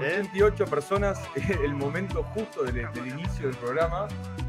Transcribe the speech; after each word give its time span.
88 0.00 0.64
personas, 0.64 1.20
el 1.62 1.74
momento 1.74 2.22
justo 2.22 2.62
del, 2.62 2.90
del 2.94 3.06
inicio 3.06 3.48
del 3.48 3.56
programa. 3.56 4.08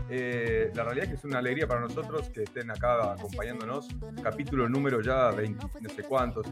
Eh, 0.10 0.72
la 0.74 0.84
realidad 0.86 1.06
es 1.06 1.10
que 1.10 1.16
es 1.18 1.24
una 1.26 1.40
alegría 1.40 1.68
para 1.68 1.82
nosotros 1.82 2.30
que 2.30 2.44
estén 2.44 2.72
acá 2.72 3.12
acompañándonos. 3.12 3.90
Capítulo 4.24 4.70
número 4.70 5.02
ya 5.02 5.30
20, 5.32 5.66
no 5.82 5.90
sé 5.90 6.04
cuántos. 6.04 6.48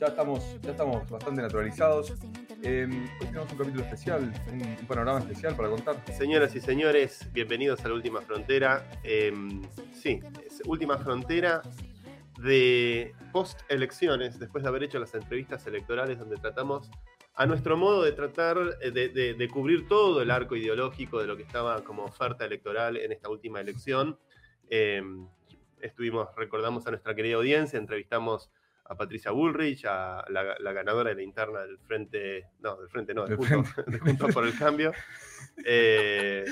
Ya 0.00 0.06
estamos, 0.06 0.60
ya 0.62 0.70
estamos 0.70 1.10
bastante 1.10 1.42
naturalizados. 1.42 2.14
Eh, 2.62 2.86
hoy 3.20 3.26
tenemos 3.26 3.50
un 3.50 3.58
capítulo 3.58 3.82
especial, 3.82 4.32
un, 4.52 4.62
un 4.62 4.86
panorama 4.86 5.18
especial 5.18 5.56
para 5.56 5.68
contar. 5.68 5.96
Señoras 6.16 6.54
y 6.54 6.60
señores, 6.60 7.28
bienvenidos 7.32 7.84
a 7.84 7.88
la 7.88 7.94
Última 7.94 8.20
Frontera. 8.20 8.88
Eh, 9.02 9.32
sí, 9.92 10.20
es 10.46 10.62
Última 10.64 10.96
Frontera 10.98 11.60
de 12.38 13.14
post-elecciones, 13.32 14.38
después 14.38 14.62
de 14.62 14.68
haber 14.68 14.84
hecho 14.84 15.00
las 15.00 15.12
entrevistas 15.14 15.66
electorales 15.66 16.18
donde 16.18 16.36
tratamos 16.36 16.90
a 17.36 17.46
nuestro 17.46 17.76
modo 17.76 18.02
de 18.02 18.12
tratar 18.12 18.58
eh, 18.80 18.90
de, 18.90 19.08
de- 19.08 19.34
de 19.34 19.48
cubrir 19.48 19.88
todo 19.88 20.22
el 20.22 20.30
arco 20.30 20.56
ideológico 20.56 21.20
de 21.20 21.26
lo 21.26 21.36
que 21.36 21.42
estaba 21.42 21.82
como 21.84 22.04
oferta 22.04 22.44
electoral 22.44 22.96
en 22.96 23.12
esta 23.12 23.28
última 23.28 23.60
elección. 23.60 24.18
Eh, 24.70 25.02
estuvimos, 25.80 26.28
recordamos 26.36 26.86
a 26.86 26.90
nuestra 26.90 27.14
querida 27.14 27.36
audiencia, 27.36 27.78
entrevistamos 27.78 28.50
a 28.86 28.96
Patricia 28.96 29.30
Bullrich, 29.30 29.84
a 29.86 30.24
la, 30.28 30.56
la 30.58 30.72
ganadora 30.72 31.10
de 31.10 31.16
la 31.16 31.22
interna 31.22 31.60
del 31.60 31.78
Frente, 31.78 32.46
no, 32.60 32.76
del 32.76 32.88
Frente 32.88 33.14
no, 33.14 33.24
del 33.26 33.36
Juntos, 33.36 33.74
de 33.86 33.98
Juntos 33.98 34.34
por 34.34 34.46
el 34.46 34.56
Cambio, 34.58 34.92
eh, 35.64 36.44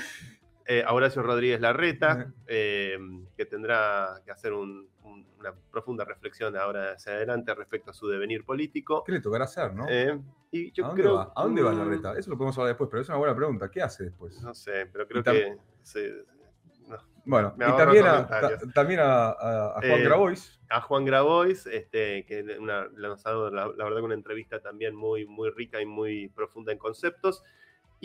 eh, 0.65 0.83
a 0.85 0.93
Horacio 0.93 1.21
Rodríguez 1.21 1.59
Larreta, 1.61 2.33
eh, 2.47 2.97
que 3.37 3.45
tendrá 3.45 4.21
que 4.25 4.31
hacer 4.31 4.53
un- 4.53 4.89
un- 5.03 5.25
una 5.39 5.53
profunda 5.71 6.05
reflexión 6.05 6.55
ahora 6.57 6.93
hacia 6.93 7.13
adelante 7.13 7.53
respecto 7.55 7.91
a 7.91 7.93
su 7.93 8.07
devenir 8.07 8.45
político. 8.45 9.03
¿Qué 9.03 9.11
le 9.13 9.21
tocará 9.21 9.45
hacer, 9.45 9.73
no? 9.73 9.85
Eh, 9.89 10.19
y 10.51 10.71
yo 10.71 10.85
¿A 10.85 10.87
dónde 10.89 11.01
creo, 11.03 11.15
va? 11.15 11.33
¿A 11.35 11.43
dónde 11.43 11.61
va 11.61 11.73
la 11.73 11.85
mm, 11.85 11.89
reta? 11.89 12.17
Eso 12.17 12.29
lo 12.29 12.37
podemos 12.37 12.57
hablar 12.57 12.69
después, 12.71 12.89
pero 12.89 13.01
es 13.01 13.09
una 13.09 13.17
buena 13.17 13.35
pregunta. 13.35 13.69
¿Qué 13.69 13.81
hace 13.81 14.05
después? 14.05 14.41
No 14.41 14.53
sé, 14.53 14.87
pero 14.91 15.07
creo 15.07 15.23
que 15.23 15.55
no. 16.87 16.97
Bueno, 17.25 17.53
Me 17.57 17.65
y 17.65 17.77
también, 17.77 18.05
a, 18.05 18.27
ta- 18.27 18.57
también 18.73 18.99
a, 18.99 19.29
a- 19.29 19.67
a 19.77 19.81
Juan 19.81 20.01
Eh, 20.01 20.03
Grabois. 20.03 20.59
a 20.69 20.81
Juan 20.81 21.05
Grabois, 21.05 21.65
este, 21.67 22.25
que 22.25 22.57
una, 22.59 22.87
dado, 23.23 23.49
la, 23.49 23.67
la 23.67 23.83
verdad, 23.85 24.01
una 24.03 24.13
entrevista 24.13 24.59
también 24.61 24.93
muy, 24.93 25.25
muy 25.25 25.49
rica 25.49 25.81
y 25.81 25.85
muy 25.85 26.27
profunda 26.29 26.73
en 26.73 26.77
conceptos. 26.77 27.41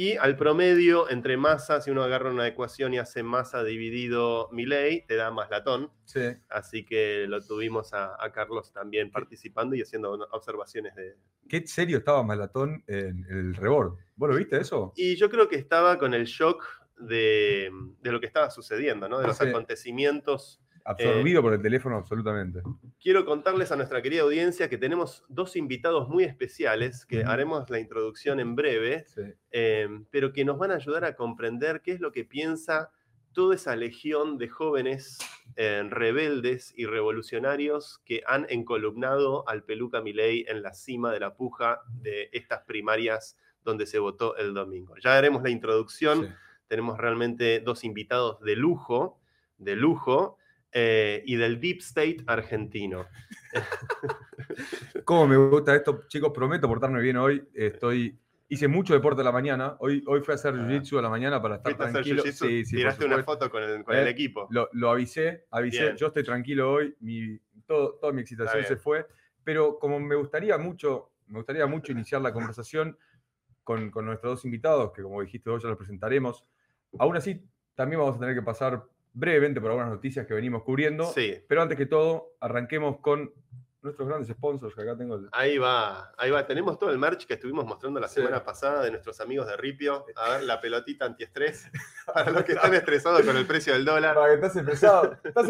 Y 0.00 0.16
al 0.16 0.36
promedio, 0.36 1.10
entre 1.10 1.36
masa, 1.36 1.80
si 1.80 1.90
uno 1.90 2.04
agarra 2.04 2.30
una 2.30 2.46
ecuación 2.46 2.94
y 2.94 2.98
hace 2.98 3.24
masa 3.24 3.64
dividido 3.64 4.48
Milei, 4.52 5.04
te 5.06 5.16
da 5.16 5.32
más 5.32 5.50
latón. 5.50 5.90
Sí. 6.04 6.20
Así 6.48 6.84
que 6.84 7.26
lo 7.26 7.40
tuvimos 7.44 7.92
a, 7.92 8.14
a 8.24 8.30
Carlos 8.30 8.72
también 8.72 9.10
participando 9.10 9.74
y 9.74 9.82
haciendo 9.82 10.12
observaciones 10.30 10.94
de... 10.94 11.16
Qué 11.48 11.66
serio 11.66 11.98
estaba 11.98 12.22
Malatón 12.22 12.84
en 12.86 13.26
el 13.28 13.56
rebord. 13.56 13.98
¿Vos 14.14 14.28
lo 14.30 14.36
viste 14.36 14.58
eso? 14.60 14.92
Y 14.94 15.16
yo 15.16 15.28
creo 15.30 15.48
que 15.48 15.56
estaba 15.56 15.98
con 15.98 16.14
el 16.14 16.26
shock 16.26 16.64
de, 17.00 17.68
de 18.00 18.12
lo 18.12 18.20
que 18.20 18.26
estaba 18.26 18.50
sucediendo, 18.50 19.08
¿no? 19.08 19.18
De 19.18 19.26
los 19.26 19.36
Sí. 19.36 19.48
acontecimientos 19.48 20.60
Absorbido 20.90 21.42
por 21.42 21.52
el 21.52 21.60
teléfono 21.62 21.96
absolutamente. 21.96 22.62
quiero 23.00 23.24
contarles 23.24 23.70
a 23.72 23.76
nuestra 23.76 24.00
querida 24.02 24.22
audiencia 24.22 24.68
que 24.68 24.78
tenemos 24.78 25.24
dos 25.28 25.54
invitados 25.56 26.08
muy 26.08 26.24
especiales, 26.24 27.04
que 27.04 27.24
haremos 27.24 27.68
la 27.70 27.78
introducción 27.78 28.40
en 28.40 28.54
breve, 28.56 29.04
Sí. 29.06 29.22
eh, 29.50 29.88
pero 30.10 30.32
que 30.32 30.44
nos 30.44 30.58
van 30.58 30.70
a 30.70 30.76
ayudar 30.76 31.04
a 31.04 31.14
comprender 31.14 31.82
qué 31.82 31.92
es 31.92 32.00
lo 32.00 32.10
que 32.12 32.24
piensa 32.24 32.90
toda 33.32 33.54
esa 33.54 33.76
legión 33.76 34.38
de 34.38 34.48
jóvenes 34.48 35.18
eh, 35.56 35.82
rebeldes 35.88 36.72
y 36.76 36.86
revolucionarios 36.86 38.00
que 38.04 38.22
han 38.26 38.46
encolumnado 38.48 39.48
al 39.48 39.62
Peluca 39.64 40.00
Milei 40.00 40.44
en 40.48 40.62
la 40.62 40.72
cima 40.72 41.12
de 41.12 41.20
la 41.20 41.34
puja 41.34 41.80
de 42.00 42.30
estas 42.32 42.62
primarias 42.62 43.36
donde 43.64 43.86
se 43.86 43.98
votó 43.98 44.36
el 44.36 44.54
domingo. 44.54 44.94
Ya 45.02 45.16
haremos 45.18 45.42
la 45.42 45.50
introducción 45.50 46.26
sí. 46.26 46.32
tenemos 46.68 46.96
realmente 46.98 47.60
dos 47.60 47.84
invitados 47.84 48.40
de 48.40 48.56
lujo, 48.56 49.20
de 49.58 49.76
lujo, 49.76 50.38
eh, 50.72 51.22
y 51.26 51.36
del 51.36 51.60
Deep 51.60 51.78
State 51.80 52.18
argentino. 52.26 53.06
¿Cómo 55.04 55.26
me 55.26 55.36
gusta 55.36 55.74
esto? 55.74 56.02
Chicos, 56.08 56.32
prometo 56.34 56.68
portarme 56.68 57.00
bien 57.00 57.16
hoy. 57.16 57.46
Estoy... 57.54 58.18
Hice 58.50 58.66
mucho 58.66 58.94
deporte 58.94 59.20
a 59.20 59.24
la 59.24 59.32
mañana. 59.32 59.76
Hoy, 59.78 60.02
hoy 60.06 60.20
fui 60.22 60.32
a 60.32 60.36
hacer 60.36 60.54
Ah. 60.54 60.58
jiu-jitsu 60.58 60.98
a 60.98 61.02
la 61.02 61.10
mañana 61.10 61.40
para 61.42 61.56
estar 61.56 61.70
¿Fuiste 61.74 61.82
a 61.84 61.86
hacer 61.88 62.02
tranquilo. 62.02 62.22
Sí, 62.32 62.64
sí, 62.64 62.76
Tiraste 62.76 63.04
una 63.04 63.22
foto 63.22 63.50
con 63.50 63.62
el, 63.62 63.84
con 63.84 63.94
Eh, 63.94 64.00
el 64.02 64.08
equipo. 64.08 64.48
Lo, 64.50 64.70
lo 64.72 64.90
avisé, 64.90 65.44
avisé. 65.50 65.82
Bien. 65.82 65.96
Yo 65.96 66.06
estoy 66.06 66.24
tranquilo 66.24 66.72
hoy. 66.72 66.96
Mi, 67.00 67.38
todo, 67.66 67.98
toda 68.00 68.10
mi 68.14 68.22
excitación 68.22 68.64
se 68.64 68.76
fue. 68.76 69.06
Pero 69.44 69.78
como 69.78 70.00
me 70.00 70.14
gustaría 70.14 70.56
mucho, 70.56 71.10
me 71.26 71.38
gustaría 71.40 71.66
mucho 71.66 71.92
iniciar 71.92 72.22
la 72.22 72.32
conversación 72.32 72.96
con, 73.64 73.90
con 73.90 74.06
nuestros 74.06 74.32
dos 74.36 74.44
invitados, 74.46 74.92
que 74.92 75.02
como 75.02 75.20
dijiste 75.20 75.50
vos 75.50 75.62
ya 75.62 75.68
los 75.68 75.76
presentaremos. 75.76 76.42
Aún 76.98 77.18
así, 77.18 77.44
también 77.74 78.00
vamos 78.00 78.16
a 78.16 78.20
tener 78.20 78.34
que 78.34 78.40
pasar 78.42 78.82
brevemente 79.18 79.60
por 79.60 79.70
algunas 79.70 79.90
noticias 79.90 80.26
que 80.26 80.34
venimos 80.34 80.62
cubriendo. 80.62 81.04
Sí, 81.12 81.34
Pero 81.48 81.62
antes 81.62 81.76
que 81.76 81.86
todo, 81.86 82.36
arranquemos 82.40 83.00
con 83.00 83.32
nuestros 83.82 84.08
grandes 84.08 84.28
sponsors, 84.28 84.74
que 84.74 84.82
acá 84.82 84.96
tengo 84.96 85.16
el... 85.16 85.28
ahí 85.32 85.56
va, 85.58 86.12
ahí 86.18 86.30
va. 86.30 86.46
Tenemos 86.46 86.78
todo 86.78 86.90
el 86.90 86.98
merch 86.98 87.26
que 87.26 87.34
estuvimos 87.34 87.64
mostrando 87.64 88.00
la 88.00 88.08
Sí. 88.08 88.16
semana 88.16 88.44
pasada 88.44 88.82
de 88.82 88.90
nuestros 88.90 89.20
amigos 89.20 89.46
de 89.46 89.56
Ripio. 89.56 90.04
A 90.16 90.30
ver, 90.30 90.42
la 90.44 90.60
pelotita 90.60 91.04
antiestrés. 91.06 91.70
Para 92.12 92.30
los 92.30 92.42
que 92.44 92.52
están 92.52 92.74
estresados 92.74 93.22
con 93.22 93.36
el 93.36 93.46
precio 93.46 93.72
del 93.72 93.84
dólar. 93.84 94.14
Para 94.14 94.28
que 94.28 94.34
estás 94.34 94.56
estresado. 94.56 95.16
Estás, 95.24 95.48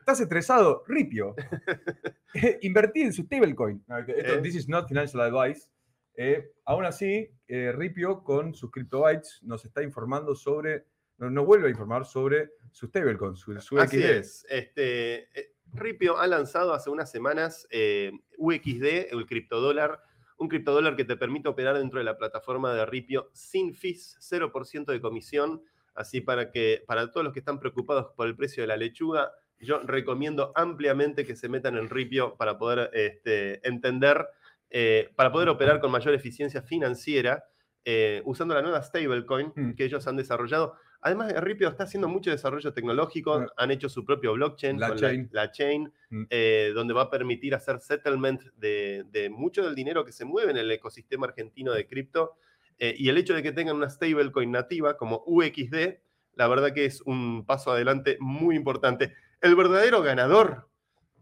estás 0.00 0.20
estresado, 0.20 0.82
Ripio. 0.86 1.34
Invertí 2.62 3.02
en 3.02 3.12
su 3.12 3.22
stablecoin. 3.22 3.84
Esto- 4.06 4.12
¿Eh? 4.34 4.40
This 4.42 4.54
is 4.56 4.68
not 4.68 4.88
financial 4.88 5.20
advice. 5.22 5.68
Eh, 6.14 6.50
aún 6.64 6.84
así, 6.84 7.30
eh, 7.46 7.72
Ripio 7.72 8.24
con 8.24 8.54
sus 8.54 8.70
CryptoBytes 8.72 9.40
nos 9.42 9.64
está 9.64 9.82
informando 9.82 10.34
sobre, 10.34 10.86
nos, 11.18 11.30
nos 11.32 11.46
vuelve 11.46 11.66
a 11.68 11.70
informar 11.70 12.04
sobre 12.04 12.50
su 12.72 12.86
stablecoin, 12.86 13.36
su, 13.36 13.58
su 13.60 13.78
Así 13.78 13.98
XD. 13.98 14.04
es. 14.10 14.46
Este, 14.48 15.14
eh, 15.38 15.52
Ripio 15.72 16.18
ha 16.18 16.26
lanzado 16.26 16.72
hace 16.72 16.90
unas 16.90 17.10
semanas 17.10 17.66
eh, 17.70 18.12
UXD, 18.38 19.12
el 19.12 19.26
criptodólar, 19.26 20.00
un 20.38 20.48
criptodólar 20.48 20.96
que 20.96 21.04
te 21.04 21.16
permite 21.16 21.48
operar 21.48 21.76
dentro 21.76 21.98
de 21.98 22.04
la 22.04 22.16
plataforma 22.16 22.72
de 22.72 22.86
Ripio 22.86 23.28
sin 23.32 23.74
fees, 23.74 24.16
0% 24.20 24.86
de 24.86 25.00
comisión. 25.00 25.62
Así 25.94 26.20
para 26.20 26.52
que 26.52 26.84
para 26.86 27.10
todos 27.10 27.24
los 27.24 27.32
que 27.32 27.40
están 27.40 27.58
preocupados 27.58 28.12
por 28.16 28.28
el 28.28 28.36
precio 28.36 28.62
de 28.62 28.68
la 28.68 28.76
lechuga, 28.76 29.32
yo 29.58 29.80
recomiendo 29.80 30.52
ampliamente 30.54 31.26
que 31.26 31.34
se 31.34 31.48
metan 31.48 31.76
en 31.76 31.90
Ripio 31.90 32.36
para 32.36 32.56
poder 32.56 32.90
este, 32.92 33.66
entender, 33.66 34.28
eh, 34.70 35.10
para 35.16 35.32
poder 35.32 35.48
operar 35.48 35.80
con 35.80 35.90
mayor 35.90 36.14
eficiencia 36.14 36.62
financiera 36.62 37.44
eh, 37.84 38.22
usando 38.24 38.54
la 38.54 38.62
nueva 38.62 38.82
stablecoin 38.82 39.52
Mm. 39.56 39.72
que 39.74 39.84
ellos 39.84 40.06
han 40.06 40.16
desarrollado. 40.16 40.76
Además, 41.00 41.32
Ripio 41.40 41.68
está 41.68 41.84
haciendo 41.84 42.08
mucho 42.08 42.30
desarrollo 42.30 42.72
tecnológico, 42.72 43.46
han 43.56 43.70
hecho 43.70 43.88
su 43.88 44.04
propio 44.04 44.32
blockchain, 44.32 44.80
La 44.80 44.88
con 44.88 44.98
chain. 44.98 45.28
la, 45.32 45.44
la 45.44 45.52
chain, 45.52 45.92
Mm. 46.10 46.24
eh, 46.30 46.72
donde 46.74 46.94
va 46.94 47.02
a 47.02 47.10
permitir 47.10 47.54
hacer 47.54 47.80
settlement 47.80 48.42
de, 48.56 49.04
de 49.10 49.28
mucho 49.30 49.62
del 49.62 49.74
dinero 49.74 50.04
que 50.04 50.12
se 50.12 50.24
mueve 50.24 50.50
en 50.52 50.56
el 50.56 50.70
ecosistema 50.70 51.26
argentino 51.26 51.72
de 51.72 51.86
cripto. 51.86 52.34
Eh, 52.78 52.94
y 52.96 53.08
el 53.10 53.18
hecho 53.18 53.34
de 53.34 53.42
que 53.42 53.52
tengan 53.52 53.76
una 53.76 53.90
stablecoin 53.90 54.50
nativa 54.50 54.96
como 54.96 55.22
UXD, 55.26 55.98
la 56.34 56.48
verdad 56.48 56.72
que 56.72 56.84
es 56.86 57.00
un 57.02 57.44
paso 57.44 57.72
adelante 57.72 58.16
muy 58.20 58.56
importante. 58.56 59.12
El 59.40 59.54
verdadero 59.54 60.00
ganador 60.02 60.68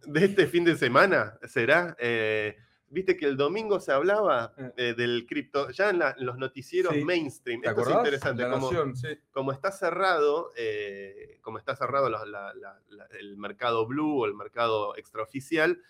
de 0.06 0.24
este 0.24 0.46
fin 0.46 0.64
de 0.64 0.76
semana 0.76 1.38
será, 1.48 1.96
eh, 1.98 2.56
viste 2.88 3.16
que 3.16 3.26
el 3.26 3.36
domingo 3.36 3.80
se 3.80 3.92
hablaba 3.92 4.52
eh, 4.76 4.94
del 4.96 5.26
cripto, 5.28 5.70
ya 5.70 5.90
en, 5.90 5.98
la- 5.98 6.14
en 6.18 6.24
los 6.26 6.38
noticieros 6.38 6.94
Sí. 6.94 7.04
mainstream. 7.04 7.60
¿Te 7.60 7.68
Esto 7.68 7.82
es 7.82 7.88
interesante. 7.90 8.42
La 8.42 8.50
como- 8.50 8.70
Nación, 8.70 8.96
sí. 8.96 9.08
como 9.32 9.52
está 9.52 9.70
cerrado, 9.72 10.52
eh, 10.56 11.38
como 11.42 11.58
está 11.58 11.74
cerrado 11.76 12.08
la- 12.08 12.52
el 13.18 13.36
mercado 13.36 13.86
blue 13.86 14.20
o 14.22 14.26
el 14.26 14.34
mercado 14.34 14.96
extraoficial, 14.96 15.80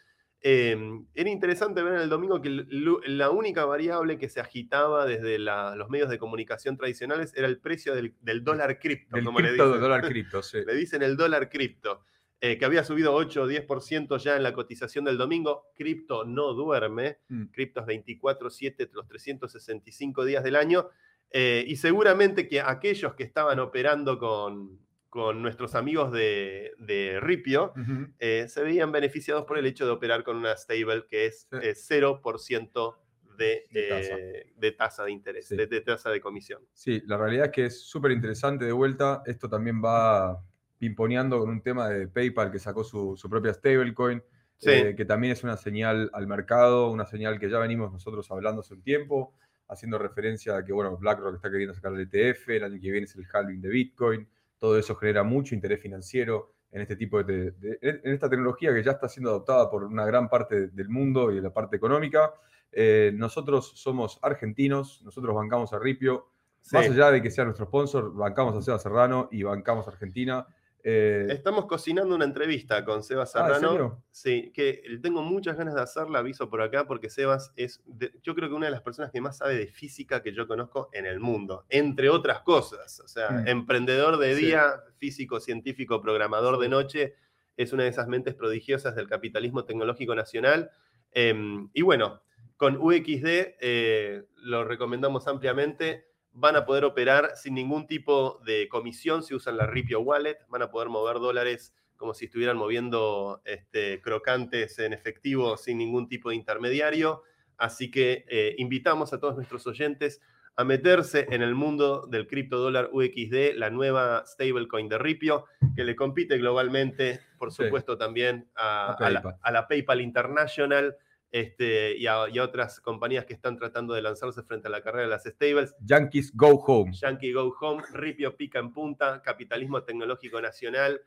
eh, 0.43 0.77
era 1.15 1.31
interesante 1.31 1.83
ver 1.83 1.95
en 1.95 2.01
el 2.01 2.09
domingo 2.09 2.41
que 2.41 2.51
la 2.51 3.31
única 3.31 3.65
variable 3.65 4.19
que 4.19 4.29
se 4.29 4.39
agitaba 4.41 5.05
desde 5.07 5.39
la- 5.39 5.75
los 5.77 5.89
medios 5.89 6.09
de 6.11 6.19
comunicación 6.19 6.77
tradicionales 6.77 7.33
era 7.37 7.47
el 7.49 7.59
precio 7.59 7.95
del, 7.95 8.15
del 8.21 8.45
dólar 8.45 8.79
cripto, 8.79 9.17
como 9.25 9.41
le 9.41 9.53
dicen. 9.53 9.81
dólar 9.81 10.07
cripto, 10.07 10.43
sí. 10.43 10.59
Le 10.67 10.75
dicen 10.75 11.03
el 11.03 11.17
dólar 11.17 11.49
cripto, 11.49 12.03
eh, 12.41 12.59
que 12.59 12.65
había 12.65 12.85
subido 12.85 13.15
8 13.15 13.43
o 13.43 13.47
10% 13.49 14.19
ya 14.19 14.37
en 14.37 14.43
la 14.43 14.53
cotización 14.53 15.05
del 15.05 15.17
domingo. 15.19 15.69
Cripto 15.75 16.25
no 16.25 16.53
duerme, 16.53 17.19
Mm. 17.29 17.45
cripto 17.47 17.81
es 17.81 17.87
24/7 17.87 18.91
los 18.93 19.07
365 19.09 20.25
días 20.25 20.45
del 20.45 20.57
año. 20.57 20.89
eh, 21.33 21.65
y 21.67 21.75
seguramente 21.77 22.47
que 22.49 22.61
aquellos 22.61 23.15
que 23.15 23.25
estaban 23.25 23.59
operando 23.59 24.17
con, 24.19 24.79
con 25.11 25.43
nuestros 25.43 25.75
amigos 25.75 26.13
de, 26.13 26.73
de 26.79 27.19
Ripio 27.21 27.73
eh, 28.21 28.47
se 28.49 28.63
veían 28.63 28.93
beneficiados 28.93 29.45
por 29.45 29.59
el 29.59 29.67
hecho 29.67 29.85
de 29.87 29.91
operar 29.93 30.23
con 30.23 30.37
una 30.37 30.57
stable 30.57 31.05
que 31.11 31.27
es 31.27 31.49
Sí. 31.51 31.57
eh, 31.63 31.75
0% 31.75 32.97
de, 33.37 33.67
De 33.71 33.83
tasa. 33.89 34.15
eh, 34.19 34.53
de 34.57 34.73
tasa 34.73 35.05
de 35.05 35.11
interés, 35.11 35.49
Sí. 35.49 35.57
de, 35.57 35.67
de 35.67 35.81
tasa 35.81 36.11
de 36.11 36.21
comisión. 36.21 36.63
Sí, 36.73 37.03
la 37.07 37.19
realidad 37.19 37.47
es 37.47 37.53
que 37.53 37.67
es 37.67 37.81
súper 37.83 38.13
interesante 38.13 38.65
de 38.65 38.73
vuelta. 38.73 39.23
Esto 39.27 39.49
también 39.49 39.83
va 39.85 40.41
pimponeando 40.79 41.39
con 41.41 41.49
un 41.51 41.61
tema 41.63 41.89
de 41.89 42.09
PayPal 42.09 42.51
que 42.53 42.59
sacó 42.59 42.85
su, 42.85 43.17
su 43.17 43.29
propia 43.31 43.53
stablecoin, 43.55 44.23
Sí. 44.59 44.71
eh, 44.71 44.95
que 44.97 45.05
también 45.05 45.33
es 45.35 45.45
una 45.45 45.57
señal 45.59 46.09
al 46.15 46.27
mercado, 46.27 46.91
una 46.91 47.05
señal 47.05 47.39
que 47.39 47.51
ya 47.51 47.59
venimos 47.59 47.93
nosotros 47.93 48.31
hablando 48.31 48.61
hace 48.63 48.75
un 48.75 48.83
tiempo. 48.83 49.35
haciendo 49.69 49.99
referencia 49.99 50.57
a 50.57 50.65
que, 50.65 50.73
bueno, 50.73 50.97
BlackRock 50.97 51.35
está 51.35 51.51
queriendo 51.51 51.75
sacar 51.75 51.93
el 51.93 52.01
ETF, 52.09 52.51
el 52.51 52.63
año 52.65 52.79
que 52.81 52.89
viene 52.91 53.05
es 53.05 53.17
el 53.17 53.27
halving 53.33 53.61
de 53.61 53.69
Bitcoin, 53.69 54.29
todo 54.59 54.79
eso 54.79 54.95
genera 54.95 55.25
mucho 55.25 55.57
interés 55.57 55.81
financiero 55.81 56.53
en 56.71 56.83
este 56.83 56.95
tipo 56.95 57.21
de, 57.25 57.53
en 57.83 58.01
esta 58.13 58.31
tecnología 58.31 58.73
que 58.73 58.85
ya 58.85 58.93
está 58.93 59.09
siendo 59.09 59.31
adoptada 59.31 59.69
por 59.69 59.83
una 59.83 60.07
gran 60.07 60.29
parte 60.29 60.69
del 60.69 60.89
mundo 60.89 61.33
y 61.33 61.35
de 61.37 61.43
la 61.43 61.53
parte 61.53 61.75
económica. 61.77 62.33
Eh, 62.71 63.11
nosotros 63.15 63.73
somos 63.75 64.21
argentinos, 64.23 65.03
nosotros 65.05 65.35
bancamos 65.35 65.73
a 65.73 65.81
Ripio, 65.81 66.29
más 66.73 66.89
allá 66.89 67.11
de 67.11 67.21
que 67.21 67.31
sea 67.33 67.45
nuestro 67.45 67.67
sponsor, 67.67 68.15
bancamos 68.15 68.55
a 68.57 68.63
Seba 68.63 68.79
Serrano 68.79 69.29
y 69.33 69.43
bancamos 69.43 69.87
a 69.89 69.91
Argentina. 69.91 70.47
Eh, 70.89 71.27
Estamos 71.31 71.67
cocinando 71.67 72.15
una 72.15 72.25
entrevista 72.25 72.85
con 72.85 73.03
Sebas 73.03 73.35
ah, 73.35 73.55
Serrano. 73.55 74.05
sí, 74.13 74.53
que 74.55 74.85
tengo 75.03 75.21
muchas 75.21 75.57
ganas 75.57 75.75
de 75.75 75.81
hacerla, 75.81 76.21
aviso 76.21 76.49
por 76.49 76.63
acá, 76.63 76.87
porque 76.87 77.11
Sebas 77.11 77.53
es, 77.57 77.83
yo 78.23 78.37
creo 78.37 78.49
que 78.49 78.55
una 78.55 78.67
de 78.67 78.71
las 78.71 78.83
personas 78.83 79.11
que 79.11 79.21
más 79.21 79.39
sabe 79.39 79.57
de 79.57 79.67
física 79.67 80.23
que 80.23 80.33
yo 80.33 80.47
conozco 80.47 80.89
en 80.93 81.05
el 81.05 81.19
mundo, 81.19 81.67
entre 81.71 82.09
otras 82.09 82.43
cosas. 82.43 83.01
O 83.01 83.09
sea, 83.09 83.31
mm. 83.31 83.49
emprendedor 83.49 84.17
de 84.19 84.37
día, 84.37 84.75
físico, 84.99 85.41
científico, 85.41 86.01
programador 86.01 86.57
de 86.61 86.69
noche, 86.69 87.15
es 87.57 87.73
una 87.73 87.83
de 87.83 87.89
esas 87.89 88.07
mentes 88.07 88.37
prodigiosas 88.37 88.95
del 88.95 89.09
capitalismo 89.09 89.65
tecnológico 89.65 90.15
nacional. 90.15 90.71
Em, 91.11 91.69
y 91.75 91.83
bueno, 91.83 92.23
con 92.57 92.77
UXD 92.77 93.57
eh, 93.61 94.23
lo 94.37 94.63
recomendamos 94.63 95.27
ampliamente 95.27 96.07
van 96.39 96.55
a 96.55 96.67
poder 96.67 96.85
operar 96.85 97.33
sin 97.35 97.55
ningún 97.55 97.87
tipo 97.87 98.41
de 98.45 98.69
comisión 98.69 99.23
si 99.23 99.35
usan 99.35 99.57
la 99.57 99.67
Ripio 99.67 100.01
Wallet, 100.01 100.39
van 100.49 100.63
a 100.63 100.71
poder 100.71 100.91
mover 100.91 101.17
dólares 101.17 101.75
como 101.97 102.13
si 102.13 102.27
estuvieran 102.27 102.59
moviendo 102.59 103.41
este, 103.47 104.03
crocantes 104.03 104.79
en 104.79 104.93
efectivo 104.93 105.57
sin 105.57 105.79
ningún 105.79 106.09
tipo 106.09 106.29
de 106.29 106.37
intermediario. 106.37 107.23
Así 107.57 107.91
que 107.91 108.27
eh, 108.29 108.55
invitamos 108.59 109.15
a 109.15 109.19
todos 109.19 109.35
nuestros 109.35 109.67
oyentes 109.67 110.21
a 110.57 110.65
meterse 110.65 111.27
en 111.31 111.41
el 111.41 111.55
mundo 111.55 112.07
del 112.07 112.27
criptodólar 112.27 112.91
UXD, 112.93 113.55
la 113.55 113.71
nueva 113.71 114.25
stablecoin 114.27 114.91
de 114.91 114.99
Ripio, 114.99 115.47
que 115.75 115.85
le 115.85 115.97
compite 115.97 116.37
globalmente, 116.37 117.21
por 117.39 117.51
supuesto, 117.51 117.97
también 117.97 118.51
a, 118.57 118.93
a 119.41 119.51
la 119.51 119.69
PayPal 119.69 120.03
International 120.03 120.97
este, 121.37 121.99
y, 121.99 122.07
a, 122.07 122.25
otras 122.43 122.81
compañías 122.81 123.27
que 123.27 123.35
están 123.35 123.59
tratando 123.59 123.93
de 123.93 124.01
lanzarse 124.01 124.43
frente 124.43 124.69
a 124.69 124.71
la 124.71 124.81
carrera 124.81 125.03
de 125.03 125.11
las 125.11 125.25
stables. 125.25 125.75
Yankees 125.81 126.33
Go 126.35 126.65
Home. 126.67 126.93
Yankee 126.95 127.33
Go 127.33 127.55
Home, 127.61 127.83
Ripio 127.93 128.35
Pica 128.39 128.59
en 128.59 128.73
Punta, 128.73 129.21
Capitalismo 129.21 129.83
Tecnológico 129.83 130.41
Nacional, 130.41 130.99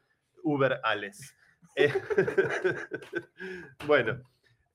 Uber 0.44 0.81
Ales. 0.84 1.36
Eh, 1.76 1.92
bueno, 3.88 4.22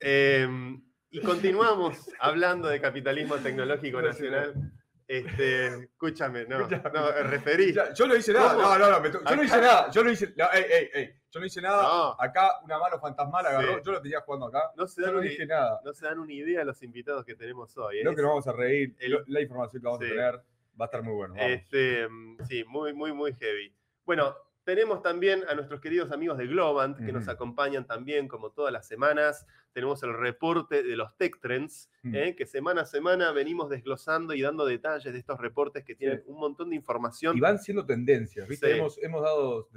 em, 0.01 0.83
y 1.13 1.21
continuamos 1.21 2.11
hablando 2.19 2.67
de 2.69 2.81
capitalismo 2.81 3.37
tecnológico 3.37 4.03
nacional. 4.03 4.73
Este, 5.07 5.67
escúchame, 5.85 6.47
no, 6.47 6.67
no, 6.95 7.13
referí. 7.23 7.73
yo 7.95 8.09
no 8.09 8.17
hice 8.17 8.33
nada, 8.33 8.55
no, 8.55 8.77
no, 8.77 9.01
no, 9.01 9.05
yo 9.07 9.37
no 9.37 9.45
hice 9.45 9.61
nada, 9.61 9.91
yo 9.93 10.03
no 10.03 10.11
hice, 10.11 10.35
no, 10.37 10.51
ey, 10.53 10.65
ey, 10.69 10.91
ey, 10.95 11.15
yo 11.35 11.41
no 11.41 11.47
hice 11.47 11.61
nada. 11.61 12.15
Acá 12.17 12.61
una 12.63 12.79
mano 12.79 13.01
fantasmal 13.01 13.45
agarró, 13.45 13.83
yo 13.83 13.93
lo 13.93 14.01
tenía 14.01 14.21
jugando 14.21 14.47
acá. 14.47 14.71
No 14.77 14.87
se 14.87 15.03
dan 15.03 15.11
yo 15.11 15.17
no 15.17 15.21
dije 15.23 15.45
nada. 15.47 15.81
No 15.85 15.93
se 15.93 16.07
dan 16.07 16.21
una 16.21 16.33
idea 16.33 16.65
los 16.65 16.81
invitados 16.85 17.25
que 17.25 17.35
tenemos 17.35 17.77
hoy. 17.77 18.01
Creo 18.01 18.15
que 18.15 18.23
nos 18.23 18.31
vamos 18.31 18.47
a 18.47 18.53
reír, 18.53 18.97
la 19.27 19.41
información 19.41 19.83
que 19.83 19.87
vamos 19.87 20.01
a 20.01 20.07
tener 20.07 20.35
va 20.81 20.85
a 20.85 20.85
estar 20.85 21.03
muy 21.03 21.15
bueno. 21.15 21.35
Este, 21.37 22.07
sí, 22.47 22.65
muy, 22.69 22.93
muy, 22.93 23.13
muy 23.13 23.35
heavy. 23.35 23.75
Bueno, 24.05 24.37
tenemos 24.63 25.03
también 25.03 25.43
a 25.49 25.55
nuestros 25.55 25.81
queridos 25.81 26.13
amigos 26.13 26.39
de 26.39 26.47
Globant 26.47 26.99
que 26.99 27.13
nos 27.13 27.27
acompañan 27.29 27.85
también 27.85 28.29
como 28.29 28.51
todas 28.51 28.73
las 28.73 28.87
semanas. 28.87 29.45
Tenemos 29.73 30.05
el 30.05 30.15
reporte 30.15 30.85
de 30.85 30.97
los 30.97 31.17
Tech 31.17 31.41
Trends, 31.41 31.91
mm. 32.03 32.15
¿eh? 32.15 32.37
que 32.37 32.47
semana 32.47 32.83
a 32.83 32.87
semana 32.87 33.33
venimos 33.33 33.69
desglosando 33.69 34.35
y 34.35 34.43
dando 34.43 34.65
detalles 34.65 35.13
de 35.13 35.19
estos 35.19 35.41
reportes 35.41 35.85
que 35.85 35.97
tienen 35.97 36.23
un 36.27 36.39
montón 36.39 36.71
de 36.71 36.77
información. 36.77 37.37
Y 37.37 37.41
van 37.41 37.59
siendo 37.59 37.85
tendencias, 37.85 38.47
¿viste? 38.47 38.77
Hemos, 38.77 38.97
hemos, 39.03 39.23
dado, 39.23 39.69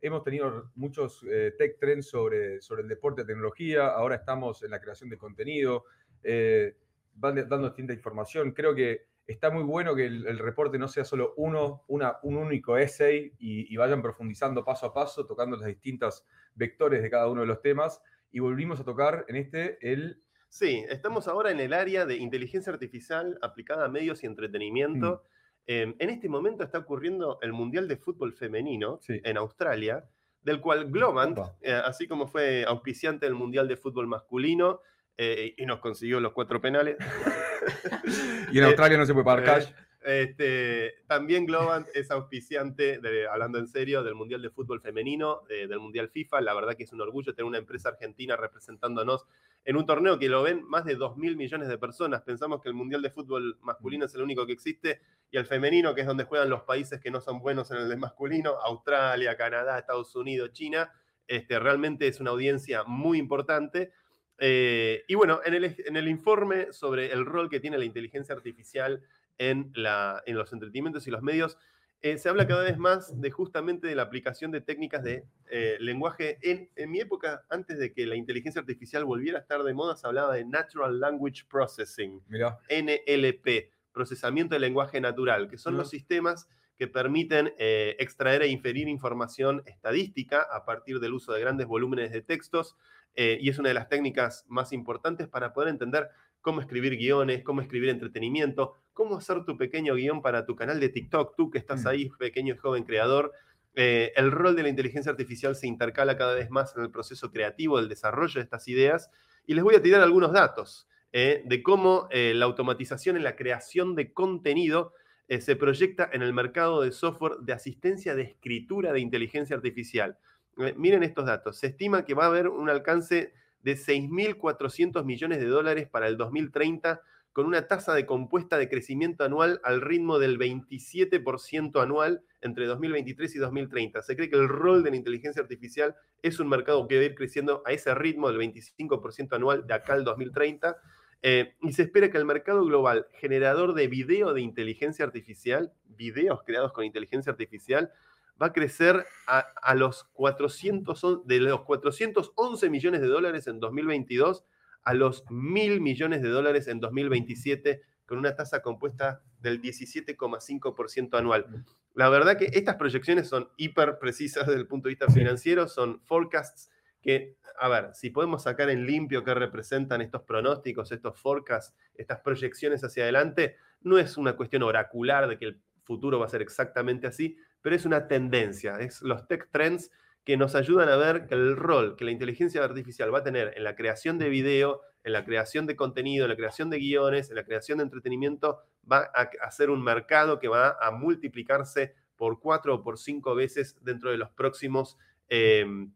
hemos 0.00 0.22
tenido 0.22 0.70
muchos 0.74 1.24
eh, 1.28 1.54
Tech 1.56 1.78
Trends 1.78 2.08
sobre, 2.08 2.60
sobre 2.60 2.82
el 2.82 2.88
deporte 2.88 3.22
de 3.22 3.28
tecnología, 3.28 3.88
ahora 3.88 4.16
estamos 4.16 4.62
en 4.62 4.70
la 4.70 4.80
creación 4.80 5.10
de 5.10 5.18
contenido, 5.18 5.84
eh, 6.22 6.76
van 7.14 7.36
dando 7.48 7.68
distinta 7.68 7.92
información. 7.92 8.52
Creo 8.52 8.74
que 8.74 9.06
está 9.26 9.50
muy 9.50 9.64
bueno 9.64 9.94
que 9.94 10.06
el, 10.06 10.38
reporte 10.38 10.78
no 10.78 10.88
sea 10.88 11.04
solo 11.04 11.34
uno, 11.36 11.84
una, 11.88 12.18
un 12.22 12.36
único 12.36 12.76
essay 12.76 13.32
y, 13.38 13.76
vayan 13.76 14.02
profundizando 14.02 14.64
paso 14.64 14.86
a 14.86 14.94
paso, 14.94 15.26
tocando 15.26 15.56
los 15.56 15.66
distintos 15.66 16.24
vectores 16.54 17.02
de 17.02 17.10
cada 17.10 17.28
uno 17.28 17.40
de 17.40 17.46
los 17.46 17.60
temas. 17.62 18.00
Y 18.30 18.40
volvimos 18.40 18.80
a 18.80 18.84
tocar 18.84 19.24
en 19.28 19.36
este 19.36 19.78
el... 19.80 20.22
Sí, 20.48 20.84
estamos 20.88 21.26
ahora 21.26 21.50
en 21.50 21.60
el 21.60 21.72
área 21.72 22.06
de 22.06 22.16
inteligencia 22.16 22.72
artificial 22.72 23.38
aplicada 23.42 23.86
a 23.86 23.88
medios 23.88 24.22
y 24.22 24.26
entretenimiento. 24.26 25.22
Mm. 25.24 25.35
Em, 25.66 25.94
en 25.98 26.10
este 26.10 26.28
momento 26.28 26.62
está 26.62 26.78
ocurriendo 26.78 27.38
el 27.42 27.52
Mundial 27.52 27.88
de 27.88 27.96
Fútbol 27.96 28.32
Femenino 28.32 29.00
en 29.08 29.36
Australia, 29.36 30.04
del 30.42 30.60
cual 30.60 30.88
Globant, 30.90 31.38
eh, 31.60 31.72
así 31.72 32.06
como 32.06 32.28
fue 32.28 32.64
auspiciante 32.64 33.26
del 33.26 33.34
Mundial 33.34 33.66
de 33.66 33.76
Fútbol 33.76 34.06
Masculino, 34.06 34.80
eh, 35.16 35.54
y 35.56 35.66
nos 35.66 35.80
consiguió 35.80 36.20
los 36.20 36.32
cuatro 36.32 36.60
penales. 36.60 36.96
y 38.52 38.58
en 38.58 38.64
Australia 38.64 38.96
no 38.96 39.06
se 39.06 39.12
puede 39.12 39.24
pagar 39.24 39.42
eh, 39.42 39.46
cash. 39.46 39.72
Este, 40.02 40.94
también 41.08 41.46
Globant 41.46 41.88
es 41.94 42.12
auspiciante, 42.12 43.00
de, 43.00 43.26
hablando 43.26 43.58
en 43.58 43.66
serio, 43.66 44.04
del 44.04 44.14
Mundial 44.14 44.40
de 44.42 44.50
Fútbol 44.50 44.80
Femenino, 44.80 45.42
del 45.48 45.80
Mundial 45.80 46.10
FIFA. 46.10 46.42
La 46.42 46.54
verdad 46.54 46.76
que 46.76 46.84
es 46.84 46.92
un 46.92 47.00
orgullo 47.00 47.34
tener 47.34 47.48
una 47.48 47.58
empresa 47.58 47.88
argentina 47.88 48.36
representándonos 48.36 49.26
en 49.66 49.76
un 49.76 49.84
torneo 49.84 50.16
que 50.16 50.28
lo 50.28 50.44
ven 50.44 50.62
más 50.64 50.84
de 50.84 50.94
2 50.94 51.16
mil 51.16 51.36
millones 51.36 51.68
de 51.68 51.76
personas. 51.76 52.22
Pensamos 52.22 52.62
que 52.62 52.68
el 52.68 52.74
Mundial 52.74 53.02
de 53.02 53.10
Fútbol 53.10 53.58
masculino 53.62 54.06
es 54.06 54.14
el 54.14 54.22
único 54.22 54.46
que 54.46 54.52
existe 54.52 55.00
y 55.28 55.36
el 55.36 55.44
femenino, 55.44 55.92
que 55.92 56.02
es 56.02 56.06
donde 56.06 56.22
juegan 56.22 56.48
los 56.48 56.62
países 56.62 57.00
que 57.00 57.10
no 57.10 57.20
son 57.20 57.40
buenos 57.40 57.72
en 57.72 57.78
el 57.78 57.88
de 57.88 57.96
masculino, 57.96 58.50
Australia, 58.64 59.36
Canadá, 59.36 59.76
Estados 59.76 60.14
Unidos, 60.14 60.52
China, 60.52 60.92
este, 61.26 61.58
realmente 61.58 62.06
es 62.06 62.20
una 62.20 62.30
audiencia 62.30 62.84
muy 62.84 63.18
importante. 63.18 63.90
Eh, 64.38 65.02
y 65.08 65.16
bueno, 65.16 65.40
en 65.44 65.54
el, 65.54 65.76
en 65.84 65.96
el, 65.96 66.06
informe 66.06 66.72
sobre 66.72 67.12
el 67.12 67.26
rol 67.26 67.50
que 67.50 67.58
tiene 67.58 67.76
la 67.76 67.84
inteligencia 67.84 68.36
artificial 68.36 69.02
en, 69.36 69.72
la, 69.74 70.22
en 70.26 70.36
los 70.36 70.52
entretenimientos 70.52 71.08
y 71.08 71.10
los 71.10 71.22
medios, 71.22 71.58
eh, 72.02 72.18
se 72.18 72.28
habla 72.28 72.46
cada 72.46 72.62
vez 72.62 72.78
más 72.78 73.20
de 73.20 73.30
justamente 73.30 73.86
de 73.86 73.94
la 73.94 74.02
aplicación 74.02 74.50
de 74.50 74.60
técnicas 74.60 75.02
de 75.02 75.24
eh, 75.50 75.76
lenguaje. 75.80 76.38
En, 76.42 76.70
en, 76.76 76.90
mi 76.90 77.00
época, 77.00 77.44
antes 77.48 77.78
de 77.78 77.92
que 77.92 78.06
la 78.06 78.16
inteligencia 78.16 78.60
artificial 78.60 79.04
volviera 79.04 79.38
a 79.38 79.42
estar 79.42 79.62
de 79.62 79.74
moda, 79.74 79.96
se 79.96 80.06
hablaba 80.06 80.34
de 80.34 80.44
Natural 80.44 80.98
Language 80.98 81.44
Processing, 81.50 82.22
NLP, 82.28 83.70
procesamiento 83.92 84.54
de 84.54 84.60
lenguaje 84.60 85.00
natural, 85.00 85.48
que 85.48 85.58
son 85.58 85.76
los 85.76 85.90
sistemas 85.90 86.48
que 86.78 86.86
permiten 86.86 87.54
extraer 87.56 88.42
e 88.42 88.48
inferir 88.48 88.86
información 88.86 89.62
estadística 89.64 90.42
a 90.42 90.66
partir 90.66 91.00
del 91.00 91.14
uso 91.14 91.32
de 91.32 91.40
grandes 91.40 91.66
volúmenes 91.66 92.12
de 92.12 92.20
textos 92.20 92.76
eh, 93.16 93.38
y 93.40 93.48
es 93.48 93.58
una 93.58 93.70
de 93.70 93.74
las 93.74 93.88
técnicas 93.88 94.44
más 94.46 94.72
importantes 94.72 95.26
para 95.26 95.54
poder 95.54 95.70
entender 95.70 96.10
cómo 96.42 96.60
escribir 96.60 96.96
guiones, 96.96 97.42
cómo 97.42 97.62
escribir 97.62 97.88
entretenimiento, 97.88 98.74
cómo 98.96 99.16
hacer 99.16 99.44
tu 99.44 99.56
pequeño 99.56 99.94
guion 99.94 100.22
para 100.22 100.44
tu 100.44 100.56
canal 100.56 100.80
de 100.80 100.88
TikTok, 100.88 101.36
tú 101.36 101.50
que 101.50 101.58
estás 101.58 101.84
mm. 101.84 101.88
ahí, 101.88 102.10
pequeño 102.18 102.54
y 102.54 102.56
joven 102.56 102.82
creador. 102.82 103.32
Eh, 103.74 104.12
el 104.16 104.32
rol 104.32 104.56
de 104.56 104.62
la 104.64 104.68
inteligencia 104.68 105.12
artificial 105.12 105.54
se 105.54 105.68
intercala 105.68 106.16
cada 106.16 106.34
vez 106.34 106.50
más 106.50 106.74
en 106.76 106.82
el 106.82 106.90
proceso 106.90 107.30
creativo, 107.30 107.78
del 107.78 107.88
desarrollo 107.88 108.34
de 108.34 108.40
estas 108.40 108.66
ideas. 108.66 109.10
Y 109.46 109.54
les 109.54 109.62
voy 109.62 109.74
a 109.74 109.82
tirar 109.82 110.00
algunos 110.00 110.32
datos 110.32 110.88
eh, 111.12 111.42
de 111.44 111.62
cómo 111.62 112.08
la 112.10 112.44
automatización 112.46 113.16
en 113.16 113.22
la 113.22 113.36
creación 113.36 113.94
de 113.94 114.12
contenido 114.12 114.94
se 115.28 115.56
proyecta 115.56 116.08
en 116.12 116.22
el 116.22 116.32
mercado 116.32 116.82
de 116.82 116.92
software 116.92 117.38
de 117.40 117.52
asistencia 117.52 118.14
de 118.14 118.22
escritura 118.22 118.92
de 118.92 119.00
inteligencia 119.00 119.56
artificial. 119.56 120.18
Eh, 120.58 120.74
miren 120.76 121.02
estos 121.02 121.26
datos. 121.26 121.58
Se 121.58 121.68
estima 121.68 122.04
que 122.04 122.14
va 122.14 122.24
a 122.24 122.28
haber 122.28 122.48
un 122.48 122.70
alcance 122.70 123.32
de 123.62 123.76
6.400 123.76 125.04
millones 125.04 125.38
de 125.38 125.46
dólares 125.46 125.88
para 125.88 126.06
el 126.08 126.16
2030, 126.16 127.02
con 127.36 127.44
una 127.44 127.68
tasa 127.68 127.92
de 127.92 128.06
compuesta 128.06 128.56
de 128.56 128.66
crecimiento 128.66 129.22
anual 129.22 129.60
al 129.62 129.82
ritmo 129.82 130.18
del 130.18 130.38
27% 130.38 131.82
anual 131.82 132.22
entre 132.40 132.64
2023 132.64 133.36
y 133.36 133.38
2030. 133.38 134.00
Se 134.00 134.16
cree 134.16 134.30
que 134.30 134.36
el 134.36 134.48
rol 134.48 134.82
de 134.82 134.88
la 134.88 134.96
inteligencia 134.96 135.42
artificial 135.42 135.94
es 136.22 136.40
un 136.40 136.48
mercado 136.48 136.88
que 136.88 136.96
va 136.96 137.02
a 137.02 137.04
ir 137.04 137.14
creciendo 137.14 137.62
a 137.66 137.72
ese 137.72 137.94
ritmo 137.94 138.32
del 138.32 138.38
25% 138.38 139.36
anual 139.36 139.66
de 139.66 139.74
acá 139.74 139.92
al 139.92 140.04
2030. 140.04 140.78
Eh, 141.20 141.54
y 141.60 141.72
se 141.72 141.82
espera 141.82 142.10
que 142.10 142.16
el 142.16 142.24
mercado 142.24 142.64
global 142.64 143.06
generador 143.20 143.74
de 143.74 143.86
video 143.86 144.32
de 144.32 144.40
inteligencia 144.40 145.04
artificial, 145.04 145.74
videos 145.88 146.40
creados 146.42 146.72
con 146.72 146.86
inteligencia 146.86 147.32
artificial, 147.32 147.92
va 148.40 148.46
a 148.46 148.52
crecer 148.54 149.04
a, 149.26 149.74
los 149.74 150.04
400, 150.14 151.26
de 151.26 151.40
los 151.40 151.64
411 151.64 152.70
millones 152.70 153.02
de 153.02 153.08
dólares 153.08 153.46
en 153.46 153.60
2022 153.60 154.42
a 154.86 154.94
los 154.94 155.24
mil 155.30 155.80
millones 155.80 156.22
de 156.22 156.28
dólares 156.28 156.68
en 156.68 156.78
2027, 156.78 157.82
con 158.06 158.18
una 158.18 158.36
tasa 158.36 158.62
compuesta 158.62 159.20
del 159.40 159.60
17,5% 159.60 161.18
anual. 161.18 161.64
La 161.94 162.08
verdad 162.08 162.38
que 162.38 162.50
estas 162.52 162.76
proyecciones 162.76 163.28
son 163.28 163.48
hiper 163.56 163.98
precisas 163.98 164.46
desde 164.46 164.60
el 164.60 164.68
punto 164.68 164.88
de 164.88 164.94
vista 164.94 165.08
financiero, 165.08 165.66
son 165.66 166.00
forecasts 166.04 166.70
que, 167.02 167.36
a 167.58 167.68
ver, 167.68 167.90
si 167.94 168.10
podemos 168.10 168.44
sacar 168.44 168.70
en 168.70 168.86
limpio 168.86 169.24
qué 169.24 169.34
representan 169.34 170.02
estos 170.02 170.22
pronósticos, 170.22 170.92
estos 170.92 171.18
forecasts, 171.18 171.74
estas 171.96 172.20
proyecciones 172.20 172.84
hacia 172.84 173.02
adelante, 173.02 173.56
no 173.80 173.98
es 173.98 174.16
una 174.16 174.36
cuestión 174.36 174.62
oracular 174.62 175.28
de 175.28 175.36
que 175.36 175.46
el 175.46 175.60
futuro 175.82 176.20
va 176.20 176.26
a 176.26 176.30
ser 176.30 176.42
exactamente 176.42 177.08
así, 177.08 177.36
pero 177.60 177.74
es 177.74 177.84
una 177.86 178.06
tendencia, 178.06 178.76
es 178.78 179.02
los 179.02 179.26
tech 179.26 179.48
trends 179.50 179.90
que 180.26 180.36
nos 180.36 180.56
ayudan 180.56 180.88
a 180.88 180.96
ver 180.96 181.28
que 181.28 181.36
el 181.36 181.56
rol 181.56 181.94
que 181.96 182.04
la 182.04 182.10
inteligencia 182.10 182.62
artificial 182.62 183.14
va 183.14 183.20
a 183.20 183.22
tener 183.22 183.54
en 183.56 183.62
la 183.62 183.76
creación 183.76 184.18
de 184.18 184.28
video, 184.28 184.80
en 185.04 185.12
la 185.12 185.24
creación 185.24 185.66
de 185.66 185.76
contenido, 185.76 186.24
en 186.24 186.30
la 186.30 186.36
creación 186.36 186.68
de 186.68 186.78
guiones, 186.78 187.30
en 187.30 187.36
la 187.36 187.44
creación 187.44 187.78
de 187.78 187.84
entretenimiento, 187.84 188.58
va 188.90 189.08
a 189.14 189.30
hacer 189.46 189.70
un 189.70 189.84
mercado 189.84 190.40
que 190.40 190.48
va 190.48 190.76
a 190.80 190.90
multiplicarse 190.90 191.94
por 192.16 192.40
cuatro 192.40 192.74
o 192.74 192.82
por 192.82 192.98
cinco 192.98 193.36
veces 193.36 193.76
dentro 193.82 194.10
de 194.10 194.18
los 194.18 194.30
próximos 194.30 194.98
em, 195.28 195.92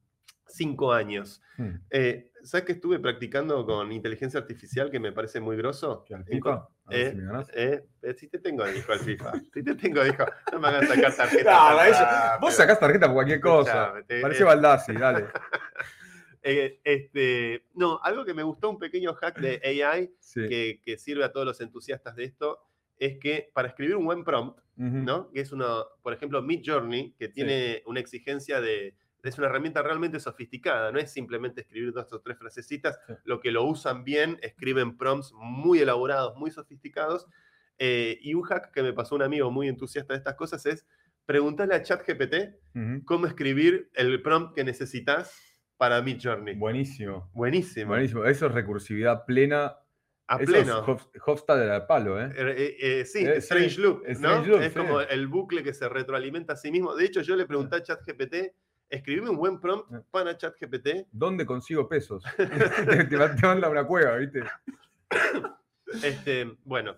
cinco 0.50 0.92
años. 0.92 1.42
Hmm. 1.56 1.76
Eh, 1.90 2.30
¿Sabes 2.42 2.64
que 2.64 2.72
estuve 2.72 2.98
practicando 2.98 3.66
con 3.66 3.92
inteligencia 3.92 4.40
artificial 4.40 4.90
que 4.90 4.98
me 4.98 5.12
parece 5.12 5.40
muy 5.40 5.56
grosso? 5.56 6.04
¿Qué, 6.06 6.14
al 6.14 6.24
FIFA? 6.24 6.68
eh, 6.90 7.12
si. 7.14 7.50
Eh, 7.54 7.84
eh, 8.02 8.14
si 8.14 8.28
te 8.28 8.38
tengo 8.38 8.64
dijo 8.66 8.92
al 8.92 8.98
FIFA. 9.00 9.32
Si 9.54 9.62
te 9.62 9.74
tengo 9.74 10.02
dijo. 10.02 10.24
No 10.52 10.58
me 10.60 10.68
hagas 10.68 10.88
sacar 10.88 11.14
tarjeta. 11.14 11.70
No, 11.72 11.82
eso- 11.82 12.40
vos 12.40 12.54
sacás 12.54 12.78
tarjeta 12.80 13.06
por 13.06 13.14
cualquier 13.16 13.40
cosa. 13.40 13.92
Te- 14.06 14.20
Parece 14.22 14.44
Baldassi, 14.44 14.92
dale. 14.94 15.26
eh, 16.42 16.80
este, 16.84 17.66
no, 17.74 18.00
algo 18.02 18.24
que 18.24 18.32
me 18.34 18.42
gustó, 18.42 18.70
un 18.70 18.78
pequeño 18.78 19.14
hack 19.14 19.38
de 19.40 19.60
AI 19.84 20.14
Sí. 20.18 20.48
que, 20.48 20.80
que 20.82 20.96
sirve 20.96 21.24
a 21.24 21.32
todos 21.32 21.46
los 21.46 21.60
entusiastas 21.60 22.16
de 22.16 22.24
esto, 22.24 22.58
es 22.98 23.18
que 23.18 23.50
para 23.52 23.68
escribir 23.68 23.96
un 23.96 24.04
buen 24.06 24.24
prompt. 24.24 24.60
¿no? 24.82 25.30
Que 25.30 25.40
es 25.42 25.52
uno, 25.52 25.84
por 26.00 26.14
ejemplo, 26.14 26.40
Mid 26.40 26.62
Journey, 26.64 27.12
que 27.18 27.28
tiene 27.28 27.82
una 27.84 28.00
exigencia 28.00 28.62
de. 28.62 28.94
Es 29.22 29.38
una 29.38 29.46
herramienta 29.48 29.82
realmente 29.82 30.18
sofisticada, 30.20 30.90
no 30.92 30.98
es 30.98 31.10
simplemente 31.12 31.60
escribir 31.62 31.92
dos 31.92 32.12
o 32.12 32.20
tres 32.20 32.38
frasecitas. 32.38 32.98
Sí. 33.06 33.14
Lo 33.24 33.40
que 33.40 33.50
lo 33.52 33.64
usan 33.64 34.04
bien, 34.04 34.38
escriben 34.42 34.96
prompts 34.96 35.32
muy 35.34 35.80
elaborados, 35.80 36.36
muy 36.36 36.50
sofisticados. 36.50 37.26
Eh, 37.78 38.18
y 38.20 38.34
un 38.34 38.42
hack 38.42 38.72
que 38.72 38.82
me 38.82 38.92
pasó 38.92 39.14
un 39.14 39.22
amigo 39.22 39.50
muy 39.50 39.68
entusiasta 39.68 40.12
de 40.12 40.18
estas 40.18 40.34
cosas 40.34 40.64
es 40.66 40.86
preguntarle 41.24 41.74
a 41.74 41.82
ChatGPT 41.82 42.34
cómo 43.04 43.26
escribir 43.26 43.90
el 43.94 44.20
prompt 44.22 44.54
que 44.54 44.64
necesitas 44.64 45.34
para 45.76 46.02
Mid 46.02 46.18
Journey. 46.22 46.56
Buenísimo. 46.56 47.30
Buenísimo. 47.32 47.88
Buenísimo. 47.88 48.24
Eso 48.26 48.46
es 48.46 48.52
recursividad 48.52 49.24
plena. 49.24 49.76
A 50.26 50.36
Eso 50.36 50.44
pleno. 50.52 50.96
es 51.14 51.22
Hofstadter 51.24 51.70
al 51.70 51.86
palo, 51.86 52.20
¿eh? 52.20 52.30
Eh, 52.36 52.54
eh, 52.56 52.76
eh, 53.00 53.04
sí, 53.04 53.24
Eh, 53.26 53.38
Strange 53.38 53.70
sí, 53.70 53.80
Loop, 53.80 54.02
Strange 54.06 54.46
¿no? 54.46 54.52
Loop, 54.54 54.62
es 54.62 54.72
sí. 54.72 54.78
como 54.78 55.00
el 55.00 55.26
bucle 55.26 55.62
que 55.64 55.72
se 55.74 55.88
retroalimenta 55.88 56.52
a 56.52 56.56
sí 56.56 56.70
mismo. 56.70 56.94
De 56.94 57.04
hecho, 57.04 57.20
yo 57.22 57.34
le 57.34 57.46
pregunté 57.46 57.76
a 57.76 57.82
ChatGPT, 57.82 58.34
escribime 58.90 59.30
un 59.30 59.36
buen 59.36 59.60
prompt 59.60 59.92
Eh. 59.94 60.00
para 60.10 60.36
ChatGPT. 60.36 61.06
¿Dónde 61.12 61.46
consigo 61.46 61.88
pesos? 61.88 62.22
te, 62.36 63.04
te 63.06 63.16
manda 63.46 63.66
a 63.68 63.70
una 63.70 63.86
cueva, 63.86 64.16
¿viste? 64.16 64.42
Este, 66.04 66.56
bueno, 66.64 66.96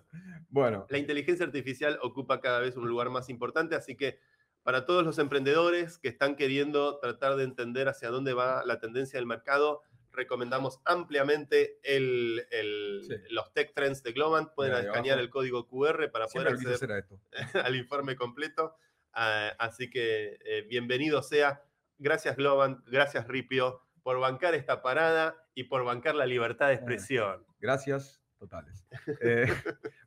Bueno, 0.49 0.85
la 0.89 0.99
inteligencia 0.99 1.45
artificial 1.45 1.97
ocupa 2.03 2.39
cada 2.41 2.59
vez 2.59 2.77
un 2.77 2.87
lugar 2.87 3.09
más 3.09 3.27
importante, 3.27 3.73
así 3.75 3.95
que 3.97 4.19
para 4.61 4.85
todos 4.85 5.03
los 5.03 5.17
emprendedores 5.17 5.97
que 5.97 6.09
están 6.09 6.35
queriendo 6.35 6.99
tratar 6.99 7.35
de 7.35 7.43
entender 7.43 7.87
hacia 7.89 8.09
dónde 8.09 8.33
va 8.33 8.63
la 8.65 8.79
tendencia 8.79 9.17
del 9.17 9.25
mercado, 9.25 9.81
recomendamos 10.11 10.79
ampliamente 10.85 11.79
el- 11.81 12.45
el- 12.51 13.01
Sí. 13.07 13.15
los 13.31 13.51
tech 13.53 13.73
trends 13.73 14.03
de 14.03 14.11
Globant. 14.11 14.53
Pueden 14.53 14.73
Mira, 14.73 14.85
escanear 14.85 15.17
el 15.17 15.31
código 15.31 15.67
QR 15.67 16.09
para 16.11 16.27
siempre 16.27 16.53
poder 16.53 16.75
acceder 16.75 17.03
al 17.65 17.75
informe 17.75 18.15
completo. 18.15 18.75
Ah, 19.11 19.53
así 19.57 19.89
que 19.89 20.37
eh, 20.45 20.67
bienvenido 20.69 21.23
sea. 21.23 21.63
Gracias 21.99 22.35
Globan, 22.35 22.83
gracias 22.87 23.27
Ripio 23.27 23.81
por 24.03 24.19
bancar 24.19 24.53
esta 24.55 24.81
parada 24.81 25.35
y 25.55 25.65
por 25.65 25.85
bancar 25.85 26.15
la 26.15 26.25
libertad 26.25 26.67
de 26.67 26.73
expresión. 26.73 27.45
Gracias, 27.59 28.21
totales. 28.37 28.85
Eh, 29.21 29.45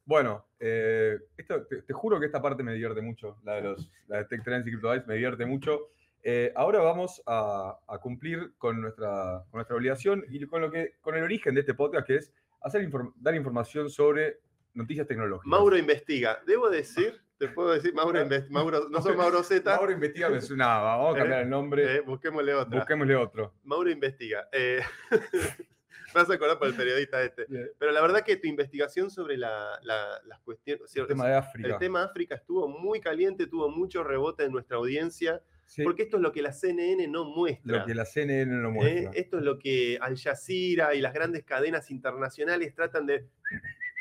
bueno, 0.04 0.46
eh, 0.60 1.18
esto, 1.36 1.66
te, 1.66 1.82
te 1.82 1.92
juro 1.92 2.20
que 2.20 2.26
esta 2.26 2.42
parte 2.42 2.62
me 2.62 2.72
divierte 2.74 3.00
mucho, 3.00 3.38
la 3.42 3.54
de 3.54 3.62
los 3.62 3.90
la 4.08 4.18
de 4.18 4.24
Tech 4.26 4.44
Trends 4.44 4.66
y 4.66 4.70
CryptoBytes 4.70 5.06
me 5.06 5.14
divierte 5.14 5.46
mucho. 5.46 5.88
Eh, 6.22 6.52
ahora 6.56 6.80
vamos 6.80 7.22
a, 7.26 7.78
a 7.86 7.98
cumplir 7.98 8.54
con 8.58 8.80
nuestra, 8.80 9.44
con 9.50 9.58
nuestra 9.58 9.76
obligación 9.76 10.24
y 10.28 10.44
con, 10.46 10.60
lo 10.60 10.70
que, 10.70 10.96
con 11.00 11.14
el 11.16 11.22
origen 11.22 11.54
de 11.54 11.60
este 11.60 11.74
podcast, 11.74 12.06
que 12.06 12.16
es 12.16 12.32
hacer 12.62 12.82
inform- 12.82 13.12
dar 13.16 13.34
información 13.36 13.88
sobre 13.88 14.40
noticias 14.74 15.06
tecnológicas. 15.06 15.48
Mauro 15.48 15.78
investiga. 15.78 16.42
Debo 16.46 16.68
decir, 16.68 17.22
te 17.38 17.48
puedo 17.48 17.70
decir, 17.72 17.92
Mauro, 17.94 18.20
Mauro 18.50 18.88
no 18.88 19.02
soy 19.02 19.14
Mauro 19.16 19.42
Z. 19.42 19.76
Mauro 19.76 19.92
investiga, 19.92 20.28
me 20.30 20.40
suena, 20.40 20.78
vamos 20.78 21.14
a 21.14 21.18
cambiar 21.18 21.42
el 21.42 21.50
nombre, 21.50 21.96
eh, 21.96 22.00
busquémosle 22.00 22.54
otra. 22.54 22.78
busquémosle 22.78 23.16
otro. 23.16 23.52
Mauro 23.64 23.90
investiga. 23.90 24.48
Eh, 24.52 24.80
me 25.10 26.20
vas 26.22 26.30
a 26.30 26.34
acordar 26.34 26.58
por 26.58 26.68
el 26.68 26.74
periodista 26.74 27.22
este. 27.22 27.44
Bien. 27.48 27.70
Pero 27.78 27.92
la 27.92 28.00
verdad 28.00 28.22
que 28.22 28.36
tu 28.36 28.46
investigación 28.48 29.10
sobre 29.10 29.36
la- 29.36 29.78
la- 29.82 30.20
las 30.24 30.40
cuestiones... 30.40 30.94
El 30.96 31.06
tema 31.06 31.26
de 31.28 31.34
África. 31.34 31.68
el 31.68 31.78
tema 31.78 32.04
África 32.04 32.34
estuvo 32.36 32.68
muy 32.68 33.00
caliente, 33.00 33.46
tuvo 33.46 33.68
mucho 33.68 34.02
rebote 34.02 34.44
en 34.44 34.52
nuestra 34.52 34.76
audiencia. 34.78 35.42
Sí, 35.66 35.82
Porque 35.82 36.04
esto 36.04 36.16
es 36.18 36.22
lo 36.22 36.30
que 36.30 36.42
la 36.42 36.52
CNN 36.52 37.08
no 37.08 37.24
muestra. 37.24 37.78
lo 37.80 37.84
que 37.84 37.94
la 37.94 38.04
CNN 38.04 38.46
no 38.54 38.68
¿eh? 38.68 38.72
muestra. 38.72 39.10
Esto 39.14 39.38
es 39.38 39.42
lo 39.42 39.58
que 39.58 39.98
Al 40.00 40.16
Jazeera 40.16 40.94
y 40.94 41.00
las 41.00 41.12
grandes 41.12 41.42
cadenas 41.44 41.90
internacionales 41.90 42.72
tratan 42.72 43.04
de 43.06 43.26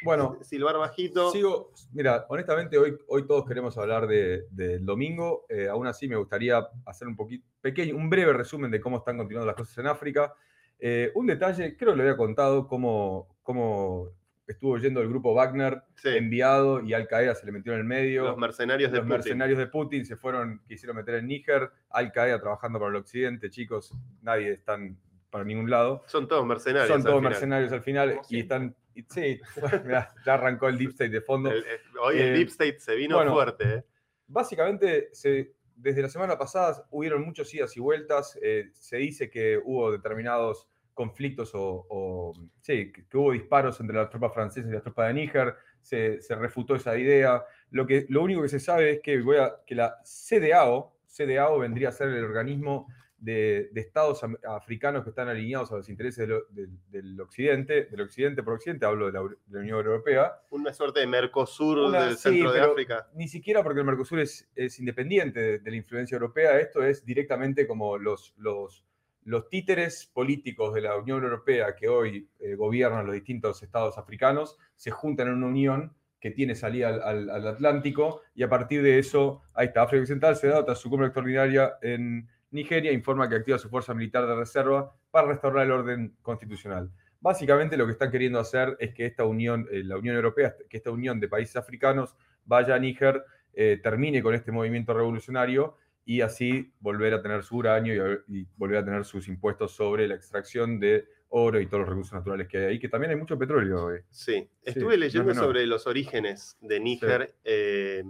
Bueno, 0.06 0.38
silbar 0.42 0.78
bajito. 0.78 1.32
Sigo, 1.32 1.72
mira, 1.94 2.26
honestamente 2.30 2.78
hoy, 2.78 2.96
hoy 3.08 3.26
todos 3.26 3.46
queremos 3.46 3.78
hablar 3.78 4.08
de- 4.08 4.46
del 4.52 4.86
domingo. 4.86 5.46
eh, 5.50 5.68
aún 5.68 5.88
así 5.88 6.08
me 6.08 6.16
gustaría 6.16 6.66
hacer 6.86 7.08
un 7.08 7.16
poquito, 7.16 7.46
pequeño, 7.62 7.96
un 7.96 8.10
breve 8.10 8.32
resumen 8.34 8.70
de 8.72 8.80
cómo 8.80 8.98
están 8.98 9.18
continuando 9.18 9.48
las 9.48 9.56
cosas 9.56 9.78
en 9.80 9.88
África. 9.88 10.34
Eh, 10.80 11.12
un 11.16 11.26
detalle, 11.26 11.76
creo 11.78 11.92
que 11.94 11.98
lo 11.98 12.04
había 12.04 12.18
contado, 12.18 12.68
cómo, 12.68 13.36
cómo 13.42 14.10
estuvo 14.48 14.78
yendo 14.78 15.02
el 15.02 15.10
grupo 15.10 15.34
Wagner 15.34 15.82
Sí, 15.96 16.10
enviado 16.10 16.82
y 16.82 16.94
Al 16.94 17.08
Qaeda 17.08 17.34
se 17.34 17.46
le 17.48 17.52
metió 17.52 17.74
en 17.74 17.80
el 17.80 17.86
medio. 17.86 18.26
los 18.26 18.38
mercenarios 18.38 18.92
de 18.92 18.98
Los 18.98 19.06
Putin. 19.06 19.18
mercenarios 19.18 19.58
de 19.58 19.68
Putin 19.68 20.06
se 20.06 20.16
fueron, 20.18 20.62
quisieron 20.68 20.96
meter 20.98 21.16
en 21.16 21.28
Níger, 21.28 21.72
Al 21.90 22.12
Qaeda 22.12 22.40
trabajando 22.40 22.78
para 22.78 22.92
el 22.92 22.98
occidente, 22.98 23.50
chicos, 23.50 23.92
nadie 24.22 24.52
están 24.52 24.98
para 25.32 25.44
ningún 25.44 25.70
lado. 25.70 26.04
Son 26.06 26.28
todos 26.28 26.46
mercenarios. 26.46 26.88
Son 26.90 27.04
todos 27.04 27.22
mercenarios 27.22 27.72
al 27.72 27.82
final 27.82 28.20
y 28.30 28.40
están. 28.42 28.76
Sí, 29.10 29.40
mirá, 29.86 30.14
ya 30.26 30.34
arrancó 30.36 30.68
el 30.70 30.78
Deep 30.78 30.90
State 30.92 31.10
de 31.12 31.22
fondo. 31.22 31.52
El- 31.52 31.66
el- 31.66 31.98
hoy 32.02 32.18
el 32.18 32.28
Eh, 32.30 32.32
Deep 32.34 32.48
State 32.50 32.80
se 32.80 32.96
vino 32.96 33.16
bueno, 33.18 33.34
fuerte. 33.34 33.74
¿eh? 33.76 33.84
Básicamente, 34.28 35.10
se- 35.14 35.54
desde 35.76 36.02
la 36.02 36.10
semana 36.10 36.38
pasada 36.38 36.86
hubieron 36.92 37.24
muchos 37.24 37.54
idas 37.54 37.76
y 37.76 37.80
vueltas. 37.80 38.38
eh, 38.42 38.70
se 38.74 38.98
dice 38.98 39.30
que 39.30 39.60
hubo 39.64 39.92
determinados 39.92 40.68
conflictos 40.94 41.54
o, 41.54 41.86
o- 41.90 42.34
sí, 42.62 42.92
que, 42.92 43.06
que 43.08 43.18
hubo 43.18 43.32
disparos 43.34 43.80
entre 43.82 43.96
las 43.98 44.10
tropas 44.10 44.34
francesas 44.34 44.70
y 44.70 44.74
las 44.74 44.84
tropas 44.84 45.08
de 45.10 45.14
Níger. 45.14 45.56
Se, 45.82 46.22
se 46.22 46.34
refutó 46.36 46.76
esa 46.76 46.98
idea. 46.98 47.44
Lo, 47.70 47.86
que, 47.86 48.06
lo 48.10 48.24
único 48.24 48.42
que 48.42 48.50
se 48.50 48.60
sabe 48.60 48.92
es 48.92 49.00
que, 49.02 49.20
voy 49.22 49.38
a- 49.38 49.58
que 49.68 49.76
la 49.76 49.98
CDAO, 50.04 50.98
CDAO 51.08 51.60
vendría 51.60 51.90
a 51.90 51.92
ser 51.92 52.08
el 52.10 52.24
organismo 52.24 52.88
de, 53.18 53.70
de 53.72 53.82
estados 53.82 54.22
africanos 54.48 55.04
que 55.04 55.10
están 55.10 55.28
alineados 55.30 55.72
a 55.72 55.78
los 55.78 55.90
intereses 55.90 56.28
del, 56.28 56.40
del- 56.52 56.78
del 56.92 57.22
occidente, 57.22 57.86
del 57.86 58.02
occidente 58.02 58.44
por 58.44 58.54
occidente, 58.56 58.86
hablo 58.86 59.08
de 59.08 59.14
la, 59.14 59.22
de 59.24 59.36
la 59.50 59.60
Unión 59.60 59.78
Europea, 59.86 60.34
Una 60.50 60.74
suerte 60.74 61.00
de 61.00 61.08
Mercosur 61.08 61.78
Una- 61.80 62.06
del 62.06 62.18
sí, 62.18 62.30
centro 62.30 62.52
de 62.52 62.62
África. 62.62 63.08
ni 63.16 63.28
siquiera 63.28 63.64
porque 63.64 63.80
el 63.80 63.86
Mercosur 63.86 64.20
es, 64.20 64.48
es 64.56 64.80
independiente 64.80 65.40
de, 65.40 65.60
de 65.60 65.72
la 65.72 65.78
influencia 65.78 66.16
europea, 66.16 66.60
esto 66.60 66.84
es 66.84 67.06
directamente 67.06 67.66
como 67.66 67.98
los, 67.98 68.34
los, 68.38 68.86
los 69.24 69.50
títeres 69.50 70.06
políticos 70.14 70.74
de 70.74 70.82
la 70.82 70.96
Unión 70.98 71.24
Europea 71.24 71.76
que 71.76 71.88
hoy 71.88 72.30
eh, 72.40 72.56
gobiernan 72.56 73.06
los 73.06 73.16
distintos 73.16 73.64
estados 73.64 73.98
africanos, 73.98 74.58
se 74.76 74.92
juntan 74.92 75.30
en 75.30 75.36
una 75.36 75.48
unión 75.48 75.96
que 76.20 76.32
tiene 76.32 76.54
salida 76.56 76.90
al, 76.90 77.02
al- 77.02 77.30
al 77.30 77.48
Atlántico 77.48 78.22
y 78.36 78.44
a 78.44 78.50
partir 78.50 78.82
de 78.84 79.00
eso, 79.00 79.42
ahí 79.54 79.68
está, 79.68 79.84
África 79.84 80.02
Occidental 80.02 80.36
se 80.36 80.48
da 80.48 80.66
tras 80.66 80.80
su 80.80 80.90
cumbre 80.90 81.08
extraordinaria 81.08 81.78
en 81.82 82.28
Nigeria, 82.56 82.92
informa 82.92 83.30
que 83.30 83.36
activa 83.36 83.58
su 83.58 83.70
fuerza 83.70 83.94
militar 83.94 84.26
de 84.26 84.36
reserva 84.36 84.96
para 85.12 85.28
restaurar 85.28 85.66
el 85.66 85.72
orden 85.72 86.16
constitucional. 86.22 86.90
Básicamente 87.20 87.78
lo 87.78 87.86
que 87.86 87.92
están 87.92 88.12
queriendo 88.12 88.40
hacer 88.40 88.76
es 88.80 88.94
que 88.94 89.06
esta 89.06 89.26
unión, 89.26 89.68
eh, 89.72 89.84
la 89.84 89.98
Unión 89.98 90.16
Europea, 90.16 90.56
que 90.70 90.78
esta 90.78 90.92
unión 90.92 91.20
de 91.20 91.28
países 91.28 91.56
africanos 91.56 92.16
vaya 92.46 92.76
a 92.76 92.80
Níger, 92.80 93.24
eh, 93.54 93.80
termine 93.82 94.22
con 94.22 94.34
este 94.36 94.52
movimiento 94.52 94.94
revolucionario 94.94 95.78
y 96.06 96.22
así 96.22 96.74
volver 96.80 97.14
a 97.14 97.22
tener 97.22 97.44
su 97.44 97.58
uranio 97.58 98.24
y, 98.28 98.48
volver 98.58 98.78
a 98.80 98.86
tener 98.86 99.06
sus 99.06 99.28
impuestos 99.28 99.72
sobre 99.72 100.08
la 100.08 100.16
extracción 100.16 100.80
de 100.80 101.06
oro 101.30 101.60
y 101.60 101.66
todos 101.66 101.82
los 101.82 101.90
recursos 101.90 102.14
naturales 102.14 102.48
que 102.48 102.58
hay 102.58 102.64
ahí, 102.66 102.80
que 102.80 102.90
también 102.90 103.12
hay 103.12 103.18
mucho 103.18 103.38
petróleo. 103.38 103.94
eh. 103.94 104.04
Sí, 104.10 104.34
Sí, 104.34 104.50
estuve 104.64 104.94
no 104.94 104.98
leyendo 104.98 105.34
sobre 105.34 105.66
los 105.66 105.88
orígenes 105.88 106.58
de 106.62 106.80
Níger. 106.80 107.36
eh, 107.44 108.04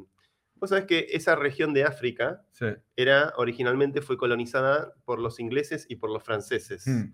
Vos 0.56 0.70
sabés 0.70 0.86
que 0.86 1.08
esa 1.12 1.36
región 1.36 1.74
de 1.74 1.84
África 1.84 2.42
Sí. 2.52 2.68
era 2.96 3.34
originalmente 3.38 4.02
fue 4.02 4.18
colonizada 4.18 4.94
por 5.06 5.20
los 5.20 5.40
ingleses 5.40 5.86
y 5.90 5.98
por 5.98 6.10
los 6.12 6.24
franceses. 6.24 6.88
Mm, 6.88 7.14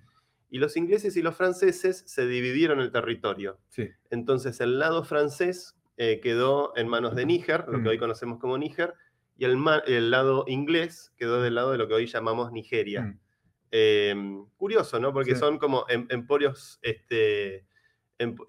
Y 0.53 0.59
los 0.59 0.75
ingleses 0.75 1.15
y 1.15 1.21
los 1.21 1.35
franceses 1.35 2.03
se 2.05 2.27
dividieron 2.27 2.79
el 2.81 2.91
territorio. 2.91 3.59
sí. 3.69 3.89
Entonces 4.09 4.59
el 4.61 4.79
lado 4.79 5.03
francés 5.03 5.75
eh, 5.97 6.19
quedó 6.21 6.73
en 6.75 6.87
manos 6.87 7.15
de 7.15 7.25
Níger, 7.25 7.65
lo 7.67 7.81
que 7.81 7.89
hoy 7.89 7.97
conocemos 7.97 8.39
como 8.39 8.57
Níger, 8.57 8.93
y 9.37 9.45
el, 9.45 9.57
el 9.87 10.11
lado 10.11 10.43
inglés 10.47 11.13
quedó 11.15 11.41
del 11.41 11.55
lado 11.55 11.71
de 11.71 11.77
lo 11.77 11.87
que 11.87 11.93
hoy 11.93 12.05
llamamos 12.07 12.51
Nigeria. 12.51 13.01
Mm. 13.03 13.19
Eh, 13.71 14.15
curioso, 14.57 14.99
¿no? 14.99 15.13
Porque 15.13 15.33
Sí. 15.35 15.39
son 15.39 15.57
como 15.57 15.85
em- 15.89 16.05
emporios, 16.09 16.79
este, 16.81 17.65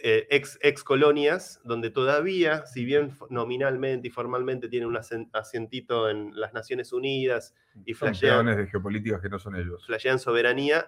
eh, 0.00 0.26
ex, 0.30 0.58
ex 0.62 0.84
colonias, 0.84 1.60
donde 1.64 1.90
todavía, 1.90 2.66
si 2.66 2.84
bien 2.84 3.16
nominalmente 3.30 4.08
y 4.08 4.10
formalmente 4.10 4.68
tienen 4.68 4.88
un 4.88 4.98
asientito 5.32 6.08
en 6.10 6.38
las 6.38 6.52
Naciones 6.52 6.92
Unidas 6.92 7.54
y 7.84 7.94
Son 7.94 8.08
flashean, 8.08 8.46
de 8.46 8.66
geopolíticas 8.66 9.20
que 9.20 9.28
no 9.28 9.38
son 9.38 9.56
ellos. 9.56 9.84
flashean 9.86 10.18
soberanía, 10.18 10.86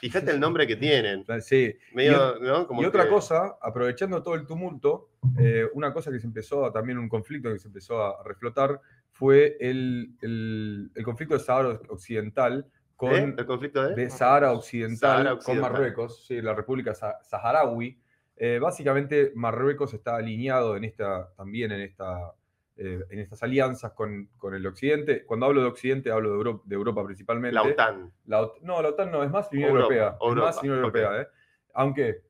fíjate 0.00 0.30
el 0.30 0.40
nombre 0.40 0.66
que 0.66 0.76
tienen. 0.76 1.24
Sí. 1.40 1.74
Medio, 1.92 2.38
¿no? 2.40 2.66
Como 2.66 2.82
y 2.82 2.84
otra 2.86 3.08
cosa, 3.08 3.56
aprovechando 3.60 4.22
todo 4.22 4.34
el 4.34 4.46
tumulto, 4.46 5.10
eh, 5.38 5.68
una 5.74 5.92
cosa 5.92 6.10
que 6.10 6.18
se 6.20 6.26
empezó, 6.26 6.64
a- 6.64 6.72
también 6.72 6.98
un 6.98 7.08
conflicto 7.08 7.52
que 7.52 7.58
se 7.58 7.68
empezó 7.68 8.02
a 8.02 8.22
reflotar, 8.24 8.80
fue 9.10 9.56
el, 9.60 10.14
el- 10.22 10.90
el 10.94 11.04
conflicto 11.04 11.34
de 11.34 11.40
Sahara 11.40 11.78
Occidental 11.88 12.66
con, 12.96 13.12
¿Eh? 13.14 13.34
¿El 13.36 13.46
conflicto 13.46 13.82
de? 13.88 13.94
de 13.96 14.10
Sahara 14.10 14.52
Occidental, 14.52 14.96
Sahara 14.98 15.30
con 15.30 15.38
Occidental. 15.38 15.72
Marruecos, 15.72 16.24
sí, 16.26 16.40
la 16.40 16.54
República 16.54 16.94
Sa- 16.94 17.18
Saharaui. 17.24 17.98
Eh, 18.44 18.58
básicamente, 18.58 19.30
Marruecos 19.36 19.94
está 19.94 20.16
alineado 20.16 20.76
en 20.76 20.82
esta, 20.82 21.32
también 21.36 21.70
en, 21.70 21.80
esta, 21.82 22.32
eh, 22.76 23.04
en 23.08 23.20
estas 23.20 23.40
alianzas 23.44 23.92
con, 23.92 24.30
con 24.36 24.52
el 24.52 24.66
Occidente. 24.66 25.24
Cuando 25.24 25.46
hablo 25.46 25.60
de 25.60 25.68
Occidente, 25.68 26.10
hablo 26.10 26.30
de 26.30 26.36
Europa, 26.38 26.62
de 26.66 26.74
Europa 26.74 27.04
principalmente. 27.04 27.54
La 27.54 27.62
OTAN. 27.62 28.12
La 28.26 28.48
no, 28.62 28.82
la 28.82 28.88
OTAN 28.88 29.12
no, 29.12 29.22
es 29.22 29.30
más 29.30 29.48
Unión 29.52 29.68
Europa, 29.70 29.94
Europea. 29.94 30.16
Europa, 30.20 30.50
es 30.50 30.56
más 30.56 30.62
Unión. 30.64 30.76
Europea, 30.78 31.20
¿eh? 31.22 31.26
Aunque. 31.74 32.22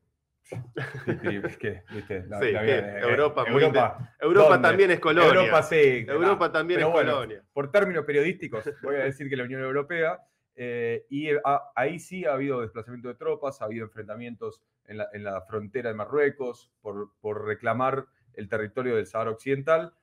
sí, 0.43 0.55
sí, 1.23 1.41
es 1.43 1.57
que, 1.57 1.81
viste, 1.91 2.25
la- 2.27 2.39
Sí, 2.39 2.51
la 2.51 2.59
que 2.59 2.65
vida- 2.65 2.97
eh, 2.99 3.01
Europa 3.09 3.45
Europa, 3.47 4.13
Europa 4.19 4.61
también 4.61 4.91
es 4.91 4.99
colonia. 4.99 5.29
Europa 5.29 5.63
sí. 5.63 6.05
Europa 6.07 6.51
también 6.51 6.81
es 6.81 6.85
bueno, 6.91 7.13
colonia. 7.13 7.43
Por 7.53 7.71
términos 7.71 8.05
periodísticos, 8.05 8.63
voy 8.83 8.97
a 8.97 9.05
decir 9.05 9.27
que 9.29 9.35
la 9.35 9.45
Unión 9.45 9.61
Europea. 9.63 10.19
eh, 10.55 11.07
y 11.09 11.31
a- 11.31 11.71
ahí 11.75 11.97
sí 11.97 12.25
ha 12.25 12.33
habido 12.33 12.61
desplazamiento 12.61 13.07
de 13.07 13.15
tropas, 13.15 13.59
ha 13.59 13.65
habido 13.65 13.85
enfrentamientos 13.85 14.61
en 14.87 14.97
la, 14.97 15.07
en 15.13 15.23
la 15.23 15.41
frontera 15.41 15.89
de 15.89 15.95
Marruecos 15.95 16.71
por, 16.81 17.13
por 17.19 17.45
reclamar 17.45 18.05
el 18.33 18.47
territorio 18.49 18.95
del 18.95 19.05
Sahara 19.07 19.31
Occidental. 19.31 19.93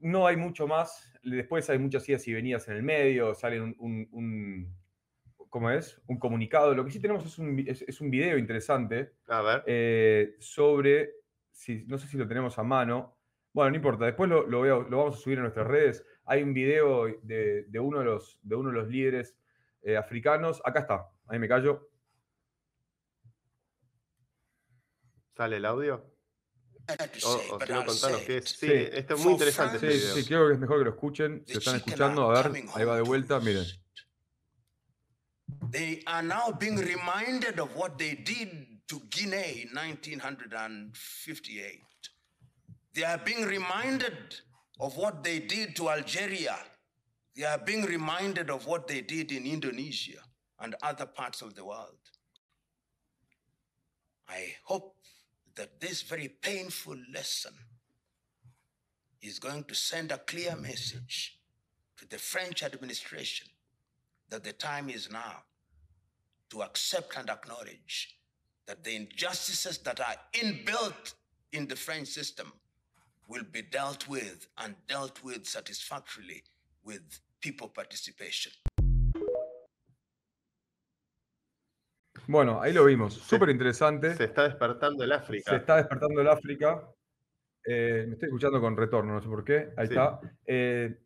No 0.00 0.26
hay 0.26 0.36
mucho 0.36 0.66
más. 0.66 1.12
Después 1.22 1.68
hay 1.70 1.78
muchas 1.78 2.08
idas 2.08 2.26
y 2.26 2.32
venidas 2.34 2.66
en 2.68 2.74
el 2.76 2.82
medio, 2.82 3.34
sale 3.34 3.60
un, 3.60 3.74
un- 3.78 4.08
un- 4.10 4.76
¿cómo 5.48 5.70
es? 5.70 6.00
Un 6.06 6.18
comunicado. 6.18 6.74
Lo 6.74 6.84
que 6.84 6.90
sí 6.90 7.00
tenemos 7.00 7.24
es 7.24 7.38
un, 7.38 7.58
es, 7.66 7.82
es 7.82 8.00
un 8.00 8.10
video 8.10 8.38
interesante 8.38 9.12
A 9.28 9.42
ver. 9.42 9.62
eh, 9.66 10.36
sobre, 10.40 11.10
si, 11.50 11.84
no 11.86 11.98
sé 11.98 12.08
si 12.08 12.16
lo 12.16 12.26
tenemos 12.26 12.58
a 12.58 12.62
mano. 12.64 13.16
Bueno, 13.52 13.70
no 13.70 13.76
importa, 13.76 14.06
después 14.06 14.30
lo, 14.30 14.46
lo 14.46 14.58
voy 14.60 14.68
a- 14.70 14.88
lo 14.88 14.98
vamos 14.98 15.16
a 15.16 15.20
subir 15.20 15.38
a 15.38 15.42
nuestras 15.42 15.66
redes. 15.66 16.04
Hay 16.24 16.42
un 16.42 16.52
video 16.54 17.06
de, 17.22 17.64
de 17.68 17.78
uno, 17.78 17.98
de 18.00 18.04
los, 18.06 18.40
de 18.42 18.56
uno 18.56 18.70
de 18.70 18.74
los 18.76 18.88
líderes 18.88 19.36
eh, 19.82 19.96
africanos. 19.96 20.60
Acá 20.64 20.80
está, 20.80 21.10
ahí 21.28 21.38
me 21.38 21.48
callo. 21.48 21.90
¿Sale 25.36 25.56
el 25.56 25.64
audio? 25.64 26.08
O, 27.24 27.54
o 27.54 27.60
si 27.60 27.72
no, 27.72 27.86
contanos 27.86 28.20
qué 28.26 28.38
es. 28.38 28.48
Sí, 28.50 28.66
Sí. 28.66 28.72
esto 28.92 29.14
es 29.14 29.20
muy 29.20 29.32
interesante 29.32 29.78
Sí, 29.78 29.86
este 29.86 29.98
sí, 29.98 30.04
video. 30.04 30.14
sí, 30.16 30.24
creo 30.26 30.48
que 30.48 30.54
es 30.54 30.60
mejor 30.60 30.78
que 30.78 30.84
lo 30.84 30.90
escuchen. 30.90 31.44
Si 31.46 31.52
lo 31.54 31.58
están 31.60 31.76
escuchando, 31.76 32.30
a 32.30 32.42
ver, 32.42 32.64
ahí 32.74 32.84
va 32.84 32.96
de 32.96 33.02
vuelta, 33.02 33.40
miren. 33.40 33.64
They 35.70 36.02
are 36.06 36.22
now 36.26 36.50
being 36.58 36.76
reminded 36.76 37.58
of 37.60 37.74
what 37.76 37.96
they 37.98 38.14
did 38.16 38.80
to 38.88 39.00
Guinea 39.10 39.62
in 39.62 39.68
1958. 39.74 41.80
They 42.94 43.04
are 43.04 43.18
being 43.24 43.46
reminded 43.46 44.42
of 44.80 44.96
what 44.96 45.22
they 45.22 45.38
did 45.38 45.74
to 45.76 45.88
Algeria. 45.88 46.56
They 47.34 47.44
are 47.44 47.58
being 47.58 47.84
reminded 47.86 48.50
of 48.50 48.66
what 48.66 48.86
they 48.88 49.00
did 49.00 49.30
in 49.32 49.46
Indonesia 49.46 50.20
and 50.58 50.74
other 50.82 51.06
parts 51.06 51.40
of 51.42 51.54
the 51.54 51.64
world. 51.64 51.96
I 54.28 54.56
hope 54.64 54.96
that 55.56 55.80
this 55.80 56.02
very 56.02 56.28
painful 56.28 56.96
lesson 57.12 57.52
is 59.20 59.38
going 59.38 59.64
to 59.64 59.74
send 59.74 60.10
a 60.10 60.18
clear 60.18 60.56
message 60.56 61.38
to 61.96 62.08
the 62.08 62.18
French 62.18 62.62
administration 62.62 63.46
that 64.30 64.44
the 64.44 64.52
time 64.52 64.88
is 64.88 65.10
now 65.10 65.42
to 66.50 66.62
accept 66.62 67.16
and 67.16 67.30
acknowledge 67.30 68.16
that 68.66 68.82
the 68.84 68.96
injustices 68.96 69.78
that 69.78 70.00
are 70.00 70.16
inbuilt 70.32 71.14
in 71.52 71.66
the 71.68 71.76
French 71.76 72.08
system 72.08 72.52
will 73.28 73.44
be 73.50 73.62
dealt 73.62 74.08
with 74.08 74.46
and 74.58 74.74
dealt 74.88 75.22
with 75.22 75.46
satisfactorily 75.46 76.42
with 76.84 77.20
people 77.40 77.68
participation. 77.68 78.52
Bueno, 82.32 82.62
ahí 82.62 82.72
lo 82.72 82.86
vimos. 82.86 83.12
Súper 83.12 83.50
interesante. 83.50 84.14
Se 84.14 84.24
está 84.24 84.44
despertando 84.44 85.04
el 85.04 85.10
Se 85.10 85.16
África. 85.16 85.54
está 85.54 85.76
despertando 85.76 86.18
el 86.22 86.28
África. 86.28 86.82
Eh, 87.62 88.04
me 88.08 88.14
estoy 88.14 88.28
escuchando 88.28 88.58
con 88.58 88.74
retorno, 88.74 89.12
no 89.12 89.20
sé 89.20 89.28
por 89.28 89.44
qué. 89.44 89.68
Ahí 89.76 89.86
Sí. 89.88 89.92
está. 89.92 90.18
Eh, 90.46 90.96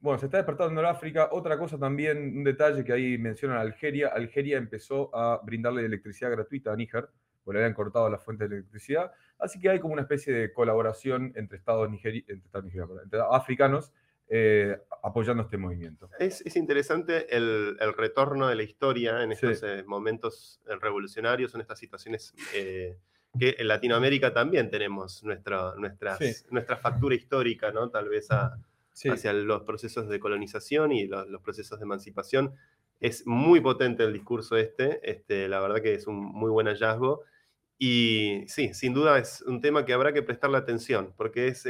bueno, 0.00 0.18
se 0.18 0.26
está 0.26 0.38
despertando 0.38 0.80
el 0.80 0.86
África. 0.86 1.28
Otra 1.32 1.58
cosa 1.58 1.78
también, 1.78 2.38
un 2.38 2.42
detalle 2.42 2.82
que 2.84 2.92
ahí 2.94 3.18
mencionan 3.18 3.58
Algeria. 3.58 4.08
Algeria 4.08 4.56
empezó 4.56 5.14
a 5.14 5.42
brindarle 5.44 5.84
electricidad 5.84 6.30
gratuita 6.30 6.72
a 6.72 6.76
Níger, 6.76 7.06
porque 7.44 7.58
le 7.58 7.64
habían 7.64 7.74
cortado 7.74 8.08
la 8.08 8.16
fuente 8.18 8.48
de 8.48 8.56
electricidad. 8.56 9.12
Así 9.38 9.60
que 9.60 9.68
hay 9.68 9.78
como 9.78 9.92
una 9.92 10.02
especie 10.02 10.32
de 10.32 10.54
colaboración 10.54 11.34
entre 11.36 11.58
estados, 11.58 11.86
nigeri- 11.90 12.24
entre, 12.28 12.46
estados 12.46 12.64
nigerianos, 12.64 13.02
entre 13.04 13.20
africanos 13.30 13.92
eh, 14.34 14.78
apoyando 15.02 15.42
este 15.42 15.58
movimiento. 15.58 16.08
Es, 16.18 16.40
es 16.40 16.56
interesante 16.56 17.36
el, 17.36 17.76
el 17.78 17.92
retorno 17.92 18.48
de 18.48 18.54
la 18.54 18.62
historia 18.62 19.22
en 19.22 19.36
Sí. 19.36 19.46
estos 19.46 19.62
eh, 19.68 19.84
momentos 19.86 20.60
eh, 20.66 20.76
revolucionarios, 20.80 21.54
en 21.54 21.60
estas 21.60 21.78
situaciones 21.78 22.32
eh, 22.54 22.96
que 23.38 23.56
en 23.58 23.68
Latinoamérica 23.68 24.32
también 24.32 24.70
tenemos 24.70 25.22
nuestra, 25.22 25.74
nuestras, 25.76 26.18
Sí. 26.18 26.32
nuestra 26.50 26.76
factura 26.78 27.14
histórica, 27.14 27.70
¿no? 27.72 27.90
Tal 27.90 28.08
vez 28.08 28.30
a- 28.30 28.56
Sí, 28.94 29.08
hacia 29.08 29.32
los 29.32 29.62
procesos 29.62 30.06
de 30.08 30.20
colonización 30.20 30.92
y 30.92 31.06
los, 31.06 31.26
los 31.28 31.40
procesos 31.42 31.78
de 31.78 31.84
emancipación. 31.84 32.54
Es 33.00 33.26
muy 33.26 33.60
potente 33.60 34.04
el 34.04 34.12
discurso 34.12 34.56
este, 34.56 35.00
este, 35.10 35.48
la 35.48 35.60
verdad 35.60 35.80
que 35.82 35.94
es 35.94 36.06
un 36.06 36.16
muy 36.16 36.50
buen 36.50 36.66
hallazgo. 36.68 37.22
Y 37.78 38.44
sí, 38.48 38.74
sin 38.74 38.92
duda 38.94 39.18
es 39.18 39.42
un 39.42 39.60
tema 39.60 39.84
que 39.84 39.92
habrá 39.94 40.12
que 40.12 40.22
prestarle 40.22 40.58
atención, 40.58 41.12
porque 41.16 41.48
es 41.48 41.64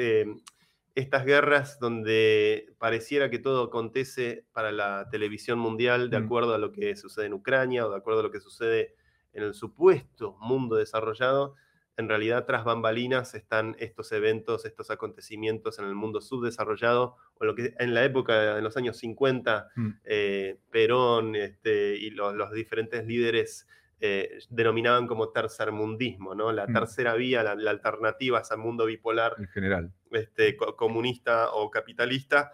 estas 0.94 1.24
guerras 1.24 1.78
donde 1.80 2.74
pareciera 2.78 3.30
que 3.30 3.38
todo 3.38 3.64
acontece 3.64 4.44
para 4.52 4.72
la 4.72 5.08
televisión 5.10 5.58
mundial 5.58 6.10
de 6.10 6.20
Mm. 6.20 6.24
acuerdo 6.24 6.54
a 6.54 6.58
lo 6.58 6.70
que 6.72 6.94
sucede 6.96 7.26
en 7.26 7.34
Ucrania 7.34 7.86
o 7.86 7.90
de 7.90 7.96
acuerdo 7.96 8.20
a 8.20 8.22
lo 8.24 8.30
que 8.30 8.40
sucede 8.40 8.94
en 9.32 9.42
el 9.42 9.54
supuesto 9.54 10.36
mundo 10.40 10.76
desarrollado, 10.76 11.54
en 11.96 12.08
realidad 12.08 12.44
tras 12.46 12.64
bambalinas 12.64 13.34
están 13.34 13.76
estos 13.78 14.12
eventos, 14.12 14.64
estos 14.64 14.90
acontecimientos 14.90 15.78
en 15.78 15.86
el 15.86 15.94
mundo 15.94 16.20
subdesarrollado, 16.20 17.16
o 17.34 17.44
lo 17.44 17.54
que 17.54 17.74
en 17.78 17.94
la 17.94 18.04
época 18.04 18.54
de 18.56 18.62
los 18.62 18.76
años 18.76 18.98
50, 18.98 19.68
Mm. 19.76 19.90
eh, 20.04 20.58
Perón 20.70 21.36
este, 21.36 21.96
y 21.96 22.10
lo- 22.10 22.34
los 22.34 22.50
diferentes 22.52 23.06
líderes 23.06 23.66
eh, 24.04 24.40
denominaban 24.50 25.06
como 25.06 25.28
tercermundismo, 25.30 26.34
¿no? 26.34 26.50
la 26.50 26.66
Mm. 26.66 26.72
tercera 26.72 27.14
vía, 27.14 27.44
la, 27.44 27.54
la 27.54 27.70
alternativa 27.70 28.38
a 28.38 28.40
ese 28.42 28.56
mundo 28.56 28.84
bipolar 28.86 29.36
en 29.38 29.46
general. 29.46 29.92
este, 30.10 30.56
co- 30.56 30.74
comunista 30.76 31.52
o 31.52 31.70
capitalista. 31.70 32.52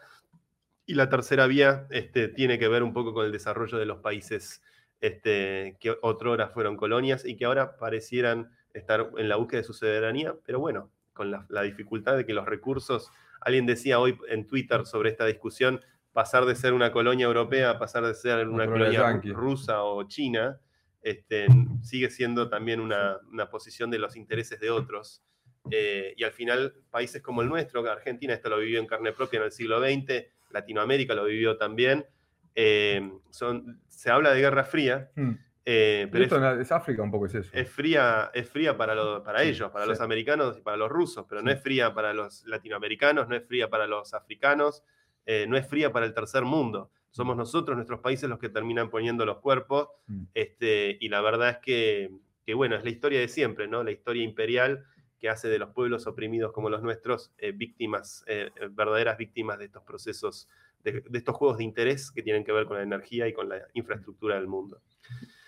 Y 0.85 0.95
la 0.95 1.09
tercera 1.09 1.47
vía 1.47 1.87
este, 1.91 2.29
tiene 2.29 2.59
que 2.59 2.69
ver 2.69 2.83
un 2.83 2.93
poco 2.93 3.15
con 3.15 3.25
el 3.25 3.33
desarrollo 3.33 3.79
de 3.79 3.87
los 3.87 3.99
países 4.01 4.63
este, 5.01 5.77
que 5.81 5.97
otrora 6.03 6.49
fueron 6.49 6.77
colonias 6.77 7.25
y 7.25 7.37
que 7.37 7.45
ahora 7.47 7.77
parecieran 7.79 8.51
estar 8.75 9.11
en 9.17 9.29
la 9.29 9.37
búsqueda 9.37 9.61
de 9.61 9.65
su 9.65 9.73
soberanía, 9.73 10.35
pero 10.45 10.61
bueno, 10.61 10.91
con 11.15 11.31
la, 11.31 11.47
la 11.49 11.63
dificultad 11.63 12.17
de 12.17 12.27
que 12.27 12.33
los 12.35 12.45
recursos, 12.47 13.11
alguien 13.41 13.65
decía 13.67 13.99
hoy 14.01 14.19
en 14.29 14.47
Twitter 14.47 14.85
sobre 14.87 15.09
esta 15.11 15.25
discusión, 15.25 15.81
pasar 16.13 16.45
de 16.47 16.55
ser 16.57 16.73
una 16.75 16.93
colonia 16.93 17.27
europea 17.27 17.71
a 17.71 17.79
pasar 17.79 18.05
de 18.05 18.15
ser 18.15 18.49
una 18.49 18.67
colonia 18.67 19.01
colonia 19.01 19.01
yanqui. 19.01 19.33
rusa 19.33 19.83
o 19.83 20.03
china, 20.09 20.59
este, 21.03 21.47
sigue 21.83 22.11
siendo 22.11 22.49
también 22.49 22.81
una, 22.81 23.19
una 23.31 23.49
posición 23.51 23.91
de 23.91 23.99
los 23.99 24.17
intereses 24.17 24.61
de 24.61 24.71
otros. 24.71 25.23
Eh, 25.71 26.15
y 26.17 26.25
al 26.25 26.33
final, 26.33 26.75
países 26.91 27.21
como 27.23 27.43
el 27.43 27.49
nuestro, 27.49 27.89
Argentina, 27.91 28.33
esto 28.35 28.49
lo 28.49 28.59
vivió 28.59 28.79
en 28.81 28.87
carne 28.87 29.13
propia 29.13 29.39
en 29.39 29.45
el 29.45 29.53
siglo 29.53 29.81
XX, 29.81 30.27
Latinoamérica 30.51 31.15
lo 31.15 31.25
vivió 31.25 31.57
también, 31.59 32.07
eh, 32.55 33.13
son, 33.31 33.81
se 33.89 34.11
habla 34.11 34.33
de 34.33 34.41
Guerra 34.41 34.65
Fría, 34.65 35.11
Mm. 35.15 35.33
eh, 35.67 36.09
Pero 36.11 36.25
es, 36.25 36.61
es 36.63 36.73
África 36.73 37.03
un 37.03 37.11
poco, 37.11 37.27
es 37.27 37.35
eso. 37.35 37.51
es 37.53 37.69
fría, 37.71 38.31
es 38.33 38.49
fría 38.49 38.77
para, 38.77 38.95
lo- 38.95 39.23
para 39.23 39.41
Sí, 39.43 39.51
ellos, 39.51 39.71
para 39.71 39.85
sí. 39.85 39.91
los 39.91 40.01
americanos 40.01 40.57
y 40.59 40.63
para 40.63 40.79
los 40.79 40.89
rusos, 40.91 41.27
pero 41.29 41.43
no 41.43 41.51
Sí. 41.51 41.57
es 41.59 41.63
fría 41.63 41.93
para 41.93 42.15
los 42.15 42.45
latinoamericanos, 42.47 43.29
no 43.29 43.37
es 43.37 43.47
fría 43.47 43.69
para 43.69 43.87
los 43.87 44.15
africanos, 44.15 44.83
eh, 45.27 45.45
no 45.47 45.59
es 45.59 45.67
fría 45.69 45.93
para 45.93 46.07
el 46.07 46.15
tercer 46.15 46.45
mundo. 46.45 46.91
Somos 47.11 47.37
nosotros, 47.37 47.77
nuestros 47.77 48.01
países, 48.01 48.29
los 48.29 48.39
que 48.39 48.49
terminan 48.49 48.91
poniendo 48.91 49.25
los 49.25 49.39
cuerpos, 49.39 49.89
Mm. 50.07 50.23
este, 50.35 50.97
y 51.01 51.09
la 51.09 51.21
verdad 51.21 51.51
es 51.51 51.59
que, 51.59 52.11
que, 52.45 52.55
bueno, 52.55 52.77
es 52.77 52.85
la 52.85 52.91
historia 52.91 53.21
de 53.21 53.29
siempre, 53.29 53.67
¿no? 53.69 53.83
La 53.83 53.91
historia 53.91 54.23
imperial 54.23 54.85
que 55.19 55.29
hace 55.29 55.49
de 55.49 55.59
los 55.59 55.71
pueblos 55.71 56.07
oprimidos 56.07 56.53
como 56.53 56.71
los 56.71 56.83
nuestros 56.83 57.33
eh, 57.39 57.53
víctimas, 57.53 58.25
eh, 58.29 58.51
verdaderas 58.71 59.19
víctimas 59.19 59.59
de 59.59 59.65
estos 59.65 59.83
procesos 59.83 60.49
de, 60.85 61.03
de 61.09 61.19
estos 61.19 61.35
juegos 61.35 61.59
de 61.59 61.65
interés 61.65 62.13
que 62.13 62.23
tienen 62.23 62.45
que 62.45 62.53
ver 62.53 62.67
con 62.67 62.77
la 62.77 62.85
energía 62.85 63.27
y 63.27 63.33
con 63.33 63.49
la 63.49 63.57
infraestructura 63.75 64.37
del 64.37 64.47
mundo. 64.47 64.81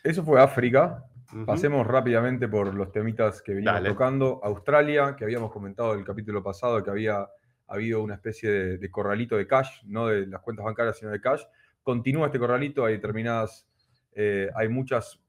Eso 0.03 0.25
fue 0.25 0.41
África. 0.41 1.05
Pasemos 1.47 1.87
rápidamente 1.87 2.49
por 2.49 2.75
los 2.75 2.91
temitas 2.91 3.41
que 3.41 3.55
veníamos 3.55 3.81
Dale. 3.83 3.91
tocando. 3.91 4.41
Australia, 4.43 5.15
que 5.17 5.23
habíamos 5.23 5.53
comentado 5.53 5.93
en 5.95 6.01
el 6.01 6.05
capítulo 6.05 6.43
pasado, 6.43 6.83
que 6.83 6.91
había 6.91 7.29
habido 7.75 8.03
una 8.03 8.15
especie 8.15 8.51
de, 8.79 8.91
corralito 8.91 9.37
de 9.37 9.47
cash, 9.47 9.83
no 9.85 10.07
de 10.09 10.27
las 10.27 10.41
cuentas 10.43 10.65
bancarias, 10.65 10.99
sino 10.99 11.11
de 11.11 11.21
cash. 11.21 11.43
Continúa 11.83 12.27
este 12.27 12.39
corralito, 12.39 12.85
hay 12.85 12.95
determinadas, 12.95 13.69
eh, 14.13 14.51
hay 14.55 14.69
muchas 14.69 15.21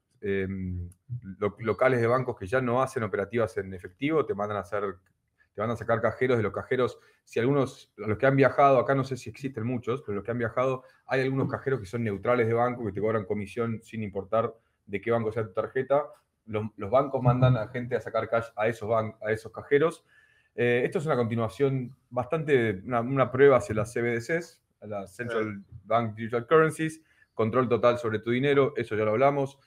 lo- 1.38 1.56
locales 1.58 2.00
de 2.00 2.06
bancos 2.06 2.36
que 2.38 2.46
ya 2.46 2.60
no 2.60 2.82
hacen 2.82 3.02
operativas 3.02 3.56
en 3.56 3.72
efectivo, 3.74 4.24
te 4.24 4.34
mandan 4.34 4.56
a 4.58 4.60
hacer, 4.60 4.96
te 5.54 5.60
van 5.60 5.70
a 5.70 5.76
sacar 5.76 6.00
cajeros 6.00 6.36
de 6.36 6.42
los 6.42 6.52
cajeros. 6.52 6.98
Si 7.24 7.38
algunos, 7.40 7.92
los 7.96 8.18
que 8.18 8.26
han 8.26 8.36
viajado, 8.36 8.78
acá 8.78 8.94
no 8.94 9.04
sé 9.04 9.16
si 9.16 9.30
existen 9.30 9.64
muchos, 9.64 10.02
pero 10.02 10.16
los 10.16 10.24
que 10.24 10.30
han 10.30 10.38
viajado, 10.38 10.84
hay 11.06 11.20
algunos 11.22 11.50
cajeros 11.50 11.80
que 11.80 11.86
son 11.86 12.04
neutrales 12.04 12.46
de 12.46 12.54
banco, 12.54 12.84
que 12.84 12.92
te 12.92 13.00
cobran 13.00 13.24
comisión 13.24 13.80
sin 13.82 14.02
importar 14.02 14.54
de 14.86 15.00
qué 15.00 15.10
banco 15.10 15.32
sea 15.32 15.44
tu 15.44 15.52
tarjeta. 15.52 16.04
Los, 16.46 16.64
los 16.76 16.90
bancos 16.90 17.22
mandan 17.22 17.56
a 17.56 17.68
gente 17.68 17.94
a 17.96 18.00
sacar 18.00 18.28
cash 18.28 18.46
a 18.56 18.66
esos, 18.68 18.88
ban- 18.88 19.16
a 19.22 19.30
esos 19.30 19.52
cajeros. 19.52 20.04
Eh, 20.54 20.82
esto 20.84 20.98
es 20.98 21.06
una 21.06 21.16
continuación 21.16 21.96
bastante, 22.10 22.82
una, 22.84 23.00
una 23.00 23.30
prueba 23.30 23.56
hacia 23.56 23.74
las 23.74 23.92
CBDCs, 23.92 24.60
a 24.82 24.86
las 24.86 25.14
Central 25.16 25.62
Bank 25.84 26.14
Digital 26.16 26.46
Currencies, 26.46 27.00
control 27.34 27.68
total 27.68 27.98
sobre 27.98 28.18
tu 28.18 28.30
dinero, 28.30 28.74
eso 28.76 28.94
ya 28.96 29.04
lo 29.04 29.12
hablamos. 29.12 29.58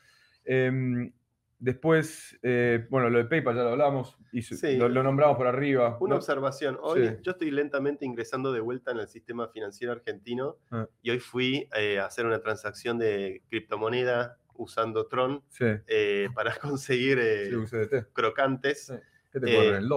Em, 0.43 1.11
después, 1.57 2.37
eh, 2.43 2.85
bueno, 2.89 3.09
lo 3.09 3.17
de 3.17 3.25
PayPal 3.25 3.55
ya 3.55 3.63
lo 3.63 3.69
hablamos, 3.69 4.17
y 4.31 4.41
Sí. 4.43 4.77
lo, 4.77 4.87
lo 4.89 5.01
nombramos 5.01 5.37
por 5.37 5.47
arriba. 5.47 5.97
Una 6.01 6.11
¿no? 6.11 6.15
observación. 6.17 6.77
Hoy 6.81 7.07
Sí. 7.07 7.15
yo 7.23 7.31
estoy 7.31 7.49
lentamente 7.49 8.05
ingresando 8.05 8.51
de 8.53 8.59
vuelta 8.59 8.91
en 8.91 8.99
el 8.99 9.07
sistema 9.07 9.47
financiero 9.47 9.93
argentino 9.93 10.57
Ah. 10.69 10.87
y 11.01 11.09
hoy 11.11 11.19
fui 11.19 11.67
eh, 11.75 11.97
a 11.97 12.05
hacer 12.05 12.25
una 12.27 12.39
transacción 12.41 12.99
de 12.99 13.41
criptomoneda 13.49 14.37
usando 14.53 15.07
Tron 15.07 15.43
para 16.35 16.55
conseguir 16.61 17.19
crocantes. 18.13 18.93
¿Qué 19.31 19.39
te 19.39 19.51
Eh, 19.51 19.55
cobran? 19.65 19.87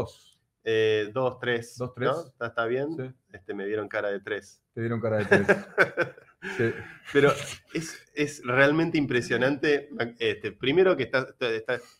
El 0.65 1.13
2. 1.13 1.13
Eh, 1.13 1.13
dos, 1.13 1.39
tres. 1.41 1.77
Dos, 1.79 1.89
¿no? 1.97 2.13
tres. 2.15 2.27
¿Está, 2.33 2.47
está 2.49 2.67
bien? 2.67 2.89
Sí. 2.97 3.15
Este, 3.33 3.55
me 3.55 3.67
dieron 3.67 3.89
cara 3.89 4.11
de 4.11 4.21
tres. 4.21 4.63
Te 4.75 4.81
dieron 4.81 5.01
cara 5.01 5.19
de 5.19 5.25
tres. 5.25 5.47
Sí. 6.57 6.73
Pero 7.13 7.33
es, 7.75 7.99
es 8.15 8.43
realmente 8.45 8.97
impresionante. 8.97 9.89
Este, 10.21 10.53
primero 10.53 10.97
que 10.97 11.03
está, 11.03 11.27
está- 11.41 11.75
es 11.75 11.98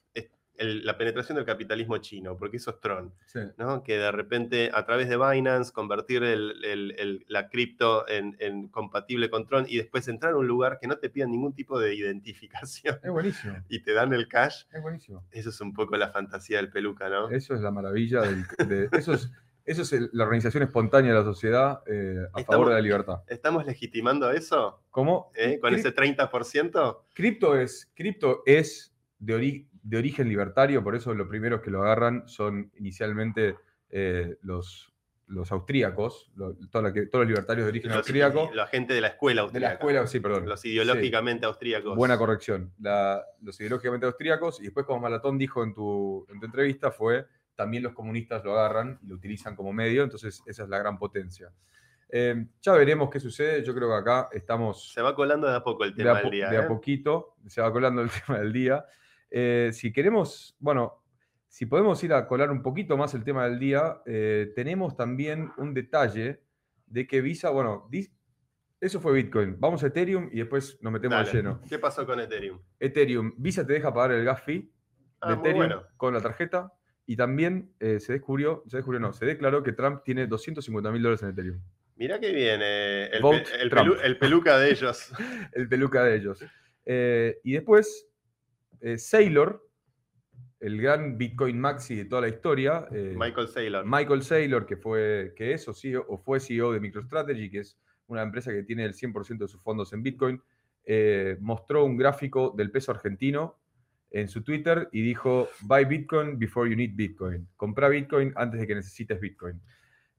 el- 0.59 0.85
la 0.85 0.99
penetración 0.99 1.37
del 1.37 1.45
capitalismo 1.45 1.97
chino, 1.99 2.37
porque 2.37 2.59
eso 2.59 2.71
es 2.73 2.81
Tron. 2.81 3.15
Sí. 3.27 3.39
¿no? 3.57 3.83
Que 3.83 3.97
de 3.99 4.11
repente 4.13 4.71
a 4.75 4.85
través 4.85 5.09
de 5.09 5.17
Binance 5.17 5.73
convertir 5.73 6.23
el- 6.25 6.65
el- 6.65 6.95
el- 6.99 7.25
la 7.29 7.49
cripto 7.49 8.07
en, 8.09 8.37
en 8.41 8.69
compatible 8.69 9.31
con 9.31 9.47
Tron 9.47 9.65
y 9.69 9.77
después 9.77 10.07
entrar 10.09 10.33
a 10.33 10.37
un 10.37 10.47
lugar 10.47 10.79
que 10.81 10.87
no 10.89 10.99
te 10.99 11.09
pidan 11.11 11.31
ningún 11.31 11.55
tipo 11.55 11.79
de 11.79 11.95
identificación 11.95 12.99
Es 13.03 13.11
buenísimo. 13.11 13.55
y 13.69 13.81
te 13.83 13.93
dan 13.93 14.13
el 14.13 14.29
cash, 14.29 14.65
Es 14.73 14.83
buenísimo. 14.83 15.25
eso 15.31 15.51
es 15.51 15.61
un 15.61 15.73
poco 15.73 15.97
la 15.97 16.11
fantasía 16.11 16.59
del 16.59 16.71
peluca, 16.71 17.09
¿no? 17.09 17.31
Eso 17.31 17.55
es 17.55 17.61
la 17.61 17.71
maravilla 17.71 18.23
del, 18.23 18.45
de- 18.69 18.89
eso 18.93 19.15
es, 19.15 19.31
eso 19.65 19.83
es 19.83 19.93
el- 19.93 20.11
la 20.13 20.25
organización 20.25 20.63
espontánea 20.63 21.13
de 21.13 21.19
la 21.19 21.25
sociedad 21.25 21.83
eh, 21.87 22.17
a 22.33 22.41
Estamos- 22.41 22.47
favor 22.47 22.69
de 22.71 22.75
la 22.75 22.81
libertad. 22.81 23.23
¿Estamos 23.27 23.67
legitimando 23.67 24.31
eso? 24.31 24.83
¿Cómo? 24.91 25.31
¿eh? 25.35 25.59
¿Con 25.61 25.73
Cri- 25.75 25.79
ese 25.79 25.93
30%? 25.95 27.05
Cripto 27.15 27.55
es, 27.57 27.91
cripto 27.95 28.43
es 28.47 28.95
de, 29.19 29.37
ori- 29.37 29.67
de 29.89 29.97
origen 29.97 30.29
libertario, 30.29 30.83
por 30.85 30.95
eso 30.95 31.15
los 31.15 31.29
primeros 31.29 31.61
que 31.63 31.71
lo 31.71 31.83
agarran 31.83 32.29
son 32.29 32.71
inicialmente 32.77 33.57
eh, 33.91 34.37
los, 34.43 34.93
los 35.27 35.51
austríacos, 35.51 36.31
todos 36.71 36.85
los 37.13 37.27
libertarios 37.27 37.65
de 37.67 37.71
origen 37.71 37.89
Los- 37.91 37.99
austríaco. 37.99 38.51
La 38.53 38.67
gente 38.67 38.93
de 38.93 39.01
la 39.01 39.09
escuela 39.09 39.41
De 39.41 39.45
austríaca. 39.47 39.69
la 39.69 39.75
escuela, 39.75 40.07
sí, 40.07 40.21
perdón. 40.21 40.47
Los 40.47 40.61
Sí. 40.61 40.71
ideológicamente 40.73 41.47
austríacos. 41.47 41.97
Buena 41.97 42.19
corrección. 42.19 42.73
La- 42.81 43.25
los 43.41 43.59
ideológicamente 43.61 44.05
austríacos, 44.07 44.61
y 44.61 44.65
después, 44.65 44.85
como 44.85 45.01
Malatón 45.01 45.39
dijo 45.39 45.63
en 45.65 45.73
tu, 45.75 46.27
en 46.29 46.39
tu 46.39 46.47
entrevista, 46.47 46.91
fue 46.91 47.27
también 47.57 47.83
los 47.83 47.93
comunistas 47.95 48.45
lo 48.45 48.53
agarran 48.59 48.99
y 49.03 49.07
lo 49.09 49.15
utilizan 49.15 49.57
como 49.57 49.73
medio, 49.73 50.03
entonces 50.05 50.43
esa 50.47 50.63
es 50.65 50.69
la 50.69 50.79
gran 50.79 50.99
potencia. 50.99 51.51
Eh, 52.11 52.47
ya 52.63 52.73
veremos 52.73 53.11
qué 53.11 53.21
sucede. 53.21 53.63
Yo 53.65 53.75
creo 53.75 53.89
que 53.89 53.95
acá 53.97 54.29
estamos 54.33 54.93
Se 54.93 55.03
va 55.03 55.15
colando 55.15 55.47
de 55.49 55.57
a 55.57 55.63
poco 55.63 55.85
el 55.85 55.95
de 55.95 56.05
tema 56.05 56.21
del 56.21 56.31
día. 56.31 56.49
de 56.51 56.57
a 56.59 56.61
¿eh? 56.63 56.67
poquito, 56.67 57.37
se 57.47 57.61
va 57.61 57.71
colando 57.73 58.01
el 58.03 58.09
tema 58.27 58.39
del 58.39 58.53
día. 58.53 58.85
Eh, 59.31 59.71
si 59.73 59.93
queremos, 59.93 60.57
bueno, 60.59 61.03
si 61.49 61.67
podemos 61.67 62.03
ir 62.05 62.13
a 62.13 62.27
colar 62.27 62.51
un 62.51 62.63
poquito 62.63 62.97
más 62.97 63.15
el 63.15 63.25
tema 63.25 63.45
del 63.49 63.59
día, 63.59 64.01
eh, 64.07 64.53
tenemos 64.55 64.97
también 64.97 65.51
un 65.57 65.75
detalle 65.75 66.41
de 66.87 67.07
que 67.07 67.21
Visa, 67.21 67.51
bueno, 67.51 67.89
eso 68.81 69.01
fue 69.01 69.13
Bitcoin. 69.15 69.57
Vamos 69.59 69.83
a 69.83 69.89
Ethereum 69.89 70.29
y 70.33 70.39
después 70.39 70.79
nos 70.83 70.93
metemos 70.93 71.17
Dale. 71.19 71.31
de 71.31 71.37
lleno. 71.37 71.61
¿Qué 71.69 71.79
pasó 71.79 72.07
con 72.07 72.21
Ethereum? 72.21 72.59
Ethereum, 72.79 73.33
Visa 73.37 73.67
te 73.67 73.73
deja 73.75 73.93
pagar 73.93 74.13
el 74.13 74.25
gas 74.25 74.43
fee 74.43 74.61
de 74.61 74.69
Ah, 75.21 75.33
Ethereum 75.35 75.57
bueno. 75.57 75.83
con 75.97 76.15
la 76.15 76.21
tarjeta. 76.21 76.73
Y 77.07 77.17
también 77.17 77.73
eh, 77.81 78.01
se 78.01 78.13
descubrió, 78.13 78.63
se 78.69 78.77
descubrió, 78.77 79.01
no, 79.01 79.13
se 79.15 79.25
declaró 79.25 79.63
que 79.63 79.73
Trump 79.73 80.03
tiene 80.05 80.27
250 80.27 80.93
mil 80.93 81.03
dólares 81.03 81.23
en 81.23 81.31
Ethereum. 81.31 81.61
Mirá 81.97 82.21
que 82.21 82.31
bien, 82.33 82.61
eh, 82.63 83.09
el, 83.15 83.23
Vote 83.23 83.41
pe- 83.51 83.63
el 83.63 83.71
Trump. 83.71 83.89
pelu- 83.89 84.01
el 84.05 84.19
peluca 84.19 84.59
de 84.59 84.71
ellos. 84.71 85.11
el 85.53 85.69
peluca 85.69 86.05
de 86.05 86.15
ellos. 86.17 86.45
Eh, 86.85 87.41
y 87.43 87.55
después, 87.55 88.07
eh, 88.81 88.99
Saylor, 88.99 89.65
el 90.61 90.81
gran 90.81 91.17
Bitcoin 91.17 91.61
Maxi 91.61 91.97
de 91.97 92.05
toda 92.07 92.23
la 92.23 92.29
historia, 92.29 92.87
eh, 92.91 93.15
Michael 93.17 93.49
Saylor. 93.49 93.85
Michael 93.87 94.23
Saylor, 94.23 94.67
que, 94.67 94.77
fue, 94.77 95.33
que 95.37 95.53
es 95.53 95.69
o, 95.69 95.75
CEO, 95.75 96.05
o 96.09 96.19
fue 96.19 96.41
CEO 96.41 96.73
de 96.73 96.81
MicroStrategy, 96.81 97.51
que 97.51 97.61
es 97.61 97.79
una 98.09 98.23
empresa 98.23 98.51
que 98.53 98.63
tiene 98.63 98.85
el 98.85 98.95
100% 98.95 99.39
de 99.39 99.49
sus 99.49 99.63
fondos 99.63 99.93
en 99.93 100.03
Bitcoin, 100.03 100.43
eh, 100.85 101.37
mostró 101.41 101.85
un 101.85 101.97
gráfico 101.97 102.55
del 102.57 102.71
peso 102.71 102.91
argentino 102.91 103.59
en 104.11 104.29
su 104.29 104.43
Twitter 104.43 104.89
y 104.91 105.03
dijo, 105.03 105.49
buy 105.61 105.85
Bitcoin 105.85 106.39
before 106.39 106.69
you 106.69 106.77
need 106.77 106.93
Bitcoin. 106.95 107.47
Compra 107.57 107.89
Bitcoin 107.89 108.33
antes 108.37 108.61
de 108.61 108.67
que 108.67 108.75
necesites 108.75 109.21
Bitcoin. 109.21 109.61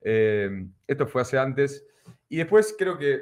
Eh, 0.01 0.67
esto 0.87 1.07
fue 1.07 1.23
hace 1.23 1.37
antes. 1.37 1.85
Y 2.29 2.37
después 2.37 2.75
creo 2.77 2.97
que 2.97 3.21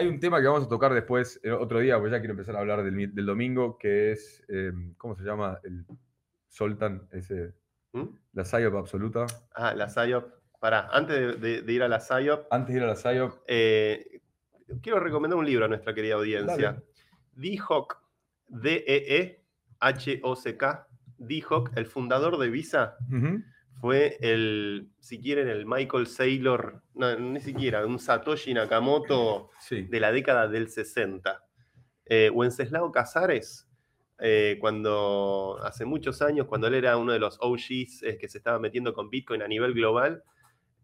hay 0.00 0.08
un 0.08 0.18
tema 0.18 0.40
que 0.40 0.46
vamos 0.46 0.64
a 0.64 0.68
tocar 0.68 0.92
después, 0.94 1.38
eh, 1.42 1.50
otro 1.50 1.78
día, 1.80 1.96
porque 1.98 2.12
ya 2.12 2.18
quiero 2.20 2.32
empezar 2.32 2.56
a 2.56 2.60
hablar 2.60 2.82
del, 2.82 2.92
mi- 2.92 3.06
del 3.06 3.26
domingo, 3.26 3.76
que 3.78 4.12
es, 4.12 4.42
eh, 4.48 4.72
¿cómo 4.96 5.14
se 5.14 5.22
llama? 5.24 5.60
El 5.62 5.84
Soltan, 6.48 7.06
ese, 7.12 7.54
¿Mm? 7.92 8.04
la 8.32 8.42
PSYOP 8.44 8.74
absoluta. 8.76 9.26
Ah, 9.54 9.74
la 9.74 9.88
SIOP. 9.90 10.24
Pará, 10.58 10.88
antes 10.92 11.16
de, 11.16 11.34
de- 11.36 11.62
de 11.62 11.72
ir 11.72 11.82
a 11.82 11.88
la 11.88 12.00
SIOP, 12.00 12.46
Antes 12.50 12.74
de 12.74 12.78
ir 12.80 12.84
a 12.84 12.88
la 12.88 12.94
PSYOP, 12.94 13.42
eh, 13.46 14.20
quiero 14.82 15.00
recomendar 15.00 15.38
un 15.38 15.44
libro 15.46 15.66
a 15.66 15.68
nuestra 15.68 15.92
querida 15.94 16.14
audiencia. 16.14 16.82
E 17.42 17.58
D-E-E-H-O-C-K, 19.82 20.86
D-Hock, 21.18 21.70
el 21.76 21.86
fundador 21.86 22.38
de 22.38 22.48
Visa, 22.48 22.96
ujú, 23.10 23.42
fue 23.80 24.18
el, 24.20 24.90
si 25.00 25.20
quieren, 25.20 25.48
el 25.48 25.64
Michael 25.66 26.06
Saylor, 26.06 26.82
no, 26.94 27.16
ni 27.18 27.40
siquiera, 27.40 27.86
un 27.86 27.98
Satoshi 27.98 28.52
Nakamoto 28.54 29.50
sí, 29.60 29.82
de 29.82 30.00
la 30.00 30.12
década 30.12 30.48
del 30.48 30.68
60. 30.68 31.44
Eh, 32.06 32.30
Wenceslao 32.32 32.92
Casares, 32.92 33.68
eh, 34.18 34.58
cuando 34.60 35.58
hace 35.62 35.84
muchos 35.84 36.20
años, 36.22 36.46
cuando 36.46 36.66
él 36.66 36.74
era 36.74 36.96
uno 36.96 37.12
de 37.12 37.18
los 37.18 37.38
OGs 37.40 38.02
eh, 38.02 38.18
que 38.18 38.28
se 38.28 38.38
estaba 38.38 38.58
metiendo 38.58 38.92
con 38.92 39.08
Bitcoin 39.08 39.42
a 39.42 39.48
nivel 39.48 39.72
global, 39.72 40.22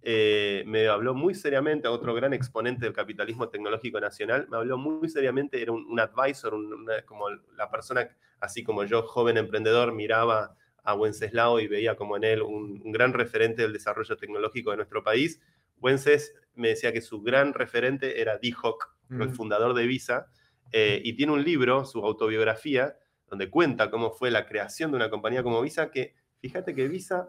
eh, 0.03 0.63
me 0.67 0.87
habló 0.87 1.15
muy 1.15 1.35
seriamente, 1.35 1.89
otro 1.89 2.15
gran 2.15 2.33
exponente 2.33 2.85
del 2.85 2.93
capitalismo 2.95 3.49
tecnológico 3.49 3.99
nacional, 4.01 4.47
me 4.49 4.57
habló 4.57 4.79
muy 4.79 5.09
seriamente, 5.09 5.61
era 5.61 5.73
un, 5.73 5.85
un 5.87 5.99
advisor, 5.99 6.55
un- 6.55 6.73
una- 6.73 7.03
como 7.03 7.29
la 7.57 7.69
persona, 7.71 8.09
así 8.41 8.63
como 8.63 8.85
yo, 8.85 9.03
joven 9.03 9.37
emprendedor, 9.37 9.93
miraba 9.93 10.57
a 10.87 10.95
Wenceslao 10.95 11.61
y 11.61 11.67
veía 11.67 11.97
como 11.97 12.17
en 12.17 12.25
él 12.25 12.43
un, 12.43 12.81
un 12.83 12.93
gran 12.93 13.13
referente 13.13 13.63
del 13.63 13.73
desarrollo 13.73 14.17
tecnológico 14.17 14.71
de 14.71 14.79
nuestro 14.79 15.03
país. 15.03 15.41
Wences 15.81 16.35
me 16.55 16.69
decía 16.69 16.93
que 16.93 17.03
su 17.03 17.21
gran 17.21 17.53
referente 17.53 18.21
era 18.21 18.39
D-Hock, 18.39 18.95
el 19.11 19.21
Ujú. 19.23 19.35
fundador 19.35 19.75
de 19.75 19.87
Visa, 19.87 20.27
eh, 20.73 21.01
y 21.05 21.15
tiene 21.15 21.33
un 21.33 21.45
libro, 21.45 21.85
su 21.85 21.99
autobiografía, 22.05 22.97
donde 23.29 23.51
cuenta 23.51 23.91
cómo 23.91 24.11
fue 24.13 24.31
la 24.31 24.47
creación 24.47 24.91
de 24.93 24.97
una 24.97 25.11
compañía 25.11 25.43
como 25.43 25.61
Visa, 25.61 25.91
que 25.91 26.15
fíjate 26.41 26.75
que 26.75 26.89
Visa 26.89 27.29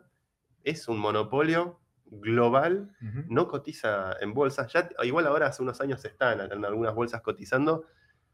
es 0.63 0.87
un 0.87 0.97
monopolio 0.97 1.79
global, 2.05 2.95
no 3.27 3.47
cotiza 3.47 4.15
en 4.21 4.33
bolsas, 4.33 4.71
ya 4.71 4.89
igual 5.03 5.27
ahora 5.27 5.47
hace 5.47 5.61
unos 5.61 5.81
años 5.81 6.03
están 6.05 6.39
en 6.39 6.63
algunas 6.65 6.95
bolsas 6.95 7.21
cotizando, 7.21 7.85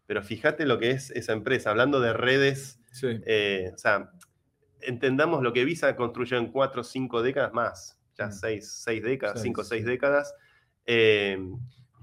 pero 0.06 0.22
fíjate 0.22 0.66
lo 0.66 0.78
que 0.78 0.92
es 0.92 1.10
esa 1.12 1.34
empresa, 1.34 1.72
hablando 1.72 2.00
de 2.00 2.14
redes, 2.14 2.80
Sí. 2.92 3.20
eh, 3.26 3.72
o 3.74 3.78
sea, 3.78 4.12
entendamos 4.86 5.42
lo 5.44 5.54
que 5.54 5.66
Visa 5.66 5.96
construyó 5.96 6.38
en 6.38 6.48
cuatro 6.52 6.82
o 6.82 6.84
cinco 6.84 7.22
décadas 7.22 7.54
más, 7.54 8.00
ya 8.18 8.28
Mm. 8.28 8.32
seis, 8.32 8.72
seis 8.84 9.04
décadas, 9.04 9.36
Seis, 9.36 9.44
cinco 9.44 9.62
o 9.62 9.64
seis 9.64 9.86
décadas. 9.86 10.34
eh, 10.86 11.38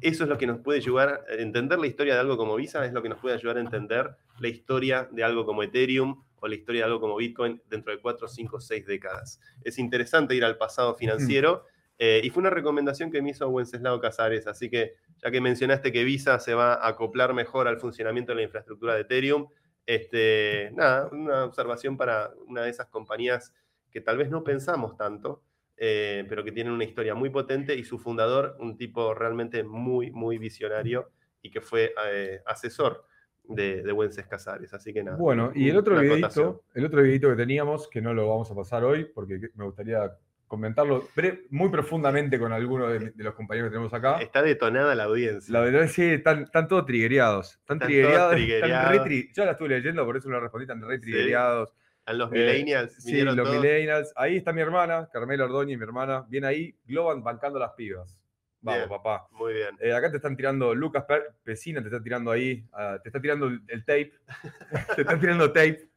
eso 0.01 0.23
es 0.25 0.31
lo 0.31 0.39
que 0.39 0.47
nos 0.47 0.61
puede 0.61 0.79
ayudar 0.79 1.25
a 1.29 1.35
entender 1.35 1.79
la 1.79 1.87
historia 1.87 2.15
de 2.15 2.21
algo 2.21 2.39
como 2.39 2.57
Visa, 2.57 2.85
es 2.87 2.93
lo 2.95 3.03
que 3.03 3.11
nos 3.11 3.19
puede 3.19 3.35
ayudar 3.35 3.59
a 3.59 3.61
entender 3.61 4.11
la 4.39 4.49
historia 4.49 5.07
de 5.13 5.23
algo 5.23 5.45
como 5.45 5.63
Ethereum 5.63 6.25
o 6.41 6.49
la 6.49 6.55
historia 6.55 6.81
de 6.83 6.87
algo 6.87 7.01
como 7.01 7.17
Bitcoin 7.17 7.61
dentro 7.69 7.93
de 7.93 8.01
cuatro, 8.01 8.27
cinco, 8.27 8.61
seis 8.61 8.87
décadas. 8.87 9.39
Es 9.63 9.79
interesante 9.79 10.35
ir 10.35 10.45
al 10.45 10.57
pasado 10.57 10.95
financiero 10.95 11.67
Eh, 12.03 12.23
y 12.25 12.31
fue 12.31 12.41
una 12.41 12.49
recomendación 12.49 13.11
que 13.11 13.21
me 13.21 13.29
hizo 13.29 13.47
Wenceslao 13.51 14.01
Casares, 14.01 14.47
así 14.47 14.71
que 14.71 14.95
ya 15.23 15.31
que 15.31 15.39
mencionaste 15.43 15.93
que 15.93 16.03
Visa 16.03 16.39
se 16.39 16.55
va 16.55 16.73
a 16.73 16.89
acoplar 16.89 17.35
mejor 17.35 17.69
al 17.69 17.79
funcionamiento 17.79 18.33
de 18.33 18.37
la 18.37 18.43
infraestructura 18.45 18.95
de 18.95 19.03
Ethereum, 19.03 19.49
este, 19.87 20.71
nada, 20.75 21.09
una 21.13 21.45
observación 21.45 21.97
para 21.97 22.33
una 22.47 22.63
de 22.63 22.71
esas 22.71 22.89
compañías 22.89 23.55
que 23.91 24.01
tal 24.01 24.19
vez 24.19 24.31
no 24.31 24.45
pensamos 24.45 24.97
tanto, 24.97 25.43
eh, 25.77 26.25
pero 26.29 26.45
que 26.45 26.53
tienen 26.53 26.73
una 26.73 26.85
historia 26.85 27.15
muy 27.15 27.31
potente 27.31 27.75
y 27.75 27.85
su 27.85 27.99
fundador, 27.99 28.57
un 28.61 28.77
tipo 28.77 29.15
realmente 29.15 29.65
muy, 29.65 30.11
muy 30.11 30.39
visionario 30.39 31.11
y 31.43 31.51
que 31.51 31.61
fue 31.61 31.93
eh, 32.13 32.41
asesor 32.47 33.05
de, 33.45 33.83
de 33.83 33.93
Wences 33.93 34.27
Casares. 34.27 34.73
Así 34.75 34.93
que 34.93 35.03
nada. 35.03 35.17
Bueno, 35.17 35.53
y 35.55 35.69
el 35.69 35.77
otro, 35.77 35.99
videito, 35.99 36.65
el 36.75 36.85
otro 36.85 37.03
videito 37.03 37.31
que 37.31 37.37
teníamos, 37.37 37.89
que 37.89 38.01
no 38.01 38.15
lo 38.15 38.29
vamos 38.29 38.51
a 38.51 38.55
pasar 38.55 38.85
hoy, 38.85 39.07
porque 39.07 39.41
me 39.55 39.65
gustaría 39.65 40.17
comentarlo 40.51 41.09
muy 41.51 41.69
profundamente 41.71 42.37
con 42.39 42.53
algunos 42.53 42.91
de, 42.93 43.13
de 43.13 43.25
los 43.25 43.35
compañeros 43.35 43.69
que 43.69 43.75
tenemos 43.75 43.95
acá. 43.95 44.21
Está 44.21 44.43
detonada 44.43 44.97
la 44.97 45.05
audiencia. 45.05 45.53
La 45.53 45.61
verdad 45.61 45.85
es 45.85 45.95
que 45.95 46.15
están, 46.15 46.43
están 46.43 46.67
todos 46.67 46.85
triguereados. 46.87 47.53
Están, 47.61 47.77
Están 47.77 47.87
triguereados. 47.89 48.33
todos 48.33 48.41
están 48.41 48.61
re 48.91 48.99
triguereados. 49.01 49.07
tri- 49.07 49.33
Yo 49.33 49.45
la 49.45 49.53
estuve 49.53 49.69
leyendo, 49.69 50.05
por 50.05 50.17
eso 50.17 50.29
lo 50.29 50.41
respondí, 50.41 50.65
están 50.65 50.83
re 50.83 50.97
Sí. 50.97 51.03
triguereados. 51.03 51.73
A 52.05 52.13
los 52.15 52.33
Eh, 52.33 52.35
millennials 52.35 52.95
Sí, 52.97 53.23
los 53.23 53.37
todos. 53.37 53.55
millennials. 53.55 54.13
Ahí 54.17 54.37
está 54.37 54.53
mi 54.53 54.61
hermana, 54.61 55.09
Carmela 55.13 55.45
Ordóñez, 55.45 55.79
mi 55.79 55.85
hermana. 55.85 56.25
Bien 56.29 56.45
ahí, 56.45 56.75
Globan 56.85 57.23
bancando 57.23 57.61
las 57.61 57.71
pibas. 57.75 58.19
Vamos, 58.63 58.81
Bien. 58.81 58.89
papá. 58.89 59.29
Muy 59.31 59.53
bien. 59.55 59.77
Eh, 59.79 59.93
acá 59.93 60.11
te 60.11 60.17
están 60.17 60.37
tirando, 60.37 60.75
Lucas 60.75 61.05
Pesina 61.45 61.81
te 61.81 61.87
está 61.87 62.03
tirando 62.03 62.33
ahí, 62.33 62.67
ah, 62.73 62.99
te 63.01 63.09
está 63.09 63.21
tirando 63.21 63.47
el, 63.47 63.85
tape. 63.85 64.13
te 64.97 65.03
está 65.03 65.19
tirando 65.21 65.47
tape. 65.53 65.89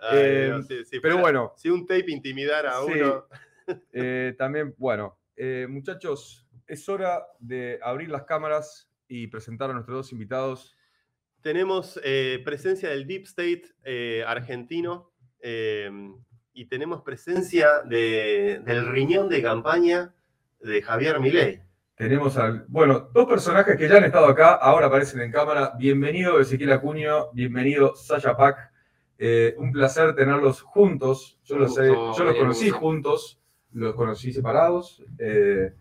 Ay, 0.00 0.18
Eh, 0.18 0.60
sí, 0.68 0.84
sí, 0.84 1.00
Pero 1.00 1.18
bueno, 1.18 1.52
Si 1.56 1.68
un 1.68 1.84
tape 1.86 2.10
intimidara 2.12 2.78
a 2.78 2.84
Sí. 2.86 2.92
uno. 3.00 3.26
Eh, 3.92 4.34
también, 4.38 4.74
bueno, 4.78 5.18
eh, 5.36 5.66
muchachos, 5.68 6.46
es 6.66 6.88
hora 6.88 7.24
de 7.38 7.78
abrir 7.82 8.08
las 8.10 8.24
cámaras 8.24 8.90
y 9.08 9.26
presentar 9.28 9.70
a 9.70 9.72
nuestros 9.74 9.96
dos 9.96 10.12
invitados. 10.12 10.76
Tenemos 11.40 12.00
eh, 12.02 12.40
presencia 12.44 12.88
del 12.90 13.06
Deep 13.06 13.24
State 13.24 14.24
argentino 14.26 15.12
eh, 15.40 15.90
y 16.52 16.66
tenemos 16.66 17.02
presencia 17.02 17.82
de- 17.84 18.60
del 18.64 18.86
riñón 18.88 19.28
de 19.28 19.42
campaña 19.42 20.14
de 20.60 20.82
Javier 20.82 21.20
Milei. 21.20 21.60
Tenemos 21.94 22.36
al, 22.36 22.64
bueno, 22.68 23.08
dos 23.14 23.26
personajes 23.26 23.76
que 23.76 23.88
ya 23.88 23.96
han 23.98 24.04
estado 24.04 24.26
acá, 24.26 24.54
ahora 24.54 24.86
aparecen 24.86 25.20
en 25.20 25.30
cámara. 25.30 25.72
Bienvenido 25.78 26.40
Ezequiel 26.40 26.72
Acuño, 26.72 27.30
bienvenido 27.32 27.94
Sasha 27.94 28.36
Pack. 28.36 28.70
Eh, 29.18 29.54
un 29.56 29.72
placer 29.72 30.14
tenerlos 30.14 30.60
juntos. 30.60 31.38
Yo 31.44 31.56
los, 31.58 31.78
he- 31.78 31.86
yo 31.88 32.24
los 32.24 32.36
conocí 32.36 32.68
juntos, 32.70 33.40
los 33.76 33.94
conocí 33.94 34.32
separados. 34.32 35.02
eh, 35.18 35.72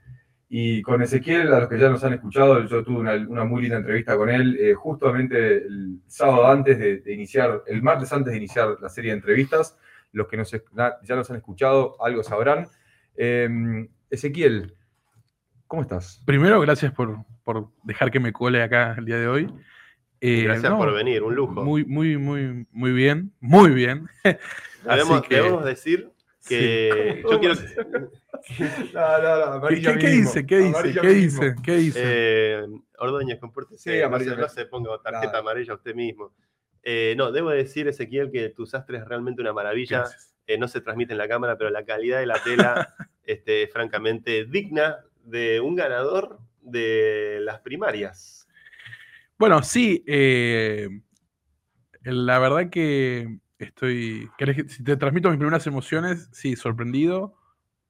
y 0.48 0.82
con 0.84 1.02
Ezequiel, 1.02 1.52
a 1.54 1.62
los 1.62 1.70
que 1.70 1.80
ya 1.80 1.90
nos 1.90 2.04
han 2.04 2.14
escuchado, 2.14 2.64
yo 2.66 2.84
tuve 2.84 3.00
una, 3.00 3.14
una 3.16 3.44
muy 3.46 3.64
linda 3.64 3.78
entrevista 3.78 4.16
con 4.16 4.30
él, 4.30 4.56
eh, 4.60 4.74
justamente 4.76 5.58
el 5.66 6.00
sábado 6.06 6.48
antes 6.48 6.78
de, 6.78 7.00
de 7.00 7.14
iniciar, 7.14 7.64
el 7.66 7.82
martes 7.82 8.14
antes 8.14 8.32
de 8.32 8.38
iniciar 8.38 8.78
la 8.80 8.88
serie 8.90 9.12
de 9.12 9.18
entrevistas. 9.18 9.76
Los 10.12 10.28
que 10.28 10.38
nos, 10.38 10.52
ya 10.52 11.16
nos 11.16 11.30
han 11.32 11.38
escuchado, 11.38 12.02
algo 12.02 12.24
sabrán. 12.24 12.68
Eh, 13.18 13.50
Ezequiel, 14.10 14.76
¿cómo 15.68 15.82
estás? 15.82 16.22
Primero, 16.26 16.62
gracias 16.62 16.94
por, 16.94 17.18
por 17.44 17.70
dejar 17.84 18.12
que 18.12 18.20
me 18.20 18.32
cole 18.32 18.62
acá 18.62 18.96
el 18.98 19.06
día 19.06 19.18
de 19.18 19.28
hoy. 19.28 19.50
Eh, 20.22 20.44
Gracias 20.44 20.72
no, 20.72 20.78
por 20.78 20.94
venir, 20.94 21.22
un 21.24 21.36
lujo. 21.36 21.64
Muy, 21.66 21.84
muy, 21.86 22.18
muy, 22.18 22.66
muy 22.72 22.92
bien, 22.94 23.34
muy 23.42 23.72
bien. 23.72 24.08
debemos, 24.84 25.20
Así 25.20 25.28
que- 25.28 25.36
debemos 25.36 25.66
decir 25.66 26.12
que 26.48 27.22
¿Cómo 27.24 27.34
yo 27.42 27.54
quiero... 27.54 27.56
No, 28.94 29.22
no, 29.22 29.60
no, 29.60 29.68
¿Qué, 29.68 29.82
qué 29.82 30.08
dice? 30.08 30.46
¿Qué 30.46 30.58
dice? 30.60 30.94
¿Qué 31.02 31.10
dice? 31.10 31.56
¿Qué 31.64 31.76
dice? 31.78 32.00
Eh, 32.04 32.66
Ordóñez, 33.00 33.40
compórtese. 33.40 33.92
Sí, 33.92 34.24
se, 34.24 34.36
no 34.36 34.50
se 34.50 34.66
ponga 34.68 35.02
tarjeta 35.02 35.40
amarilla 35.40 35.74
usted 35.74 35.96
mismo. 35.96 36.32
Eh, 36.84 37.16
no, 37.18 37.32
debo 37.32 37.50
decir, 37.50 37.88
Ezequiel, 37.88 38.32
que 38.32 38.50
tu 38.50 38.68
sastre 38.68 39.00
es 39.00 39.06
realmente 39.06 39.42
una 39.42 39.54
maravilla. 39.54 40.06
Eh, 40.46 40.60
no 40.60 40.68
se 40.68 40.82
transmite 40.82 41.14
en 41.14 41.18
la 41.18 41.28
cámara, 41.28 41.58
pero 41.58 41.72
la 41.72 41.84
calidad 41.84 42.20
de 42.20 42.28
la 42.28 42.42
tela 42.44 42.96
este, 43.24 43.64
es 43.64 43.74
francamente 43.74 44.46
digna 44.46 45.00
de 45.24 45.60
un 45.60 45.76
ganador 45.76 46.38
de 46.62 47.40
las 47.42 47.60
primarias. 47.62 48.48
Bueno, 49.40 49.64
sí, 49.64 50.04
eh, 50.06 50.88
la 52.04 52.38
verdad 52.38 52.70
que 52.70 53.40
estoy. 53.60 54.30
¿querés 54.38 54.56
que- 54.58 54.70
si 54.70 54.84
te 54.84 54.98
transmito 54.98 55.30
mis 55.30 55.38
primeras 55.38 55.66
emociones, 55.68 56.30
sí, 56.32 56.56
sorprendido, 56.56 57.36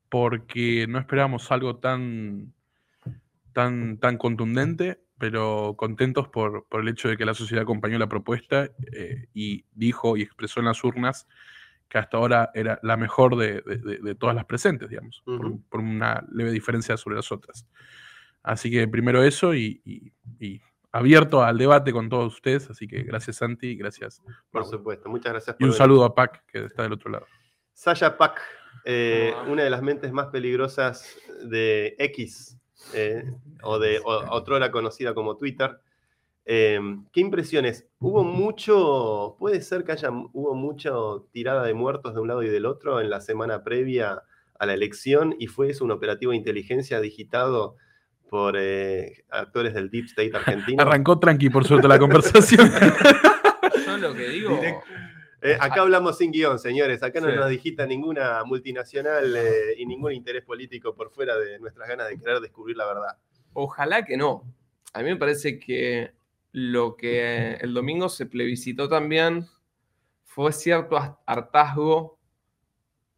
porque 0.10 0.86
no 0.88 1.00
esperábamos 1.00 1.52
algo 1.52 1.78
tan, 1.78 2.54
tan, 3.54 3.98
tan 3.98 4.18
contundente, 4.18 5.02
pero 5.18 5.76
contentos 5.78 6.28
por, 6.28 6.66
por 6.68 6.82
el 6.82 6.90
hecho 6.90 7.08
de 7.10 7.18
que 7.18 7.26
la 7.26 7.34
sociedad 7.34 7.64
acompañó 7.64 7.98
la 7.98 8.10
propuesta 8.10 8.70
eh, 8.92 9.28
y 9.34 9.66
dijo 9.74 10.18
y 10.18 10.22
expresó 10.24 10.60
en 10.60 10.68
las 10.68 10.84
urnas 10.84 11.28
que 11.88 11.98
hasta 12.00 12.18
ahora 12.18 12.50
era 12.54 12.80
la 12.84 12.98
mejor 12.98 13.38
de, 13.38 13.62
de- 13.62 14.00
de- 14.00 14.16
todas 14.16 14.36
las 14.36 14.46
presentes, 14.46 14.90
digamos, 14.90 15.22
por- 15.70 15.80
una 15.80 16.26
leve 16.32 16.52
diferencia 16.52 16.98
sobre 16.98 17.16
las 17.18 17.32
otras. 17.32 17.68
Así 18.44 18.70
que 18.70 18.88
primero 18.88 19.24
eso 19.24 19.54
y, 19.56 19.82
y- 19.86 20.12
y 20.40 20.62
abierto 20.98 21.44
al 21.44 21.58
debate 21.58 21.92
con 21.92 22.10
todos 22.10 22.34
ustedes, 22.36 22.70
así 22.70 22.88
que 22.88 23.04
gracias 23.04 23.38
Santi, 23.38 23.76
gracias. 23.76 24.22
Por 24.52 24.62
Mauro. 24.64 24.78
supuesto. 24.78 25.10
Muchas 25.10 25.34
gracias 25.34 25.56
por 25.56 25.62
Y 25.62 25.66
un 25.66 25.70
venir. 25.72 25.78
saludo 25.78 26.06
a 26.06 26.16
Pac, 26.16 26.44
que 26.48 26.66
está 26.66 26.84
del 26.84 26.94
otro 26.94 27.12
lado. 27.12 27.26
Sasha 27.74 28.18
Pack, 28.18 28.42
eh, 28.86 29.34
Ah. 29.36 29.46
Una 29.50 29.64
de 29.64 29.70
las 29.70 29.82
mentes 29.82 30.12
más 30.12 30.28
peligrosas 30.28 31.18
de 31.44 31.96
X, 32.00 32.58
eh, 32.94 33.24
o 33.64 33.80
de 33.80 34.00
o, 34.00 34.12
otrora 34.36 34.72
conocida 34.72 35.14
como 35.14 35.38
Twitter. 35.38 35.80
Eh, 36.46 36.80
¿Qué 37.12 37.22
impresiones? 37.22 37.88
¿Hubo 38.00 38.24
mucho, 38.24 39.36
puede 39.40 39.62
ser 39.62 39.84
que 39.84 39.94
haya, 39.94 40.10
hubo 40.12 40.54
mucho 40.54 41.28
tirada 41.32 41.64
de 41.64 41.74
muertos 41.74 42.14
de 42.14 42.20
un 42.22 42.28
lado 42.28 42.44
y 42.44 42.50
del 42.50 42.66
otro 42.68 43.02
en 43.02 43.10
la 43.10 43.20
semana 43.20 43.64
previa 43.64 44.22
a 44.60 44.66
la 44.66 44.74
elección 44.74 45.36
y 45.40 45.48
fue 45.48 45.72
eso 45.72 45.84
un 45.84 45.92
operativo 45.92 46.32
de 46.32 46.38
inteligencia 46.38 47.02
digitado 47.02 47.76
por 48.30 48.56
eh, 48.58 49.24
actores 49.30 49.74
del 49.74 49.90
Deep 49.90 50.06
State 50.06 50.32
argentino? 50.36 50.82
Arrancó 50.82 51.20
tranqui, 51.20 51.50
por 51.50 51.66
suerte, 51.66 51.88
la 51.88 52.00
conversación. 52.00 52.72
Yo 53.86 53.98
lo 53.98 54.14
que 54.14 54.28
digo. 54.30 54.60
Eh, 55.42 55.58
acá 55.60 55.82
hablamos 55.82 56.18
sin 56.18 56.32
guion, 56.32 56.58
señores. 56.58 57.04
Acá 57.04 57.20
no 57.22 57.30
Sí. 57.30 57.36
nos 57.36 57.50
digita 57.50 57.86
ninguna 57.86 58.44
multinacional 58.46 59.36
eh, 59.36 59.76
y 59.78 59.86
ningún 59.86 60.12
interés 60.14 60.44
político 60.44 60.96
por 60.96 61.12
fuera 61.12 61.38
de 61.38 61.60
nuestras 61.60 61.88
ganas 61.88 62.10
de 62.10 62.18
querer 62.18 62.40
descubrir 62.40 62.76
la 62.78 62.86
verdad. 62.88 63.18
Ojalá 63.54 64.04
que 64.06 64.18
no. 64.18 64.44
A 64.94 65.00
mí 65.00 65.06
me 65.06 65.18
parece 65.18 65.60
que 65.60 66.14
lo 66.52 66.96
que 66.96 67.56
el 67.56 67.74
domingo 67.74 68.10
se 68.10 68.26
plebiscitó 68.26 68.90
también 68.90 69.46
fue 70.24 70.52
cierto 70.52 70.98
hartazgo 71.28 72.18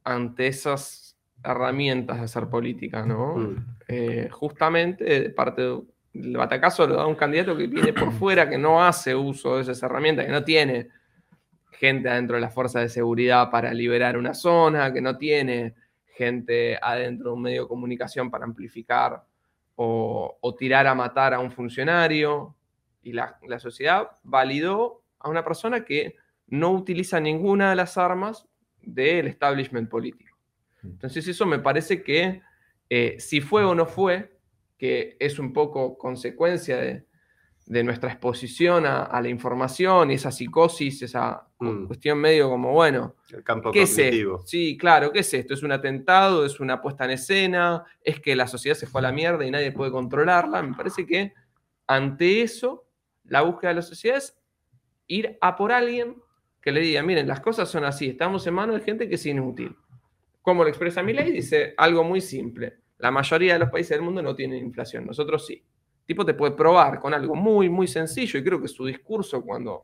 ante 0.03 0.47
esas 0.47 1.06
herramientas 1.43 2.17
de 2.17 2.23
hacer 2.23 2.47
política, 2.47 3.05
¿no? 3.05 3.37
Mm. 3.37 3.65
Eh, 3.87 4.29
justamente 4.31 5.03
de 5.03 5.29
parte 5.29 5.61
del 6.13 6.37
batacazo 6.37 6.87
lo 6.87 6.95
da 6.95 7.07
un 7.07 7.15
candidato 7.15 7.55
que 7.55 7.67
viene 7.67 7.93
por 7.93 8.11
fuera, 8.19 8.49
que 8.49 8.57
no 8.57 8.83
hace 8.83 9.15
uso 9.15 9.55
de 9.55 9.61
esas 9.61 9.81
herramientas, 9.83 10.25
que 10.25 10.31
no 10.31 10.43
tiene 10.43 10.89
gente 11.71 12.09
adentro 12.09 12.35
de 12.35 12.41
las 12.41 12.53
fuerzas 12.53 12.81
de 12.83 12.89
seguridad 12.89 13.49
para 13.51 13.73
liberar 13.73 14.17
una 14.17 14.33
zona, 14.33 14.91
que 14.91 15.01
no 15.01 15.17
tiene 15.17 15.75
gente 16.15 16.77
adentro 16.81 17.29
de 17.29 17.35
un 17.35 17.41
medio 17.43 17.63
de 17.63 17.67
comunicación 17.67 18.31
para 18.31 18.45
amplificar 18.45 19.23
o, 19.75 20.37
o 20.41 20.55
tirar 20.55 20.87
a 20.87 20.95
matar 20.95 21.33
a 21.33 21.39
un 21.39 21.51
funcionario. 21.51 22.55
Y 23.03 23.13
la, 23.13 23.37
la 23.47 23.59
sociedad 23.59 24.09
validó 24.23 25.03
a 25.19 25.29
una 25.29 25.43
persona 25.43 25.85
que 25.85 26.15
no 26.47 26.71
utiliza 26.71 27.19
ninguna 27.19 27.69
de 27.69 27.75
las 27.75 27.97
armas 27.97 28.47
del 28.81 29.27
establishment 29.27 29.89
político. 29.89 30.26
Entonces 30.91 31.27
eso 31.27 31.45
me 31.45 31.59
parece 31.59 32.01
que 32.03 32.41
eh, 32.89 33.15
si 33.19 33.41
fue 33.41 33.63
o 33.65 33.75
no 33.75 33.85
fue, 33.85 34.37
que 34.77 35.17
es 35.19 35.39
un 35.39 35.53
poco 35.53 35.97
consecuencia 35.97 36.77
de, 36.77 37.05
de 37.65 37.83
nuestra 37.83 38.09
exposición 38.11 38.85
a, 38.85 39.03
a 39.03 39.21
la 39.21 39.29
información 39.29 40.11
y 40.11 40.15
esa 40.15 40.31
psicosis, 40.31 41.01
esa 41.01 41.43
Mm. 41.59 41.87
cuestión 41.87 42.19
medio 42.19 42.49
como, 42.51 42.71
bueno, 42.71 43.15
El 43.31 43.43
campo 43.43 43.71
¿Qué 43.71 43.81
es 43.81 43.89
cognitivo. 43.95 44.35
esto? 44.35 44.47
Sí, 44.47 44.77
claro, 44.77 45.11
¿qué 45.11 45.21
es 45.21 45.33
esto? 45.33 45.55
¿Es 45.55 45.63
un 45.63 45.71
atentado? 45.71 46.45
¿Es 46.45 46.59
una 46.59 46.79
puesta 46.83 47.05
en 47.05 47.09
escena? 47.11 47.83
¿Es 48.03 48.19
que 48.19 48.35
la 48.35 48.45
sociedad 48.45 48.77
se 48.77 48.85
fue 48.85 49.01
a 49.01 49.01
la 49.01 49.11
mierda 49.11 49.43
y 49.43 49.49
nadie 49.49 49.71
puede 49.71 49.89
controlarla? 49.89 50.61
Me 50.61 50.75
parece 50.75 51.07
que 51.07 51.33
ante 51.87 52.43
eso, 52.43 52.85
la 53.23 53.41
búsqueda 53.41 53.69
de 53.69 53.75
la 53.77 53.81
sociedad 53.81 54.17
es 54.17 54.37
ir 55.07 55.35
a 55.41 55.55
por 55.55 55.71
alguien 55.71 56.17
que 56.61 56.71
le 56.71 56.79
diga, 56.81 57.01
miren, 57.01 57.27
las 57.27 57.39
cosas 57.39 57.67
son 57.71 57.83
así, 57.85 58.07
estamos 58.09 58.45
en 58.45 58.53
manos 58.53 58.75
de 58.75 58.83
gente 58.85 59.09
que 59.09 59.15
es 59.15 59.25
inútil. 59.25 59.75
¿Cómo 60.47 60.63
lo 60.63 60.69
expresa 60.69 61.03
mi 61.03 61.11
ley? 61.11 61.29
Dice 61.29 61.73
algo 61.75 62.05
muy 62.05 62.21
simple. 62.21 62.77
La 62.99 63.11
mayoría 63.11 63.51
de 63.51 63.59
los 63.59 63.69
países 63.69 63.89
del 63.89 64.01
mundo 64.01 64.21
no 64.21 64.33
tienen 64.33 64.63
inflación, 64.63 65.05
nosotros 65.05 65.45
sí. 65.45 65.55
El 65.55 66.05
tipo 66.05 66.25
te 66.25 66.35
puede 66.35 66.53
probar 66.53 67.01
con 67.01 67.13
algo 67.13 67.35
muy, 67.35 67.67
muy 67.67 67.85
sencillo 67.85 68.39
y 68.39 68.43
creo 68.45 68.61
que 68.61 68.69
su 68.69 68.85
discurso 68.85 69.41
cuando, 69.41 69.83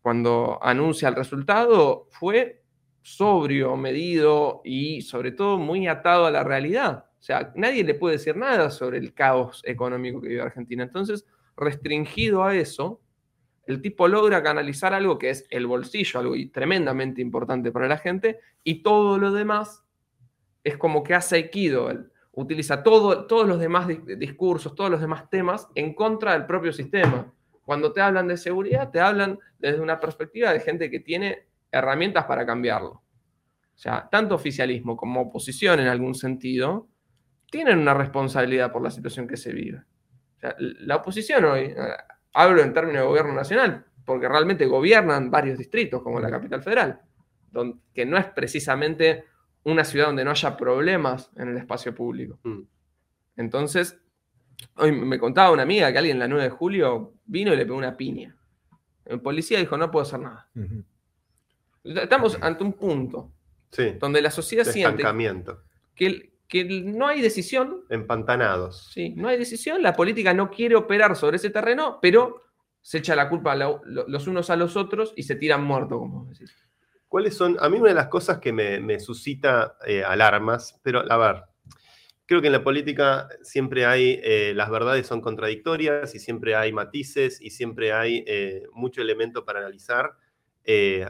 cuando 0.00 0.58
anuncia 0.62 1.10
el 1.10 1.14
resultado 1.14 2.06
fue 2.08 2.62
sobrio, 3.02 3.76
medido 3.76 4.62
y 4.64 5.02
sobre 5.02 5.32
todo 5.32 5.58
muy 5.58 5.86
atado 5.88 6.24
a 6.24 6.30
la 6.30 6.42
realidad. 6.42 7.04
O 7.20 7.22
sea, 7.22 7.52
nadie 7.54 7.84
le 7.84 7.92
puede 7.92 8.16
decir 8.16 8.34
nada 8.34 8.70
sobre 8.70 8.96
el 8.96 9.12
caos 9.12 9.60
económico 9.66 10.22
que 10.22 10.28
vive 10.28 10.40
Argentina. 10.40 10.84
Entonces, 10.84 11.26
restringido 11.54 12.44
a 12.44 12.56
eso, 12.56 13.02
el 13.66 13.82
tipo 13.82 14.06
logra 14.08 14.42
canalizar 14.42 14.94
algo 14.94 15.18
que 15.18 15.30
es 15.30 15.46
el 15.50 15.66
bolsillo, 15.66 16.20
algo 16.20 16.34
tremendamente 16.52 17.20
importante 17.20 17.72
para 17.72 17.88
la 17.88 17.98
gente, 17.98 18.40
y 18.62 18.82
todo 18.82 19.18
lo 19.18 19.32
demás 19.32 19.84
es 20.62 20.76
como 20.76 21.02
que 21.02 21.14
hace 21.14 21.36
Aikido. 21.36 21.90
Utiliza 22.32 22.82
todo, 22.82 23.26
todos 23.26 23.48
los 23.48 23.58
demás 23.58 23.88
discursos, 24.18 24.74
todos 24.74 24.90
los 24.90 25.00
demás 25.00 25.28
temas 25.30 25.68
en 25.74 25.94
contra 25.94 26.32
del 26.32 26.46
propio 26.46 26.72
sistema. 26.72 27.32
Cuando 27.64 27.92
te 27.92 28.00
hablan 28.00 28.28
de 28.28 28.36
seguridad, 28.36 28.90
te 28.90 29.00
hablan 29.00 29.38
desde 29.58 29.80
una 29.80 29.98
perspectiva 29.98 30.52
de 30.52 30.60
gente 30.60 30.90
que 30.90 31.00
tiene 31.00 31.46
herramientas 31.72 32.24
para 32.26 32.46
cambiarlo. 32.46 32.90
O 32.90 33.78
sea, 33.78 34.08
tanto 34.10 34.34
oficialismo 34.34 34.96
como 34.96 35.22
oposición 35.22 35.80
en 35.80 35.88
algún 35.88 36.14
sentido 36.14 36.88
tienen 37.50 37.78
una 37.78 37.94
responsabilidad 37.94 38.72
por 38.72 38.82
la 38.82 38.90
situación 38.90 39.26
que 39.26 39.36
se 39.36 39.52
vive. 39.52 39.78
O 39.78 40.40
sea, 40.40 40.54
la 40.58 40.96
oposición 40.96 41.44
hoy, 41.44 41.74
hablo 42.36 42.62
en 42.62 42.72
términos 42.72 43.02
de 43.02 43.08
gobierno 43.08 43.32
nacional, 43.32 43.86
porque 44.04 44.28
realmente 44.28 44.66
gobiernan 44.66 45.30
varios 45.30 45.58
distritos, 45.58 46.02
como 46.02 46.20
la 46.20 46.30
capital 46.30 46.62
federal, 46.62 47.00
donde, 47.50 47.78
que 47.94 48.04
no 48.04 48.18
es 48.18 48.26
precisamente 48.26 49.24
una 49.64 49.84
ciudad 49.84 50.06
donde 50.06 50.24
no 50.24 50.30
haya 50.30 50.56
problemas 50.56 51.30
en 51.36 51.48
el 51.48 51.56
espacio 51.56 51.94
público. 51.94 52.38
Mm. 52.44 52.60
Entonces, 53.38 53.98
hoy 54.76 54.92
me 54.92 55.18
contaba 55.18 55.50
una 55.50 55.62
amiga 55.62 55.90
que 55.90 55.98
alguien 55.98 56.18
la 56.18 56.28
9 56.28 56.44
de 56.44 56.50
julio 56.50 57.14
vino 57.24 57.52
y 57.52 57.56
le 57.56 57.64
pegó 57.64 57.78
una 57.78 57.96
piña. 57.96 58.36
El 59.06 59.20
policía 59.20 59.58
dijo, 59.58 59.76
no 59.78 59.90
puedo 59.90 60.04
hacer 60.04 60.20
nada. 60.20 60.48
Estamos 61.84 62.38
ante 62.42 62.64
un 62.64 62.74
punto 62.74 63.32
donde 63.98 64.20
la 64.20 64.30
sociedad 64.30 64.64
siente 64.64 65.02
que, 65.94 66.32
que 66.48 66.64
no 66.64 67.06
hay 67.08 67.20
decisión. 67.20 67.84
Empantanados. 67.88 68.90
Sí, 68.92 69.10
no 69.16 69.28
hay 69.28 69.38
decisión. 69.38 69.82
La 69.82 69.94
política 69.94 70.32
no 70.34 70.50
quiere 70.50 70.76
operar 70.76 71.16
sobre 71.16 71.36
ese 71.36 71.50
terreno, 71.50 71.98
pero 72.00 72.42
se 72.80 72.98
echa 72.98 73.16
la 73.16 73.28
culpa 73.28 73.56
los 73.56 74.26
unos 74.28 74.48
a 74.50 74.56
los 74.56 74.76
otros 74.76 75.12
y 75.16 75.24
se 75.24 75.34
tiran 75.34 75.64
muertos, 75.64 75.98
como 75.98 76.26
decís. 76.26 76.54
¿Cuáles 77.08 77.34
son? 77.34 77.56
A 77.60 77.68
mí 77.68 77.78
una 77.78 77.88
de 77.88 77.94
las 77.94 78.08
cosas 78.08 78.38
que 78.38 78.52
me, 78.52 79.00
suscita 79.00 79.76
eh, 79.86 80.04
alarmas, 80.04 80.78
pero 80.82 81.04
a 81.10 81.16
ver, 81.16 81.42
creo 82.26 82.40
que 82.40 82.46
en 82.46 82.52
la 82.52 82.62
política 82.62 83.28
siempre 83.42 83.86
hay, 83.86 84.20
eh, 84.22 84.52
las 84.54 84.70
verdades 84.70 85.06
son 85.06 85.20
contradictorias 85.20 86.14
y 86.14 86.20
siempre 86.20 86.54
hay 86.54 86.72
matices 86.72 87.40
y 87.40 87.50
siempre 87.50 87.92
hay 87.92 88.24
eh, 88.26 88.64
mucho 88.72 89.02
elemento 89.02 89.44
para 89.44 89.60
analizar. 89.60 90.16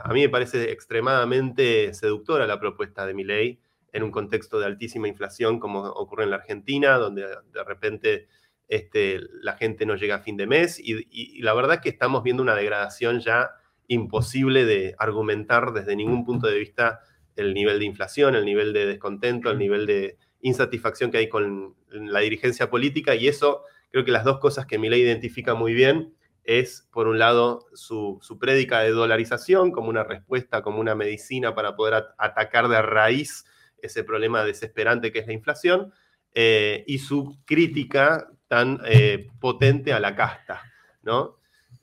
a 0.03 0.13
mí 0.13 0.21
me 0.21 0.29
parece 0.29 0.71
extremadamente 0.71 1.93
seductora 1.93 2.47
la 2.47 2.61
propuesta 2.61 3.07
de 3.07 3.15
mi 3.15 3.25
ley 3.25 3.61
en 3.97 4.03
un 4.03 4.11
contexto 4.11 4.59
de 4.59 4.67
altísima 4.67 5.09
inflación 5.09 5.59
como 5.59 5.81
ocurre 5.81 6.25
en 6.25 6.31
la 6.31 6.37
Argentina, 6.37 6.99
donde 6.99 7.23
de 7.23 7.65
repente 7.65 8.29
este, 8.69 9.21
la 9.41 9.57
gente 9.57 9.87
no 9.87 9.97
llega 9.97 10.17
a 10.17 10.21
fin 10.21 10.37
de 10.37 10.47
mes 10.47 10.79
y, 10.79 11.41
la 11.41 11.55
verdad 11.55 11.77
es 11.77 11.81
que 11.81 11.89
estamos 11.89 12.23
viendo 12.23 12.43
una 12.43 12.55
degradación 12.55 13.21
ya 13.21 13.51
imposible 13.89 14.67
de 14.67 14.95
argumentar 14.99 15.73
desde 15.73 15.97
ningún 15.97 16.27
punto 16.27 16.47
de 16.47 16.59
vista 16.59 17.01
el 17.37 17.55
nivel 17.55 17.79
de 17.79 17.87
inflación, 17.87 18.35
el 18.35 18.45
nivel 18.45 18.75
de 18.75 18.85
descontento, 18.85 19.51
el 19.51 19.59
nivel 19.59 19.87
de 19.87 20.19
insatisfacción 20.43 21.11
que 21.11 21.19
hay 21.19 21.29
con 21.31 21.75
la 21.89 22.21
dirigencia 22.21 22.69
política 22.69 23.15
y 23.15 23.29
eso 23.29 23.63
creo 23.91 24.05
que 24.05 24.13
las 24.13 24.25
dos 24.25 24.41
cosas 24.41 24.67
que 24.67 24.79
mi 24.79 24.91
ley 24.91 25.01
identifica 25.01 25.55
muy 25.55 25.73
bien 25.73 26.15
es, 26.45 26.87
por 26.93 27.09
un 27.09 27.19
lado, 27.19 27.67
su, 27.73 28.19
su 28.21 28.39
prédica 28.39 28.81
de 28.81 28.91
dolarización 28.91 29.71
como 29.73 29.89
una 29.89 30.05
respuesta, 30.05 30.61
como 30.61 30.81
una 30.81 30.95
medicina 30.95 31.55
para 31.55 31.77
poder 31.77 32.05
atacar 32.19 32.69
de 32.69 32.83
raíz 32.83 33.47
ese 33.87 34.05
problema 34.05 34.45
desesperante 34.45 35.13
que 35.13 35.21
es 35.21 35.27
la 35.27 35.33
inflación, 35.33 35.93
eh, 36.39 36.85
y 36.87 36.99
su 36.99 37.39
crítica 37.47 38.31
tan 38.47 38.79
eh, 38.85 39.27
potente 39.41 39.95
a 39.95 40.01
la 40.01 40.15
casta. 40.15 40.61
¿no? 41.03 41.39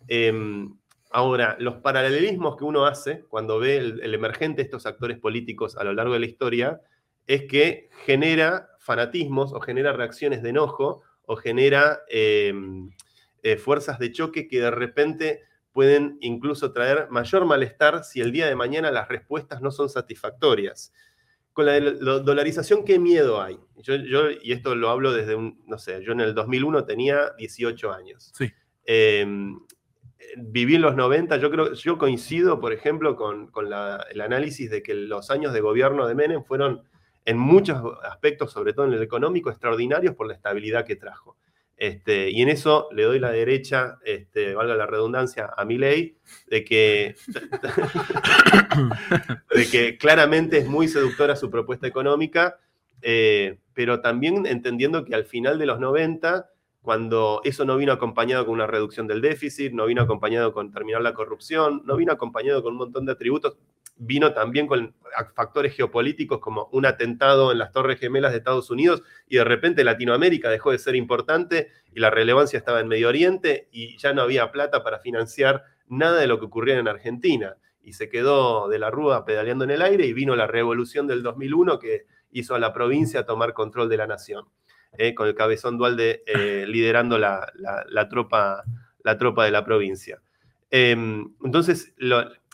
Em, 0.07 0.77
ahora, 1.09 1.57
los 1.59 1.77
paralelismos 1.77 2.55
que 2.55 2.63
uno 2.63 2.85
hace 2.85 3.23
cuando 3.29 3.57
ve 3.57 3.77
el, 3.77 4.13
emergente 4.13 4.57
de 4.57 4.65
estos 4.65 4.85
actores 4.85 5.17
políticos 5.17 5.75
a 5.75 5.83
lo 5.83 5.93
largo 5.93 6.13
de 6.13 6.19
la 6.19 6.27
historia 6.27 6.81
es 7.25 7.45
que 7.45 7.89
genera 8.05 8.69
fanatismos 8.77 9.53
o 9.53 9.59
genera 9.59 9.91
reacciones 9.91 10.43
de 10.43 10.49
enojo 10.49 11.01
o 11.25 11.35
genera 11.35 12.01
em, 12.09 12.91
eh, 13.41 13.57
fuerzas 13.57 13.97
de 13.97 14.11
choque 14.11 14.47
que 14.47 14.61
de 14.61 14.69
repente 14.69 15.41
pueden 15.71 16.19
incluso 16.21 16.71
traer 16.73 17.07
mayor 17.09 17.45
malestar 17.45 18.03
si 18.03 18.21
el 18.21 18.31
día 18.31 18.45
de 18.45 18.55
mañana 18.55 18.91
las 18.91 19.07
respuestas 19.07 19.61
no 19.61 19.71
son 19.71 19.89
satisfactorias 19.89 20.93
con 21.53 21.67
la, 21.67 21.79
dolarización, 21.79 22.83
¿qué 22.83 22.99
miedo 22.99 23.41
hay? 23.41 23.59
Yo, 23.77 24.31
y 24.41 24.51
esto 24.51 24.75
lo 24.75 24.89
hablo 24.89 25.13
desde 25.13 25.35
un, 25.35 25.63
no 25.67 25.77
sé, 25.77 26.03
yo 26.03 26.11
en 26.11 26.21
el 26.21 26.33
2001 26.33 26.85
tenía 26.85 27.31
18 27.37 27.93
años. 27.93 28.31
Sí. 28.35 28.51
Em, 28.85 29.59
viví 30.37 30.75
en 30.75 30.81
los 30.81 30.95
90, 30.95 31.37
yo 31.37 31.51
creo, 31.51 31.73
yo 31.73 31.97
coincido, 31.97 32.59
por 32.59 32.73
ejemplo, 32.73 33.15
con, 33.15 33.51
el 34.11 34.21
análisis 34.21 34.69
de 34.69 34.81
que 34.81 34.93
los 34.93 35.29
años 35.29 35.53
de 35.53 35.61
gobierno 35.61 36.07
de 36.07 36.15
Menem 36.15 36.43
fueron 36.43 36.83
en 37.25 37.37
muchos 37.37 37.81
aspectos, 38.03 38.51
sobre 38.51 38.73
todo 38.73 38.87
en 38.87 38.93
el 38.93 39.03
económico, 39.03 39.49
extraordinarios 39.49 40.15
por 40.15 40.27
la 40.27 40.33
estabilidad 40.33 40.85
que 40.85 40.95
trajo. 40.95 41.37
Este, 41.77 42.29
y 42.29 42.41
en 42.41 42.49
eso 42.49 42.88
le 42.91 43.03
doy 43.03 43.19
la 43.19 43.31
derecha, 43.31 43.97
este, 44.05 44.53
valga 44.53 44.75
la 44.75 44.86
redundancia, 44.86 45.49
a 45.57 45.65
mi 45.65 45.77
ley, 45.77 46.17
de 46.47 46.63
que, 46.63 47.15
de 49.55 49.69
que 49.69 49.97
claramente 49.97 50.59
es 50.59 50.67
muy 50.67 50.88
seductora 50.88 51.36
su 51.36 51.49
propuesta 51.49 51.88
económica, 51.88 52.57
eh, 53.01 53.57
pero 53.73 54.01
también 54.01 54.45
entendiendo 54.45 55.03
que 55.03 55.15
al 55.15 55.25
final 55.25 55.59
de 55.59 55.65
los 55.65 55.79
90, 55.79 56.49
cuando 56.81 57.41
eso 57.43 57.65
no 57.65 57.77
vino 57.77 57.91
acompañado 57.91 58.45
con 58.45 58.53
una 58.53 58.67
reducción 58.67 59.07
del 59.07 59.21
déficit, 59.21 59.73
no 59.73 59.86
vino 59.86 60.01
acompañado 60.01 60.53
con 60.53 60.71
terminar 60.71 61.01
la 61.01 61.13
corrupción, 61.13 61.81
no 61.86 61.97
vino 61.97 62.13
acompañado 62.13 62.62
con 62.62 62.73
un 62.73 62.79
montón 62.79 63.05
de 63.05 63.13
atributos, 63.13 63.57
vino 63.95 64.34
también 64.34 64.67
con 64.67 64.95
factores 65.36 65.75
geopolíticos 65.75 66.39
como 66.39 66.69
un 66.71 66.86
atentado 66.86 67.51
en 67.51 67.60
las 67.60 67.71
Torres 67.71 67.99
Gemelas 67.99 68.32
de 68.32 68.39
Estados 68.39 68.69
Unidos 68.69 69.03
y 69.27 69.38
de 69.38 69.43
repente 69.43 69.84
Latinoamérica 69.84 70.49
dejó 70.49 70.71
de 70.71 70.79
ser 70.79 70.95
importante 70.95 71.69
y 71.93 71.99
la 71.99 72.10
relevancia 72.10 72.58
estaba 72.58 72.79
en 72.79 72.88
Medio 72.88 73.10
Oriente 73.10 73.69
y 73.71 73.97
ya 73.97 74.13
no 74.13 74.23
había 74.23 74.51
plata 74.51 74.84
para 74.84 74.99
financiar 74.99 75.63
nada 75.88 76.19
de 76.19 76.27
lo 76.27 76.39
que 76.39 76.45
ocurría 76.45 76.77
en 76.77 76.88
Argentina. 76.88 77.58
Y 77.82 77.93
se 77.93 78.10
quedó 78.10 78.69
de 78.69 78.79
la 78.79 78.89
rúa 78.89 79.25
pedaleando 79.25 79.65
en 79.65 79.71
el 79.71 79.82
aire 79.82 80.06
y 80.06 80.13
vino 80.13 80.36
la 80.36 80.47
revolución 80.47 81.06
del 81.06 81.21
2001 81.21 81.79
que 81.79 82.06
hizo 82.32 82.56
a 82.56 82.60
la 82.60 82.73
provincia 82.73 83.25
tomar 83.25 83.53
control 83.53 83.89
de 83.89 83.97
la 83.97 84.08
nación, 84.08 84.45
eh, 84.97 85.13
con 85.13 85.27
el 85.27 85.36
cabezón 85.36 85.77
Dualde 85.77 86.23
eh, 86.25 86.65
liderando 86.67 87.17
la, 87.17 87.51
tropa, 88.10 88.63
la 89.03 89.17
tropa 89.17 89.45
de 89.45 89.51
la 89.51 89.65
provincia. 89.65 90.21
Em, 90.71 91.36
entonces, 91.43 91.93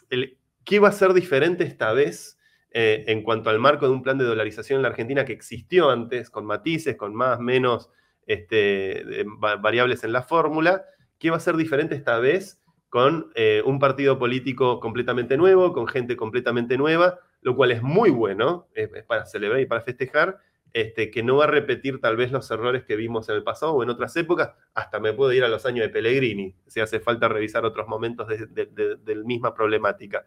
el, 0.10 0.39
¿Qué 0.70 0.78
va 0.78 0.90
a 0.90 0.92
ser 0.92 1.14
diferente 1.14 1.64
esta 1.64 1.94
vez 1.94 2.38
eh, 2.70 3.04
en 3.08 3.24
cuanto 3.24 3.50
al 3.50 3.58
marco 3.58 3.88
de 3.88 3.92
un 3.92 4.04
plan 4.04 4.20
de 4.20 4.24
dolarización 4.24 4.78
en 4.78 4.84
la 4.84 4.90
Argentina 4.90 5.26
que 5.26 5.34
existió 5.34 5.90
antes, 5.90 6.30
con 6.30 6.46
matices, 6.46 6.96
con 6.96 7.16
más, 7.16 7.40
menos 7.40 7.90
este, 8.28 9.26
variables 9.62 10.04
en 10.04 10.14
la 10.14 10.22
fórmula? 10.22 10.86
¿Qué 11.18 11.32
va 11.32 11.38
a 11.38 11.40
ser 11.40 11.56
diferente 11.56 11.96
esta 11.96 12.20
vez 12.20 12.62
con 12.90 13.32
eh, 13.34 13.64
un 13.66 13.80
partido 13.80 14.20
político 14.20 14.80
completamente 14.80 15.38
nuevo, 15.38 15.74
con 15.74 15.88
gente 15.88 16.16
completamente 16.16 16.78
nueva, 16.78 17.18
lo 17.42 17.56
cual 17.56 17.72
es 17.72 17.82
muy 17.82 18.12
bueno, 18.12 18.68
es, 18.76 18.90
para 19.06 19.26
celebrar 19.26 19.62
y 19.62 19.66
para 19.66 19.82
festejar, 19.82 20.38
este, 20.72 21.10
que 21.10 21.24
no 21.24 21.38
va 21.38 21.46
a 21.46 21.48
repetir 21.48 22.00
tal 22.00 22.16
vez 22.16 22.32
los 22.32 22.50
errores 22.52 22.84
que 22.84 22.96
vimos 22.96 23.28
en 23.30 23.36
el 23.36 23.44
pasado 23.44 23.74
o 23.74 23.82
en 23.82 23.90
otras 23.90 24.16
épocas, 24.18 24.52
hasta 24.76 25.00
me 25.00 25.14
puedo 25.14 25.34
ir 25.34 25.44
a 25.44 25.48
los 25.48 25.66
años 25.66 25.82
de 25.82 25.90
Pellegrini, 25.90 26.56
si 26.68 26.80
hace 26.80 27.00
falta 27.00 27.28
revisar 27.28 27.66
otros 27.66 27.88
momentos 27.88 28.28
de, 28.28 29.00
la 29.04 29.24
misma 29.24 29.54
problemática. 29.54 30.26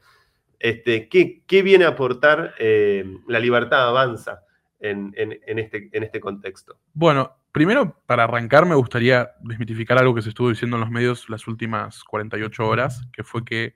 Este, 0.62 1.08
¿qué, 1.08 1.62
viene 1.62 1.84
a 1.84 1.88
aportar 1.88 2.54
eh, 2.56 3.04
la 3.26 3.40
libertad 3.40 3.88
avanza 3.88 4.44
en, 4.78 5.12
este, 5.44 5.90
en 5.92 6.04
este 6.04 6.20
contexto? 6.20 6.78
Bueno, 6.94 7.32
primero, 7.50 8.00
para 8.06 8.22
arrancar, 8.22 8.64
me 8.64 8.76
gustaría 8.76 9.32
desmitificar 9.40 9.98
algo 9.98 10.14
que 10.14 10.22
se 10.22 10.28
estuvo 10.28 10.50
diciendo 10.50 10.76
en 10.76 10.82
los 10.82 10.90
medios 10.90 11.28
las 11.28 11.48
últimas 11.48 12.04
48 12.04 12.64
horas, 12.64 13.08
que 13.12 13.24
fue 13.24 13.44
que 13.44 13.74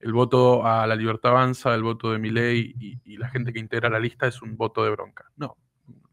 el 0.00 0.12
voto 0.12 0.66
a 0.66 0.88
la 0.88 0.96
libertad 0.96 1.30
avanza, 1.30 1.72
el 1.72 1.84
voto 1.84 2.10
de 2.10 2.18
Milei 2.18 2.74
y, 2.80 2.98
y 3.04 3.16
la 3.16 3.28
gente 3.28 3.52
que 3.52 3.60
integra 3.60 3.88
la 3.88 4.00
lista 4.00 4.26
es 4.26 4.42
un 4.42 4.56
voto 4.56 4.82
de 4.82 4.90
bronca. 4.90 5.30
No, 5.36 5.56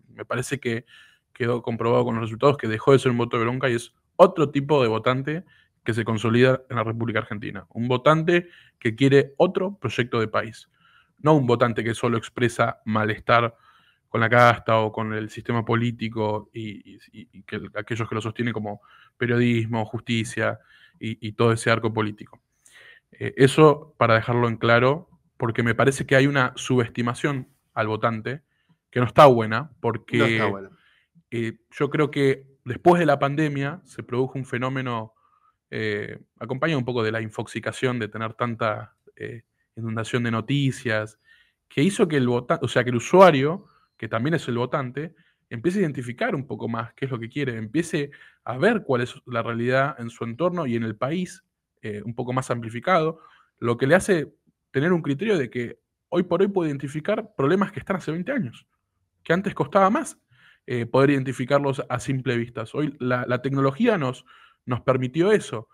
me 0.10 0.24
parece 0.24 0.60
que 0.60 0.86
quedó 1.34 1.64
comprobado 1.64 2.06
con 2.06 2.14
los 2.14 2.26
resultados 2.26 2.58
que 2.58 2.68
dejó 2.68 2.92
de 2.92 3.00
ser 3.00 3.12
un 3.12 3.18
voto 3.18 3.38
de 3.40 3.44
bronca 3.46 3.72
y 3.72 3.74
es 3.74 3.92
otro 4.18 4.52
tipo 4.52 4.84
de 4.84 4.88
votante 4.88 5.46
que 5.84 5.94
se 5.94 6.06
consolida 6.06 6.62
en 6.70 6.76
la 6.76 6.84
República 6.84 7.20
Argentina. 7.20 7.66
Un 7.70 7.88
votante 7.88 8.50
que 8.78 8.96
quiere 8.96 9.34
otro 9.38 9.78
proyecto 9.78 10.20
de 10.20 10.28
país. 10.28 10.70
No 11.20 11.34
un 11.34 11.48
votante 11.48 11.84
que 11.84 11.94
solo 11.94 12.18
expresa 12.18 12.82
malestar 12.86 13.56
con 14.10 14.22
la 14.22 14.30
casta 14.30 14.78
o 14.80 14.92
con 14.92 15.14
el 15.14 15.30
sistema 15.30 15.64
político 15.64 16.50
y, 16.54 16.98
que, 17.44 17.62
aquellos 17.76 18.10
que 18.10 18.16
lo 18.16 18.22
sostienen 18.22 18.54
como 18.54 18.82
periodismo, 19.18 19.86
justicia 19.86 20.60
y, 21.00 21.32
todo 21.32 21.54
ese 21.54 21.72
arco 21.72 21.94
político. 21.94 22.42
Eh, 23.12 23.34
eso 23.38 23.96
para 23.98 24.16
dejarlo 24.16 24.48
en 24.48 24.58
claro, 24.58 25.10
porque 25.38 25.64
me 25.64 25.76
parece 25.76 26.06
que 26.06 26.16
hay 26.16 26.28
una 26.28 26.54
subestimación 26.56 27.48
al 27.74 27.88
votante 27.88 28.42
que 28.92 29.00
no 29.00 29.06
está 29.06 29.26
buena, 29.26 29.72
porque 29.80 30.44
eh, 31.32 31.54
yo 31.72 31.90
creo 31.90 32.12
que 32.12 32.46
después 32.66 33.00
de 33.00 33.06
la 33.06 33.18
pandemia 33.18 33.80
se 33.86 34.04
produjo 34.04 34.38
un 34.38 34.46
fenómeno 34.46 35.14
eh, 35.72 36.20
acompañado 36.38 36.80
un 36.80 36.86
poco 36.86 37.02
de 37.02 37.14
la 37.14 37.22
infoxicación 37.22 37.98
de 37.98 38.10
tener 38.10 38.34
tanta 38.34 38.96
eh, 39.16 39.44
inundación 39.78 40.24
de 40.24 40.32
noticias, 40.32 41.18
que 41.70 41.82
hizo 41.82 42.10
que 42.10 42.18
el 42.18 42.28
o 42.28 42.68
sea, 42.68 42.84
que 42.84 42.90
el 42.90 42.98
usuario, 42.98 43.66
que 43.96 44.10
también 44.10 44.34
es 44.34 44.46
el 44.50 44.58
votante, 44.58 45.16
empiece 45.50 45.80
a 45.80 45.84
identificar 45.84 46.36
un 46.36 46.46
poco 46.46 46.68
más 46.68 46.94
qué 46.94 47.06
es 47.06 47.12
lo 47.12 47.20
que 47.20 47.30
quiere, 47.30 47.56
empiece 47.56 48.12
a 48.44 48.58
ver 48.58 48.84
cuál 48.84 49.02
es 49.02 49.16
la 49.26 49.42
realidad 49.42 49.96
en 49.98 50.10
su 50.10 50.26
entorno 50.26 50.68
y 50.68 50.76
en 50.76 50.84
el 50.84 50.98
país, 50.98 51.46
eh, 51.82 52.02
un 52.04 52.16
poco 52.16 52.34
más 52.34 52.52
amplificado, 52.52 53.22
lo 53.58 53.78
que 53.78 53.88
le 53.88 53.96
hace 53.96 54.34
tener 54.72 54.92
un 54.92 55.02
criterio 55.02 55.38
de 55.38 55.50
que 55.50 55.80
hoy 56.10 56.24
por 56.24 56.42
hoy 56.42 56.50
puede 56.50 56.70
identificar 56.70 57.34
problemas 57.36 57.72
que 57.72 57.80
están 57.80 57.96
hace 57.96 58.12
20 58.12 58.30
años, 58.34 58.68
que 59.24 59.32
antes 59.32 59.54
costaba 59.54 59.90
más 59.90 60.18
eh, 60.68 60.86
poder 60.86 61.12
identificarlos 61.12 61.82
a 61.88 62.00
simple 62.00 62.36
vista. 62.36 62.66
Hoy 62.74 62.96
la 63.00 63.42
tecnología 63.42 63.98
nos, 63.98 64.26
nos 64.66 64.82
permitió 64.82 65.32
eso. 65.32 65.68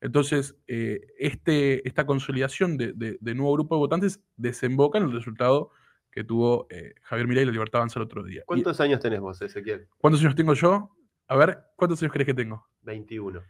Entonces, 0.00 0.56
eh, 0.66 1.00
este, 1.18 1.86
esta 1.86 2.06
consolidación 2.06 2.76
de, 2.78 2.92
de- 2.94 3.18
de 3.20 3.34
nuevo 3.34 3.52
grupo 3.54 3.74
de 3.74 3.80
votantes 3.80 4.20
desemboca 4.36 4.98
en 4.98 5.04
el 5.04 5.12
resultado 5.12 5.70
que 6.10 6.24
tuvo 6.24 6.66
eh, 6.70 6.94
Javier 7.02 7.28
Milei 7.28 7.42
y 7.42 7.46
la 7.46 7.52
Libertad 7.52 7.80
Avanza 7.80 7.98
el 7.98 8.04
otro 8.06 8.22
día. 8.24 8.40
Y- 8.40 8.44
¿Cuántos 8.46 8.80
años 8.80 8.98
tenés 9.00 9.20
vos, 9.20 9.40
Ezequiel? 9.42 9.86
¿Cuántos 9.98 10.20
años 10.22 10.34
tengo 10.34 10.54
yo? 10.54 10.90
A 11.28 11.36
ver, 11.36 11.58
¿cuántos 11.76 12.02
años 12.02 12.12
crees 12.12 12.26
que 12.26 12.34
tengo? 12.34 12.66
21. 12.82 13.42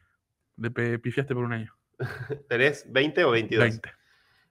Le 0.57 0.71
pe- 0.71 0.99
pifiaste 0.99 1.35
por 1.35 1.45
un 1.45 1.53
año. 1.53 1.75
¿Tenés 2.49 2.85
20 2.93 3.25
o 3.25 3.31
22? 3.31 3.63
20. 3.69 3.89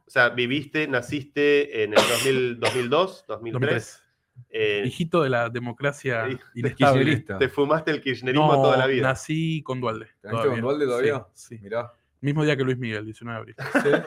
O 0.08 0.10
sea, 0.12 0.30
viviste, 0.30 0.88
naciste 0.88 1.84
en 1.84 1.92
el 1.94 2.00
2000, 2.00 2.60
2002, 2.60 3.26
2003. 3.28 3.52
2003. 3.62 4.04
Eh, 4.50 4.84
Hijito 4.86 5.22
de 5.24 5.30
la 5.30 5.50
democracia 5.50 6.28
inestable. 6.56 7.00
kirchnerista. 7.04 7.38
te 7.38 7.50
fumaste 7.50 7.92
el 7.92 8.02
kirchnerismo 8.02 8.48
No, 8.56 8.62
toda 8.62 8.78
la 8.78 8.88
vida. 8.88 9.04
nací 9.04 9.62
con 9.64 9.80
Dualde. 9.82 10.08
¿Te 10.22 10.28
naciste 10.28 10.50
con 10.50 10.62
Dualde 10.62 10.86
todavía? 10.86 11.26
Sí, 11.34 11.58
sí. 11.58 11.64
Mirá. 11.64 11.92
Mismo 12.22 12.44
día 12.44 12.58
que 12.58 12.64
Luis 12.64 12.78
Miguel, 12.78 13.06
19 13.06 13.36
de 13.36 13.40
abril. 13.40 13.56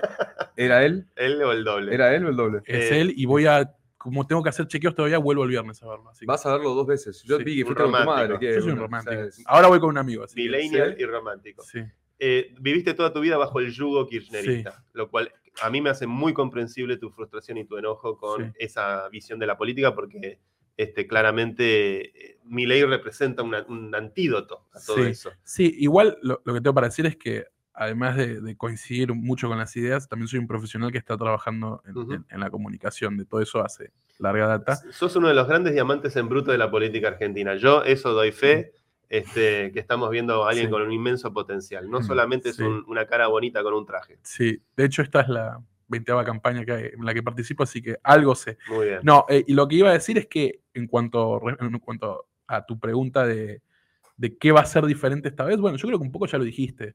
¿Era 0.57 0.85
él? 0.85 1.07
¿Él 1.17 1.43
o 1.43 1.53
el 1.53 1.65
doble? 1.65 1.95
¿Era 1.95 2.15
él 2.15 2.27
o 2.27 2.29
el 2.29 2.37
doble? 2.37 2.59
Es 2.67 2.91
Eh, 2.91 3.01
él 3.01 3.15
y 3.17 3.25
voy 3.25 3.47
a, 3.47 3.75
como 3.97 4.27
tengo 4.27 4.43
que 4.43 4.51
hacer 4.51 4.67
chequeos 4.67 4.95
todavía, 4.95 5.19
vuelvo 5.19 5.45
el 5.45 5.51
viernes 5.51 5.83
a 5.83 5.89
verlo. 5.89 6.11
así 6.11 6.21
que- 6.21 6.27
Vas 6.27 6.45
a 6.45 6.53
verlo 6.53 6.75
dos 6.75 6.87
veces. 6.87 7.23
Yo 7.23 7.39
Sí, 7.39 7.45
vi 7.45 7.57
que 7.57 7.63
un 7.63 7.67
fuiste 7.69 7.83
con 7.85 7.93
tu 7.93 7.99
romántico. 7.99 8.33
madre. 8.35 8.39
que 8.47 8.55
Yo 8.57 8.61
soy 8.63 8.73
un 8.73 8.79
romántico. 8.79 9.13
o 9.13 9.17
sea, 9.19 9.25
es- 9.27 9.43
Ahora 9.47 9.69
voy 9.69 9.81
con 9.81 9.89
un 9.91 9.99
amigo. 9.99 10.25
Así 10.25 10.37
Millennial 10.37 10.95
Sí. 10.97 11.03
y 11.03 11.07
romántico. 11.07 11.63
Sí. 11.63 11.81
Eh, 12.19 12.55
viviste 12.61 12.95
toda 12.95 13.13
tu 13.13 13.21
vida 13.21 13.37
bajo 13.37 13.59
el 13.61 13.73
yugo 13.73 14.07
kirchnerista, 14.07 14.85
lo 14.93 15.09
cual 15.11 15.33
a 15.61 15.69
mí 15.71 15.81
me 15.81 15.91
hace 15.91 16.07
muy 16.07 16.33
comprensible 16.33 16.97
tu 16.97 17.11
frustración 17.11 17.59
y 17.59 17.65
tu 17.65 17.77
enojo 17.77 18.17
con 18.17 18.43
Sí. 18.53 18.53
esa 18.59 19.09
visión 19.11 19.39
de 19.39 19.47
la 19.47 19.57
política, 19.59 19.95
porque 19.95 20.39
este, 20.77 21.07
claramente 21.07 22.31
eh, 22.33 22.39
mi 22.45 22.65
ley 22.67 22.83
representa 22.85 23.43
una- 23.43 23.65
un 23.69 23.95
antídoto 23.95 24.67
a 24.73 24.81
todo 24.81 24.97
Sí. 24.97 25.03
eso. 25.11 25.31
Sí, 25.45 25.75
igual 25.79 26.17
lo, 26.23 26.41
lo 26.45 26.55
que 26.55 26.61
tengo 26.61 26.75
para 26.75 26.89
decir 26.89 27.05
es 27.07 27.17
que 27.17 27.45
además 27.75 28.17
de, 28.17 28.41
de 28.41 28.57
coincidir 28.57 29.13
mucho 29.15 29.49
con 29.49 29.59
las 29.59 29.75
ideas, 29.77 30.09
también 30.09 30.29
soy 30.29 30.39
un 30.39 30.47
profesional 30.47 30.91
que 30.93 30.99
está 30.99 31.17
trabajando 31.17 31.83
en, 31.87 31.97
Ujú. 31.99 32.13
en- 32.15 32.27
en 32.29 32.41
la 32.41 32.51
comunicación. 32.51 33.17
De 33.17 33.25
todo 33.27 33.41
eso 33.41 33.63
hace 33.65 33.93
larga 34.19 34.47
data. 34.47 34.77
Sos 34.93 35.15
uno 35.17 35.29
de 35.29 35.35
los 35.35 35.47
grandes 35.49 35.73
diamantes 35.75 36.17
en 36.17 36.29
bruto 36.29 36.51
de 36.53 36.59
la 36.59 36.71
política 36.71 37.09
argentina. 37.09 37.55
Yo 37.57 37.83
eso 37.85 38.13
doy 38.13 38.33
fe, 38.33 38.73
este, 39.13 39.71
que 39.73 39.79
estamos 39.79 40.09
viendo 40.11 40.43
a 40.45 40.49
alguien 40.49 40.67
Sí. 40.69 40.71
con 40.73 40.81
un 40.81 40.91
inmenso 40.91 41.31
potencial. 41.35 41.89
No 41.91 42.01
Mm, 42.01 42.03
solamente 42.03 42.49
es 42.49 42.57
sí. 42.57 42.63
un- 42.63 42.83
una 42.89 43.05
cara 43.07 43.27
bonita 43.27 43.63
con 43.63 43.75
un 43.75 43.85
traje. 43.85 44.19
Sí, 44.23 44.63
de 44.75 44.85
hecho 44.87 45.03
esta 45.03 45.21
es 45.21 45.29
la 45.29 45.61
veinteava 45.87 46.25
campaña 46.25 46.65
que 46.65 46.93
en 46.97 47.05
la 47.05 47.13
que 47.13 47.23
participo, 47.23 47.63
así 47.63 47.83
que 47.83 47.99
algo 48.03 48.35
sé. 48.35 48.57
Muy 48.69 48.87
bien. 48.87 49.01
No, 49.03 49.27
eh, 49.29 49.45
y 49.47 49.53
lo 49.53 49.69
que 49.69 49.77
iba 49.77 49.91
a 49.91 49.93
decir 49.93 50.17
es 50.17 50.27
que 50.29 50.61
en 50.73 50.87
cuanto, 50.87 51.43
en 51.61 51.79
cuanto 51.81 52.25
a 52.47 52.65
tu 52.65 52.81
pregunta 52.81 53.27
de, 53.27 53.61
de 54.17 54.39
qué 54.39 54.51
va 54.51 54.61
a 54.61 54.65
ser 54.65 54.87
diferente 54.87 55.29
esta 55.29 55.45
vez, 55.45 55.59
bueno, 55.59 55.77
yo 55.77 55.87
creo 55.87 55.99
que 55.99 56.07
un 56.07 56.13
poco 56.13 56.25
ya 56.27 56.39
lo 56.39 56.45
dijiste. 56.45 56.95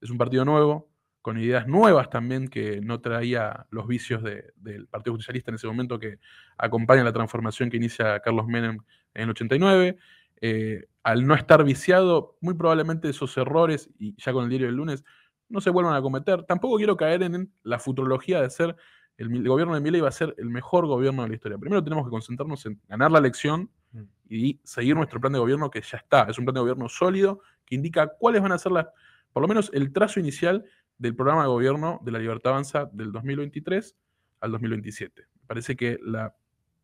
Es 0.00 0.08
un 0.08 0.16
partido 0.16 0.46
nuevo, 0.46 0.88
con 1.20 1.38
ideas 1.38 1.66
nuevas 1.66 2.08
también, 2.08 2.48
que 2.48 2.80
no 2.80 3.00
traía 3.02 3.66
los 3.68 3.86
vicios 3.86 4.22
de- 4.22 4.52
del 4.56 4.86
Partido 4.86 5.12
Justicialista 5.12 5.50
en 5.50 5.56
ese 5.56 5.66
momento, 5.66 5.98
que 5.98 6.18
acompaña 6.56 7.04
la 7.04 7.12
transformación 7.12 7.68
que 7.68 7.76
inicia 7.76 8.20
Carlos 8.20 8.46
Menem 8.46 8.78
en 9.12 9.22
el 9.24 9.30
89. 9.30 9.98
Eh, 10.40 10.86
al 11.02 11.26
no 11.26 11.34
estar 11.34 11.64
viciado, 11.64 12.36
muy 12.40 12.54
probablemente 12.54 13.08
esos 13.08 13.36
errores, 13.36 13.90
y 13.98 14.14
ya 14.22 14.32
con 14.32 14.44
el 14.44 14.50
diario 14.50 14.66
del 14.66 14.76
lunes, 14.76 15.04
no 15.48 15.60
se 15.60 15.70
vuelvan 15.70 15.94
a 15.94 16.02
cometer. 16.02 16.44
Tampoco 16.44 16.76
quiero 16.76 16.96
caer 16.96 17.22
en 17.22 17.52
la 17.62 17.78
futurología 17.78 18.40
de 18.42 18.50
ser 18.50 18.76
el, 19.16 19.48
gobierno 19.48 19.74
de 19.74 19.80
Milei 19.80 20.00
va 20.00 20.08
a 20.08 20.12
ser 20.12 20.34
el 20.38 20.48
mejor 20.48 20.86
gobierno 20.86 21.22
de 21.22 21.30
la 21.30 21.34
historia. 21.34 21.58
Primero 21.58 21.82
tenemos 21.82 22.04
que 22.04 22.10
concentrarnos 22.10 22.64
en 22.66 22.80
ganar 22.86 23.10
la 23.10 23.18
elección 23.18 23.68
Mm. 23.92 24.02
y 24.28 24.60
seguir 24.64 24.94
nuestro 24.94 25.20
plan 25.20 25.32
de 25.32 25.38
gobierno 25.38 25.70
que 25.70 25.80
ya 25.80 25.98
está. 25.98 26.24
Es 26.24 26.38
un 26.38 26.44
plan 26.44 26.54
de 26.54 26.60
gobierno 26.60 26.88
sólido 26.88 27.40
que 27.64 27.74
indica 27.74 28.08
cuáles 28.18 28.42
van 28.42 28.52
a 28.52 28.58
ser 28.58 28.72
las, 28.72 28.86
por 29.32 29.42
lo 29.42 29.48
menos 29.48 29.70
el 29.72 29.92
trazo 29.92 30.20
inicial 30.20 30.64
del 30.98 31.14
programa 31.14 31.42
de 31.42 31.48
gobierno 31.48 32.00
de 32.04 32.12
la 32.12 32.18
Libertad 32.18 32.52
Avanza 32.52 32.88
del 32.92 33.12
2023 33.12 33.96
al 34.40 34.52
2027. 34.52 35.22
Me 35.22 35.46
parece 35.46 35.76
que 35.76 35.98
la 36.02 36.34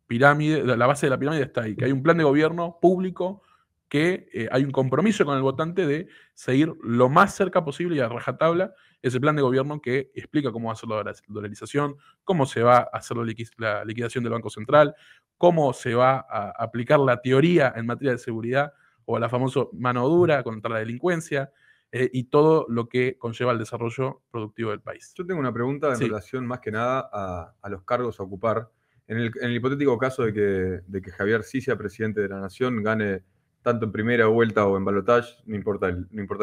pirámide, 0.07 0.63
la 0.63 0.87
base 0.87 1.05
de 1.05 1.09
la 1.11 1.19
pirámide 1.19 1.43
está 1.43 1.61
ahí, 1.61 1.75
que 1.75 1.85
hay 1.85 1.91
un 1.91 2.03
plan 2.03 2.17
de 2.17 2.23
gobierno 2.23 2.79
público 2.81 3.41
que 3.87 4.27
eh, 4.33 4.47
hay 4.51 4.63
un 4.63 4.71
compromiso 4.71 5.25
con 5.25 5.35
el 5.37 5.43
votante 5.43 5.85
de 5.85 6.07
seguir 6.33 6.73
lo 6.83 7.07
más 7.09 7.35
cerca 7.35 7.63
posible 7.63 7.95
y 7.95 7.99
a 7.99 8.09
rajatabla 8.09 8.73
ese 9.01 9.19
plan 9.19 9.35
de 9.35 9.41
gobierno 9.43 9.79
que 9.81 10.11
explica 10.15 10.51
cómo 10.51 10.67
va 10.67 10.73
a 10.73 10.75
ser 10.75 10.89
la 10.89 10.95
dola- 10.95 11.13
dolarización, 11.27 11.95
cómo 12.23 12.45
se 12.47 12.63
va 12.63 12.77
a 12.77 12.97
hacer 12.97 13.15
la, 13.17 13.23
liqui- 13.23 13.51
la 13.57 13.85
liquidación 13.85 14.23
del 14.23 14.33
Banco 14.33 14.49
Central, 14.49 14.95
cómo 15.37 15.71
se 15.73 15.93
va 15.93 16.25
a 16.29 16.49
aplicar 16.57 16.99
la 16.99 17.21
teoría 17.21 17.73
en 17.75 17.85
materia 17.85 18.13
de 18.13 18.17
seguridad 18.17 18.73
o 19.05 19.19
la 19.19 19.29
famosa 19.29 19.61
mano 19.73 20.07
dura 20.09 20.41
contra 20.41 20.71
la 20.71 20.79
delincuencia 20.79 21.51
eh, 21.91 22.09
y 22.11 22.23
todo 22.25 22.65
lo 22.67 22.89
que 22.89 23.17
conlleva 23.19 23.51
el 23.51 23.59
desarrollo 23.59 24.23
productivo 24.31 24.71
del 24.71 24.81
país. 24.81 25.13
Yo 25.15 25.25
tengo 25.25 25.39
una 25.39 25.53
pregunta 25.53 25.89
en 25.89 25.97
Sí. 25.97 26.07
relación 26.07 26.47
más 26.47 26.59
que 26.59 26.71
nada 26.71 27.07
a, 27.13 27.53
a 27.61 27.69
los 27.69 27.83
cargos 27.83 28.19
a 28.19 28.23
ocupar. 28.23 28.69
En 29.07 29.17
el, 29.17 29.31
en 29.39 29.51
el 29.51 29.55
hipotético 29.57 29.95
caso 29.99 30.23
de 30.23 30.33
que, 30.33 30.39
de 30.87 31.01
que 31.03 31.11
Javier 31.11 31.43
sí 31.43 31.61
sea 31.61 31.77
presidente 31.77 32.21
de 32.21 32.29
la 32.29 32.39
nación, 32.39 32.81
gane 32.81 33.23
tanto 33.65 33.85
en 33.87 33.91
primera 33.91 34.27
vuelta 34.27 34.65
o 34.67 34.77
en 34.77 34.85
balotaje, 34.85 35.33
no 35.47 35.55
importa, 35.57 35.89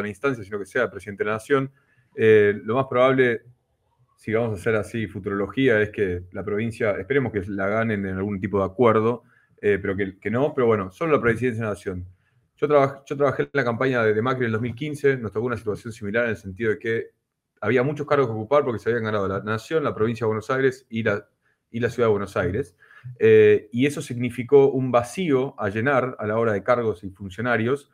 la 0.03 0.09
instancia, 0.09 0.45
sino 0.45 0.59
que 0.59 0.67
sea 0.67 0.91
presidente 0.91 1.25
de 1.25 1.29
la 1.31 1.37
nación, 1.37 1.73
eh, 2.17 2.61
lo 2.65 2.75
más 2.77 2.87
probable, 2.89 3.43
si 4.17 4.33
vamos 4.33 4.53
a 4.53 4.55
hacer 4.61 4.77
así 4.77 5.07
futurología, 5.09 5.81
es 5.81 5.91
que 5.91 6.25
la 6.33 6.45
provincia, 6.45 6.93
esperemos 6.93 7.33
que 7.33 7.43
la 7.49 7.69
ganen 7.69 8.07
en 8.07 8.17
algún 8.17 8.41
tipo 8.41 8.59
de 8.59 8.67
acuerdo, 8.67 9.25
eh, 9.61 9.79
pero 9.81 9.97
que, 9.97 10.31
no, 10.31 10.55
pero 10.55 10.67
bueno, 10.67 10.91
solo 10.93 11.13
la 11.13 11.21
presidencia 11.23 11.63
de 11.63 11.67
la 11.69 11.75
nación. 11.75 12.07
Yo, 12.57 12.69
trabaj- 12.69 13.03
yo 13.07 13.17
trabajé 13.17 13.43
en 13.45 13.51
la 13.53 13.65
campaña 13.65 14.03
de, 14.05 14.15
de 14.15 14.23
Macri 14.23 14.43
en 14.43 14.47
el 14.47 14.53
2015, 14.53 15.17
nos 15.17 15.33
tocó 15.33 15.47
una 15.47 15.57
situación 15.57 15.93
similar 15.93 16.25
en 16.25 16.31
el 16.31 16.37
sentido 16.37 16.71
de 16.71 16.79
que 16.79 17.07
había 17.61 17.83
muchos 17.83 18.07
cargos 18.07 18.29
que 18.29 18.33
ocupar 18.35 18.65
porque 18.65 18.79
se 18.81 18.91
habían 18.91 19.05
ganado 19.05 19.29
la 19.29 19.41
Nación, 19.41 19.85
la 19.85 19.95
provincia 19.95 20.25
de 20.25 20.29
Buenos 20.29 20.51
Aires 20.51 20.87
y 20.91 21.03
la, 21.03 21.29
y 21.71 21.81
la 21.81 21.91
ciudad 21.91 22.09
de 22.09 22.13
Buenos 22.13 22.37
Aires. 22.37 22.77
Eh, 23.19 23.69
y 23.73 23.87
eso 23.87 24.03
significó 24.03 24.71
un 24.71 24.93
vacío 24.93 25.55
a 25.59 25.69
llenar 25.69 26.17
a 26.19 26.27
la 26.27 26.39
hora 26.39 26.53
de 26.53 26.63
cargos 26.63 27.05
y 27.05 27.11
funcionarios 27.11 27.91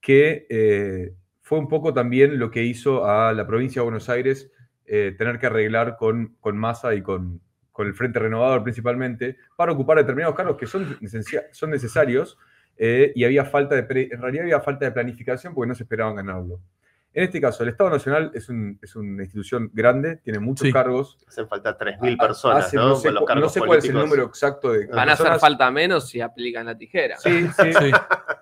que 0.00 0.46
eh, 0.48 1.14
fue 1.42 1.58
un 1.58 1.68
poco 1.68 1.92
también 1.92 2.38
lo 2.38 2.50
que 2.50 2.64
hizo 2.64 3.06
a 3.06 3.32
la 3.32 3.46
provincia 3.46 3.80
de 3.80 3.84
Buenos 3.84 4.08
Aires 4.08 4.50
eh, 4.86 5.14
tener 5.18 5.38
que 5.38 5.46
arreglar 5.46 5.96
con, 5.96 6.36
con 6.40 6.56
Massa 6.56 6.94
y 6.94 7.02
con, 7.02 7.40
con 7.72 7.86
el 7.86 7.94
Frente 7.94 8.18
Renovador 8.18 8.62
principalmente 8.62 9.36
para 9.56 9.72
ocupar 9.72 9.98
determinados 9.98 10.36
cargos 10.36 10.56
que 10.56 10.66
son, 10.66 10.98
son 11.52 11.70
necesarios 11.70 12.38
y 12.78 13.24
había 13.24 13.46
falta 13.46 13.74
de, 13.74 14.08
en 14.12 14.20
realidad 14.20 14.44
había 14.44 14.60
falta 14.60 14.84
de 14.84 14.92
planificación 14.92 15.54
porque 15.54 15.68
no 15.68 15.74
se 15.74 15.84
esperaban 15.84 16.16
ganarlo. 16.16 16.60
En 17.16 17.24
este 17.24 17.40
caso, 17.40 17.62
el 17.62 17.70
Estado 17.70 17.88
Nacional 17.88 18.30
es, 18.34 18.50
un- 18.50 18.78
es 18.82 18.94
una 18.94 19.22
institución 19.22 19.70
grande, 19.72 20.16
tiene 20.18 20.38
muchos 20.38 20.66
Sí. 20.66 20.72
cargos. 20.72 21.16
Hacen 21.26 21.48
falta 21.48 21.74
3.000 21.78 22.18
personas, 22.18 22.66
Hace- 22.66 22.76
¿no? 22.76 22.88
no 22.90 22.96
sé, 22.96 23.10
los 23.10 23.22
no 23.34 23.48
sé 23.48 23.60
cuál 23.60 23.78
es 23.78 23.86
el 23.86 23.94
número 23.94 24.24
exacto 24.24 24.70
de 24.70 24.86
Van 24.88 25.08
a 25.08 25.12
hacer 25.14 25.38
falta 25.38 25.70
menos 25.70 26.10
si 26.10 26.20
aplican 26.20 26.66
la 26.66 26.76
tijera. 26.76 27.16
Sí, 27.16 27.46
sí, 27.48 27.72
Sí, 27.72 27.90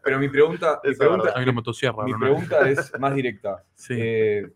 pero 0.03 0.19
mi 0.19 0.29
pregunta, 0.29 0.81
mi 0.83 0.93
pregunta, 0.97 2.69
es 2.69 2.93
más 2.99 3.15
directa. 3.15 3.63
Sí. 3.75 3.95
Eh, 3.97 4.51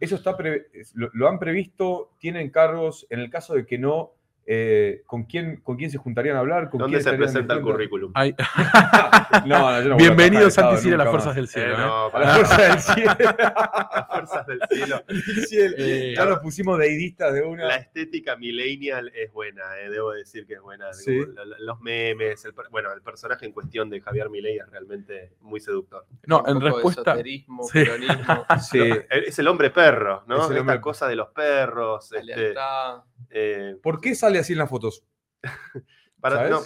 eso 0.00 0.14
está 0.16 0.34
pre- 0.34 0.68
lo, 0.94 1.10
lo 1.12 1.28
han 1.28 1.38
previsto, 1.38 2.12
tienen 2.18 2.48
cargos, 2.50 3.06
en 3.10 3.20
el 3.20 3.28
caso 3.30 3.52
de 3.54 3.66
que 3.66 3.76
no, 3.76 4.14
eh, 4.50 5.02
¿con, 5.04 5.24
quién, 5.24 5.56
¿con 5.60 5.76
quién 5.76 5.90
se 5.90 5.98
juntarían 5.98 6.36
a 6.36 6.38
hablar? 6.40 6.70
¿Con 6.70 6.78
¿Dónde 6.80 6.96
quién 6.96 7.04
se 7.12 7.16
presenta 7.18 7.52
el 7.52 7.60
currículum? 7.60 8.12
Hay- 8.14 8.34
No, 9.44 9.58
no, 9.70 9.82
yo 9.82 9.88
no 9.90 9.94
voy 9.96 10.04
a 10.04 10.08
Bienvenidos 10.08 10.56
de 10.56 10.76
Cira 10.78 10.94
a 10.94 10.98
las 10.98 11.08
fuerzas 11.10 11.34
del 11.34 11.48
cielo. 11.48 11.68
Eh, 11.68 11.74
¿eh? 11.74 11.76
no, 11.78 12.10
más. 12.10 12.14
A 12.14 12.18
la 12.18 12.34
fuerza 12.34 12.62
del 12.62 12.80
cielo. 12.80 13.16
las 13.38 14.06
fuerzas 14.08 14.46
del 14.46 14.60
cielo. 14.70 15.02
Cielo. 15.46 15.74
Eh, 15.78 16.14
ya 16.16 16.24
nos 16.24 16.38
pusimos 16.40 16.78
deidistas 16.78 17.34
de 17.34 17.42
una. 17.42 17.66
La 17.66 17.76
estética 17.76 18.36
millennial 18.36 19.12
es 19.14 19.30
buena, 19.32 19.62
eh, 19.82 19.90
debo 19.90 20.12
decir 20.12 20.46
que 20.46 20.54
es 20.54 20.60
buena. 20.62 20.92
Sí. 20.94 21.20
Los 21.58 21.80
memes, 21.82 22.42
el 22.46 22.54
bueno, 22.70 22.90
el 22.92 23.02
personaje 23.02 23.44
en 23.44 23.52
cuestión 23.52 23.90
de 23.90 24.00
Javier 24.00 24.30
Milei 24.30 24.56
es 24.58 24.68
realmente 24.70 25.32
muy 25.42 25.60
seductor. 25.60 26.06
No, 26.26 26.40
Un 26.42 26.48
en 26.56 26.60
respuesta. 26.62 27.02
esoterismo, 27.02 27.64
Sí. 27.64 27.84
peronismo, 27.84 28.46
Sí. 28.70 28.78
Lo- 28.78 28.96
Es 29.10 29.38
el 29.38 29.46
hombre 29.48 29.70
perro, 29.70 30.24
¿no? 30.26 30.36
Es 30.36 30.44
el 30.46 30.52
Esta 30.52 30.60
hombre- 30.62 30.80
cosa 30.80 31.06
de 31.06 31.16
los 31.16 31.28
perros. 31.28 32.10
la 32.12 32.20
este, 32.20 32.34
lealtad. 32.36 33.02
Eh, 33.30 33.76
¿Por 33.82 34.00
qué 34.00 34.14
sale 34.14 34.38
así 34.38 34.52
en 34.54 34.58
las 34.60 34.68
fotos? 34.70 35.04
Para, 36.20 36.48
la 36.50 36.58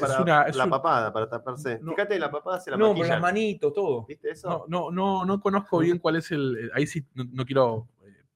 un- 0.65 0.71
papada, 0.71 1.13
para 1.13 1.29
taparse. 1.29 1.79
No. 1.83 1.91
Fíjate, 1.93 2.19
la 2.19 2.31
papada 2.31 2.59
se 2.59 2.71
la 2.71 2.79
No, 2.79 2.87
con 2.87 2.93
maquillan. 2.97 3.11
las 3.11 3.21
manitos, 3.21 3.75
todo. 3.75 4.07
¿Viste 4.07 4.31
eso? 4.31 4.49
No, 4.49 4.65
no, 4.67 4.91
no, 4.91 5.27
no 5.27 5.41
conozco 5.43 5.79
bien 5.81 5.99
cuál 5.99 6.17
es 6.17 6.31
el. 6.31 6.57
eh, 6.57 6.71
Ahí 6.73 6.87
sí 6.87 7.05
no, 7.13 7.25
no 7.31 7.45
quiero 7.45 7.87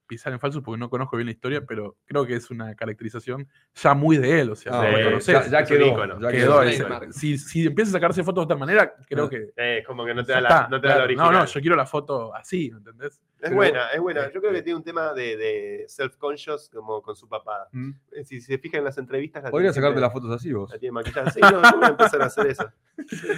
pisar 0.07 0.33
en 0.33 0.41
falso 0.41 0.63
porque 0.63 0.79
no 0.79 0.89
conozco 0.89 1.17
bien 1.17 1.27
la 1.27 1.33
historia, 1.33 1.65
pero 1.67 1.97
creo 2.05 2.25
que 2.27 2.35
es 2.37 2.51
una 2.51 2.75
caracterización 2.75 3.49
ya 3.75 3.95
muy 3.95 4.17
de 4.19 4.41
él. 4.41 4.51
O 4.51 4.57
sea, 4.57 4.81
Ah, 4.81 4.85
lo 4.85 4.91
sí, 4.91 4.97
reconoces. 5.03 5.27
ya, 5.27 5.47
ya 5.51 5.59
es 5.61 5.69
quedó. 5.69 5.87
ícono. 5.87 6.21
ya 6.21 6.31
quedó 6.33 6.63
es 6.63 6.75
ese- 6.75 6.83
Neymar. 6.89 7.13
si, 7.13 7.39
si 7.39 7.67
empieza 7.67 7.91
a 7.91 7.93
sacarse 7.93 8.23
fotos 8.25 8.43
de 8.43 8.45
otra 8.45 8.57
manera, 8.57 8.95
creo 9.09 9.29
que. 9.29 9.51
Eh, 9.57 9.83
como 9.87 10.05
que 10.05 10.15
no 10.15 10.25
te 10.25 10.33
da, 10.33 10.41
la, 10.41 10.69
no 10.71 10.81
te 10.81 10.89
da 10.89 10.99
la 10.99 11.05
original. 11.05 11.33
No, 11.33 11.39
no, 11.41 11.45
yo 11.47 11.61
quiero 11.61 11.77
la 11.77 11.87
foto 11.87 12.35
así, 12.35 12.67
¿entendés? 12.75 13.15
Es 13.15 13.21
Pero- 13.51 13.57
buena, 13.57 13.91
es 13.91 14.01
buena. 14.01 14.31
Yo 14.33 14.41
creo 14.41 14.53
que 14.53 14.59
eh, 14.59 14.63
tiene 14.63 14.77
un 14.79 14.85
tema 14.85 15.13
de, 15.13 15.37
de 15.37 15.85
self-conscious 15.89 16.71
como 16.73 17.03
con 17.03 17.15
su 17.17 17.29
papada. 17.29 17.69
Mm. 17.73 17.91
Eh, 18.13 18.25
Si 18.25 18.41
se 18.41 18.59
fijan 18.59 18.79
en 18.79 18.85
las 18.85 18.99
entrevistas, 18.99 19.43
la 19.45 19.51
Podría 19.51 19.73
sacarte 19.73 20.01
las 20.01 20.13
fotos 20.13 20.31
así 20.33 20.53
vos. 20.53 20.71
La 20.71 20.79
tiene 20.79 20.93
maquillada. 20.93 21.31
Sí, 21.31 21.41
no, 21.41 21.51
yo 21.63 21.77
voy 21.77 21.85
a 21.85 21.89
empezar 21.89 22.23
a 22.23 22.27
hacer 22.27 22.47
eso. 22.47 22.71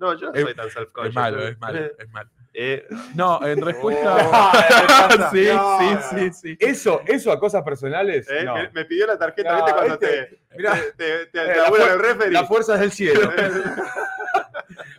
No, 0.00 0.18
yo 0.18 0.28
no 0.28 0.34
Es- 0.34 0.42
soy 0.42 0.54
tan 0.54 0.68
self-conscious. 0.70 1.08
Es 1.08 1.14
malo, 1.14 1.42
¿eh? 1.46 1.50
es 1.50 1.58
malo, 1.60 1.78
es 1.98 2.08
malo. 2.10 2.30
Eh, 2.54 2.86
No, 3.14 3.44
en 3.46 3.60
respuesta. 3.64 4.16
Oh, 4.30 5.30
sí, 5.32 5.46
no, 5.52 5.78
sí, 5.78 5.94
no. 5.94 6.02
sí, 6.18 6.32
sí. 6.32 6.56
Eso, 6.60 7.00
eso 7.06 7.32
a 7.32 7.38
cosas 7.40 7.62
personales. 7.62 8.28
eh, 8.30 8.44
no. 8.44 8.54
me, 8.54 8.70
me 8.70 8.84
pidió 8.84 9.06
la 9.06 9.18
tarjeta, 9.18 9.50
No, 9.52 9.64
¿viste? 9.64 9.72
Cuando 9.72 9.94
este- 9.94 10.06
te, 10.26 10.56
mirá. 10.56 10.74
te, 10.74 10.80
te, 10.82 10.94
te, 10.96 11.12
Eh, 11.22 11.28
te 11.32 11.44
la 11.78 11.92
el 11.92 11.98
referee. 11.98 12.32
Las 12.32 12.48
fuerzas 12.48 12.80
del 12.80 12.92
cielo. 12.92 13.30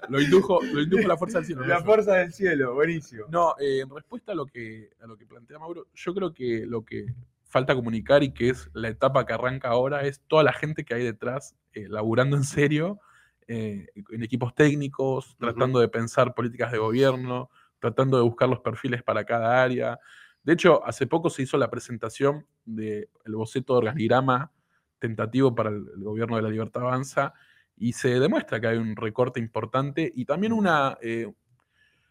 Lo 0.09 0.19
indujo, 0.21 0.59
lo 0.61 0.81
indujo 0.81 1.07
la 1.07 1.17
fuerza 1.17 1.39
del 1.39 1.45
cielo. 1.47 1.65
Las 1.65 1.83
fuerzas 1.83 2.15
del 2.17 2.33
cielo, 2.33 2.73
buenísimo. 2.75 3.25
No, 3.29 3.55
eh, 3.59 3.79
en 3.81 3.89
respuesta 3.89 4.33
a 4.33 4.35
lo 4.35 4.45
que 4.45 4.89
a 5.01 5.07
lo 5.07 5.17
que 5.17 5.25
plantea 5.25 5.57
Mauro, 5.59 5.87
yo 5.93 6.13
creo 6.13 6.33
que 6.33 6.65
lo 6.67 6.83
que 6.83 7.05
falta 7.47 7.73
comunicar 7.73 8.21
y 8.21 8.33
que 8.33 8.49
es 8.49 8.69
la 8.73 8.89
etapa 8.89 9.25
que 9.25 9.33
arranca 9.33 9.69
ahora 9.69 10.01
es 10.03 10.21
toda 10.27 10.43
la 10.43 10.53
gente 10.53 10.83
que 10.83 10.93
hay 10.93 11.03
detrás 11.03 11.55
eh, 11.73 11.85
laburando 11.87 12.35
en 12.35 12.43
serio 12.43 12.99
eh, 13.47 13.87
en 14.09 14.23
equipos 14.23 14.53
técnicos, 14.55 15.35
tratando 15.39 15.79
de 15.79 15.87
pensar 15.87 16.33
políticas 16.33 16.71
de 16.71 16.77
gobierno, 16.77 17.49
tratando 17.79 18.17
de 18.17 18.23
buscar 18.23 18.49
los 18.49 18.59
perfiles 18.59 19.03
para 19.03 19.23
cada 19.25 19.63
área. 19.63 19.99
De 20.43 20.53
hecho, 20.53 20.85
hace 20.85 21.07
poco 21.07 21.29
se 21.29 21.43
hizo 21.43 21.57
la 21.57 21.69
presentación 21.69 22.45
del 22.65 23.07
boceto 23.27 23.73
de 23.73 23.79
organigrama 23.79 24.51
tentativo 24.99 25.53
para 25.53 25.69
el, 25.69 25.85
el 25.95 26.03
gobierno 26.03 26.35
de 26.35 26.41
la 26.41 26.49
Libertad 26.49 26.83
Avanza 26.83 27.33
y 27.77 27.93
se 27.93 28.19
demuestra 28.19 28.59
que 28.59 28.67
hay 28.67 28.77
un 28.77 28.95
recorte 28.95 29.39
importante 29.39 30.11
y 30.15 30.25
también 30.25 30.53
una 30.53 30.97
eh, 31.01 31.31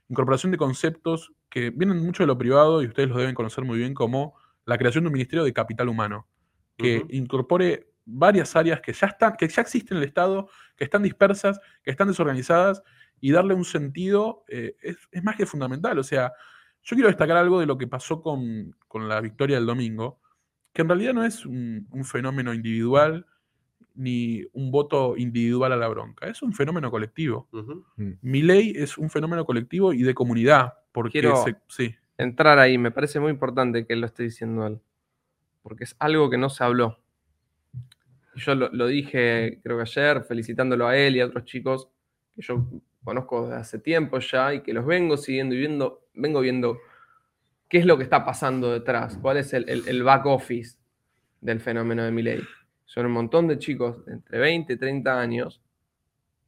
incorporación 0.09 0.53
de 0.53 0.59
conceptos 0.59 1.33
que 1.49 1.71
vienen 1.71 2.05
mucho 2.05 2.23
de 2.23 2.27
lo 2.27 2.39
privado 2.39 2.83
y 2.83 2.87
ustedes 2.87 3.09
los 3.09 3.19
deben 3.19 3.35
conocer 3.35 3.65
muy 3.65 3.79
bien 3.79 3.95
como 3.95 4.35
la 4.65 4.79
creación 4.79 5.05
de 5.05 5.09
un 5.09 5.15
ministerio 5.15 5.45
de 5.45 5.53
capital 5.53 5.89
humano 5.89 6.27
que 6.77 7.05
incorpore 7.11 7.92
varias 8.05 8.55
áreas 8.57 8.81
que 8.81 8.93
ya 8.93 9.07
están, 9.09 9.35
que 9.37 9.49
ya 9.49 9.63
existen 9.63 9.97
en 9.97 10.03
el 10.03 10.09
Estado, 10.09 10.49
que 10.77 10.85
están 10.85 11.03
dispersas, 11.03 11.61
que 11.83 11.91
están 11.91 12.09
desorganizadas 12.09 12.83
y 13.21 13.31
darle 13.31 13.55
un 13.55 13.65
sentido 13.65 14.45
eh, 14.49 14.77
es, 14.83 14.97
es 15.11 15.23
más 15.23 15.37
que 15.37 15.47
fundamental. 15.47 15.99
O 15.99 16.03
sea, 16.03 16.33
yo 16.83 16.97
quiero 16.97 17.09
destacar 17.09 17.37
algo 17.37 17.61
de 17.61 17.67
lo 17.67 17.79
que 17.79 17.87
pasó 17.87 18.21
con, 18.23 18.75
con 18.89 19.09
la 19.09 19.21
victoria 19.21 19.57
del 19.57 19.67
domingo, 19.67 20.21
que 20.73 20.83
en 20.83 20.89
realidad 20.89 21.15
no 21.15 21.25
es 21.25 21.47
un, 21.47 21.87
un 21.93 22.05
fenómeno 22.05 22.53
individual 22.55 23.27
ni 23.95 24.43
un 24.55 24.71
voto 24.71 25.17
individual 25.19 25.71
a 25.73 25.77
la 25.77 25.87
bronca, 25.89 26.27
es 26.27 26.41
un 26.43 26.55
fenómeno 26.55 26.91
colectivo. 26.91 27.47
Ujú. 27.53 27.85
Mi 28.23 28.41
ley 28.43 28.73
es 28.75 28.97
un 28.97 29.11
fenómeno 29.11 29.45
colectivo 29.45 29.93
y 29.93 30.03
de 30.03 30.15
comunidad, 30.15 30.73
porque 30.93 31.21
Quiero- 31.21 31.45
se- 31.45 31.57
sí, 31.69 31.95
entrar 32.17 32.59
ahí. 32.59 32.79
Me 32.79 32.91
parece 32.91 33.21
muy 33.21 33.31
importante 33.31 33.87
que 33.87 33.95
lo 33.95 34.07
esté 34.07 34.23
diciendo 34.25 34.67
él. 34.67 34.81
Porque 35.63 35.85
es 35.85 35.95
algo 36.01 36.29
que 36.31 36.39
no 36.39 36.49
se 36.49 36.65
habló. 36.65 36.99
Yo 38.35 38.55
lo, 38.55 38.87
dije, 38.87 39.61
creo 39.63 39.77
que 39.77 39.83
ayer, 39.83 40.23
felicitándolo 40.25 40.87
a 40.87 40.97
él 40.97 41.17
y 41.17 41.21
a 41.21 41.27
otros 41.27 41.45
chicos 41.45 41.89
que 42.35 42.43
yo 42.43 42.67
conozco 43.05 43.43
desde 43.47 43.61
hace 43.61 43.79
tiempo 43.79 44.19
ya 44.21 44.55
y 44.55 44.63
que 44.63 44.73
los 44.73 44.87
vengo 44.87 45.17
siguiendo 45.17 45.55
y 45.55 45.59
viendo, 45.59 46.07
vengo 46.15 46.41
viendo 46.41 46.79
qué 47.69 47.79
es 47.79 47.87
lo 47.87 47.97
que 47.99 48.05
está 48.05 48.25
pasando 48.25 48.73
detrás, 48.73 49.19
cuál 49.21 49.37
es 49.39 49.53
el, 49.53 49.69
el- 49.69 49.87
el 49.89 50.03
back 50.03 50.27
office 50.27 50.79
del 51.41 51.61
fenómeno 51.61 52.05
de 52.05 52.11
Milei. 52.11 52.43
Son 52.87 53.07
un 53.07 53.13
montón 53.13 53.49
de 53.49 53.59
chicos 53.59 53.99
entre 54.09 54.39
20 54.39 54.73
y 54.75 54.77
30 54.77 55.19
años 55.21 55.61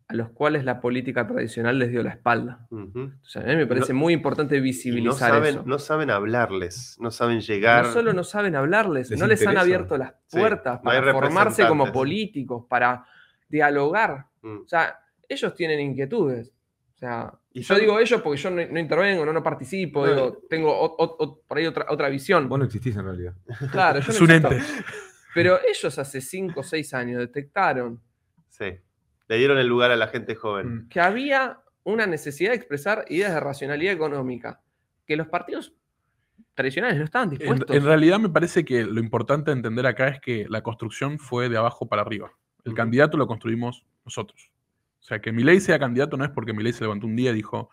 a 0.07 0.15
los 0.15 0.31
cuales 0.31 0.65
la 0.65 0.81
política 0.81 1.27
tradicional 1.27 1.79
les 1.79 1.91
dio 1.91 2.03
la 2.03 2.11
espalda. 2.11 2.67
Entonces, 2.71 3.37
a 3.37 3.47
mí 3.47 3.57
me 3.57 3.67
parece 3.67 3.93
No- 3.95 4.01
muy 4.01 4.13
importante 4.13 4.57
no 4.59 4.63
visibilizar 4.63 5.31
saben, 5.31 5.55
eso. 5.55 5.63
no 5.65 5.79
saben 5.79 6.11
hablarles, 6.11 6.97
no 7.01 7.11
saben 7.11 7.41
llegar. 7.41 7.87
No 7.87 7.93
solo 7.93 8.13
no 8.13 8.23
saben 8.25 8.55
hablarles, 8.55 9.11
¿Les 9.11 9.19
no 9.19 9.27
les 9.27 9.47
han 9.47 9.57
abierto 9.57 9.97
las 9.97 10.13
Sí, 10.27 10.39
puertas 10.39 10.77
no 10.79 10.83
para 10.85 11.13
formarse 11.13 11.67
como 11.67 11.91
políticos, 11.91 12.67
para 12.69 13.07
dialogar. 13.49 14.27
Mm. 14.43 14.59
O 14.65 14.69
sea, 14.69 14.99
ellos 15.29 15.55
tienen 15.55 15.81
inquietudes. 15.81 16.53
O 16.95 16.97
sea, 16.99 17.33
Y 17.53 17.63
yo 17.63 17.75
son- 17.75 17.81
digo 17.81 17.99
ellos 17.99 18.21
porque 18.23 18.41
yo 18.41 18.51
no, 18.51 18.63
no 18.67 18.79
intervengo, 18.79 19.25
no, 19.25 19.33
no 19.33 19.43
participo, 19.43 20.07
No. 20.07 20.13
digo, 20.15 20.43
tengo 20.51 20.71
o- 20.71 20.97
o- 20.97 21.17
o- 21.25 21.41
por 21.43 21.59
ahí 21.59 21.67
otra, 21.67 21.87
otra 21.89 22.09
visión. 22.09 22.49
Vos 22.49 22.59
no 22.59 22.67
existís 22.67 22.95
en 22.97 23.05
realidad. 23.05 23.35
Claro, 23.73 24.01
yo 24.01 24.13
es 24.13 24.21
no 24.21 24.25
un 24.27 24.31
existo. 24.31 24.53
ente. 24.53 24.85
Pero 25.35 25.59
ellos 25.69 25.99
hace 25.99 26.21
5 26.21 26.61
o 26.61 26.63
6 26.63 26.93
años 26.95 27.19
detectaron 27.21 28.01
Sí. 28.49 28.67
Le 29.29 29.37
dieron 29.39 29.59
el 29.59 29.67
lugar 29.67 29.91
a 29.91 29.97
la 29.97 30.09
gente 30.09 30.35
joven. 30.35 30.75
Mm. 30.85 30.89
que 30.89 31.01
había 31.01 31.59
una 31.85 32.07
necesidad 32.07 32.51
de 32.51 32.57
expresar 32.57 33.05
ideas 33.09 33.35
de 33.35 33.41
racionalidad 33.41 33.93
económica, 33.93 34.61
que 35.07 35.17
los 35.17 35.27
partidos 35.29 35.75
tradicionales 36.55 36.99
no 36.99 37.05
estaban 37.05 37.29
En, 37.33 37.39
dispuestos. 37.39 37.77
en 37.77 37.85
realidad 37.85 38.19
me 38.19 38.29
parece 38.29 38.65
que 38.65 38.85
lo 38.85 39.01
importante 39.01 39.51
a 39.51 39.55
entender 39.55 39.87
acá 39.87 40.09
es 40.09 40.21
que 40.21 40.47
la 40.49 40.63
construcción 40.63 41.19
fue 41.19 41.49
de 41.49 41.57
abajo 41.57 41.87
para 41.87 42.03
arriba. 42.03 42.33
El 42.65 42.71
Ujú. 42.73 42.77
candidato 42.77 43.17
lo 43.17 43.27
construimos 43.27 43.85
nosotros. 44.05 44.51
O 45.01 45.03
sea, 45.07 45.21
que 45.21 45.33
Milei 45.33 45.61
sea 45.61 45.79
candidato 45.79 46.17
no 46.17 46.25
es 46.25 46.31
porque 46.31 46.55
Milei 46.55 46.73
se 46.73 46.83
levantó 46.85 47.07
un 47.07 47.17
día 47.17 47.31
y 47.33 47.35
dijo, 47.35 47.69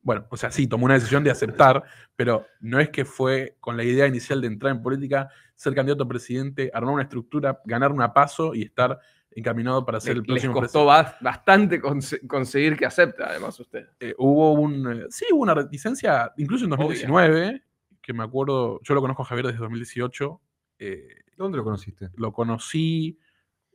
bueno, 0.00 0.26
o 0.30 0.36
sea, 0.36 0.50
sí, 0.50 0.66
tomó 0.66 0.86
una 0.86 0.94
decisión 0.94 1.22
de 1.22 1.30
aceptar, 1.30 1.84
pero 2.16 2.44
no 2.60 2.80
es 2.80 2.90
que 2.90 3.04
fue 3.04 3.56
con 3.60 3.76
la 3.76 3.84
idea 3.84 4.08
inicial 4.08 4.40
de 4.40 4.48
entrar 4.48 4.74
en 4.74 4.82
política, 4.82 5.28
ser 5.54 5.74
candidato 5.76 6.02
a 6.02 6.08
presidente, 6.08 6.70
armar 6.74 6.94
una 6.94 7.02
estructura, 7.04 7.60
ganar 7.64 7.92
una 7.92 8.12
paso 8.12 8.52
y 8.52 8.62
estar 8.62 8.98
encaminado 9.34 9.84
para 9.84 10.00
ser 10.00 10.12
el 10.12 10.18
les 10.18 10.26
próximo 10.26 10.52
costó 10.54 10.86
presidente. 10.86 11.16
ba- 11.20 11.30
bastante 11.30 11.80
conse- 11.82 12.26
conseguir 12.26 12.76
que 12.76 12.86
acepte, 12.86 13.22
además, 13.22 13.58
usted. 13.60 13.86
Eh, 14.00 14.14
hubo 14.18 14.52
un, 14.52 14.92
eh, 14.92 15.06
sí, 15.10 15.26
hubo 15.32 15.42
una 15.42 15.54
reticencia, 15.54 16.32
incluso 16.36 16.64
en 16.64 16.70
2019, 16.70 17.62
que 18.00 18.12
me 18.12 18.24
acuerdo, 18.24 18.80
yo 18.82 18.94
lo 18.94 19.00
conozco 19.00 19.22
a 19.22 19.26
Javier 19.26 19.46
desde 19.46 19.58
2018, 19.60 20.40
eh, 20.78 21.08
¿Dónde 21.36 21.56
lo 21.58 21.64
conociste? 21.64 22.10
lo 22.16 22.32
conocí 22.32 23.18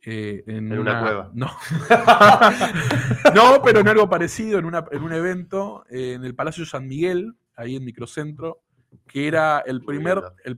eh, 0.03 0.43
en, 0.47 0.71
En 0.71 0.79
una 0.79 1.01
cueva. 1.01 1.31
No. 1.35 1.47
no, 3.35 3.61
pero 3.63 3.79
en 3.79 3.87
algo 3.87 4.09
parecido, 4.09 4.59
en, 4.59 4.65
una- 4.65 4.85
en 4.91 5.03
un 5.03 5.13
evento 5.13 5.85
eh, 5.89 6.13
en 6.13 6.23
el 6.25 6.35
Palacio 6.35 6.65
San 6.65 6.87
Miguel, 6.87 7.33
ahí 7.55 7.75
en 7.75 7.83
Microcentro, 7.85 8.61
que 9.07 9.27
era 9.27 9.59
el 9.65 9.81
primer, 9.83 10.21
el 10.45 10.57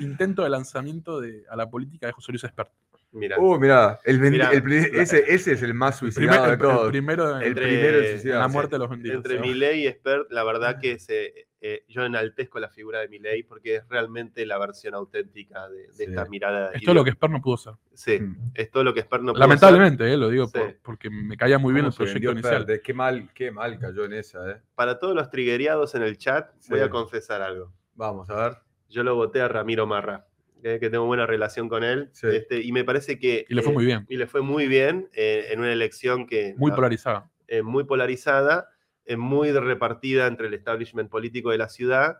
intento 0.00 0.42
de 0.42 0.50
lanzamiento 0.50 1.20
de, 1.20 1.44
a 1.50 1.56
la 1.56 1.68
política 1.70 2.06
de 2.06 2.12
José 2.12 2.32
Luis 2.32 2.44
Espert. 2.44 2.70
Mira. 3.10 3.38
Uh, 3.40 3.58
mirá, 3.58 3.98
el 4.04 4.20
Mirá. 4.20 4.50
el 4.52 4.70
ese, 4.70 5.24
ese 5.32 5.52
es 5.52 5.62
el 5.62 5.72
más 5.72 5.94
El, 6.02 6.12
suicidado 6.12 6.42
primer- 6.42 6.58
de 6.58 6.64
el- 6.64 6.70
el 6.70 6.76
todos. 6.76 6.90
primero 6.90 7.36
El 7.38 7.46
Entre- 7.48 7.66
primero 7.66 7.98
en 7.98 8.04
suicidarse. 8.10 8.38
la 8.40 8.48
muerte 8.48 8.74
de 8.74 8.78
los 8.80 8.90
vendidos. 8.90 9.16
Entre 9.16 9.38
Milei 9.40 9.80
y 9.82 9.86
Expert, 9.86 10.30
la 10.30 10.44
verdad 10.44 10.78
que 10.78 10.98
se, 10.98 11.48
eh, 11.62 11.84
yo 11.88 12.04
enaltezco 12.04 12.60
la 12.60 12.68
figura 12.68 13.00
de 13.00 13.08
Milei 13.08 13.44
porque 13.44 13.76
es 13.76 13.88
realmente 13.88 14.44
la 14.44 14.58
versión 14.58 14.94
auténtica 14.94 15.70
de, 15.70 15.86
de 15.86 15.92
Sí. 15.94 16.04
esta 16.04 16.26
mirada. 16.26 16.70
Es 16.74 16.82
todo 16.82 16.94
lo 16.96 17.02
que 17.02 17.10
Espert 17.10 17.32
no 17.32 17.40
pudo 17.40 17.56
ser. 17.56 17.72
Sí, 17.94 18.20
Mm. 18.20 18.50
es 18.54 18.70
todo 18.70 18.84
lo 18.84 18.92
que 18.92 19.00
Expert 19.00 19.22
no 19.22 19.32
pudo 19.32 19.40
Lamentablemente, 19.40 20.12
eh, 20.12 20.16
lo 20.18 20.28
digo 20.28 20.46
Sí. 20.46 20.58
por- 20.58 20.76
porque 20.82 21.08
me 21.08 21.36
caía 21.38 21.58
muy 21.58 21.72
bien 21.72 21.86
¿Cómo 21.86 21.90
el 21.92 21.96
proyecto 22.12 22.30
inicial. 22.32 22.66
Perde? 22.66 22.82
Qué 22.82 22.92
mal, 22.92 23.30
qué 23.34 23.50
mal 23.50 23.78
cayó 23.78 24.04
en 24.04 24.12
esa, 24.12 24.50
eh. 24.50 24.56
Para 24.74 24.98
todos 24.98 25.14
los 25.14 25.30
triguereados 25.30 25.94
en 25.94 26.02
el 26.02 26.18
chat, 26.18 26.50
voy 26.68 26.80
a 26.80 26.90
confesar 26.90 27.40
algo. 27.40 27.72
Vamos, 27.94 28.28
a 28.28 28.34
ver. 28.36 28.58
Yo 28.90 29.02
lo 29.02 29.14
voté 29.16 29.40
a 29.40 29.48
Ramiro 29.48 29.86
Marra, 29.86 30.26
eh, 30.62 30.78
que 30.80 30.90
tengo 30.90 31.06
buena 31.06 31.26
relación 31.26 31.68
con 31.68 31.84
él. 31.84 32.08
Sí. 32.12 32.26
este, 32.28 32.60
y 32.60 32.72
me 32.72 32.84
parece 32.84 33.18
que. 33.18 33.46
Y 33.48 33.54
le 33.54 33.62
fue 33.62 33.72
eh, 33.72 33.74
muy 33.74 33.84
bien. 33.86 34.06
Y 34.08 34.16
le 34.16 34.26
fue 34.26 34.42
muy 34.42 34.66
bien 34.68 35.08
eh, 35.14 35.48
en 35.50 35.60
una 35.60 35.72
elección 35.72 36.26
que. 36.26 36.54
Muy 36.56 36.70
la- 36.70 36.76
polarizada. 36.76 37.30
eh, 37.46 37.62
muy 37.62 37.84
polarizada, 37.84 38.68
eh, 39.06 39.16
muy 39.16 39.52
repartida 39.52 40.26
entre 40.26 40.48
el 40.48 40.54
establishment 40.54 41.08
político 41.10 41.50
de 41.50 41.58
la 41.58 41.68
ciudad. 41.68 42.18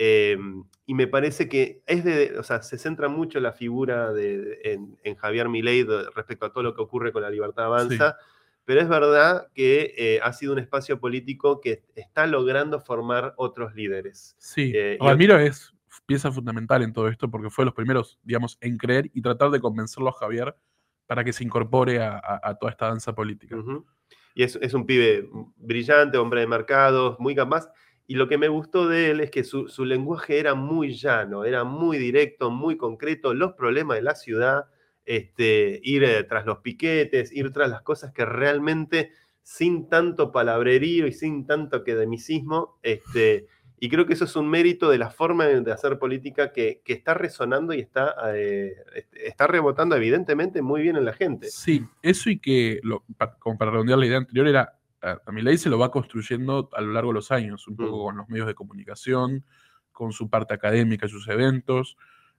eh, 0.00 0.38
y 0.86 0.94
me 0.94 1.06
parece 1.08 1.48
que 1.48 1.82
es 1.86 2.04
de, 2.04 2.38
o 2.38 2.42
sea, 2.44 2.62
se 2.62 2.78
centra 2.78 3.08
mucho 3.08 3.40
la 3.40 3.52
figura 3.52 4.12
de, 4.12 4.38
de- 4.38 4.60
en, 4.64 4.96
en 5.02 5.16
Javier 5.16 5.48
Milei 5.48 5.84
respecto 6.14 6.46
a 6.46 6.52
todo 6.52 6.62
lo 6.62 6.74
que 6.74 6.80
ocurre 6.82 7.10
con 7.12 7.20
la 7.22 7.30
libertad 7.30 7.64
avanza, 7.66 8.16
pero 8.64 8.80
es 8.80 8.88
verdad 8.88 9.48
que 9.54 9.94
eh, 9.98 10.20
ha 10.22 10.32
sido 10.32 10.52
un 10.52 10.60
espacio 10.60 11.00
político 11.00 11.60
que 11.60 11.82
está 11.96 12.26
logrando 12.26 12.80
formar 12.80 13.34
otros 13.36 13.74
líderes. 13.74 14.36
Sí, 14.38 14.72
Eh, 14.74 14.98
y- 15.00 15.04
Ramiro 15.04 15.38
es 15.38 15.74
pieza 16.06 16.32
fundamental 16.32 16.82
en 16.82 16.92
todo 16.92 17.08
esto 17.08 17.30
porque 17.30 17.50
fue 17.50 17.62
de 17.62 17.66
los 17.66 17.74
primeros, 17.74 18.18
digamos, 18.22 18.58
en 18.60 18.76
creer 18.76 19.10
y 19.12 19.22
tratar 19.22 19.50
de 19.50 19.60
convencerlo 19.60 20.10
a 20.10 20.12
Javier 20.12 20.56
para 21.06 21.24
que 21.24 21.32
se 21.32 21.44
incorpore 21.44 22.02
a, 22.02 22.56
toda 22.60 22.70
esta 22.70 22.88
danza 22.88 23.14
política. 23.14 23.56
Y 24.34 24.42
es, 24.42 24.74
un 24.74 24.86
pibe 24.86 25.28
brillante, 25.56 26.18
hombre 26.18 26.40
de 26.40 26.46
mercados, 26.46 27.18
muy 27.18 27.34
capaz. 27.34 27.68
Y 28.06 28.14
lo 28.14 28.28
que 28.28 28.38
me 28.38 28.48
gustó 28.48 28.86
de 28.86 29.10
él 29.10 29.20
es 29.20 29.30
que 29.30 29.44
su, 29.44 29.68
su 29.68 29.84
lenguaje 29.84 30.38
era 30.38 30.54
muy 30.54 30.94
llano, 30.94 31.44
era 31.44 31.64
muy 31.64 31.98
directo, 31.98 32.50
muy 32.50 32.76
concreto. 32.76 33.34
Los 33.34 33.54
problemas 33.54 33.96
de 33.96 34.02
la 34.02 34.14
ciudad 34.14 34.66
este, 35.08 35.80
ir 35.82 36.04
eh, 36.04 36.22
tras 36.24 36.44
los 36.44 36.58
piquetes, 36.58 37.32
ir 37.32 37.50
tras 37.50 37.70
las 37.70 37.80
cosas 37.80 38.12
que 38.12 38.26
realmente 38.26 39.12
sin 39.42 39.88
tanto 39.88 40.30
palabrerío 40.30 41.06
y 41.06 41.14
sin 41.14 41.46
tanto 41.46 41.78
academicismo, 41.78 42.78
este, 42.82 43.46
y 43.80 43.88
creo 43.88 44.06
que 44.06 44.14
eso 44.14 44.24
es 44.24 44.34
un 44.36 44.48
mérito 44.48 44.90
de 44.90 44.98
la 44.98 45.10
forma 45.10 45.46
de 45.46 45.72
hacer 45.72 45.98
política 45.98 46.52
que, 46.52 46.82
que 46.84 46.92
está 46.92 47.14
resonando 47.14 47.72
y 47.74 47.80
está, 47.80 48.14
eh, 48.34 48.74
está 49.12 49.46
rebotando 49.46 49.94
evidentemente 49.96 50.62
muy 50.62 50.82
bien 50.82 50.96
en 50.96 51.04
la 51.04 51.12
gente. 51.12 51.48
Sí, 51.50 51.84
eso 52.02 52.30
y 52.30 52.38
que, 52.38 52.80
lo, 52.82 53.04
como 53.38 53.56
para 53.58 53.70
redondear 53.70 53.98
la 53.98 54.06
idea 54.06 54.18
anterior, 54.18 54.48
era, 54.48 54.78
a, 55.00 55.18
a 55.24 55.32
mi 55.32 55.42
ley 55.42 55.58
se 55.58 55.70
lo 55.70 55.78
va 55.78 55.90
construyendo 55.90 56.68
a 56.72 56.80
lo 56.80 56.92
largo 56.92 57.10
de 57.10 57.14
los 57.14 57.30
años, 57.30 57.68
un 57.68 57.76
poco 57.76 57.98
Mm. 57.98 58.04
con 58.04 58.16
los 58.16 58.28
medios 58.28 58.46
de 58.46 58.54
comunicación, 58.54 59.44
con 59.92 60.12
su 60.12 60.28
parte 60.28 60.54
académica, 60.54 61.08
sus 61.08 61.28
eventos. 61.28 61.96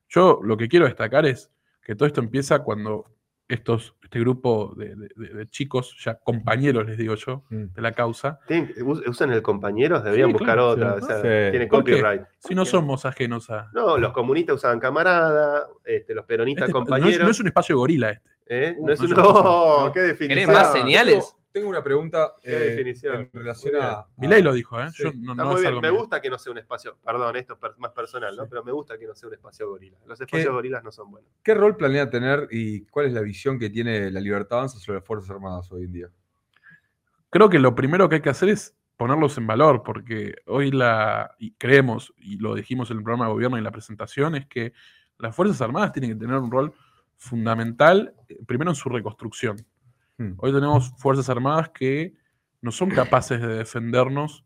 Yo 0.08 0.40
lo 0.44 0.58
que 0.58 0.68
quiero 0.68 0.86
destacar 0.86 1.26
es 1.26 1.52
que 1.82 1.96
todo 1.96 2.08
esto 2.08 2.22
empieza 2.22 2.60
cuando 2.60 3.06
estos, 3.50 3.96
este 4.04 4.20
grupo 4.20 4.74
de, 4.78 4.96
de- 4.96 5.10
de- 5.16 5.34
de 5.34 5.48
chicos, 5.50 5.96
ya 6.04 6.16
compañeros 6.20 6.86
les 6.88 6.98
digo 6.98 7.16
yo, 7.16 7.44
Mm. 7.50 7.74
de 7.74 7.82
la 7.82 7.92
causa, 7.92 8.40
Tienen- 8.48 8.74
us- 8.86 9.02
¿Usan 9.08 9.32
el 9.34 9.42
compañeros? 9.42 10.04
Deberían 10.04 10.28
Sí, 10.30 10.34
buscar 10.34 10.56
claro, 10.56 10.70
otra. 10.70 10.98
sí. 11.00 11.04
o 11.04 11.08
sea, 11.08 11.16
Sí. 11.18 11.52
Tiene 11.52 11.68
¿Por 11.68 11.84
qué? 11.84 11.92
copyright. 11.94 12.22
si 12.38 12.56
no 12.56 12.64
somos 12.66 13.06
ajenos 13.06 13.50
a... 13.50 13.70
No, 13.74 13.98
los 13.98 14.14
comunistas 14.14 14.56
usaban 14.56 14.80
camarada, 14.80 15.68
este, 15.84 16.14
los 16.16 16.26
peronistas 16.26 16.70
Este- 16.70 16.74
no, 16.74 16.80
es, 16.84 16.88
compañeros. 16.90 17.26
no 17.26 17.32
es 17.32 17.40
un 17.40 17.48
espacio 17.48 17.76
gorila 17.78 18.12
este. 18.12 18.30
¿eh? 18.52 18.78
No 18.80 18.94
es 18.94 19.00
no 19.00 19.06
un. 19.08 19.12
es 19.12 19.18
un- 19.18 19.24
¡No! 19.44 19.92
¡Qué 19.94 20.00
definición! 20.02 20.30
¿Querés 20.30 20.48
más 20.48 20.72
señales? 20.72 21.36
Tengo, 21.52 21.68
una 21.70 21.84
pregunta 21.84 22.34
Qué 22.44 22.56
eh, 22.56 22.60
definición. 22.72 23.16
en 23.22 23.30
relación 23.34 23.76
a. 23.82 24.06
Mi 24.18 24.28
ley 24.28 24.42
a- 24.42 24.44
lo 24.44 24.54
dijo, 24.54 24.80
¿eh? 24.80 24.90
sí. 24.92 25.04
Yo 25.04 25.12
no, 25.16 25.32
Está 25.32 25.44
no 25.44 25.52
muy 25.52 25.62
bien. 25.62 25.80
Me 25.82 25.90
gusta 25.90 26.22
que 26.22 26.30
no 26.30 26.38
sea 26.38 26.52
un 26.52 26.60
espacio. 26.60 26.98
Perdón, 27.04 27.36
esto 27.38 27.54
es 27.54 27.60
per- 27.60 27.78
más 27.78 27.92
personal, 27.92 28.36
¿no? 28.36 28.44
Sí. 28.44 28.50
Pero 28.52 28.64
me 28.64 28.72
gusta 28.72 28.98
que 28.98 29.08
no 29.08 29.16
sea 29.16 29.28
un 29.30 29.34
espacio 29.36 29.68
gorila. 29.68 29.98
Los 30.06 30.22
espacios 30.22 30.54
gorilas 30.54 30.84
no 30.84 30.92
son 30.92 31.10
buenos. 31.12 31.30
¿Qué 31.44 31.54
rol 31.56 31.76
planea 31.76 32.10
tener 32.10 32.48
y 32.52 32.82
cuál 32.86 33.08
es 33.08 33.14
la 33.14 33.22
visión 33.22 33.58
que 33.58 33.70
tiene 33.70 34.12
la 34.12 34.20
Libertad 34.20 34.60
Avanza 34.60 34.78
sobre 34.80 35.00
las 35.00 35.06
Fuerzas 35.08 35.32
Armadas 35.32 35.72
hoy 35.72 35.84
en 35.86 35.92
día? 35.94 36.10
creo 37.32 37.50
que 37.50 37.60
lo 37.60 37.76
primero 37.76 38.10
que 38.10 38.16
hay 38.16 38.22
que 38.22 38.30
hacer 38.30 38.50
es 38.50 38.76
ponerlos 38.98 39.38
en 39.38 39.46
valor, 39.48 39.84
porque 39.84 40.36
hoy 40.48 40.72
la, 40.72 41.36
y 41.38 41.52
creemos, 41.54 42.12
y 42.18 42.38
lo 42.38 42.56
dijimos 42.56 42.90
en 42.92 42.98
el 42.98 43.04
programa 43.04 43.26
de 43.28 43.32
gobierno 43.34 43.56
y 43.58 43.60
en 43.60 43.64
la 43.64 43.72
presentación, 43.72 44.36
es 44.36 44.48
que 44.48 44.74
las 45.20 45.36
Fuerzas 45.36 45.62
Armadas 45.62 45.92
tienen 45.94 46.12
que 46.12 46.16
tener 46.20 46.36
un 46.38 46.52
rol 46.52 46.74
fundamental, 47.18 48.14
eh, 48.28 48.40
primero 48.48 48.72
en 48.72 48.76
su 48.76 48.90
reconstrucción. 48.90 49.58
Hmm. 50.20 50.34
Hoy 50.38 50.52
tenemos 50.54 50.92
Fuerzas 50.98 51.30
Armadas 51.30 51.70
que 51.70 52.14
no 52.62 52.72
son 52.72 52.90
capaces 52.92 53.42
de 53.42 53.48
defendernos 53.48 54.44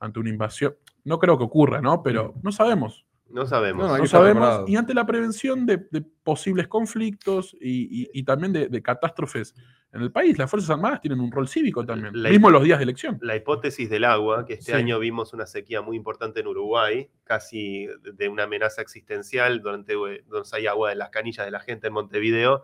ante 0.00 0.18
una 0.18 0.30
invasión. 0.30 0.74
No 1.04 1.18
creo 1.20 1.38
que 1.38 1.44
ocurra, 1.44 1.80
¿no? 1.80 2.02
Pero 2.02 2.34
no 2.42 2.50
sabemos. 2.52 3.06
No 3.30 3.46
sabemos. 3.46 3.86
No, 3.98 4.06
sabemos. 4.06 4.40
preparado. 4.40 4.64
Y 4.68 4.76
ante 4.76 4.92
la 4.94 5.06
prevención 5.06 5.64
de, 5.64 5.86
de 5.90 6.02
posibles 6.02 6.66
conflictos 6.68 7.56
y, 7.60 8.02
y- 8.02 8.10
y 8.12 8.24
también 8.24 8.52
de, 8.52 8.68
de 8.68 8.82
catástrofes 8.82 9.54
en 9.92 10.02
el 10.02 10.10
país, 10.10 10.36
las 10.38 10.50
Fuerzas 10.50 10.70
Armadas 10.70 11.00
tienen 11.00 11.20
un 11.20 11.30
rol 11.30 11.46
cívico 11.48 11.84
también, 11.86 12.20
La- 12.20 12.28
mismo 12.30 12.48
en 12.48 12.54
los 12.54 12.64
días 12.64 12.78
de 12.78 12.82
elección. 12.84 13.18
la 13.22 13.36
hipótesis 13.36 13.88
del 13.88 14.04
agua, 14.04 14.44
que 14.44 14.54
este 14.54 14.72
Sí. 14.72 14.78
año 14.78 14.98
vimos 14.98 15.32
una 15.32 15.46
sequía 15.46 15.80
muy 15.82 15.96
importante 15.96 16.40
en 16.40 16.46
Uruguay, 16.48 17.08
casi 17.24 17.86
de 18.02 18.28
una 18.28 18.42
amenaza 18.44 18.82
existencial, 18.82 19.62
donde, 19.62 20.24
donde 20.26 20.48
hay 20.52 20.66
agua 20.66 20.90
de 20.90 20.96
las 20.96 21.10
canillas 21.10 21.46
de 21.46 21.52
la 21.52 21.60
gente 21.60 21.86
en 21.86 21.92
Montevideo. 21.94 22.62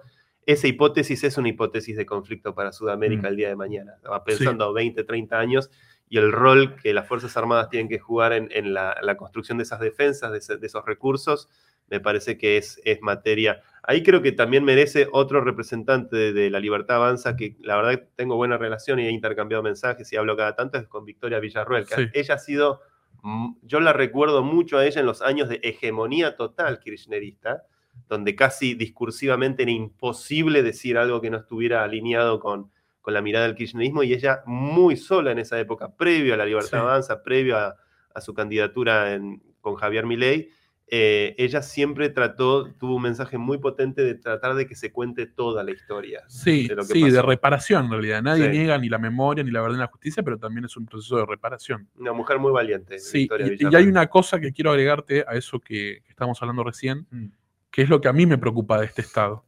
Esa 0.48 0.66
hipótesis 0.66 1.22
es 1.24 1.36
una 1.36 1.48
hipótesis 1.50 1.94
de 1.96 2.06
conflicto 2.06 2.54
para 2.54 2.72
Sudamérica 2.72 3.24
Mm. 3.24 3.26
el 3.26 3.36
día 3.36 3.48
de 3.48 3.56
mañana. 3.56 3.96
Va 4.10 4.24
pensando 4.24 4.64
a 4.64 4.72
20, 4.72 5.04
30 5.04 5.38
años 5.38 5.70
y 6.08 6.16
el 6.16 6.32
rol 6.32 6.74
que 6.76 6.94
las 6.94 7.06
Fuerzas 7.06 7.36
Armadas 7.36 7.68
tienen 7.68 7.86
que 7.88 7.98
jugar 7.98 8.32
en, 8.32 8.48
en 8.52 8.72
la, 8.72 8.96
la 9.02 9.18
construcción 9.18 9.58
de 9.58 9.64
esas 9.64 9.80
defensas, 9.80 10.32
de, 10.32 10.38
ese- 10.38 10.56
de 10.56 10.66
esos 10.66 10.86
recursos, 10.86 11.50
me 11.88 12.00
parece 12.00 12.38
que 12.38 12.56
es, 12.56 12.80
es 12.84 13.02
materia. 13.02 13.60
Ahí 13.82 14.02
creo 14.02 14.22
que 14.22 14.32
también 14.32 14.64
merece 14.64 15.06
otro 15.12 15.42
representante 15.42 16.16
de, 16.16 16.32
de 16.32 16.48
la 16.48 16.60
Libertad 16.60 16.96
Avanza, 16.96 17.36
que 17.36 17.56
la 17.60 17.76
verdad 17.76 18.04
tengo 18.16 18.36
buena 18.36 18.56
relación 18.56 18.98
y 19.00 19.06
he 19.06 19.10
intercambiado 19.10 19.62
mensajes 19.62 20.10
y 20.12 20.16
hablo 20.16 20.34
cada 20.34 20.56
tanto, 20.56 20.78
es 20.78 20.88
con 20.88 21.04
Victoria 21.04 21.40
Villarruel. 21.40 21.84
que 21.86 21.94
Sí. 21.94 22.02
Ella 22.14 22.34
ha 22.36 22.38
sido, 22.38 22.80
mm, 23.22 23.56
yo 23.64 23.80
la 23.80 23.92
recuerdo 23.92 24.42
mucho 24.42 24.78
a 24.78 24.86
ella 24.86 25.00
en 25.00 25.06
los 25.06 25.20
años 25.20 25.50
de 25.50 25.60
hegemonía 25.62 26.36
total 26.36 26.78
kirchnerista, 26.80 27.64
donde 28.08 28.34
casi 28.36 28.74
discursivamente 28.74 29.62
era 29.62 29.72
imposible 29.72 30.62
decir 30.62 30.98
algo 30.98 31.20
que 31.20 31.30
no 31.30 31.38
estuviera 31.38 31.82
alineado 31.84 32.40
con, 32.40 32.70
con 33.00 33.14
la 33.14 33.22
mirada 33.22 33.46
del 33.46 33.54
kirchnerismo, 33.56 34.02
y 34.02 34.12
ella 34.12 34.42
muy 34.46 34.96
sola 34.96 35.32
en 35.32 35.38
esa 35.38 35.58
época, 35.58 35.94
previo 35.96 36.34
a 36.34 36.36
la 36.36 36.44
Libertad 36.46 36.78
Sí. 36.80 36.84
Avanza, 36.84 37.22
previo 37.22 37.56
a, 37.56 37.76
a 38.14 38.20
su 38.20 38.34
candidatura 38.34 39.14
en- 39.14 39.42
con 39.60 39.74
Javier 39.76 40.06
Milei, 40.06 40.50
eh, 40.90 41.34
ella 41.36 41.60
siempre 41.60 42.08
trató, 42.08 42.72
tuvo 42.72 42.94
un 42.96 43.02
mensaje 43.02 43.36
muy 43.36 43.58
potente 43.58 44.02
de 44.02 44.14
tratar 44.14 44.54
de 44.54 44.66
que 44.66 44.74
se 44.74 44.90
cuente 44.90 45.26
toda 45.26 45.62
la 45.62 45.70
historia. 45.70 46.22
Sí, 46.28 46.66
de 46.66 46.76
lo 46.76 46.82
que 46.86 46.94
sí, 46.94 47.10
de 47.10 47.20
reparación 47.20 47.84
en 47.84 47.90
realidad. 47.90 48.22
Nadie 48.22 48.44
Sí. 48.44 48.50
niega 48.56 48.78
ni 48.78 48.88
la 48.88 48.96
memoria, 48.98 49.44
ni 49.44 49.50
la 49.50 49.60
verdad, 49.60 49.76
ni 49.76 49.80
la 49.80 49.88
justicia, 49.88 50.22
pero 50.22 50.38
también 50.38 50.64
es 50.64 50.74
un 50.78 50.86
proceso 50.86 51.18
de 51.18 51.26
reparación. 51.26 51.86
Una 51.98 52.14
mujer 52.14 52.38
muy 52.38 52.52
valiente. 52.52 52.98
Sí, 53.00 53.18
Victoria 53.18 53.48
y, 53.58 53.66
y 53.70 53.74
hay 53.76 53.84
una 53.86 54.06
cosa 54.06 54.40
que 54.40 54.50
quiero 54.50 54.70
agregarte 54.70 55.26
a 55.28 55.34
eso 55.34 55.60
que, 55.60 56.00
que 56.04 56.10
estamos 56.10 56.40
hablando 56.40 56.64
recién, 56.64 57.06
Mm. 57.10 57.26
Que 57.70 57.82
es 57.82 57.88
lo 57.88 58.00
que 58.00 58.08
a 58.08 58.12
mí 58.12 58.26
me 58.26 58.38
preocupa 58.38 58.78
de 58.78 58.86
este 58.86 59.02
Estado, 59.02 59.44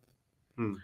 Mm, 0.56 0.76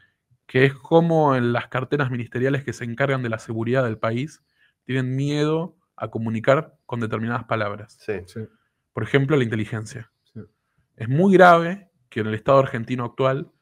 que 0.47 0.65
es 0.65 0.75
cómo 0.75 1.35
en 1.37 1.53
las 1.53 1.69
carteras 1.69 2.11
ministeriales 2.11 2.65
que 2.65 2.73
se 2.73 2.85
encargan 2.85 3.23
de 3.23 3.29
la 3.29 3.39
seguridad 3.39 3.85
del 3.85 3.99
país 3.99 4.43
tienen 4.85 5.15
miedo 5.17 5.77
a 5.97 6.09
comunicar 6.09 6.79
con 6.87 7.01
determinadas 7.01 7.45
palabras. 7.45 7.97
sí. 8.01 8.21
Sí. 8.27 8.41
Por 8.93 9.03
ejemplo, 9.03 9.37
la 9.37 9.45
inteligencia. 9.45 10.11
Sí. 10.33 10.41
Es 10.97 11.09
muy 11.09 11.35
grave 11.35 11.91
que 12.09 12.21
en 12.21 12.29
el 12.29 12.35
Estado 12.35 12.61
argentino 12.61 13.05
actual 13.05 13.53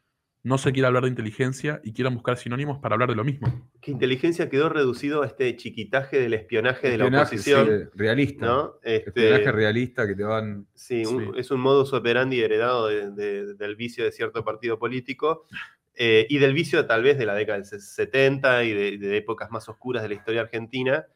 no 0.44 0.58
se 0.58 0.72
quiera 0.72 0.88
hablar 0.88 1.02
de 1.04 1.08
inteligencia 1.08 1.80
y 1.82 1.92
quieran 1.94 2.14
buscar 2.14 2.36
sinónimos 2.36 2.78
para 2.78 2.94
hablar 2.94 3.08
de 3.08 3.16
lo 3.16 3.24
mismo. 3.24 3.68
Que 3.80 3.90
inteligencia 3.90 4.48
quedó 4.50 4.68
reducido 4.68 5.22
a 5.22 5.26
este 5.26 5.56
chiquitaje 5.56 6.20
del 6.20 6.34
espionaje 6.34 6.90
de 6.90 6.98
la 6.98 7.06
oposición. 7.06 7.66
sí, 7.66 7.88
realista. 7.96 8.46
¿no? 8.46 8.74
Este, 8.82 9.08
Espionaje 9.08 9.50
realista 9.52 10.06
que 10.06 10.14
te 10.14 10.22
van. 10.22 10.66
Sí, 10.74 11.04
un- 11.06 11.24
Sí. 11.24 11.30
es 11.38 11.50
un 11.50 11.60
modus 11.60 11.92
operandi 11.94 12.40
heredado 12.42 12.88
de- 12.88 13.10
de- 13.10 13.54
del 13.54 13.74
vicio 13.74 14.04
de 14.04 14.12
cierto 14.12 14.44
partido 14.44 14.78
político 14.78 15.46
eh, 15.96 16.26
y 16.28 16.38
del 16.38 16.52
vicio 16.52 16.84
tal 16.86 17.02
vez 17.02 17.16
de 17.18 17.24
la 17.24 17.34
década 17.34 17.58
del 17.58 17.66
70 17.66 18.64
y 18.64 18.72
de, 18.72 18.98
de 18.98 19.16
épocas 19.16 19.50
más 19.50 19.68
oscuras 19.68 20.02
de 20.02 20.08
la 20.10 20.14
historia 20.14 20.42
argentina. 20.42 21.06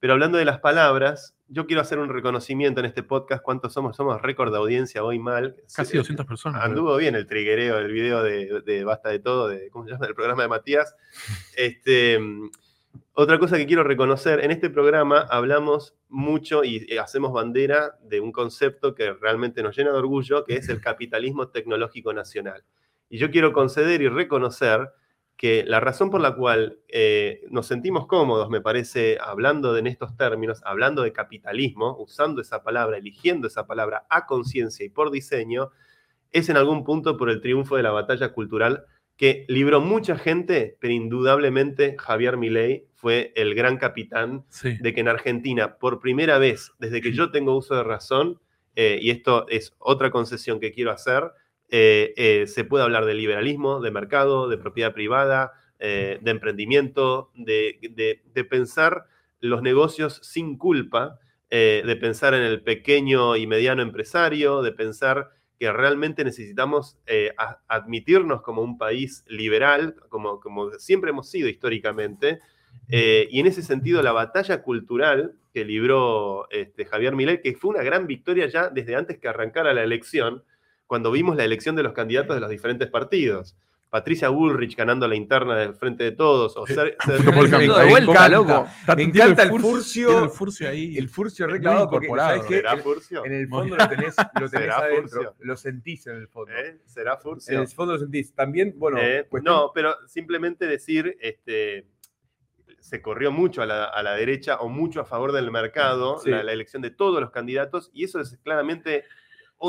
Pero 0.00 0.12
hablando 0.12 0.38
de 0.38 0.44
las 0.44 0.60
palabras, 0.60 1.34
yo 1.48 1.66
quiero 1.66 1.82
hacer 1.82 1.98
un 1.98 2.08
reconocimiento 2.08 2.80
en 2.80 2.86
este 2.86 3.02
podcast. 3.02 3.42
¿Cuántos 3.42 3.72
somos? 3.72 3.96
Somos 3.96 4.20
récord 4.20 4.52
de 4.52 4.58
audiencia 4.58 5.02
hoy 5.04 5.18
mal. 5.18 5.56
Casi 5.74 5.92
Sí, 5.92 5.96
200 5.98 6.26
personas. 6.26 6.60
creo. 6.60 6.70
Anduvo 6.70 6.96
bien 6.96 7.14
el 7.14 7.26
triguereo 7.26 7.76
del 7.78 7.92
video 7.92 8.22
de, 8.22 8.60
de 8.62 8.84
Basta 8.84 9.08
de 9.08 9.18
Todo, 9.20 9.48
de, 9.48 9.70
¿cómo 9.70 9.84
se 9.84 9.92
llama? 9.92 10.06
Del 10.06 10.14
programa 10.14 10.42
de 10.42 10.48
Matías. 10.48 10.94
Este, 11.56 12.18
otra 13.12 13.38
cosa 13.38 13.56
que 13.56 13.66
quiero 13.66 13.84
reconocer, 13.84 14.44
en 14.44 14.50
este 14.50 14.70
programa 14.70 15.20
hablamos 15.30 15.94
mucho 16.08 16.64
y 16.64 16.84
eh, 16.92 16.98
hacemos 16.98 17.32
bandera 17.32 17.96
de 18.02 18.20
un 18.20 18.32
concepto 18.32 18.94
que 18.94 19.12
realmente 19.12 19.62
nos 19.62 19.76
llena 19.76 19.92
de 19.92 19.98
orgullo, 19.98 20.44
que 20.44 20.56
es 20.56 20.68
el 20.68 20.80
capitalismo 20.82 21.48
tecnológico 21.48 22.12
nacional. 22.12 22.64
Y 23.08 23.18
yo 23.18 23.30
quiero 23.30 23.52
conceder 23.52 24.02
y 24.02 24.08
reconocer 24.08 24.90
que 25.36 25.64
la 25.66 25.80
razón 25.80 26.10
por 26.10 26.20
la 26.20 26.34
cual 26.36 26.78
eh, 26.88 27.42
nos 27.50 27.66
sentimos 27.66 28.06
cómodos, 28.06 28.48
me 28.50 28.60
parece, 28.60 29.18
hablando 29.20 29.72
de 29.72 29.80
en 29.80 29.86
estos 29.88 30.16
términos, 30.16 30.60
hablando 30.64 31.02
de 31.02 31.12
capitalismo, 31.12 31.96
usando 31.98 32.40
esa 32.40 32.62
palabra, 32.62 32.98
eligiendo 32.98 33.48
esa 33.48 33.66
palabra 33.66 34.06
a 34.08 34.26
conciencia 34.26 34.86
y 34.86 34.90
por 34.90 35.10
diseño, 35.10 35.70
es 36.30 36.48
en 36.48 36.56
algún 36.56 36.84
punto 36.84 37.16
por 37.16 37.30
el 37.30 37.40
triunfo 37.40 37.76
de 37.76 37.82
la 37.82 37.90
batalla 37.90 38.32
cultural 38.32 38.84
que 39.16 39.44
libró 39.48 39.80
mucha 39.80 40.16
gente, 40.16 40.76
pero 40.80 40.92
indudablemente 40.92 41.94
Javier 41.98 42.36
Milei 42.36 42.86
fue 42.94 43.32
el 43.36 43.54
gran 43.54 43.76
capitán 43.76 44.44
Sí. 44.48 44.76
de 44.80 44.92
que 44.94 45.00
en 45.00 45.08
Argentina, 45.08 45.76
por 45.78 46.00
primera 46.00 46.38
vez, 46.38 46.72
desde 46.78 47.00
que 47.00 47.12
yo 47.12 47.30
tengo 47.30 47.56
uso 47.56 47.74
de 47.76 47.84
razón, 47.84 48.40
eh, 48.76 48.98
y 49.00 49.10
esto 49.10 49.46
es 49.48 49.72
otra 49.78 50.10
concesión 50.10 50.58
que 50.58 50.72
quiero 50.72 50.90
hacer, 50.90 51.30
eh, 51.76 52.14
eh, 52.16 52.46
se 52.46 52.62
puede 52.62 52.84
hablar 52.84 53.04
de 53.04 53.14
liberalismo, 53.14 53.80
de 53.80 53.90
mercado, 53.90 54.48
de 54.48 54.58
propiedad 54.58 54.94
privada, 54.94 55.54
eh, 55.80 56.20
de 56.22 56.30
emprendimiento, 56.30 57.32
de, 57.34 57.80
de- 58.32 58.44
pensar 58.44 59.06
los 59.40 59.60
negocios 59.60 60.20
sin 60.22 60.56
culpa, 60.56 61.18
de 61.50 61.96
pensar 62.00 62.34
en 62.34 62.42
el 62.42 62.62
pequeño 62.62 63.36
y 63.36 63.46
mediano 63.48 63.82
empresario, 63.82 64.62
de 64.62 64.72
pensar 64.72 65.30
que 65.58 65.72
realmente 65.72 66.24
necesitamos 66.24 66.96
admitirnos 67.68 68.42
como 68.42 68.62
un 68.62 68.76
país 68.76 69.24
liberal, 69.28 69.94
como, 70.08 70.40
como 70.40 70.72
siempre 70.78 71.10
hemos 71.10 71.28
sido 71.30 71.48
históricamente, 71.48 72.40
y 72.88 73.38
en 73.38 73.46
ese 73.46 73.62
sentido, 73.62 74.02
la 74.02 74.12
batalla 74.12 74.62
cultural 74.62 75.34
que 75.52 75.64
libró 75.64 76.48
este, 76.50 76.84
Javier 76.86 77.14
Milei, 77.14 77.40
que 77.40 77.54
fue 77.54 77.70
una 77.70 77.82
gran 77.84 78.06
victoria 78.08 78.46
ya 78.48 78.68
desde 78.68 78.96
antes 78.96 79.18
que 79.18 79.28
arrancara 79.28 79.72
la 79.74 79.84
elección, 79.84 80.42
cuando 80.86 81.10
vimos 81.10 81.36
la 81.36 81.44
elección 81.44 81.76
de 81.76 81.82
los 81.82 81.92
candidatos 81.92 82.34
de 82.36 82.40
los 82.40 82.50
diferentes 82.50 82.88
partidos. 82.88 83.56
Patricia 83.90 84.28
Bullrich 84.28 84.74
ganando 84.74 85.06
la 85.06 85.14
interna 85.14 85.54
del 85.56 85.72
frente 85.76 86.02
de 86.02 86.10
todos, 86.10 86.56
o 86.56 86.66
ser- 86.66 86.96
campo. 86.98 87.12
de 87.12 87.84
Me 87.84 87.90
vuelta, 87.90 88.10
encanta. 88.10 88.28
loco. 88.28 88.66
Está- 88.80 88.96
Me 88.96 89.04
tiene 89.04 89.20
encanta 89.30 89.42
el 89.44 89.50
furcio- 89.50 90.24
el 90.24 90.30
furcio 90.30 90.68
ahí. 90.68 90.98
El 90.98 91.08
furcio 91.08 91.46
reclamado 91.46 91.88
porque 91.88 92.06
incorporado. 92.06 92.30
¿sabes 92.38 92.48
qué? 92.48 92.56
¿Será 92.56 92.72
En- 92.72 92.80
Furcio? 92.82 93.24
En 93.24 93.32
el 93.34 93.48
fondo 93.48 93.76
lo 93.76 93.88
tenés, 93.88 94.16
lo 94.40 94.48
tenés 94.48 94.50
¿Será 94.50 94.78
adentro, 94.78 95.08
Furcio? 95.22 95.34
lo 95.38 95.56
sentís 95.56 96.06
en 96.08 96.16
el 96.16 96.26
fondo. 96.26 96.52
¿Eh? 96.52 96.80
¿Será 96.86 97.12
En 97.14 97.20
Furcio? 97.20 97.60
el 97.60 97.68
fondo 97.68 97.92
lo 97.92 97.98
sentís. 98.00 98.34
También, 98.34 98.74
bueno, 98.76 98.98
Eh, 99.00 99.26
cuestión- 99.28 99.54
no, 99.54 99.70
pero 99.72 99.94
simplemente 100.08 100.66
decir, 100.66 101.16
este, 101.20 101.86
se 102.80 103.00
corrió 103.00 103.30
mucho 103.30 103.62
a 103.62 103.66
la, 103.66 103.84
a 103.84 104.02
la 104.02 104.14
derecha 104.16 104.56
o 104.56 104.68
mucho 104.68 105.02
a 105.02 105.04
favor 105.04 105.30
del 105.30 105.52
mercado, 105.52 106.18
Sí. 106.18 106.30
la, 106.30 106.42
la 106.42 106.52
elección 106.52 106.82
de 106.82 106.90
todos 106.90 107.20
los 107.20 107.30
candidatos, 107.30 107.90
y 107.94 108.02
eso 108.02 108.18
es 108.20 108.36
claramente 108.42 109.04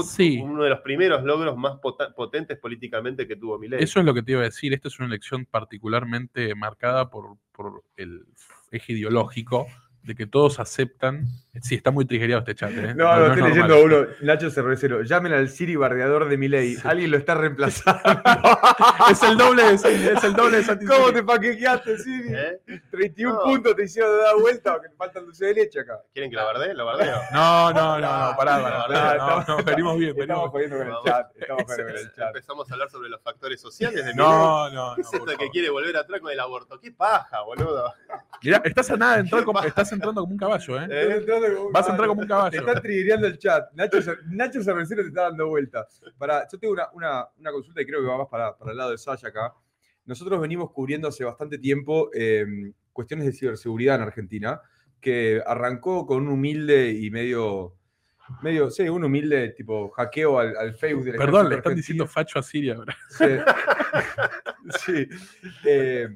Sí. 0.03 0.39
uno 0.41 0.63
de 0.63 0.69
los 0.69 0.79
primeros 0.79 1.23
logros 1.23 1.55
más 1.57 1.79
potentes 2.15 2.57
políticamente 2.59 3.27
que 3.27 3.35
tuvo 3.35 3.57
Milei. 3.57 3.81
Eso 3.83 3.99
es 3.99 4.05
lo 4.05 4.13
que 4.13 4.23
te 4.23 4.33
iba 4.33 4.41
a 4.41 4.45
decir. 4.45 4.73
Esta 4.73 4.89
es 4.89 4.99
una 4.99 5.07
elección 5.07 5.45
particularmente 5.45 6.53
marcada 6.55 7.09
por, 7.09 7.37
por 7.51 7.83
el 7.95 8.25
eje 8.71 8.93
ideológico 8.93 9.67
de 10.05 10.13
que 10.15 10.27
todos 10.27 10.59
aceptan. 10.59 11.25
Sí, 11.61 11.75
está 11.75 11.89
muy 11.89 12.05
trigeriado 12.05 12.41
este 12.41 12.53
chat. 12.53 12.69
¿eh? 12.71 12.93
No, 12.95 13.15
no, 13.15 13.25
es 13.25 13.31
estoy 13.31 13.49
leyendo 13.49 13.75
a 13.75 13.79
uno, 13.79 13.97
Nacho 14.21 14.51
Cervecero. 14.51 15.01
Llamen 15.03 15.33
al 15.33 15.49
Siri 15.49 15.75
bardeador 15.75 16.29
de 16.29 16.37
Milei. 16.37 16.77
Alguien 16.83 17.11
lo 17.11 17.17
está 17.17 17.33
reemplazando. 17.33 18.01
Es 19.09 19.21
el 19.23 19.37
doble 19.37 19.63
de, 19.63 19.73
es 19.75 20.23
el 20.23 20.33
doble 20.33 20.61
de 20.63 20.85
¿Cómo 20.87 21.11
te 21.11 21.23
paqueteaste, 21.23 21.97
Siri? 21.97 22.33
¿Eh? 22.33 22.81
31 22.91 23.33
No. 23.35 23.43
puntos 23.43 23.75
te 23.75 23.83
hicieron 23.83 24.17
dar 24.19 24.35
vuelta, 24.39 24.79
que 24.81 24.89
te 24.89 24.95
faltan 24.95 25.25
dulce 25.25 25.45
de 25.45 25.53
leche 25.53 25.79
acá. 25.81 25.99
¿Quieren 26.13 26.29
que 26.29 26.35
la 26.37 26.43
bardee? 26.43 26.73
¿La 26.73 26.83
bardeo? 26.83 27.17
No, 27.31 27.73
no, 27.73 27.99
no, 27.99 28.29
no, 28.29 28.37
pará, 28.37 28.61
pará, 28.61 28.77
No, 28.79 28.87
pará. 28.87 29.17
No, 29.17 29.39
estamos- 29.41 29.47
no, 29.47 29.63
venimos 29.63 29.97
bien, 29.97 30.09
Estamos 30.19 30.51
venimos 30.51 30.51
jodiendo 30.51 30.77
con 30.77 30.87
el 30.87 30.93
chat. 31.05 31.27
Estamos 31.39 31.63
con 31.63 31.79
el 31.79 32.13
chat. 32.13 32.27
Empezamos 32.27 32.69
a 32.69 32.73
hablar 32.73 32.89
sobre 32.89 33.09
los 33.09 33.21
factores 33.21 33.61
sociales 33.61 34.05
de 34.05 34.11
Milei. 34.13 34.17
No, 34.27 34.69
no, 34.69 34.95
¿Qué 34.95 35.01
no. 35.01 35.07
es 35.07 35.13
esto 35.13 35.25
de 35.25 35.37
que 35.37 35.49
quiere 35.49 35.69
volver 35.69 35.95
atrás 35.97 36.19
con 36.21 36.31
el 36.31 36.39
aborto? 36.39 36.79
¡Qué 36.79 36.91
paja, 36.91 37.41
boludo! 37.41 37.93
Mirá, 38.43 38.61
estás 38.65 38.89
a 38.91 38.97
nada 38.97 39.13
de 39.15 39.19
entrar 39.21 39.43
estás 39.65 39.91
entrando 39.95 40.21
como 40.21 40.33
un 40.33 40.37
caballo, 40.39 40.79
¿eh? 40.81 40.87
¿Eh? 40.89 41.25
Como 41.55 41.67
un 41.67 41.73
Vas 41.73 41.87
a 41.87 41.91
entrar 41.91 42.07
como 42.07 42.21
un 42.21 42.27
Te 42.27 42.31
caballo. 42.33 42.59
está 42.59 42.81
triggereando 42.81 43.27
el 43.27 43.37
chat. 43.37 43.71
Nacho, 43.73 43.97
Nacho 44.27 44.63
Cervecero 44.63 45.01
te 45.01 45.07
está 45.09 45.23
dando 45.23 45.47
vuelta. 45.47 45.85
Para, 46.17 46.47
yo 46.51 46.57
tengo 46.59 46.73
una, 46.73 46.87
una- 46.93 47.27
una 47.37 47.51
consulta 47.51 47.81
y 47.81 47.85
creo 47.85 48.01
que 48.01 48.07
va 48.07 48.17
más 48.19 48.27
para, 48.27 48.57
para 48.57 48.71
el 48.71 48.77
lado 48.77 48.91
de 48.91 48.97
Sasha 48.97 49.27
acá. 49.29 49.53
Nosotros 50.05 50.39
venimos 50.39 50.71
cubriendo 50.71 51.07
hace 51.07 51.23
bastante 51.23 51.57
tiempo 51.57 52.09
eh, 52.13 52.45
cuestiones 52.93 53.25
de 53.25 53.33
ciberseguridad 53.33 53.95
en 53.95 54.01
Argentina, 54.03 54.61
que 55.01 55.41
arrancó 55.45 56.05
con 56.05 56.23
un 56.23 56.29
humilde 56.29 56.91
y 56.91 57.09
medio, 57.11 57.75
medio, 58.43 58.69
sí, 58.69 58.87
un 58.87 59.03
humilde 59.03 59.49
tipo 59.49 59.89
hackeo 59.91 60.39
al, 60.39 60.55
al 60.57 60.73
Facebook 60.75 61.05
del 61.05 61.15
Perdón, 61.15 61.49
le 61.49 61.55
están 61.55 61.71
argentino. 61.71 61.75
diciendo 61.75 62.07
facho 62.07 62.39
a 62.39 62.43
Siria 62.43 62.75
ahora. 62.75 62.95
Sí. 63.09 63.25
Sí. 64.85 65.07
Eh, 65.63 66.07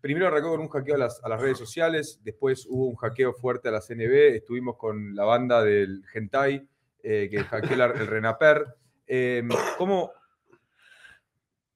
primero 0.00 0.26
arrancó 0.26 0.50
con 0.50 0.60
un 0.60 0.68
hackeo 0.68 0.94
a 0.94 0.98
las, 0.98 1.20
las 1.26 1.40
redes 1.40 1.58
sociales, 1.58 2.20
después 2.22 2.66
hubo 2.68 2.86
un 2.88 2.96
hackeo 2.96 3.32
fuerte 3.32 3.68
a 3.68 3.72
la 3.72 3.80
CNB, 3.80 4.34
estuvimos 4.36 4.76
con 4.76 5.14
la 5.14 5.24
banda 5.24 5.62
del 5.62 6.04
Gentai, 6.12 6.66
eh, 7.02 7.28
que 7.30 7.42
hackeó 7.44 7.84
el 7.84 8.06
Renaper. 8.06 8.66
Eh, 9.06 9.42
¿cómo, 9.78 10.12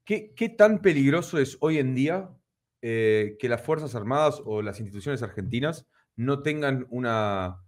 qué, 0.04 0.54
tan 0.56 0.80
peligroso 0.80 1.38
es 1.38 1.56
hoy 1.60 1.78
en 1.78 1.94
día 1.94 2.30
eh, 2.82 3.36
que 3.38 3.48
las 3.48 3.62
Fuerzas 3.62 3.94
Armadas 3.94 4.40
o 4.44 4.62
las 4.62 4.78
instituciones 4.80 5.22
argentinas 5.22 5.86
no 6.14 6.42
tengan 6.42 6.86
una, 6.90 7.60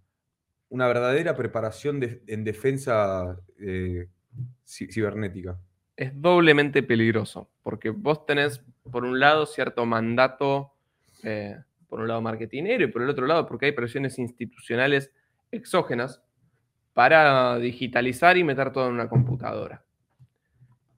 una 0.69 0.87
verdadera 0.87 1.35
preparación 1.35 2.21
en 2.25 2.43
defensa 2.43 3.37
eh, 3.59 4.07
ci- 4.65 4.91
cibernética? 4.91 5.59
Es 5.99 6.13
doblemente 6.21 6.81
peligroso, 6.81 7.49
porque 7.61 7.89
vos 7.89 8.25
tenés, 8.25 8.63
por 8.89 9.03
un 9.03 9.19
lado, 9.19 9.45
cierto 9.45 9.85
mandato, 9.85 10.71
eh, 11.23 11.57
por 11.89 11.99
un 11.99 12.07
lado 12.07 12.21
marketinero, 12.21 12.85
y 12.85 12.87
por 12.87 13.01
el 13.01 13.09
otro 13.09 13.27
lado, 13.27 13.45
porque 13.45 13.65
hay 13.65 13.73
presiones 13.73 14.17
institucionales 14.17 15.11
exógenas 15.51 16.23
para 16.93 17.57
digitalizar 17.57 18.37
y 18.37 18.45
meter 18.45 18.71
todo 18.71 18.87
en 18.87 18.93
una 18.93 19.09
computadora. 19.09 19.83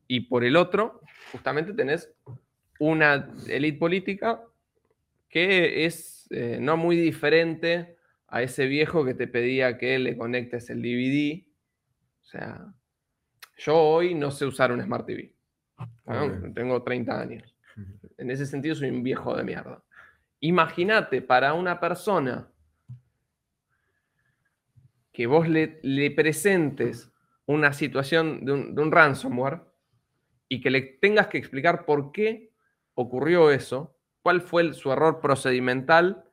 Y 0.07 0.19
por 0.19 0.43
el 0.43 0.55
otro, 0.55 1.01
justamente 1.31 1.73
tenés 1.73 2.13
una 2.77 3.27
élite 3.47 3.79
política 3.79 4.43
que 5.29 5.85
es 5.85 6.27
eh, 6.29 6.59
no 6.61 6.77
muy 6.77 6.95
diferente 6.95 7.97
a 8.27 8.43
ese 8.43 8.67
viejo 8.67 9.03
que 9.03 9.15
te 9.15 9.25
pedía 9.25 9.79
que 9.79 9.97
le 9.97 10.15
conectes 10.15 10.69
el 10.69 10.83
DVD. 10.83 11.43
O 12.21 12.25
sea, 12.25 12.75
yo 13.57 13.75
hoy 13.77 14.13
no 14.15 14.31
sé 14.31 14.45
usar 14.45 14.71
un 14.71 14.81
Smart 14.81 15.05
TV. 15.05 15.33
¿no? 15.77 15.85
Ok. 16.47 16.53
Tengo 16.53 16.83
30 16.83 17.19
años. 17.21 17.55
En 18.17 18.29
ese 18.29 18.45
sentido 18.45 18.75
soy 18.75 18.89
un 18.89 19.01
viejo 19.01 19.35
de 19.35 19.43
mierda. 19.43 19.83
Imagínate 20.41 21.21
para 21.23 21.53
una 21.53 21.79
persona 21.79 22.47
que 25.11 25.25
vos 25.27 25.47
le, 25.47 25.79
le 25.83 26.11
presentes 26.11 27.11
una 27.45 27.73
situación 27.73 28.45
de 28.45 28.51
un, 28.51 28.75
de 28.75 28.81
un 28.81 28.91
ransomware 28.91 29.61
y 30.47 30.61
que 30.61 30.69
le 30.69 30.81
tengas 30.81 31.27
que 31.27 31.37
explicar 31.37 31.85
por 31.85 32.11
qué 32.11 32.51
ocurrió 32.93 33.51
eso, 33.51 33.97
cuál 34.21 34.41
fue 34.41 34.61
el- 34.63 34.73
su 34.73 34.91
error 34.91 35.19
procedimental 35.19 36.23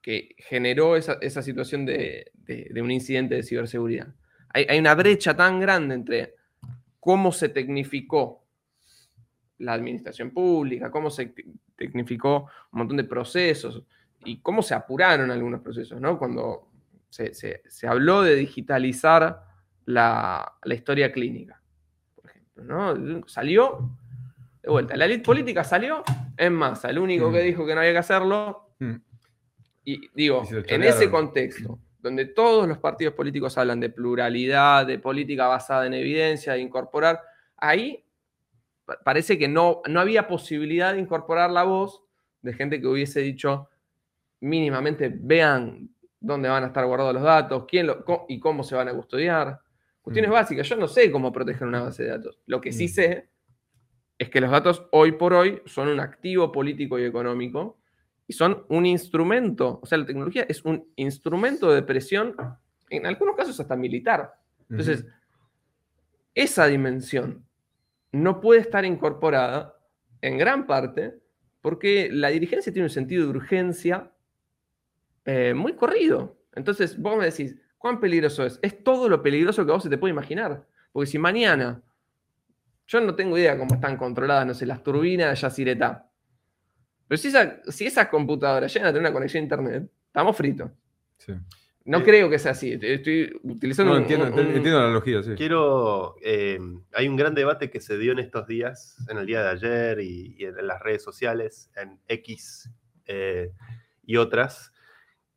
que 0.00 0.34
generó 0.38 0.96
esa, 0.96 1.14
esa 1.20 1.42
situación 1.42 1.84
de, 1.86 2.30
de- 2.34 2.68
de 2.70 2.82
un 2.82 2.90
incidente 2.90 3.34
de 3.34 3.42
ciberseguridad. 3.42 4.14
Hay, 4.54 4.66
hay 4.68 4.78
una 4.78 4.94
brecha 4.94 5.36
tan 5.36 5.60
grande 5.60 5.94
entre 5.94 6.34
cómo 7.00 7.32
se 7.32 7.48
tecnificó 7.48 8.44
la 9.58 9.72
administración 9.72 10.30
pública, 10.30 10.90
cómo 10.90 11.10
se 11.10 11.26
te- 11.26 11.44
tecnificó 11.76 12.48
un 12.72 12.78
montón 12.78 12.96
de 12.96 13.04
procesos 13.04 13.82
y 14.24 14.38
cómo 14.40 14.62
se 14.62 14.74
apuraron 14.74 15.30
algunos 15.30 15.60
procesos, 15.60 16.00
¿no? 16.00 16.18
Cuando 16.18 16.68
se, 17.08 17.34
se- 17.34 17.62
se 17.68 17.86
habló 17.86 18.22
de 18.22 18.34
digitalizar 18.36 19.42
la, 19.86 20.54
la 20.62 20.74
historia 20.74 21.10
clínica, 21.12 21.60
por 22.14 22.30
ejemplo, 22.30 22.64
¿no? 22.64 23.26
Salió, 23.26 23.90
de 24.62 24.70
vuelta, 24.70 24.96
la 24.96 25.06
elite 25.06 25.24
política 25.24 25.64
salió 25.64 26.02
en 26.36 26.52
masa, 26.52 26.90
el 26.90 26.98
único 26.98 27.32
que 27.32 27.40
Mm. 27.42 27.44
dijo 27.46 27.66
que 27.66 27.74
no 27.74 27.80
había 27.80 27.92
que 27.92 27.98
hacerlo, 27.98 28.70
Mm. 28.80 28.94
y 29.84 30.08
digo, 30.14 30.42
Y 30.50 30.74
en 30.74 30.82
ese 30.84 31.10
contexto, 31.10 31.78
donde 32.08 32.24
todos 32.26 32.66
los 32.66 32.78
partidos 32.78 33.14
políticos 33.14 33.56
hablan 33.58 33.80
de 33.80 33.90
pluralidad, 33.90 34.86
de 34.86 34.98
política 34.98 35.46
basada 35.46 35.86
en 35.86 35.94
evidencia, 35.94 36.54
de 36.54 36.60
incorporar, 36.60 37.20
ahí 37.56 38.04
pa- 38.84 38.98
parece 39.04 39.38
que 39.38 39.46
no, 39.48 39.82
no 39.88 40.00
había 40.00 40.26
posibilidad 40.26 40.94
de 40.94 41.00
incorporar 41.00 41.50
la 41.50 41.62
voz 41.64 42.02
de 42.42 42.52
gente 42.54 42.80
que 42.80 42.86
hubiese 42.86 43.20
dicho 43.20 43.68
mínimamente, 44.40 45.12
vean 45.14 45.88
dónde 46.20 46.48
van 46.48 46.64
a 46.64 46.68
estar 46.68 46.84
guardados 46.86 47.14
los 47.14 47.22
datos, 47.22 47.64
quién 47.68 47.86
lo, 47.86 48.04
y 48.28 48.38
cómo 48.40 48.62
se 48.62 48.74
van 48.74 48.88
a 48.88 48.94
custodiar. 48.94 49.60
Cuestiones 50.02 50.30
Mm. 50.30 50.34
básicas, 50.34 50.68
yo 50.68 50.76
no 50.76 50.88
sé 50.88 51.10
cómo 51.10 51.32
proteger 51.32 51.66
una 51.66 51.82
base 51.82 52.04
de 52.04 52.10
datos. 52.10 52.40
Lo 52.46 52.60
que 52.60 52.72
sí 52.72 52.84
Mm. 52.86 52.88
sé 52.88 53.28
es 54.18 54.30
que 54.30 54.40
los 54.40 54.50
datos 54.50 54.86
hoy 54.92 55.12
por 55.12 55.32
hoy 55.34 55.60
son 55.66 55.88
un 55.88 56.00
activo 56.00 56.50
político 56.50 56.98
y 56.98 57.04
económico 57.04 57.77
y 58.28 58.34
son 58.34 58.66
un 58.68 58.84
instrumento, 58.84 59.80
o 59.82 59.86
sea, 59.86 59.98
la 59.98 60.06
tecnología 60.06 60.44
es 60.48 60.62
un 60.64 60.86
instrumento 60.96 61.72
de 61.72 61.82
presión, 61.82 62.36
en 62.90 63.06
algunos 63.06 63.34
casos 63.34 63.58
hasta 63.58 63.74
militar. 63.74 64.34
Entonces, 64.68 65.06
esa 66.34 66.66
dimensión 66.66 67.44
no 68.12 68.40
puede 68.40 68.60
estar 68.60 68.84
incorporada 68.84 69.74
en 70.20 70.36
gran 70.36 70.66
parte 70.66 71.18
porque 71.62 72.10
la 72.12 72.28
dirigencia 72.28 72.72
tiene 72.72 72.86
un 72.86 72.90
sentido 72.90 73.24
de 73.24 73.30
urgencia 73.30 74.12
eh, 75.24 75.54
muy 75.54 75.72
corrido. 75.72 76.38
Entonces, 76.54 77.00
vos 77.00 77.16
me 77.16 77.24
decís, 77.24 77.56
¿cuán 77.78 77.98
peligroso 77.98 78.44
es? 78.44 78.58
Es 78.62 78.84
todo 78.84 79.08
lo 79.08 79.22
peligroso 79.22 79.64
que 79.64 79.72
vos 79.72 79.82
se 79.82 79.88
te 79.90 79.98
puede 79.98 80.12
imaginar. 80.12 80.66
Porque 80.92 81.10
si 81.10 81.18
mañana, 81.18 81.82
yo 82.86 83.00
no 83.00 83.14
tengo 83.14 83.38
idea 83.38 83.58
cómo 83.58 83.74
están 83.74 83.96
controladas, 83.96 84.46
no 84.46 84.54
sé, 84.54 84.66
las 84.66 84.82
turbinas 84.82 85.30
de 85.30 85.36
Yacyretá. 85.36 86.07
Pero 87.08 87.18
si, 87.18 87.28
esa, 87.28 87.60
si 87.68 87.86
esas 87.86 88.08
computadoras 88.08 88.72
llegan 88.72 88.88
a 88.88 88.92
tener 88.92 89.02
una 89.08 89.12
conexión 89.14 89.40
a 89.40 89.44
internet, 89.44 89.90
estamos 90.06 90.36
fritos. 90.36 90.70
Sí. 91.16 91.32
No 91.84 91.98
Eh, 91.98 92.04
creo 92.04 92.28
que 92.28 92.38
sea 92.38 92.52
así. 92.52 92.78
Estoy 92.80 93.32
utilizando 93.44 93.92
No, 93.92 93.96
un- 93.96 94.02
entiendo, 94.02 94.26
un- 94.26 94.30
entiendo, 94.32 94.56
entiendo 94.56 94.78
la 94.78 94.84
analogía, 94.84 95.22
sí. 95.22 95.30
Quiero. 95.36 96.16
eh, 96.22 96.58
hay 96.92 97.08
un 97.08 97.16
gran 97.16 97.34
debate 97.34 97.70
que 97.70 97.80
se 97.80 97.96
dio 97.96 98.12
en 98.12 98.18
estos 98.18 98.46
días, 98.46 98.96
en 99.08 99.16
el 99.18 99.24
día 99.26 99.42
de 99.42 99.48
ayer 99.48 100.00
y, 100.00 100.36
y 100.38 100.44
en 100.44 100.66
las 100.66 100.80
redes 100.82 101.02
sociales, 101.02 101.70
en 101.76 101.98
X 102.08 102.70
eh, 103.06 103.52
y 104.04 104.16
otras, 104.16 104.72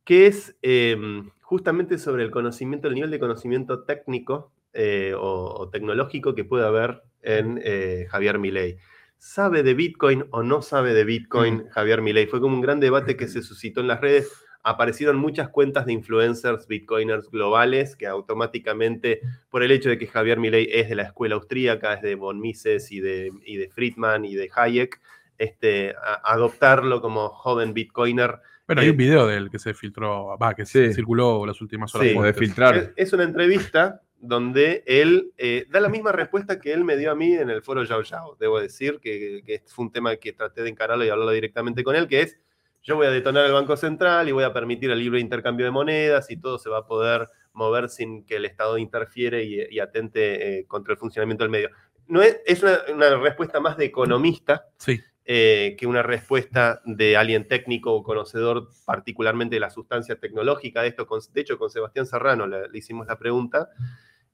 que 0.04 0.26
es 0.26 0.54
eh, 0.60 0.94
justamente 1.40 1.96
sobre 1.96 2.22
el 2.24 2.30
conocimiento, 2.30 2.88
el 2.88 2.94
nivel 2.96 3.10
de 3.10 3.18
conocimiento 3.18 3.84
técnico 3.84 4.52
eh, 4.74 5.14
o, 5.16 5.54
o 5.58 5.70
tecnológico 5.70 6.34
que 6.34 6.44
puede 6.44 6.66
haber 6.66 7.02
en 7.22 7.60
eh, 7.64 8.06
Javier 8.10 8.38
Milei. 8.38 8.76
¿Sabe 9.24 9.62
de 9.62 9.74
Bitcoin 9.74 10.24
o 10.30 10.42
no 10.42 10.62
sabe 10.62 10.94
de 10.94 11.04
Bitcoin 11.04 11.54
Mm. 11.58 11.68
Javier 11.68 12.02
Milei? 12.02 12.26
Fue 12.26 12.40
como 12.40 12.56
un 12.56 12.60
gran 12.60 12.80
debate 12.80 13.16
que 13.16 13.28
se 13.28 13.40
suscitó 13.42 13.80
en 13.80 13.86
las 13.86 14.00
redes. 14.00 14.28
aparecieron 14.64 15.16
muchas 15.16 15.48
cuentas 15.48 15.86
de 15.86 15.92
influencers 15.92 16.66
bitcoiners 16.66 17.28
globales 17.30 17.94
que 17.96 18.06
automáticamente, 18.08 19.20
por 19.48 19.62
el 19.62 19.70
hecho 19.72 19.88
de 19.90 19.98
que 19.98 20.06
Javier 20.08 20.38
Milei 20.40 20.68
es 20.72 20.88
de 20.88 20.94
la 20.96 21.02
escuela 21.04 21.34
austríaca, 21.36 21.94
es 21.94 22.02
de 22.02 22.14
von 22.16 22.40
Mises 22.40 22.90
y 22.92 22.98
de, 23.00 23.30
y 23.44 23.56
de 23.58 23.68
Friedman 23.70 24.24
y 24.24 24.34
de 24.34 24.50
Hayek, 24.54 25.00
este, 25.38 25.90
a- 25.92 26.20
adoptarlo 26.32 27.00
como 27.00 27.28
joven 27.28 27.74
bitcoiner. 27.74 28.38
Bueno, 28.66 28.82
hay 28.82 28.88
Eh, 28.88 28.90
un 28.92 28.96
video 28.96 29.26
del 29.28 29.50
que 29.50 29.58
se 29.60 29.72
filtró, 29.74 30.36
va, 30.36 30.54
que 30.54 30.64
Sí. 30.66 30.78
se 30.86 30.94
circuló 30.94 31.44
las 31.46 31.60
últimas 31.60 31.92
horas. 31.94 32.08
Sí. 32.08 32.14
Como 32.14 32.26
de 32.26 32.34
filtrar. 32.34 32.76
Es, 32.76 32.90
es 32.96 33.12
una 33.12 33.22
entrevista 33.24 34.00
donde 34.24 34.84
él 34.86 35.32
eh, 35.36 35.66
da 35.68 35.80
la 35.80 35.88
misma 35.88 36.12
respuesta 36.12 36.60
que 36.60 36.72
él 36.72 36.84
me 36.84 36.96
dio 36.96 37.10
a 37.10 37.14
mí 37.16 37.32
en 37.34 37.50
el 37.50 37.60
foro 37.60 37.82
Yao 37.82 38.02
Yao. 38.02 38.36
Debo 38.38 38.60
decir 38.60 39.00
que, 39.00 39.42
que 39.44 39.62
fue 39.66 39.84
un 39.86 39.90
tema 39.92 40.14
que 40.16 40.32
traté 40.32 40.62
de 40.62 40.70
encararlo 40.70 41.04
y 41.04 41.08
hablarlo 41.08 41.32
directamente 41.32 41.82
con 41.82 41.96
él, 41.96 42.06
que 42.06 42.20
es, 42.20 42.38
yo 42.84 42.94
voy 42.96 43.06
a 43.08 43.10
detonar 43.10 43.44
el 43.46 43.52
Banco 43.52 43.76
Central 43.76 44.28
y 44.28 44.32
voy 44.32 44.44
a 44.44 44.52
permitir 44.52 44.90
el 44.92 45.00
libre 45.00 45.18
intercambio 45.20 45.66
de 45.66 45.72
monedas 45.72 46.30
y 46.30 46.36
todo 46.36 46.58
se 46.58 46.70
va 46.70 46.78
a 46.78 46.86
poder 46.86 47.26
mover 47.52 47.88
sin 47.88 48.24
que 48.24 48.36
el 48.36 48.44
Estado 48.44 48.78
interfiere 48.78 49.42
y, 49.44 49.60
y 49.68 49.80
atente 49.80 50.60
eh, 50.60 50.66
contra 50.66 50.92
el 50.92 50.98
funcionamiento 50.98 51.42
del 51.44 51.50
medio. 51.50 51.70
No 52.06 52.22
es, 52.22 52.40
es 52.46 52.62
una, 52.62 52.78
una 52.94 53.16
respuesta 53.16 53.58
más 53.60 53.76
de 53.76 53.84
economista 53.86 54.66
Sí, 54.78 55.00
eh, 55.24 55.76
que 55.78 55.86
una 55.86 56.02
respuesta 56.02 56.80
de 56.84 57.16
alguien 57.16 57.46
técnico 57.46 57.92
o 57.92 58.02
conocedor 58.02 58.68
particularmente 58.84 59.56
de 59.56 59.60
la 59.60 59.70
sustancia 59.70 60.16
tecnológica 60.16 60.82
de 60.82 60.88
esto. 60.88 61.06
Con- 61.06 61.20
de 61.32 61.40
hecho, 61.40 61.58
con 61.58 61.70
Sebastián 61.70 62.06
Serrano 62.06 62.46
le, 62.46 62.68
le 62.68 62.78
hicimos 62.78 63.06
la 63.06 63.18
pregunta. 63.18 63.68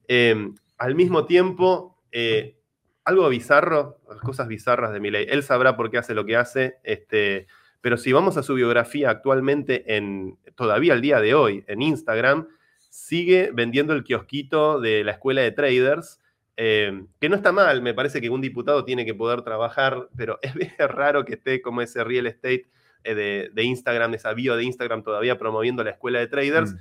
Eh, 0.08 0.50
al 0.78 0.94
mismo 0.94 1.26
tiempo, 1.26 2.02
eh, 2.12 2.56
algo 3.04 3.28
bizarro, 3.28 4.00
cosas 4.22 4.48
bizarras 4.48 4.92
de 4.92 5.00
Milei. 5.00 5.26
Él 5.28 5.42
sabrá 5.42 5.76
por 5.76 5.90
qué 5.90 5.98
hace 5.98 6.14
lo 6.14 6.24
que 6.24 6.36
hace, 6.36 6.78
este, 6.84 7.46
pero 7.80 7.96
si 7.96 8.12
vamos 8.12 8.36
a 8.36 8.42
su 8.42 8.54
biografía 8.54 9.10
actualmente, 9.10 9.96
en, 9.96 10.38
todavía 10.54 10.92
al 10.92 11.00
día 11.00 11.20
de 11.20 11.34
hoy, 11.34 11.64
en 11.68 11.82
Instagram, 11.82 12.48
sigue 12.90 13.50
vendiendo 13.52 13.92
el 13.92 14.04
kiosquito 14.04 14.80
de 14.80 15.04
la 15.04 15.12
escuela 15.12 15.42
de 15.42 15.52
traders, 15.52 16.20
eh, 16.56 17.04
que 17.20 17.28
no 17.28 17.36
está 17.36 17.52
mal, 17.52 17.82
me 17.82 17.94
parece 17.94 18.20
que 18.20 18.30
un 18.30 18.40
diputado 18.40 18.84
tiene 18.84 19.06
que 19.06 19.14
poder 19.14 19.42
trabajar, 19.42 20.08
pero 20.16 20.38
es, 20.42 20.52
raro 20.78 21.24
que 21.24 21.34
esté 21.34 21.62
como 21.62 21.82
ese 21.82 22.02
real 22.04 22.26
estate 22.26 22.68
eh, 23.04 23.14
de, 23.14 23.50
de 23.52 23.62
Instagram, 23.62 24.14
esa 24.14 24.34
bio 24.34 24.56
de 24.56 24.64
Instagram 24.64 25.02
todavía 25.02 25.38
promoviendo 25.38 25.84
la 25.84 25.90
escuela 25.90 26.18
de 26.18 26.26
traders. 26.26 26.72
Mm. 26.72 26.78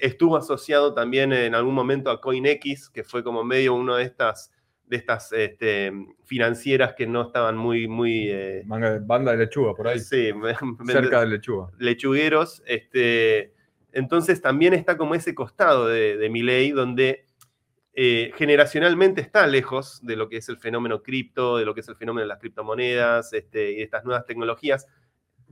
Estuvo 0.00 0.36
asociado 0.36 0.94
también 0.94 1.32
en 1.32 1.54
algún 1.54 1.74
momento 1.74 2.10
a 2.10 2.20
CoinX, 2.20 2.88
que 2.90 3.04
fue 3.04 3.22
como 3.22 3.44
medio 3.44 3.74
uno 3.74 3.96
de 3.96 4.04
estas, 4.04 4.52
de 4.86 4.96
estas 4.96 5.32
este, 5.32 5.92
financieras 6.24 6.94
que 6.96 7.06
no 7.06 7.22
estaban 7.22 7.56
muy, 7.56 7.86
muy... 7.86 8.28
eh, 8.30 8.64
banda 8.66 9.32
de 9.32 9.38
lechuga 9.38 9.74
por 9.74 9.88
ahí. 9.88 9.98
sí, 9.98 10.30
Cerca 10.86 11.20
de 11.20 11.26
lechuga. 11.26 11.70
lechugueros. 11.78 12.62
Este, 12.66 13.52
entonces 13.92 14.40
también 14.40 14.74
está 14.74 14.96
como 14.96 15.14
ese 15.14 15.34
costado 15.34 15.86
de, 15.88 16.16
de 16.16 16.30
Milei, 16.30 16.70
donde 16.70 17.26
eh, 17.92 18.32
generacionalmente 18.36 19.20
está 19.20 19.46
lejos 19.46 20.00
de 20.02 20.16
lo 20.16 20.28
que 20.28 20.36
es 20.36 20.48
el 20.48 20.58
fenómeno 20.58 21.02
cripto, 21.02 21.58
de 21.58 21.64
lo 21.64 21.74
que 21.74 21.80
es 21.80 21.88
el 21.88 21.96
fenómeno 21.96 22.22
de 22.22 22.28
las 22.28 22.38
criptomonedas 22.38 23.32
este, 23.32 23.72
y 23.72 23.76
de 23.76 23.82
estas 23.82 24.04
nuevas 24.04 24.24
tecnologías. 24.26 24.86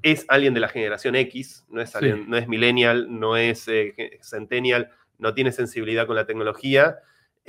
Es 0.03 0.25
alguien 0.29 0.55
de 0.55 0.61
la 0.61 0.69
generación 0.69 1.15
X, 1.17 1.65
no 1.69 1.81
es, 1.81 1.95
alguien- 1.97 2.29
no 2.29 2.37
es 2.37 2.47
millennial, 2.49 3.07
no 3.11 3.37
es 3.37 3.67
eh, 3.69 4.19
centennial, 4.23 4.91
no 5.19 5.35
tiene 5.35 5.51
sensibilidad 5.53 6.07
con 6.07 6.17
la 6.17 6.27
tecnología. 6.27 6.99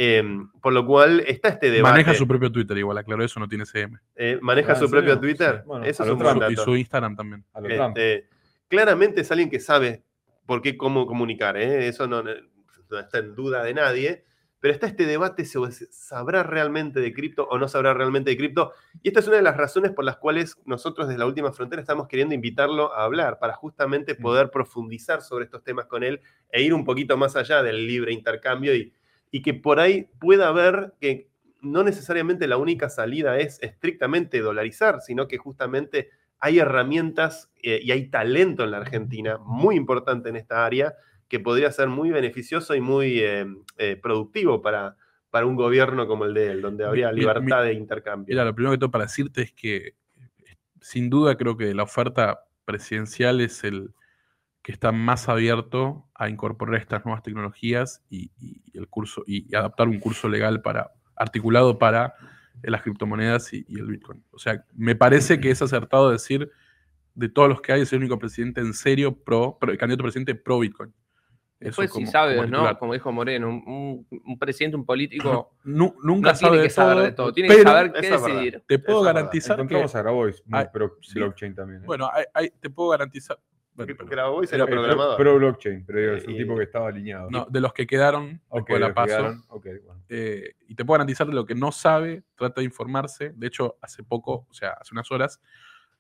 eh, 0.02 0.24
por 0.62 0.72
lo 0.72 0.86
cual 0.86 1.20
está 1.28 1.50
este 1.50 1.70
debate. 1.70 1.92
maneja 1.92 2.14
su 2.14 2.26
propio 2.26 2.50
Twitter 2.50 2.78
igual, 2.78 2.98
aclaro 2.98 3.22
eso, 3.22 3.38
no 3.40 3.50
tiene 3.50 3.66
CM. 3.66 3.98
eh, 4.16 4.40
maneja 4.42 4.72
Ah, 4.72 4.76
su 4.76 4.86
¿en 4.86 4.92
propio 4.92 5.10
serio? 5.16 5.20
Twitter. 5.20 5.56
Sí, 5.58 5.62
bueno, 5.68 5.84
Eso 5.86 6.04
es 6.06 6.10
un 6.10 6.20
Trump. 6.20 6.42
Y 6.50 6.56
su 6.56 6.76
Instagram 6.78 7.16
también. 7.18 7.44
Este, 7.66 8.30
claramente 8.70 9.22
es 9.22 9.32
alguien 9.32 9.50
que 9.50 9.60
sabe 9.60 10.02
por 10.46 10.62
qué, 10.62 10.78
cómo 10.78 11.06
comunicar, 11.06 11.58
¿eh? 11.58 11.88
eso 11.90 12.08
no, 12.08 12.24
no 12.24 13.00
está 13.00 13.18
en 13.20 13.36
duda 13.36 13.62
de 13.64 13.74
nadie, 13.74 14.24
pero 14.60 14.74
está 14.74 14.88
este 14.88 15.06
debate 15.06 15.46
sobre 15.46 15.72
si 15.72 15.86
sabrá 15.92 16.44
realmente 16.44 17.00
de 17.00 17.14
cripto 17.14 17.48
o 17.50 17.58
no 17.58 17.68
sabrá 17.68 17.94
realmente 17.94 18.32
de 18.32 18.38
cripto, 18.38 18.74
y 19.02 19.08
esta 19.08 19.20
es 19.20 19.28
una 19.28 19.38
de 19.38 19.44
las 19.44 19.58
razones 19.58 19.92
por 19.92 20.06
las 20.06 20.18
cuales 20.18 20.58
nosotros 20.66 21.08
desde 21.08 21.20
la 21.20 21.26
última 21.26 21.52
frontera 21.52 21.82
estamos 21.82 22.08
queriendo 22.08 22.36
invitarlo 22.36 22.94
a 22.94 23.04
hablar, 23.04 23.40
para 23.40 23.54
justamente 23.54 24.16
poder 24.16 24.50
profundizar 24.52 25.22
sobre 25.22 25.46
estos 25.46 25.64
temas 25.64 25.86
con 25.86 26.04
él 26.04 26.22
e 26.52 26.62
ir 26.62 26.74
un 26.74 26.84
poquito 26.84 27.18
más 27.18 27.36
allá 27.36 27.64
del 27.64 27.88
libre 27.88 28.14
intercambio 28.14 28.76
y, 28.76 28.94
y 29.32 29.42
que 29.42 29.54
por 29.54 29.80
ahí 29.80 30.10
pueda 30.20 30.52
ver 30.52 30.94
que 31.00 31.30
no 31.62 31.84
necesariamente 31.84 32.48
la 32.48 32.58
única 32.58 32.90
salida 32.90 33.38
es 33.38 33.62
estrictamente 33.62 34.40
dolarizar, 34.40 35.02
sino 35.02 35.28
que 35.28 35.38
justamente 35.38 36.10
hay 36.40 36.60
herramientas 36.60 37.52
eh, 37.62 37.80
y 37.84 37.92
hay 37.92 38.10
talento 38.10 38.64
en 38.64 38.72
la 38.72 38.78
Argentina 38.78 39.38
muy 39.40 39.76
importante 39.76 40.30
en 40.30 40.38
esta 40.38 40.66
área 40.66 40.96
que 41.30 41.40
podría 41.40 41.72
ser 41.72 41.88
muy 41.88 42.10
beneficioso 42.10 42.76
y 42.76 42.82
muy 42.82 43.20
eh, 43.20 43.46
eh, 43.78 43.96
productivo 43.96 44.62
para, 44.62 44.98
para 45.30 45.46
un 45.46 45.56
gobierno 45.56 46.08
como 46.08 46.26
el 46.26 46.34
de 46.34 46.52
él, 46.52 46.62
donde 46.62 46.84
habría 46.84 47.12
libertad 47.12 47.64
de 47.64 47.74
intercambio. 47.74 48.34
Mira, 48.34 48.44
lo 48.44 48.54
primero 48.54 48.72
que 48.74 48.80
tengo 48.80 48.92
para 48.92 49.06
decirte 49.06 49.44
es 49.44 49.52
que 49.54 49.94
sin 50.82 51.10
duda 51.10 51.38
creo 51.38 51.56
que 51.56 51.74
la 51.74 51.84
oferta 51.84 52.42
presidencial 52.66 53.42
es 53.42 53.64
el 53.64 53.94
que 54.62 54.72
está 54.72 54.92
más 54.92 55.30
abierto 55.30 56.08
a 56.16 56.30
incorporar 56.30 56.76
estas 56.82 57.06
nuevas 57.06 57.24
tecnologías 57.24 58.04
y, 58.10 58.32
y 58.40 58.78
el 58.78 58.88
curso 58.88 59.24
y 59.26 59.56
adaptar 59.56 59.88
un 59.88 60.00
curso 60.00 60.28
legal 60.28 60.62
para 60.62 60.92
articulado 61.16 61.78
para 61.78 62.14
eh, 62.64 62.72
las 62.72 62.82
criptomonedas 62.82 63.54
y, 63.54 63.66
y 63.68 63.80
el 63.80 63.88
Bitcoin. 63.88 64.24
O 64.32 64.40
sea, 64.40 64.66
me 64.76 64.96
parece 64.96 65.40
que 65.40 65.52
es 65.52 65.62
acertado 65.62 66.12
decir 66.12 66.50
de 67.14 67.30
todos 67.30 67.50
los 67.50 67.62
que 67.62 67.74
hay 67.74 67.82
es 67.82 67.94
el 67.94 68.00
único 68.00 68.18
presidente 68.20 68.62
en 68.62 68.74
serio 68.74 69.16
pro, 69.16 69.58
pro- 69.60 69.78
candidato 69.78 70.04
presidente 70.04 70.36
pro 70.36 70.60
Bitcoin. 70.60 70.94
Eso 71.60 71.66
Después, 71.68 71.90
como- 71.92 72.06
si 72.06 72.12
sabe 72.12 72.36
como 72.38 72.48
no, 72.48 72.80
como 72.80 72.94
dijo 72.94 73.12
Moreno, 73.12 73.50
un, 73.50 73.64
un- 74.10 74.22
un 74.26 74.40
presidente, 74.40 74.78
un 74.78 74.86
político, 74.86 75.52
Nu- 75.66 75.94
nunca 76.04 76.30
no 76.30 76.36
sabe 76.36 76.52
tiene 76.52 76.58
de 76.58 76.64
que 76.64 76.70
saber 76.74 76.94
todo, 76.96 77.04
de 77.04 77.12
todo, 77.12 77.34
tiene 77.34 77.50
que 77.50 77.56
pero 77.56 77.70
saber 77.70 77.92
qué 77.92 78.00
es 78.00 78.10
verdad. 78.12 78.26
decidir. 78.28 78.64
te 78.66 78.80
puedo 78.80 79.00
Eso 79.00 79.00
es 79.00 79.06
verdad. 79.06 79.14
garantizar 79.22 79.56
que 79.58 79.62
Encontramos 79.64 79.96
a 79.96 80.02
Grabois, 80.02 80.44
muy 80.46 80.60
Ay, 80.60 80.66
pro 80.72 80.98
sí. 81.02 81.20
blockchain 81.20 81.56
también. 81.56 81.82
¿eh? 81.82 81.86
Bueno, 81.86 82.10
hay- 82.14 82.26
hay- 82.34 82.50
te 82.62 82.70
puedo 82.70 82.90
garantizar. 82.90 83.38
bueno, 83.74 83.94
pero- 83.98 84.10
Grabois 84.10 84.52
era 84.54 84.64
era 84.64 84.64
Eh, 84.64 84.68
pro- 84.74 84.82
programador. 84.84 85.18
Pro, 85.18 85.36
blockchain, 85.38 85.86
pero 85.86 86.00
digo, 86.00 86.14
es 86.14 86.28
un 86.28 86.34
Eh, 86.34 86.38
tipo 86.38 86.56
que 86.58 86.64
estaba 86.64 86.88
alineado. 86.90 87.30
no, 87.30 87.46
de 87.50 87.60
los 87.62 87.74
que 87.74 87.86
quedaron, 87.88 88.42
Ok, 88.50 88.60
después 88.60 88.80
de 88.82 88.88
la 88.88 88.94
paso, 88.94 89.08
quedaron, 89.08 89.44
ok, 89.50 89.66
bueno. 89.86 90.04
eh, 90.10 90.54
y 90.68 90.76
te 90.76 90.86
puedo 90.86 90.96
garantizar 90.98 91.28
de 91.28 91.34
lo 91.34 91.46
que 91.46 91.56
no 91.56 91.72
sabe, 91.74 92.24
trata 92.36 92.62
de 92.62 92.66
informarse. 92.66 93.34
De 93.36 93.48
hecho, 93.48 93.78
hace 93.82 94.02
poco, 94.04 94.48
o 94.50 94.54
sea, 94.54 94.72
hace 94.80 94.94
unas 94.94 95.12
horas, 95.12 95.42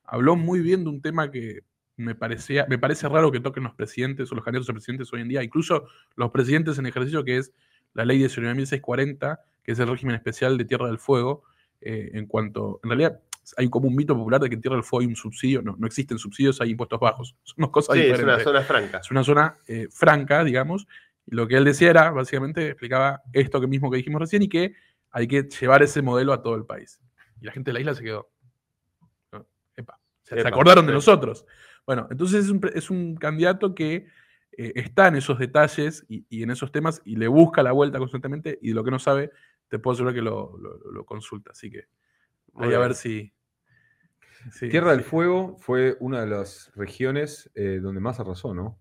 habló 0.05 0.35
muy 0.37 0.61
bien 0.61 0.83
de 0.85 0.89
un 0.89 1.01
tema 1.01 1.29
que 1.31 1.59
me 1.99 2.15
parecía, 2.15 2.65
me 2.69 2.77
parece 2.77 3.09
raro 3.09 3.31
que 3.31 3.41
toquen 3.41 3.63
los 3.63 3.73
presidentes 3.73 4.31
o 4.31 4.35
los 4.35 4.43
candidatos 4.43 4.69
a 4.69 4.73
presidentes 4.73 5.11
hoy 5.11 5.21
en 5.21 5.27
día, 5.27 5.43
incluso 5.43 5.85
los 6.15 6.31
presidentes 6.31 6.77
en 6.79 6.85
ejercicio, 6.85 7.25
que 7.25 7.37
es 7.37 7.51
la 7.93 8.05
ley 8.05 8.21
19.640, 8.21 9.39
que 9.61 9.73
es 9.73 9.79
el 9.79 9.87
régimen 9.89 10.15
especial 10.15 10.57
de 10.57 10.63
Tierra 10.63 10.87
del 10.87 10.97
Fuego, 10.97 11.43
eh, 11.81 12.11
en 12.13 12.25
cuanto, 12.25 12.79
en 12.83 12.89
realidad, 12.89 13.19
hay 13.57 13.69
como 13.69 13.89
un 13.89 13.95
mito 13.95 14.15
popular 14.15 14.39
de 14.39 14.47
que 14.47 14.55
en 14.55 14.61
Tierra 14.61 14.77
del 14.77 14.83
Fuego 14.83 15.01
hay 15.01 15.07
un 15.07 15.15
subsidio, 15.17 15.61
no, 15.61 15.75
no 15.77 15.87
existen 15.87 16.17
subsidios, 16.17 16.61
hay 16.61 16.71
impuestos 16.71 16.99
bajos, 17.01 17.35
son 17.43 17.55
dos 17.57 17.69
cosas 17.69 17.95
Sí, 17.95 18.01
es 18.01 18.07
diferentes 18.07 18.35
una 18.35 18.43
zona 18.43 18.61
franca. 18.61 18.97
es 18.99 19.11
una 19.11 19.23
zona 19.23 19.57
eh, 19.67 19.87
franca, 19.91 20.43
digamos, 20.45 20.87
y 21.25 21.35
lo 21.35 21.47
que 21.49 21.57
él 21.57 21.65
decía 21.65 21.89
era, 21.89 22.11
básicamente, 22.11 22.69
explicaba 22.69 23.21
esto 23.33 23.59
que 23.59 23.67
mismo 23.67 23.91
que 23.91 23.97
dijimos 23.97 24.21
recién 24.21 24.41
y 24.41 24.47
que 24.47 24.73
hay 25.11 25.27
que 25.27 25.43
llevar 25.43 25.83
ese 25.83 26.01
modelo 26.01 26.31
a 26.31 26.41
todo 26.41 26.55
el 26.55 26.65
país. 26.65 26.99
Y 27.41 27.45
la 27.45 27.51
gente 27.51 27.69
de 27.69 27.73
la 27.73 27.79
isla 27.81 27.93
se 27.93 28.03
quedó. 28.03 28.29
¿no? 29.33 29.45
Epa, 29.75 29.99
se, 30.23 30.39
Epa, 30.39 30.49
acordaron 30.49 30.87
de 30.87 30.93
nosotros. 30.93 31.45
Bueno, 31.89 32.07
entonces 32.11 32.45
es 32.45 32.51
un, 32.51 32.61
es 32.75 32.91
un 32.91 33.15
candidato 33.15 33.73
que 33.73 34.05
eh, 34.55 34.73
está 34.75 35.07
en 35.07 35.15
esos 35.15 35.39
detalles 35.39 36.05
y, 36.07 36.23
y 36.29 36.43
en 36.43 36.51
esos 36.51 36.71
temas 36.71 37.01
y 37.03 37.15
le 37.15 37.27
busca 37.27 37.63
la 37.63 37.71
vuelta 37.71 37.97
constantemente 37.97 38.59
y 38.61 38.67
de 38.69 38.73
lo 38.75 38.83
que 38.83 38.91
no 38.91 38.99
sabe, 38.99 39.31
te 39.69 39.79
puedo 39.79 39.93
asegurar 39.93 40.13
que 40.13 40.21
lo, 40.21 40.55
lo- 40.59 40.77
lo 40.91 41.03
consulta. 41.03 41.49
Así 41.49 41.71
que 41.71 41.85
ahí 42.57 42.75
a 42.75 42.77
ver 42.77 42.93
si... 42.93 43.33
Tierra 44.69 44.91
del 44.91 45.01
Fuego 45.03 45.57
fue 45.57 45.97
una 45.99 46.21
de 46.21 46.27
las 46.27 46.71
regiones 46.75 47.49
eh, 47.55 47.79
donde 47.81 48.01
más 48.01 48.19
arrasó, 48.19 48.53
¿no? 48.53 48.79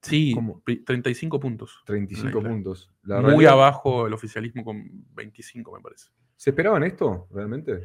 Sí, 0.00 0.32
¿Cómo? 0.34 0.60
pri- 0.62 0.82
35 0.82 1.38
puntos. 1.38 1.82
35 1.84 2.38
isla. 2.38 2.50
puntos. 2.50 2.90
La 3.02 3.16
Muy 3.20 3.30
realidad- 3.32 3.52
abajo 3.52 4.06
el 4.06 4.14
oficialismo 4.14 4.64
con 4.64 4.82
25, 5.14 5.76
me 5.76 5.82
parece. 5.82 6.08
¿Se 6.36 6.50
esperaban 6.50 6.84
esto 6.84 7.26
realmente? 7.32 7.82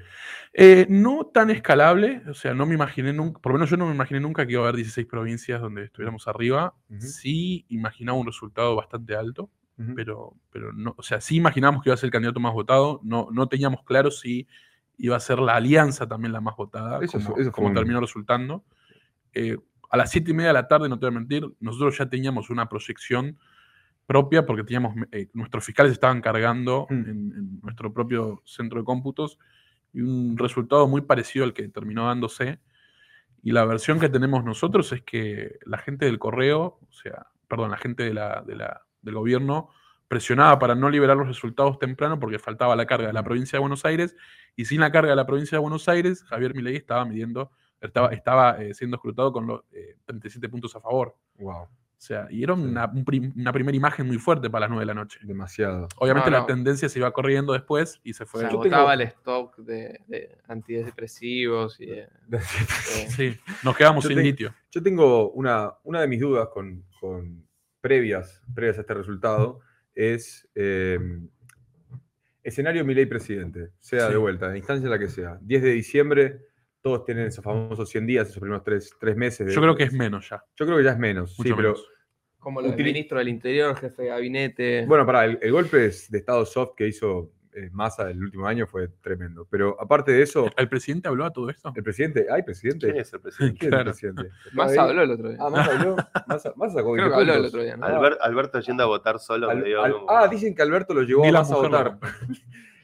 Eh, 0.54 0.86
no 0.90 1.26
tan 1.34 1.50
escalable, 1.52 2.22
o 2.30 2.34
sea, 2.34 2.54
no 2.54 2.66
me 2.66 2.76
imaginé 2.76 3.14
nunca, 3.14 3.40
por 3.42 3.54
lo 3.54 3.58
menos 3.58 3.70
yo 3.70 3.78
no 3.78 3.88
me 3.88 3.96
imaginé 3.96 4.20
nunca 4.20 4.46
que 4.46 4.52
iba 4.54 4.62
a 4.62 4.66
haber 4.66 4.76
16 4.76 5.08
provincias 5.08 5.62
donde 5.62 5.86
estuviéramos 5.86 6.28
arriba. 6.28 6.76
Sí 7.00 7.66
imaginaba 7.70 8.18
un 8.20 8.28
resultado 8.28 8.76
bastante 8.76 9.16
alto, 9.16 9.50
pero, 9.96 10.36
pero 10.52 10.72
no, 10.74 10.94
o 10.98 11.02
sea, 11.02 11.22
sí 11.22 11.38
imaginábamos 11.38 11.82
que 11.82 11.90
iba 11.90 11.94
a 11.96 11.98
ser 11.98 12.08
el 12.08 12.12
candidato 12.12 12.40
más 12.40 12.54
votado, 12.54 13.00
no, 13.04 13.30
no 13.32 13.48
teníamos 13.48 13.84
claro 13.84 14.12
si 14.12 14.48
iba 14.98 15.16
a 15.16 15.20
ser 15.20 15.40
la 15.40 15.56
alianza 15.56 16.08
también 16.08 16.34
la 16.34 16.42
más 16.42 16.56
votada, 16.56 17.00
Eso 17.04 17.20
como, 17.20 17.38
eso 17.40 17.52
como 17.52 17.68
un- 17.70 17.74
terminó 17.74 18.00
resultando. 18.00 18.64
Eh, 19.34 19.58
a 19.90 19.98
las 19.98 20.12
7 20.12 20.32
y 20.32 20.34
media 20.34 20.50
de 20.50 20.54
la 20.54 20.68
tarde, 20.68 20.88
no 20.88 21.00
te 21.00 21.06
voy 21.08 21.16
a 21.16 21.20
mentir, 21.20 21.48
nosotros 21.60 21.98
ya 21.98 22.08
teníamos 22.08 22.50
una 22.50 22.68
proyección 22.70 23.40
propia 24.06 24.46
porque 24.46 24.64
teníamos, 24.64 24.96
eh, 25.12 25.30
nuestros 25.34 25.64
fiscales 25.66 25.94
estaban 25.94 26.22
cargando 26.22 26.88
Mm. 26.90 26.94
en, 26.94 27.08
en 27.10 27.60
nuestro 27.62 27.94
propio 27.94 28.42
centro 28.46 28.80
de 28.80 28.86
cómputos 28.86 29.38
y 29.94 30.02
un 30.02 30.38
resultado 30.38 30.88
muy 30.88 31.02
parecido 31.02 31.46
al 31.46 31.54
que 31.54 31.68
terminó 31.70 32.08
dándose. 32.08 32.60
Y 33.44 33.52
la 33.52 33.66
versión 33.66 34.00
que 34.00 34.10
tenemos 34.10 34.44
nosotros 34.44 34.92
es 34.94 35.02
que 35.02 35.58
la 35.66 35.78
gente 35.80 36.06
del 36.06 36.20
correo, 36.20 36.80
o 36.82 36.92
sea, 36.94 37.28
perdón, 37.48 37.72
la 37.72 37.78
gente 37.78 38.04
de 38.04 38.14
la, 38.14 38.44
de 38.46 38.56
la- 38.56 38.82
del 39.02 39.16
gobierno 39.16 39.70
presionaba 40.08 40.60
para 40.60 40.76
no 40.76 40.90
liberar 40.90 41.18
los 41.18 41.28
resultados 41.28 41.80
temprano 41.80 42.20
porque 42.20 42.38
faltaba 42.38 42.76
la 42.76 42.86
carga 42.86 43.08
de 43.08 43.14
la 43.14 43.24
provincia 43.24 43.58
de 43.58 43.62
Buenos 43.62 43.84
Aires 43.86 44.16
y 44.56 44.66
sin 44.66 44.82
la 44.82 44.92
carga 44.92 45.12
de 45.12 45.16
la 45.16 45.26
provincia 45.26 45.58
de 45.58 45.62
Buenos 45.62 45.88
Aires, 45.90 46.24
Javier 46.26 46.54
Milei 46.54 46.76
estaba 46.76 47.04
midiendo, 47.06 47.50
estaba, 47.80 48.10
estaba 48.10 48.62
eh, 48.62 48.74
siendo 48.74 48.98
escrutado 48.98 49.32
con 49.34 49.48
los 49.48 49.62
eh, 49.72 49.96
37 50.06 50.48
puntos 50.50 50.76
a 50.76 50.82
favor. 50.82 51.16
Wow, 51.40 51.68
O 52.02 52.04
sea, 52.04 52.26
y 52.32 52.42
era 52.42 52.56
una, 52.56 52.88
un 52.88 53.06
prim- 53.06 53.32
una 53.36 53.54
primera 53.54 53.76
imagen 53.78 54.08
muy 54.08 54.18
fuerte 54.18 54.50
para 54.50 54.62
las 54.62 54.70
9 54.72 54.82
de 54.82 54.86
la 54.88 54.94
noche. 54.96 55.20
demasiado. 55.22 55.88
Obviamente 55.98 56.32
No, 56.32 56.40
la 56.40 56.46
tendencia 56.48 56.90
se 56.90 56.98
iba 56.98 57.12
corriendo 57.14 57.54
después 57.54 58.00
y 58.04 58.14
se 58.14 58.20
Se 58.20 58.26
fue. 58.26 58.42
Yo 58.42 58.48
agotaba 58.48 58.90
tengo- 58.90 58.92
el 58.94 59.02
stock 59.10 59.58
de, 59.60 60.02
de 60.08 60.38
antidepresivos 60.48 61.80
y 61.80 61.86
de- 61.86 62.08
de- 62.28 62.40
Sí, 63.16 63.38
nos 63.64 63.78
quedamos 63.78 64.04
Yo 64.04 64.08
sin 64.08 64.18
te- 64.18 64.24
litio. 64.24 64.52
Yo 64.72 64.82
tengo 64.82 65.30
una, 65.34 65.74
una 65.84 66.02
de 66.02 66.08
mis 66.08 66.20
dudas 66.20 66.48
con, 66.52 66.84
con 67.00 67.46
previas, 67.82 68.42
previas 68.56 68.80
a 68.80 68.82
este 68.82 68.96
resultado, 68.96 69.60
es 69.94 70.50
eh, 70.56 70.98
escenario 72.44 72.84
Milei 72.84 73.06
presidente, 73.06 73.74
sea 73.80 74.08
Sí. 74.08 74.14
de 74.14 74.18
vuelta, 74.18 74.50
en 74.50 74.58
instancia 74.58 74.90
la 74.90 74.98
que 74.98 75.08
sea. 75.08 75.38
10 75.42 75.62
de 75.62 75.70
diciembre, 75.72 76.40
todos 76.82 77.04
tienen 77.06 77.28
esos 77.28 77.44
famosos 77.44 77.90
100 77.90 78.08
días, 78.08 78.28
esos 78.30 78.40
primeros 78.40 78.64
tres, 78.64 78.94
tres 79.00 79.16
meses. 79.16 79.48
de- 79.48 79.54
Yo 79.54 79.62
creo 79.62 79.76
que 79.76 79.84
es 79.84 79.94
menos 79.94 80.30
ya. 80.30 80.44
Yo 80.56 80.66
creo 80.66 80.78
que 80.78 80.84
ya 80.84 80.92
es 80.92 80.98
menos, 81.00 81.36
sí, 81.36 81.52
pero... 81.56 81.76
como 82.40 82.62
del 82.62 82.72
Utili- 82.74 82.86
ministro 82.86 83.18
del 83.20 83.28
Interior, 83.30 83.76
jefe 83.78 84.02
de 84.04 84.08
gabinete. 84.10 84.86
Bueno, 84.88 85.06
para 85.06 85.26
el, 85.26 85.38
el 85.42 85.52
golpe 85.52 85.78
de 85.78 85.88
Estado 86.18 86.46
soft 86.46 86.72
que 86.76 86.88
hizo 86.88 87.32
eh, 87.54 87.70
Massa 87.74 88.10
el 88.10 88.18
último 88.24 88.48
año 88.48 88.66
fue 88.66 88.88
tremendo. 89.02 89.46
Pero 89.52 89.76
aparte 89.80 90.12
de 90.14 90.22
eso, 90.24 90.50
¿El 90.58 90.70
presidente 90.70 91.10
habló 91.10 91.26
a 91.26 91.34
todo 91.34 91.50
esto? 91.50 91.74
el 91.76 91.84
presidente, 91.84 92.26
¿hay 92.32 92.44
presidente? 92.44 92.88
¿Quién 92.88 93.02
es 93.02 93.12
el 93.14 93.20
presidente? 93.20 93.60
¿Quién 93.60 93.70
Claro. 93.72 93.92
es 93.92 94.02
el 94.04 94.14
presidente? 94.14 94.38
¿Está 94.46 94.56
Más 94.56 94.72
ahí? 94.72 94.78
habló 94.78 95.02
el 95.04 95.12
otro 95.12 95.30
día. 95.30 95.38
Ah, 95.42 95.50
Massa 95.50 95.78
habló. 95.80 95.96
Massa, 96.28 96.54
Massa 96.56 96.74
sacó 96.76 96.94
Creo 96.94 97.10
20 97.10 97.10
que 97.10 97.14
habló 97.20 97.22
el 97.22 97.28
puntos. 97.34 97.50
otro 97.54 97.64
día, 97.64 97.76
¿no? 97.78 97.86
Albert- 97.86 98.18
Alberto 98.22 98.60
yendo 98.62 98.84
a 98.84 98.86
votar 98.88 99.20
solo. 99.20 99.50
Al- 99.50 99.66
al- 99.76 99.96
ah, 100.08 100.28
dicen 100.30 100.56
que 100.56 100.62
Alberto 100.62 100.94
lo 100.94 101.02
llevó 101.04 101.26
a 101.26 101.32
Massa 101.32 101.54
a 101.54 101.58
votar. 101.58 102.00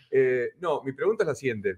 Eh, 0.09 0.51
no, 0.61 0.81
mi 0.83 0.93
pregunta 0.93 1.23
es 1.23 1.27
la 1.27 1.35
siguiente. 1.35 1.77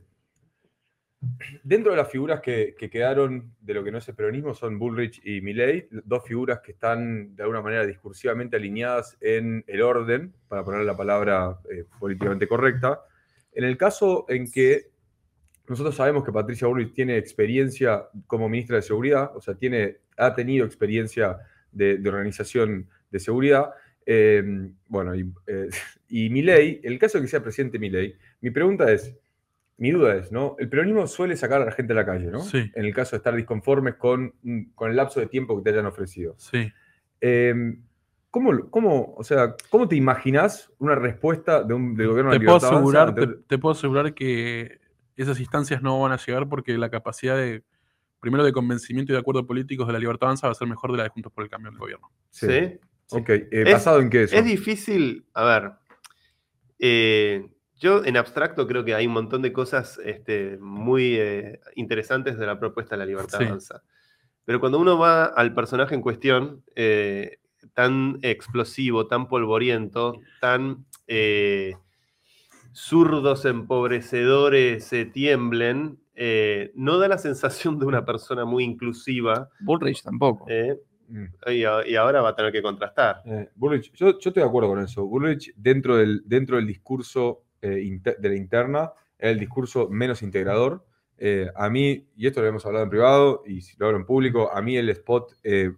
Dentro 1.64 1.92
de 1.92 1.98
las 1.98 2.10
figuras 2.10 2.40
que, 2.40 2.76
que 2.78 2.90
quedaron 2.90 3.54
de 3.60 3.74
lo 3.74 3.84
que 3.84 3.92
no 3.92 3.98
es 3.98 4.08
el 4.08 4.16
peronismo 4.16 4.54
son 4.54 4.80
Bullrich 4.80 5.20
y 5.26 5.42
Milley, 5.42 5.88
dos 5.92 6.24
figuras 6.26 6.62
que 6.62 6.72
están 6.72 7.36
de 7.36 7.44
alguna 7.44 7.62
manera 7.62 7.86
discursivamente 7.86 8.56
alineadas 8.56 9.18
en 9.20 9.64
el 9.68 9.82
orden, 9.82 10.34
para 10.48 10.64
poner 10.64 10.86
la 10.86 10.96
palabra 10.96 11.60
eh, 11.70 11.84
políticamente 12.00 12.48
correcta. 12.48 13.02
En 13.52 13.66
el 13.66 13.76
caso 13.76 14.26
en 14.30 14.50
que 14.50 14.92
nosotros 15.68 15.96
sabemos 15.96 16.24
que 16.24 16.32
Patricia 16.32 16.68
Bullrich 16.68 16.94
tiene 16.94 17.18
experiencia 17.18 18.08
como 18.26 18.48
ministra 18.48 18.78
de 18.78 18.82
Seguridad, 18.82 19.36
o 19.36 19.42
sea, 19.42 19.56
tiene, 19.56 19.98
ha 20.18 20.34
tenido 20.34 20.66
experiencia 20.66 21.38
de, 21.72 22.02
organización 22.08 22.90
de 23.12 23.20
seguridad, 23.20 23.72
eh, 24.06 24.44
bueno, 24.88 25.14
y, 25.16 25.32
eh, 25.48 25.70
y 26.10 26.88
el 26.88 26.98
caso 26.98 27.18
de 27.18 27.26
que 27.26 27.30
sea 27.30 27.44
presidente 27.44 27.78
Milei, 27.78 28.16
mi 28.42 28.52
pregunta 28.52 28.92
es, 28.92 29.14
mi 29.80 29.92
duda 29.92 30.16
es, 30.16 30.32
¿no? 30.32 30.56
El 30.60 30.70
peronismo 30.70 31.08
suele 31.08 31.36
sacar 31.36 31.62
a 31.62 31.66
la 31.66 31.72
gente 31.72 31.94
a 31.94 31.96
la 31.96 32.06
calle, 32.06 32.28
¿no? 32.30 32.42
Sí. 32.42 32.70
En 32.76 32.86
el 32.86 32.94
caso 32.94 33.12
de 33.12 33.18
estar 33.18 33.36
disconformes 33.36 33.96
con, 33.96 34.34
con 34.76 34.90
el 34.92 34.96
lapso 34.98 35.20
de 35.20 35.26
tiempo 35.28 35.58
que 35.58 35.64
te 35.64 35.70
hayan 35.72 35.86
ofrecido. 35.88 36.36
Sí. 36.38 36.72
Eh, 37.22 37.54
¿cómo, 38.30 38.70
cómo, 38.70 39.16
o 39.18 39.24
sea, 39.24 39.56
¿Cómo 39.70 39.88
te 39.88 39.96
imaginas 39.96 40.72
una 40.80 40.96
respuesta 40.96 41.64
de 41.64 41.74
un, 41.74 41.96
del 41.96 42.08
gobierno 42.10 42.32
de 42.32 42.40
Te 42.40 42.46
puedo, 42.46 42.58
Libertad 42.58 42.78
Avanza 42.78 43.02
asegurar, 43.04 43.08
ante- 43.10 43.28
te, 43.38 43.44
te 43.48 43.58
puedo 43.58 43.72
asegurar 43.74 44.14
que 44.14 44.80
esas 45.16 45.40
instancias 45.40 45.82
no 45.82 46.00
van 46.02 46.12
a 46.12 46.18
llegar 46.18 46.48
porque 46.48 46.78
la 46.78 46.90
capacidad 46.90 47.36
de, 47.36 47.64
primero, 48.20 48.44
de 48.44 48.52
convencimiento 48.54 49.12
y 49.12 49.16
de 49.16 49.20
acuerdo 49.20 49.46
políticos 49.48 49.88
de 49.88 49.94
la 49.94 50.00
libertad 50.00 50.28
avanza 50.28 50.48
va 50.48 50.52
a 50.52 50.56
ser 50.56 50.68
mejor 50.68 50.92
de 50.92 50.98
la 50.98 51.04
de 51.04 51.10
Juntos 51.10 51.32
por 51.32 51.44
el 51.44 51.50
Cambio 51.50 51.72
del 51.72 51.80
gobierno. 51.80 52.12
Sí. 52.30 52.48
¿Sí? 52.48 52.80
Ok, 53.12 53.30
eh, 53.30 53.48
Es- 53.52 53.74
¿basado 53.74 54.02
en 54.02 54.10
qué 54.10 54.24
eso? 54.24 54.36
Es 54.36 54.46
difícil, 54.46 55.26
a 55.34 55.44
ver, 55.46 55.72
eh, 56.80 57.50
yo 57.80 58.04
en 58.06 58.18
abstracto 58.18 58.68
creo 58.68 58.84
que 58.86 58.94
hay 58.94 59.08
un 59.08 59.14
montón 59.14 59.42
de 59.42 59.52
cosas 59.54 60.00
este, 60.04 60.58
muy 60.60 61.16
eh, 61.18 61.60
interesantes 61.76 62.38
de 62.38 62.46
la 62.46 62.60
propuesta 62.60 62.96
de 62.96 63.00
la 63.00 63.06
libertad 63.06 63.40
Sí. 63.40 63.46
avanza. 63.46 63.82
Pero 64.46 64.60
cuando 64.60 64.80
uno 64.80 64.98
va 64.98 65.26
al 65.26 65.54
personaje 65.54 65.96
en 65.96 66.02
cuestión, 66.02 66.64
eh, 66.76 67.38
tan 67.74 68.20
explosivo, 68.22 69.08
tan 69.08 69.28
polvoriento, 69.28 70.20
tan 70.42 70.86
eh, 71.08 71.76
zurdos, 72.72 73.46
empobrecedores, 73.46 74.84
se 74.86 75.06
tiemblen, 75.06 76.00
eh, 76.16 76.72
no 76.76 76.98
da 76.98 77.08
la 77.08 77.18
sensación 77.18 77.80
de 77.80 77.86
una 77.86 78.06
persona 78.06 78.46
muy 78.46 78.64
inclusiva. 78.64 79.50
Bullrich 79.60 80.04
tampoco. 80.04 80.46
eh, 80.50 80.78
Mm. 81.12 81.26
y, 81.52 81.64
a- 81.64 81.88
y 81.88 81.96
ahora 81.96 82.22
va 82.22 82.30
a 82.30 82.36
tener 82.36 82.52
que 82.52 82.62
contrastar. 82.62 83.24
Eh, 83.26 83.50
Bullrich, 83.56 83.92
yo, 83.94 84.12
yo 84.12 84.30
estoy 84.30 84.44
de 84.44 84.44
acuerdo 84.44 84.70
con 84.70 84.80
eso. 84.84 85.04
Bullrich, 85.08 85.52
dentro 85.56 85.98
del, 85.98 86.22
dentro 86.26 86.58
del 86.58 86.68
discurso 86.68 87.46
inter- 87.62 88.18
de 88.18 88.30
la 88.30 88.36
interna, 88.36 88.92
es 89.18 89.32
el 89.32 89.40
discurso 89.40 89.90
menos 89.90 90.22
integrador. 90.22 90.86
Eh, 91.18 91.50
a 91.56 91.70
mí, 91.70 92.08
y 92.16 92.28
esto 92.28 92.42
lo 92.42 92.48
hemos 92.48 92.66
hablado 92.66 92.84
en 92.86 92.90
privado, 92.90 93.44
y 93.46 93.62
si 93.62 93.76
lo 93.78 93.88
hablo 93.88 93.98
en 94.00 94.06
público, 94.06 94.52
a 94.54 94.62
mí 94.62 94.78
el 94.78 94.90
spot 94.90 95.34
eh, 95.44 95.72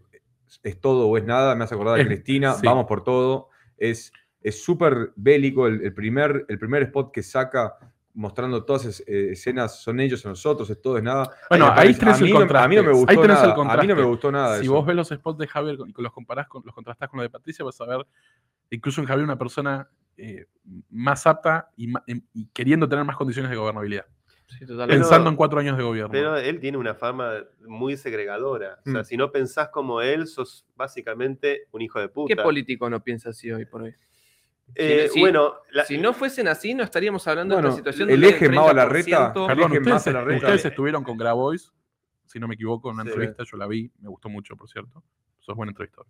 es 0.64 0.80
todo 0.80 1.08
o 1.08 1.18
es 1.18 1.24
nada, 1.26 1.56
me 1.56 1.64
hace 1.64 1.74
acordar 1.76 1.96
de 1.96 2.02
Es- 2.02 2.08
Cristina, 2.08 2.54
sí. 2.54 2.66
vamos 2.66 2.86
por 2.86 3.04
todo. 3.04 3.50
Es 3.78 4.12
es 4.44 4.64
súper 4.64 5.12
bélico, 5.16 5.68
el, 5.68 5.82
el 5.84 5.94
primer, 5.94 6.46
el 6.50 6.58
primer 6.58 6.82
spot 6.84 7.12
que 7.12 7.22
saca 7.22 7.76
mostrando 8.16 8.64
todas 8.66 8.86
esas 8.86 9.08
eh, 9.08 9.30
escenas 9.34 9.82
son 9.84 10.00
ellos 10.00 10.26
o 10.26 10.30
nosotros, 10.30 10.68
es 10.72 10.82
todo 10.82 10.98
es 10.98 11.04
nada. 11.04 11.30
Bueno, 11.48 11.68
ahí 11.68 11.94
parece- 11.94 12.00
tenés 12.00 12.16
a 12.16 12.18
el 12.18 12.24
mí 12.26 12.32
no- 12.32 12.40
contraste. 12.40 12.66
A 12.66 12.68
mí 12.68 12.76
no 12.76 12.84
me 12.84 12.92
gustó 12.92 13.12
Ahí 13.12 13.18
tenés 13.18 13.38
el 13.44 13.50
nada. 13.50 13.74
A 13.74 13.78
mí 13.82 13.88
no 13.88 13.96
me 13.96 14.04
gustó 14.04 14.32
nada 14.32 14.58
Si 14.58 14.64
eso. 14.64 14.74
vos 14.74 14.86
ves 14.86 14.96
los 14.96 15.10
spots 15.10 15.38
de 15.38 15.48
Javier 15.48 15.78
y 15.86 16.02
los 16.02 16.12
comparás 16.12 16.48
con, 16.48 16.64
los 16.66 16.74
contrastás 16.74 17.08
con 17.10 17.18
los 17.20 17.26
de 17.26 17.30
Patricia, 17.30 17.64
vas 17.64 17.80
a 17.82 17.86
ver 17.86 18.06
incluso 18.72 19.00
en 19.02 19.08
Javier 19.08 19.24
una 19.26 19.38
persona 19.38 19.88
eh, 20.22 20.46
más 20.90 21.26
apta 21.26 21.70
y, 21.76 21.92
em- 22.08 22.22
y 22.34 22.46
queriendo 22.48 22.88
tener 22.88 23.04
más 23.06 23.16
condiciones 23.18 23.50
de 23.50 23.58
gobernabilidad. 23.58 24.06
Sí. 24.48 24.66
Pensando 24.66 25.30
en 25.30 25.36
cuatro 25.38 25.60
años 25.60 25.78
de 25.78 25.84
gobierno. 25.84 26.12
Pero 26.12 26.36
él 26.38 26.60
tiene 26.60 26.78
una 26.78 26.94
fama 26.94 27.36
muy 27.66 27.96
segregadora. 27.96 28.80
O 28.86 28.92
sea, 28.92 29.02
Mm. 29.02 29.06
si 29.06 29.16
no 29.18 29.32
pensás 29.32 29.70
como 29.70 30.02
él, 30.02 30.28
sos 30.28 30.68
básicamente 30.76 31.68
un 31.72 31.82
hijo 31.82 32.00
de 32.00 32.10
puta. 32.10 32.36
¿Qué 32.36 32.42
político 32.42 32.90
no 32.90 33.02
piensa 33.02 33.30
así 33.30 33.50
hoy 33.52 33.66
por 33.66 33.84
hoy? 33.84 33.96
Eh, 34.76 35.08
Si- 35.08 35.14
si- 35.16 35.20
bueno, 35.22 35.54
la- 35.72 35.86
Si 35.86 35.98
no 35.98 36.14
fuesen 36.14 36.48
así, 36.50 36.74
no 36.74 36.84
estaríamos 36.84 37.26
hablando 37.28 37.56
Bueno, 37.56 37.70
de 37.70 37.76
esta 37.78 37.92
situación. 37.92 38.10
el 38.10 38.24
eje 38.24 38.50
Mao 38.50 38.74
Larreta, 38.74 39.34
30% 39.34 39.48
Perdón, 39.48 39.72
ustedes, 39.96 40.14
la 40.14 40.22
reta. 40.24 40.38
ustedes 40.46 40.66
estuvieron 40.66 41.04
con 41.04 41.18
Grabois, 41.18 41.72
si 42.26 42.40
no 42.40 42.48
me 42.48 42.56
equivoco, 42.56 42.90
en 42.90 42.96
una 42.96 43.04
Sí. 43.04 43.10
entrevista, 43.10 43.44
yo 43.50 43.58
la 43.58 43.68
vi, 43.68 43.92
me 44.00 44.10
gustó 44.10 44.30
mucho, 44.30 44.56
por 44.58 44.70
cierto. 44.70 45.04
Sos 45.40 45.56
buen 45.56 45.70
entrevistador. 45.70 46.08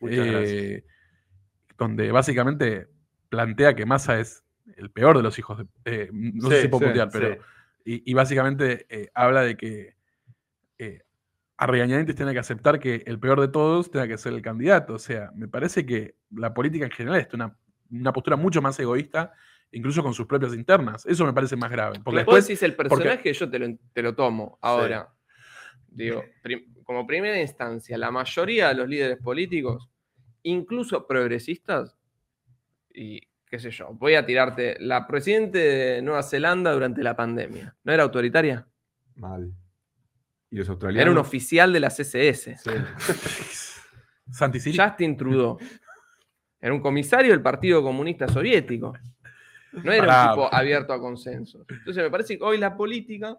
Muchas 0.00 0.26
gracias. 0.26 0.50
Eh, 0.50 0.84
Donde 1.78 2.10
básicamente 2.10 2.88
plantea 3.28 3.74
que 3.74 3.86
Massa 3.86 4.18
es 4.20 4.44
el 4.76 4.90
peor 4.90 5.16
de 5.16 5.22
los 5.22 5.38
hijos 5.38 5.58
de. 5.58 5.66
eh, 5.84 6.10
no 6.12 6.50
sé 6.50 6.62
si 6.62 6.68
puedo 6.68 6.84
sí, 6.84 6.88
putear, 6.90 7.08
pero. 7.12 7.34
sí. 7.34 7.40
Y, 7.88 8.10
y 8.10 8.14
básicamente 8.14 8.86
eh, 8.88 9.10
habla 9.14 9.42
de 9.42 9.56
que 9.56 9.94
eh, 10.78 11.02
a 11.56 11.66
regañadientes 11.66 12.16
tiene 12.16 12.32
que 12.32 12.40
aceptar 12.40 12.80
que 12.80 13.02
el 13.06 13.18
peor 13.20 13.40
de 13.40 13.48
todos 13.48 13.90
tenga 13.90 14.08
que 14.08 14.18
ser 14.18 14.32
el 14.32 14.42
candidato. 14.42 14.94
O 14.94 14.98
sea, 14.98 15.30
me 15.36 15.46
parece 15.48 15.86
que 15.86 16.16
la 16.30 16.52
política 16.52 16.84
en 16.84 16.90
general 16.90 17.20
es 17.20 17.32
una, 17.32 17.56
una 17.90 18.12
postura 18.12 18.36
mucho 18.36 18.60
más 18.60 18.78
egoísta, 18.80 19.32
incluso 19.70 20.02
con 20.02 20.12
sus 20.14 20.26
propias 20.26 20.52
internas. 20.54 21.06
Eso 21.06 21.24
me 21.24 21.32
parece 21.32 21.54
más 21.56 21.70
grave. 21.70 22.00
Porque 22.04 22.18
Después 22.18 22.46
decís 22.46 22.62
el 22.64 22.74
personaje, 22.74 23.32
yo 23.32 23.48
te 23.48 23.58
lo, 23.58 23.78
te 23.92 24.02
lo 24.02 24.14
tomo. 24.16 24.58
Ahora, 24.60 25.08
digo, 25.88 26.24
prim- 26.42 26.74
como 26.82 27.06
primera 27.06 27.40
instancia, 27.40 27.96
la 27.96 28.10
mayoría 28.10 28.68
de 28.68 28.74
los 28.74 28.88
líderes 28.88 29.18
políticos, 29.18 29.88
incluso 30.42 31.06
progresistas, 31.06 31.95
y 32.96 33.20
qué 33.46 33.58
sé 33.58 33.70
yo, 33.70 33.92
voy 33.92 34.14
a 34.14 34.26
tirarte, 34.26 34.76
la 34.80 35.06
presidente 35.06 35.58
de 35.58 36.02
Nueva 36.02 36.22
Zelanda 36.22 36.72
durante 36.72 37.02
la 37.02 37.14
pandemia, 37.14 37.76
¿no 37.84 37.92
era 37.92 38.02
autoritaria? 38.02 38.66
Mal. 39.14 39.52
¿Y 40.50 40.56
los 40.56 40.68
australianos? 40.68 41.02
Era 41.02 41.10
un 41.10 41.18
oficial 41.18 41.72
de 41.72 41.80
la 41.80 41.88
CSS. 41.88 42.56
Siri, 44.60 44.76
Justin 44.76 45.16
Trudeau. 45.16 45.58
Era 46.60 46.74
un 46.74 46.80
comisario 46.80 47.30
del 47.30 47.42
Partido 47.42 47.82
Comunista 47.82 48.26
Soviético. 48.26 48.94
No 49.72 49.92
era 49.92 50.06
Pará. 50.06 50.24
un 50.24 50.30
tipo 50.30 50.54
abierto 50.54 50.92
a 50.92 51.00
consensos. 51.00 51.66
Entonces 51.68 52.02
me 52.02 52.10
parece 52.10 52.38
que 52.38 52.44
hoy 52.44 52.58
la 52.58 52.76
política 52.76 53.36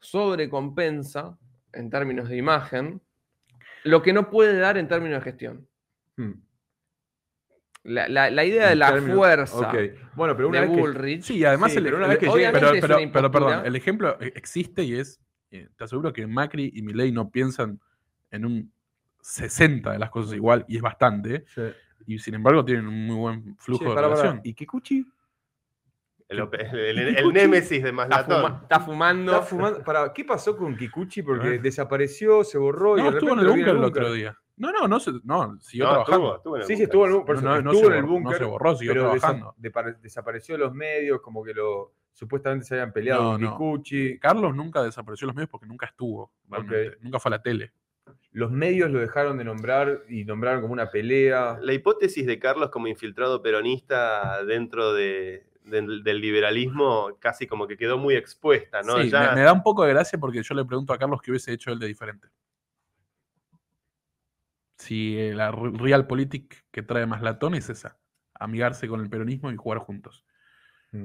sobrecompensa 0.00 1.38
en 1.72 1.90
términos 1.90 2.28
de 2.28 2.36
imagen 2.36 3.00
lo 3.84 4.02
que 4.02 4.12
no 4.12 4.30
puede 4.30 4.58
dar 4.58 4.78
en 4.78 4.88
términos 4.88 5.20
de 5.20 5.30
gestión. 5.30 5.68
Hmm. 6.16 6.32
La, 7.86 8.08
la- 8.08 8.30
la 8.30 8.44
idea 8.44 8.68
de 8.68 8.76
la 8.76 8.92
términos- 8.92 9.16
fuerza 9.16 9.68
Ok. 9.68 9.74
Bueno, 10.14 10.34
pero 10.36 10.48
una 10.48 10.60
de 10.60 10.66
vez 10.66 10.74
que- 10.76 10.80
Bullrich. 10.82 11.22
Sí, 11.22 11.36
y 11.38 11.44
además 11.44 11.72
Sí, 11.72 11.78
el, 11.78 11.84
pero 11.84 11.96
una 11.96 12.06
el- 12.06 12.10
vez 12.10 12.18
que 12.18 12.26
llegue- 12.26 12.52
pero, 12.52 12.70
pero- 12.80 12.98
pero, 13.12 13.30
perdón, 13.30 13.66
el 13.66 13.76
ejemplo 13.76 14.16
eh, 14.20 14.32
existe 14.34 14.82
y 14.82 14.94
es, 14.98 15.20
eh, 15.50 15.68
te 15.76 15.84
aseguro 15.84 16.12
que 16.12 16.26
Macri 16.26 16.70
y 16.74 16.82
Milei 16.82 17.12
no 17.12 17.30
piensan 17.30 17.80
en 18.30 18.44
un 18.44 18.72
60 19.20 19.92
de 19.92 19.98
las 19.98 20.10
cosas 20.10 20.34
igual, 20.34 20.64
y 20.68 20.76
es 20.76 20.82
bastante, 20.82 21.44
Sí. 21.54 21.62
y 22.06 22.18
sin 22.18 22.34
embargo 22.34 22.64
tienen 22.64 22.86
un 22.86 23.06
muy 23.06 23.16
buen 23.16 23.56
flujo 23.58 23.84
de 23.88 23.94
pará. 23.94 24.08
relación. 24.08 24.40
¿Y 24.44 24.54
Kikuchi? 24.54 25.06
El, 26.28 26.40
op- 26.40 26.54
el- 26.54 26.98
el- 26.98 27.16
el 27.18 27.32
némesis 27.32 27.70
de 27.70 27.90
Está, 27.90 27.92
Maslatón. 27.92 28.42
fuma- 28.42 28.60
está 28.62 28.80
fumando. 28.80 29.32
Está 29.32 29.44
fumando- 29.46 29.84
para, 29.84 30.12
¿Qué 30.12 30.24
pasó 30.24 30.56
con 30.56 30.76
Kikuchi? 30.76 31.22
Porque 31.22 31.58
desapareció, 31.60 32.42
se 32.42 32.58
borró 32.58 32.98
y 32.98 33.02
No, 33.02 33.10
de 33.12 33.18
estuvo 33.18 33.32
en 33.34 33.38
el 33.40 33.46
búnker 33.46 33.68
el 33.68 33.84
otro 33.84 34.12
día. 34.12 34.36
No, 34.58 34.72
no, 34.72 34.88
no, 34.88 34.88
no 34.88 35.00
siguió 35.00 35.84
No, 35.84 35.90
trabajando. 36.04 36.36
estuvo, 36.36 36.36
estuvo 36.36 36.56
Sí, 36.56 36.62
sí, 36.62 36.72
búnker. 36.72 36.84
estuvo 36.84 37.06
en 37.06 37.12
el, 37.12 37.24
por 37.24 37.42
No, 37.42 37.56
estuvo 37.56 37.72
se 37.72 37.86
en 37.86 37.92
el 37.92 38.02
borró, 38.02 38.06
no 38.06 38.12
búnker. 38.20 38.38
se 38.38 38.44
borró, 38.44 38.76
siguió 38.76 38.92
pero 38.94 39.12
desa- 39.14 39.20
trabajando. 39.20 39.54
desapareció 40.02 40.54
de 40.54 40.58
los 40.60 40.72
medios, 40.74 41.20
como 41.20 41.44
que 41.44 41.52
lo 41.54 41.92
supuestamente 42.12 42.64
se 42.66 42.74
habían 42.74 42.92
peleado 42.92 43.22
No, 43.22 43.30
con 43.32 43.40
no. 43.42 43.50
Kikuchi. 43.52 44.18
Carlos 44.18 44.56
nunca 44.56 44.82
desapareció 44.82 45.26
de 45.26 45.28
los 45.28 45.36
medios 45.36 45.50
porque 45.50 45.66
nunca 45.66 45.86
estuvo. 45.86 46.32
realmente. 46.48 46.88
Ok. 46.88 46.94
Nunca 47.02 47.20
fue 47.20 47.28
a 47.28 47.36
la 47.36 47.42
tele. 47.42 47.72
Los 48.32 48.50
medios 48.50 48.90
lo 48.90 48.98
dejaron 49.00 49.36
de 49.36 49.44
nombrar 49.44 50.02
y 50.08 50.24
nombraron 50.24 50.60
como 50.62 50.72
una 50.72 50.90
pelea. 50.90 51.58
La 51.60 51.72
hipótesis 51.74 52.24
de 52.26 52.38
Carlos 52.38 52.70
como 52.70 52.86
infiltrado 52.86 53.42
peronista 53.42 54.42
dentro 54.44 54.94
de- 54.94 55.44
del, 55.64 56.02
del 56.04 56.20
liberalismo 56.20 57.16
casi 57.18 57.46
como 57.46 57.66
que 57.66 57.76
quedó 57.76 57.98
muy 57.98 58.14
expuesta, 58.14 58.82
¿no? 58.82 59.02
Sí, 59.02 59.10
Ya- 59.10 59.30
me, 59.30 59.34
me 59.36 59.40
da 59.42 59.52
un 59.52 59.62
poco 59.64 59.84
de 59.84 59.92
gracia 59.92 60.18
porque 60.18 60.42
yo 60.42 60.54
le 60.54 60.64
pregunto 60.64 60.92
a 60.92 60.98
Carlos 60.98 61.20
qué 61.20 61.32
hubiese 61.32 61.52
hecho 61.52 61.72
él 61.72 61.78
de 61.80 61.88
diferente. 61.88 62.28
Si 64.78 65.16
eh, 65.18 65.34
la 65.34 65.50
re- 65.50 65.70
realpolitik 65.74 66.64
que 66.70 66.82
trae 66.82 67.06
más 67.06 67.22
latón 67.22 67.54
es 67.54 67.68
esa, 67.70 67.98
amigarse 68.34 68.88
con 68.88 69.00
el 69.00 69.08
peronismo 69.08 69.50
y 69.50 69.56
jugar 69.56 69.78
juntos. 69.78 70.24
Mm. 70.92 71.04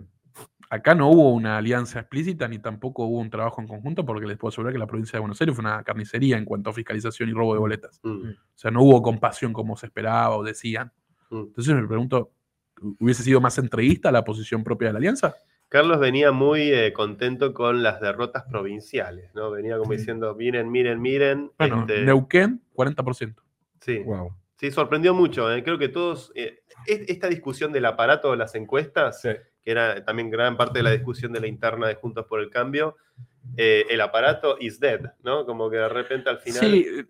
Acá 0.70 0.96
no 0.96 1.10
hubo 1.10 1.34
una 1.34 1.58
alianza 1.58 2.00
explícita 2.00 2.48
ni 2.48 2.58
tampoco 2.60 3.04
hubo 3.06 3.20
un 3.20 3.30
trabajo 3.30 3.60
en 3.62 3.68
conjunto 3.68 4.06
porque 4.06 4.26
les 4.26 4.38
puedo 4.38 4.50
asegurar 4.50 4.72
que 4.72 4.80
la 4.80 4.88
provincia 4.88 5.18
de 5.18 5.20
Buenos 5.22 5.40
Aires 5.42 5.54
fue 5.56 5.64
una 5.66 5.84
carnicería 5.84 6.38
en 6.38 6.46
cuanto 6.46 6.70
a 6.70 6.74
fiscalización 6.74 7.28
y 7.30 7.34
robo 7.34 7.54
de 7.54 7.60
boletas. 7.60 8.00
Mm, 8.04 8.30
O 8.30 8.34
sea, 8.56 8.72
no 8.72 8.82
hubo 8.84 9.02
compasión 9.02 9.52
como 9.52 9.76
se 9.76 9.88
esperaba 9.88 10.36
o 10.38 10.44
decían. 10.44 10.92
mm. 11.30 11.40
Entonces 11.48 11.76
me 11.76 11.86
pregunto, 11.88 12.32
¿hubiese 13.00 13.24
sido 13.24 13.42
más 13.42 13.58
entreguista 13.58 14.12
la 14.12 14.24
posición 14.24 14.64
propia 14.64 14.88
de 14.90 14.94
la 14.94 14.98
alianza? 15.00 15.36
Carlos 15.68 16.00
venía 16.00 16.32
muy 16.34 16.62
eh, 16.72 16.92
contento 16.94 17.54
con 17.54 17.84
las 17.84 18.00
derrotas 18.02 18.44
provinciales, 18.50 19.34
¿no? 19.36 19.52
Venía 19.52 19.78
como 19.78 19.90
Mm. 19.94 19.98
diciendo, 19.98 20.36
miren, 20.36 20.70
miren, 20.72 21.02
miren. 21.02 21.52
Bueno, 21.58 21.82
este, 21.82 22.04
Neuquén, 22.06 22.62
40%. 22.74 23.36
Sí, 23.82 24.00
Wow. 24.00 24.34
sí, 24.56 24.72
sorprendió 24.72 25.14
mucho. 25.14 25.52
eh. 25.52 25.64
Creo 25.64 25.78
que 25.78 25.90
todos, 25.90 26.32
eh, 26.36 26.64
es- 26.86 27.10
esta 27.10 27.28
discusión 27.28 27.72
del 27.74 27.86
aparato 27.86 28.32
de 28.32 28.38
las 28.38 28.56
encuestas, 28.56 29.22
Sí. 29.22 29.30
que 29.64 29.72
era 29.72 30.04
también 30.06 30.30
gran 30.30 30.56
parte 30.58 30.80
de 30.80 30.84
la 30.84 30.92
discusión 30.92 31.32
de 31.34 31.40
la 31.42 31.48
interna 31.48 31.88
de 31.88 31.96
Juntos 31.96 32.26
por 32.26 32.40
el 32.40 32.50
Cambio, 32.50 32.96
eh, 33.58 33.86
el 33.90 34.00
aparato 34.02 34.56
is 34.60 34.80
dead, 34.80 35.14
¿no? 35.24 35.46
Como 35.46 35.70
que 35.70 35.78
de 35.78 35.90
repente 35.90 36.30
al 36.30 36.38
final... 36.40 36.60
Sí, 36.62 36.86
eh, 36.88 37.06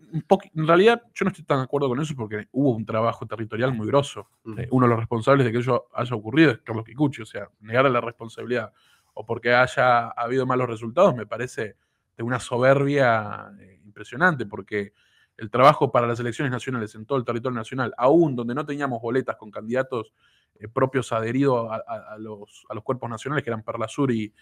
en 0.54 0.66
realidad 0.66 1.02
yo 1.14 1.24
no 1.24 1.30
estoy 1.30 1.44
tan 1.44 1.58
de 1.58 1.64
acuerdo 1.64 1.88
con 1.88 2.00
eso 2.00 2.14
porque 2.16 2.48
hubo 2.52 2.74
un 2.74 2.84
trabajo 2.86 3.26
territorial 3.26 3.72
muy 3.74 3.86
grosso. 3.86 4.28
Mm. 4.44 4.60
Uno 4.70 4.86
de 4.86 4.90
los 4.90 4.98
responsables 4.98 5.44
de 5.46 5.52
que 5.52 5.58
ello 5.58 5.88
haya 5.94 6.16
ocurrido 6.16 6.50
es 6.52 6.58
Carlos 6.58 6.84
Kikuchi, 6.86 7.22
o 7.22 7.26
sea, 7.26 7.48
negarle 7.60 7.90
la 7.90 8.00
responsabilidad 8.00 8.72
o 9.14 9.26
porque 9.26 9.52
haya 9.52 10.08
habido 10.08 10.46
malos 10.46 10.68
resultados 10.70 11.14
me 11.14 11.26
parece 11.26 11.76
de 12.16 12.22
una 12.22 12.40
soberbia 12.40 13.50
impresionante 13.84 14.46
porque 14.46 14.92
el 15.36 15.50
trabajo 15.50 15.90
para 15.90 16.06
las 16.06 16.20
elecciones 16.20 16.52
nacionales 16.52 16.94
en 16.94 17.06
todo 17.06 17.18
el 17.18 17.24
territorio 17.24 17.56
nacional, 17.56 17.92
aún 17.96 18.36
donde 18.36 18.54
no 18.54 18.64
teníamos 18.66 19.00
boletas 19.00 19.36
con 19.36 19.50
candidatos 19.50 20.12
eh, 20.60 20.68
propios 20.68 21.10
adheridos 21.12 21.70
a, 21.70 21.76
a- 21.76 22.14
a 22.14 22.18
los, 22.18 22.64
a 22.68 22.74
los 22.74 22.84
cuerpos 22.84 23.08
nacionales 23.10 23.42
que 23.42 23.50
eran 23.50 23.62
Perla 23.62 23.88
Sur 23.88 24.10
y, 24.12 24.32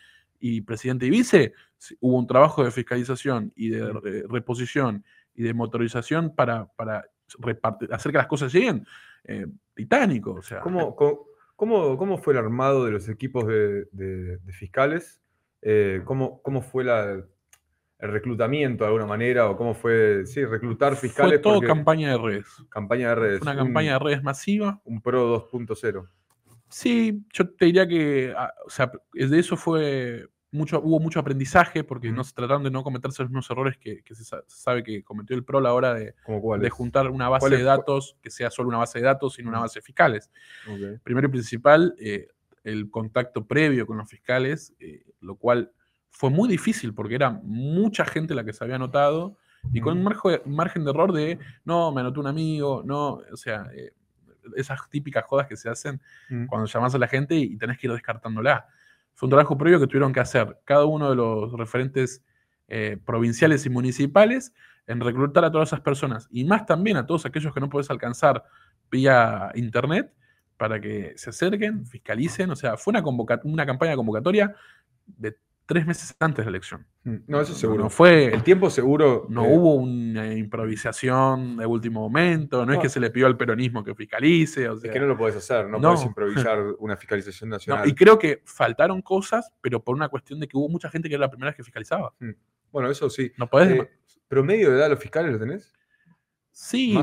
y 0.40 0.60
presidente 0.62 1.06
y 1.06 1.10
vice, 1.10 1.52
hubo 2.00 2.18
un 2.18 2.26
trabajo 2.26 2.64
de 2.64 2.70
fiscalización 2.70 3.52
y 3.54 3.68
de 3.68 3.92
re- 3.92 4.24
reposición 4.28 5.04
y 5.34 5.42
de 5.44 5.54
motorización 5.54 6.34
para, 6.34 6.66
para 6.76 7.04
repartir- 7.38 7.92
hacer 7.92 8.10
que 8.12 8.18
las 8.18 8.26
cosas 8.26 8.52
lleguen 8.52 8.84
eh, 9.24 9.46
titánico. 9.74 10.32
O 10.32 10.42
sea, 10.42 10.60
¿Cómo, 10.60 10.96
cómo, 10.96 11.26
cómo- 11.56 11.96
cómo 11.96 12.18
fue 12.18 12.32
el 12.34 12.38
armado 12.40 12.84
de 12.84 12.90
los 12.92 13.08
equipos 13.08 13.46
de, 13.46 13.84
de- 13.92 14.38
de 14.38 14.52
fiscales? 14.52 15.20
Eh, 15.62 16.02
¿cómo, 16.04 16.40
¿Cómo 16.42 16.62
fue 16.62 16.84
la, 16.84 17.22
el 18.00 18.12
reclutamiento 18.12 18.84
de 18.84 18.88
alguna 18.88 19.06
manera? 19.06 19.48
¿O 19.48 19.56
cómo 19.56 19.74
fue, 19.74 20.24
sí, 20.26 20.44
reclutar 20.44 20.96
fue 20.96 21.08
fiscales? 21.08 21.40
todo 21.42 21.54
porque- 21.54 21.66
campaña 21.68 22.10
de 22.12 22.18
redes. 22.18 22.46
campaña 22.68 23.08
de 23.10 23.14
redes. 23.14 23.38
Fue 23.40 23.50
una 23.52 23.60
un- 23.62 23.68
campaña 23.68 23.92
de 23.94 23.98
redes 23.98 24.22
masiva. 24.22 24.80
Un 24.84 25.00
Pro 25.00 25.26
2.0. 25.50 26.08
Sí, 26.68 27.24
yo 27.32 27.48
te 27.50 27.64
diría 27.66 27.86
que, 27.88 28.32
ah, 28.36 28.52
o 28.64 28.70
sea, 28.70 28.90
de 29.12 29.38
eso 29.38 29.56
fue 29.56 30.28
mucho, 30.52 30.80
hubo 30.80 30.98
mucho 31.00 31.18
aprendizaje 31.20 31.84
porque 31.84 32.10
no 32.10 32.22
se 32.24 32.32
trataron 32.34 32.62
de 32.64 32.70
no 32.70 32.82
cometerse 32.82 33.22
los 33.22 33.30
mismos 33.30 33.50
errores 33.50 33.76
que, 33.76 34.02
que 34.02 34.14
se, 34.14 34.24
sa- 34.24 34.42
se 34.46 34.60
sabe 34.62 34.82
que 34.82 35.02
cometió 35.04 35.36
el 35.36 35.44
PRO 35.44 35.58
a 35.58 35.62
la 35.62 35.74
hora 35.74 35.94
de, 35.94 36.14
¿Cómo 36.24 36.40
cuál 36.40 36.60
de 36.60 36.70
juntar 36.70 37.08
una 37.10 37.28
base 37.28 37.40
¿Cuál 37.48 37.52
de 37.58 37.62
datos 37.64 38.16
que 38.22 38.30
sea 38.30 38.50
solo 38.50 38.68
una 38.68 38.78
base 38.78 38.98
de 39.00 39.04
datos, 39.04 39.34
sino 39.34 39.48
una 39.48 39.60
base 39.60 39.78
de 39.80 39.82
fiscales. 39.84 40.30
Primero 41.02 41.28
y 41.28 41.30
principal, 41.30 41.94
eh, 41.98 42.28
el 42.64 42.90
contacto 42.90 43.46
previo 43.46 43.86
con 43.86 43.96
los 43.98 44.08
fiscales, 44.08 44.74
eh, 44.80 45.02
lo 45.20 45.36
cual 45.36 45.72
fue 46.10 46.30
muy 46.30 46.48
difícil 46.48 46.94
porque 46.94 47.14
era 47.14 47.30
mucha 47.30 48.04
gente 48.04 48.34
la 48.34 48.44
que 48.44 48.52
se 48.52 48.62
había 48.64 48.76
anotado 48.76 49.36
y 49.72 49.80
con 49.80 49.98
un 49.98 50.04
margen, 50.04 50.84
de 50.84 50.90
error 50.90 51.12
de, 51.12 51.38
no, 51.64 51.92
me 51.92 52.00
anotó 52.00 52.20
un 52.20 52.26
amigo, 52.26 52.82
no, 52.84 53.20
o 53.30 53.36
sea, 53.36 53.70
eh, 53.74 53.92
esas 54.56 54.88
típicas 54.88 55.24
jodas 55.24 55.46
que 55.46 55.56
se 55.56 55.68
hacen 55.68 56.00
Mm. 56.30 56.46
cuando 56.46 56.66
llamas 56.66 56.94
a 56.94 56.98
la 56.98 57.08
gente 57.08 57.34
y 57.34 57.56
tenés 57.56 57.78
que 57.78 57.86
ir 57.86 57.92
descartándola. 57.92 58.66
Fue 59.14 59.26
un 59.26 59.30
trabajo 59.30 59.58
previo 59.58 59.78
que 59.78 59.86
tuvieron 59.86 60.12
que 60.12 60.20
hacer 60.20 60.58
cada 60.64 60.84
uno 60.84 61.10
de 61.10 61.16
los 61.16 61.52
referentes 61.52 62.24
eh, 62.68 62.98
provinciales 63.04 63.66
y 63.66 63.70
municipales 63.70 64.54
en 64.86 65.00
reclutar 65.00 65.44
a 65.44 65.50
todas 65.50 65.68
esas 65.68 65.80
personas 65.80 66.28
y 66.30 66.44
más 66.44 66.64
también 66.66 66.96
a 66.96 67.06
todos 67.06 67.26
aquellos 67.26 67.52
que 67.52 67.60
no 67.60 67.68
podés 67.68 67.90
alcanzar 67.90 68.44
vía 68.90 69.50
internet 69.54 70.12
para 70.56 70.80
que 70.80 71.12
se 71.16 71.30
acerquen, 71.30 71.84
fiscalicen. 71.84 72.50
O 72.50 72.56
sea, 72.56 72.76
fue 72.76 72.92
una, 72.92 73.02
una 73.44 73.66
campaña 73.66 73.96
convocatoria 73.96 74.54
de 75.06 75.36
tres 75.70 75.86
meses 75.86 76.16
antes 76.18 76.44
de 76.44 76.50
la 76.50 76.56
elección. 76.56 76.84
Mm, 77.04 77.16
No, 77.28 77.40
eso 77.40 77.52
No, 77.52 77.58
seguro. 77.58 77.82
no 77.84 77.90
fue, 77.90 78.24
El 78.26 78.42
tiempo 78.42 78.68
seguro. 78.70 79.26
no 79.28 79.44
eh, 79.44 79.48
hubo 79.56 79.74
una 79.76 80.34
improvisación 80.34 81.56
de 81.58 81.64
último 81.66 82.00
momento, 82.00 82.66
no, 82.66 82.72
es 82.72 82.78
No. 82.78 82.82
que 82.82 82.88
se 82.88 82.98
le 82.98 83.10
pidió 83.10 83.28
al 83.28 83.36
peronismo 83.36 83.84
que 83.84 83.94
fiscalice. 83.94 84.68
O 84.68 84.74
Es 84.74 84.82
que 84.90 84.98
no 84.98 85.06
lo 85.06 85.16
podés 85.16 85.36
hacer, 85.36 85.68
no, 85.68 85.78
No. 85.78 85.90
podés 85.90 86.04
improvisar 86.06 86.58
una 86.80 86.96
fiscalización 86.96 87.50
No, 87.50 87.56
nacional. 87.56 87.88
y 87.88 87.94
creo 87.94 88.18
que 88.18 88.42
faltaron 88.44 89.00
cosas, 89.02 89.52
pero 89.60 89.82
por 89.82 89.94
una 89.94 90.08
cuestión 90.08 90.40
de 90.40 90.48
que 90.48 90.56
hubo 90.56 90.68
mucha 90.68 90.90
gente 90.90 91.08
que 91.08 91.14
era 91.14 91.22
la 91.26 91.30
primera 91.30 91.50
vez 91.50 91.56
que 91.56 91.62
fiscalizaba. 91.64 92.12
Bueno, 92.72 92.90
eso 92.90 93.08
sí. 93.08 93.30
No 93.38 93.46
podés. 93.48 93.70
Eh, 93.70 93.90
¿Promedio 94.26 94.70
de 94.70 94.76
edad 94.78 94.90
los 94.90 94.98
fiscales 94.98 95.30
lo 95.32 95.38
tenés? 95.38 95.72
Sí, 96.62 96.94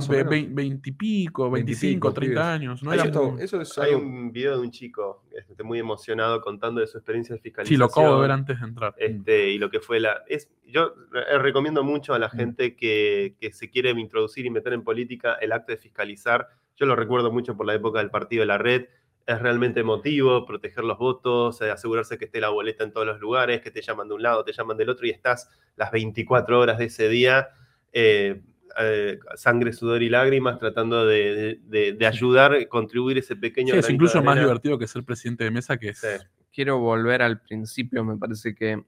veintipico, 0.52 1.50
veinticinco, 1.50 2.14
treinta 2.14 2.54
años. 2.54 2.84
No 2.84 2.92
Hay 2.92 3.00
eran- 3.00 3.10
Eso, 3.10 3.38
eso 3.40 3.62
es 3.62 3.78
Hay 3.78 3.94
algo- 3.94 4.06
un 4.06 4.32
video 4.32 4.54
de 4.56 4.62
un 4.62 4.72
chico 4.72 5.24
este, 5.36 5.64
muy 5.64 5.80
emocionado 5.80 6.42
contando 6.42 6.82
de 6.82 6.88
su 6.88 6.98
experiencia 6.98 7.34
de 7.34 7.40
sí, 7.40 7.44
fiscalización. 7.44 7.80
lo 7.80 7.86
acabo 7.86 8.16
de 8.16 8.22
ver 8.22 8.32
antes 8.32 8.60
de 8.60 8.68
entrar. 8.68 8.96
este, 8.98 9.50
y 9.50 9.58
lo 9.58 9.70
que 9.70 9.80
fue 9.80 10.00
la... 10.00 10.24
Es, 10.28 10.50
yo 10.66 10.94
eh, 11.16 11.38
recomiendo 11.40 11.84
mucho 11.84 12.14
a 12.14 12.20
la 12.20 12.28
Mm. 12.28 12.38
gente 12.38 12.76
que, 12.76 13.36
que 13.40 13.52
se 13.52 13.70
quiere 13.70 13.90
introducir 13.92 14.46
y 14.46 14.50
meter 14.50 14.74
en 14.74 14.84
política 14.84 15.34
el 15.42 15.52
acto 15.52 15.72
de 15.72 15.78
fiscalizar. 15.78 16.48
Yo 16.76 16.86
lo 16.86 16.96
recuerdo 16.96 17.32
mucho 17.32 17.56
por 17.58 17.66
la 17.66 17.74
época 17.74 18.00
del 18.00 18.12
partido 18.12 18.42
de 18.42 18.48
la 18.48 18.58
red. 18.58 18.86
Es 19.26 19.42
realmente 19.42 19.80
emotivo 19.82 20.46
proteger 20.46 20.84
los 20.84 20.98
votos, 20.98 21.60
eh, 21.62 21.70
asegurarse 21.72 22.18
que 22.18 22.26
esté 22.26 22.40
la 22.40 22.50
boleta 22.50 22.84
en 22.84 22.92
todos 22.94 23.06
los 23.08 23.20
lugares, 23.20 23.62
que 23.62 23.72
te 23.72 23.82
llaman 23.82 24.08
de 24.08 24.14
un 24.16 24.22
lado, 24.24 24.44
te 24.44 24.54
llaman 24.54 24.78
del 24.78 24.90
otro 24.90 25.06
y 25.08 25.10
estás 25.10 25.50
las 25.76 25.92
24 25.92 26.60
horas 26.60 26.78
de 26.78 26.86
ese 26.86 27.10
día, 27.10 27.50
eh, 27.92 28.42
eh, 28.80 29.20
sangre, 29.36 29.74
sudor 29.74 30.02
y 30.04 30.10
lágrimas, 30.10 30.60
tratando 30.60 31.06
de, 31.06 31.60
de- 31.64 31.94
de- 31.94 32.06
ayudar, 32.08 32.68
contribuir 32.68 33.18
ese 33.18 33.36
pequeño... 33.36 33.74
Sí, 33.74 33.80
es 33.80 33.90
incluso 33.90 34.22
más 34.24 34.40
divertido 34.40 34.78
que 34.78 34.88
ser 34.88 35.04
presidente 35.04 35.44
de 35.44 35.52
mesa, 35.52 35.78
que 35.78 35.90
es. 35.90 36.00
Sí. 36.00 36.08
quiero 36.54 36.80
volver 36.80 37.22
al 37.22 37.40
principio, 37.42 38.04
me 38.04 38.18
parece 38.18 38.56
que 38.56 38.84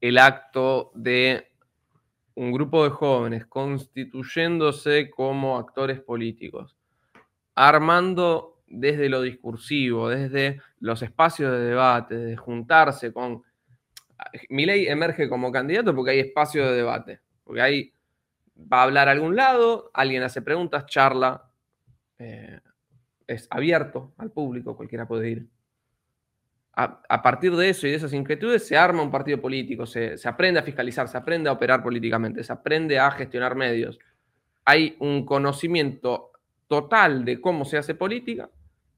el 0.00 0.18
acto 0.18 0.90
de 0.94 1.48
un 2.34 2.52
grupo 2.52 2.84
de 2.84 2.90
jóvenes 2.90 3.46
constituyéndose 3.46 5.10
como 5.10 5.58
actores 5.58 6.00
políticos, 6.00 6.76
armando 7.54 8.62
desde 8.66 9.08
lo 9.08 9.22
discursivo, 9.22 10.08
desde 10.08 10.60
los 10.80 11.02
espacios 11.02 11.50
de 11.52 11.58
debate, 11.60 12.14
de 12.16 12.36
juntarse 12.36 13.12
con... 13.12 13.42
Milei 14.50 14.88
emerge 14.88 15.28
como 15.28 15.50
candidato 15.52 15.94
porque 15.94 16.10
hay 16.12 16.20
espacio 16.20 16.66
de 16.66 16.76
debate, 16.76 17.20
porque 17.44 17.60
ahí 17.60 17.92
va 18.60 18.80
a 18.80 18.82
hablar 18.84 19.08
a 19.08 19.12
algún 19.12 19.36
lado, 19.36 19.90
alguien 19.94 20.22
hace 20.22 20.42
preguntas, 20.42 20.86
charla, 20.86 21.50
eh, 22.18 22.60
es 23.26 23.46
abierto 23.50 24.14
al 24.18 24.30
público, 24.30 24.76
cualquiera 24.76 25.06
puede 25.06 25.30
ir 25.30 25.48
a, 26.80 27.22
partir 27.22 27.56
de 27.56 27.70
eso 27.70 27.86
y 27.86 27.90
de 27.90 27.96
esas 27.96 28.12
inquietudes 28.12 28.64
se 28.64 28.76
arma 28.76 29.02
un 29.02 29.10
partido 29.10 29.40
político, 29.40 29.84
se, 29.84 30.16
se 30.16 30.28
aprende 30.28 30.60
a 30.60 30.62
fiscalizar, 30.62 31.08
se 31.08 31.18
aprende 31.18 31.50
a 31.50 31.52
operar 31.52 31.82
políticamente, 31.82 32.44
se 32.44 32.52
aprende 32.52 33.00
a 33.00 33.10
gestionar 33.10 33.56
medios. 33.56 33.98
Hay 34.64 34.96
un 35.00 35.26
conocimiento 35.26 36.30
total 36.68 37.24
de 37.24 37.40
cómo 37.40 37.64
se 37.64 37.78
hace 37.78 37.96
política 37.96 38.48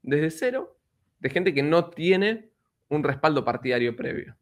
desde 0.03 0.29
cero, 0.29 0.77
de 1.19 1.29
gente 1.31 1.55
que 1.55 1.63
no 1.63 1.89
tiene 1.89 2.51
un 2.89 3.03
respaldo 3.03 3.43
partidario 3.43 3.95
previo. 3.95 4.35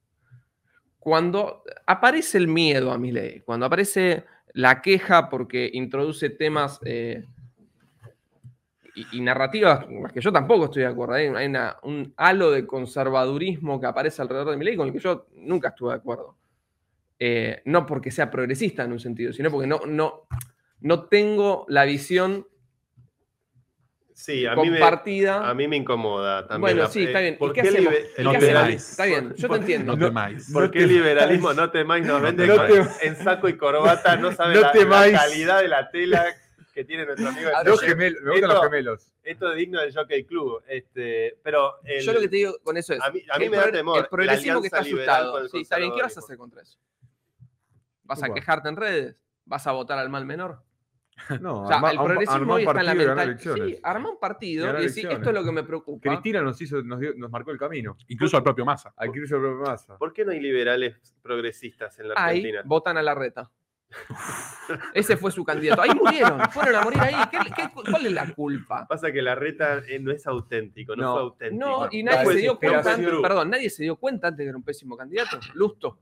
Cuando 1.00 1.64
aparece 1.86 2.38
el 2.38 2.50
miedo 2.50 2.92
a 2.92 2.98
mi 2.98 3.14
ley, 3.14 3.40
cuando 3.46 3.68
aparece 3.68 4.26
la 4.54 4.82
queja 4.82 5.30
porque 5.30 5.70
introduce 5.74 6.30
temas 6.30 6.80
eh, 6.84 7.26
y- 8.96 9.22
narrativas 9.22 9.86
con 9.86 10.04
las 10.04 10.12
que 10.12 10.22
yo 10.22 10.32
tampoco 10.32 10.66
estoy 10.66 10.84
de 10.84 10.90
acuerdo. 10.90 11.14
Hay, 11.14 11.28
un 11.84 12.14
halo 12.18 12.52
de 12.52 12.66
conservadurismo 12.66 13.80
que 13.80 13.88
aparece 13.88 14.22
alrededor 14.22 14.52
de 14.52 14.58
mi 14.58 14.66
ley 14.66 14.76
con 14.76 14.88
el 14.88 14.94
que 14.94 15.00
yo 15.00 15.28
nunca 15.36 15.70
estuve 15.70 15.92
de 15.92 15.98
acuerdo. 15.98 16.36
Eh, 17.18 17.62
no 17.66 17.86
porque 17.86 18.12
sea 18.12 18.32
progresista 18.32 18.84
en 18.84 18.94
un 18.94 19.00
sentido, 19.00 19.34
sino 19.34 19.52
porque 19.52 19.68
no, 19.68 19.82
no, 19.86 20.28
no 20.80 21.04
tengo 21.06 21.66
la 21.68 21.84
visión 21.84 22.48
Sí, 24.20 24.46
a 24.46 24.54
mí, 24.54 24.70
me, 24.70 24.80
compartida. 24.80 25.50
a 25.50 25.54
mí 25.54 25.66
me 25.70 25.78
incomoda 25.78 26.42
también. 26.46 26.60
bueno, 26.62 26.84
la- 26.84 26.90
sí, 26.90 27.04
está 27.06 27.22
bien. 27.22 27.38
¿Por 27.38 27.52
¿Y 27.52 27.54
qué 27.54 27.62
qué, 27.62 27.70
hacemos? 27.70 27.94
libe- 27.94 28.10
¿Y 28.18 28.22
No 28.24 28.32
qué 28.34 28.38
te 28.40 28.46
hacemos? 28.48 28.62
vais. 28.64 28.90
Está 28.92 29.06
bien, 29.06 29.34
yo 29.36 29.48
te 29.50 29.56
entiendo. 29.56 29.96
No 29.96 30.06
temáis. 30.08 30.50
por 30.52 30.72
qué 30.72 30.80
liberalismo 30.86 31.54
no 31.54 31.72
temáis 31.72 32.06
nos 32.06 32.22
vende 32.22 32.46
No 32.46 32.66
te- 32.66 33.08
en 33.08 33.16
saco 33.16 33.48
y 33.48 33.56
corbata? 33.58 34.18
No 34.18 34.34
sabe 34.34 34.56
No 34.56 34.62
la, 34.62 34.72
calidad 35.14 35.62
de 35.62 35.68
la 35.70 35.90
tela 35.90 36.26
que 36.74 36.84
tiene 36.84 37.06
nuestro 37.06 37.30
amigo. 37.30 37.50
Dos 37.66 37.80
yo- 37.82 37.88
gemelos, 37.88 38.22
me 38.22 38.32
gustan 38.32 38.50
esto- 38.50 38.54
los 38.62 38.64
gemelos. 38.72 39.12
Esto 39.24 39.52
es 39.52 39.58
digno 39.58 39.80
del 39.80 39.94
Jockey 39.96 40.24
Club. 40.26 40.64
Este, 40.68 41.38
pero 41.42 41.76
el- 41.86 42.04
Yo 42.04 42.12
lo 42.12 42.20
que 42.20 42.28
te 42.28 42.36
digo 42.36 42.58
con 42.62 42.76
eso 42.76 42.94
es. 42.94 43.02
A 43.02 43.12
mí- 43.12 43.24
a 43.32 43.38
mí 43.40 43.46
el 43.46 43.52
me 43.52 43.58
da 43.58 43.72
temor 43.72 44.00
El 44.00 44.08
progresismo 44.08 44.60
que 44.60 44.68
está 44.68 44.80
asustado. 44.80 45.48
Sí, 45.48 45.62
está 45.62 45.78
bien. 45.78 45.94
¿Qué 45.96 46.02
vas 46.02 46.18
a 46.18 46.20
hacer 46.20 46.38
contra 46.38 46.62
eso? 46.62 46.78
¿Vas 48.04 48.22
a 48.22 48.34
quejarte 48.34 48.68
en 48.68 48.76
redes? 48.76 49.16
¿Vas 49.46 49.66
a 49.66 49.72
votar 49.72 49.98
al 49.98 50.10
mal 50.10 50.26
menor? 50.26 50.62
No, 51.42 51.64
O 51.64 51.68
sea, 51.68 51.78
arma- 51.78 51.92
el 51.92 51.98
progresismo 51.98 52.36
arma 52.36 52.54
hoy 52.56 52.64
un 52.64 52.68
está 52.70 52.80
en 52.80 52.86
la 52.86 52.92
partido 52.92 53.04
y 53.04 53.08
ganar 53.08 53.28
mentalidad. 53.28 53.66
Sí, 53.68 53.80
arma 53.84 54.10
un 54.12 54.20
partido 54.20 54.80
y 54.80 54.82
decir, 54.84 55.08
esto 55.12 55.30
es 55.30 55.36
lo 55.36 55.44
que 55.44 55.52
me 55.52 55.64
preocupa. 55.64 56.10
Cristina 56.10 56.42
nos 56.42 56.62
hizo, 56.62 56.82
nos, 56.82 57.00
dio- 57.00 57.14
nos 57.18 57.30
marcó 57.32 57.52
el 57.52 57.58
camino. 57.58 57.98
Incluso 58.08 58.38
al 58.38 58.44
propio 58.44 58.66
Massa. 58.66 58.94
Al 58.98 59.12
propio 59.12 59.40
Massa. 59.66 59.98
¿Por 59.98 60.14
qué 60.14 60.24
no 60.26 60.32
hay 60.32 60.40
liberales 60.40 60.96
progresistas 61.22 61.98
en 62.00 62.10
la 62.10 62.14
Ahí 62.18 62.38
Argentina? 62.40 62.62
votan 62.66 62.98
a 62.98 63.02
la 63.02 63.16
reta. 63.16 63.50
Ese 64.94 65.18
fue 65.18 65.32
su 65.32 65.44
candidato. 65.44 65.82
Ahí 65.82 65.90
murieron. 65.96 66.40
Fueron 66.52 66.76
a 66.76 66.82
morir 66.82 67.00
ahí. 67.02 67.16
¿Qué- 67.32 67.52
qué- 67.56 67.70
cuál 67.74 68.06
es 68.06 68.12
la 68.14 68.34
culpa? 68.34 68.86
Pasa 68.88 69.12
que 69.12 69.22
la 69.22 69.36
reta 69.36 69.80
eh, 69.88 70.00
no 70.00 70.12
es 70.12 70.26
auténtico, 70.28 70.96
no, 70.96 71.04
No. 71.04 71.14
fue 71.14 71.22
auténtico. 71.22 71.66
No, 71.66 71.88
y 71.92 72.04
nadie 72.04 72.26
se 72.34 72.38
dio 72.40 72.60
cuenta. 72.60 72.96
Perdón, 73.22 73.50
nadie 73.50 73.70
se 73.70 73.84
dio 73.84 73.96
cuenta 73.96 74.28
antes 74.28 74.38
de 74.40 74.44
que 74.46 74.50
era 74.50 74.58
un 74.58 74.64
pésimo 74.64 74.96
candidato. 74.96 75.40
Lusto. 75.56 76.00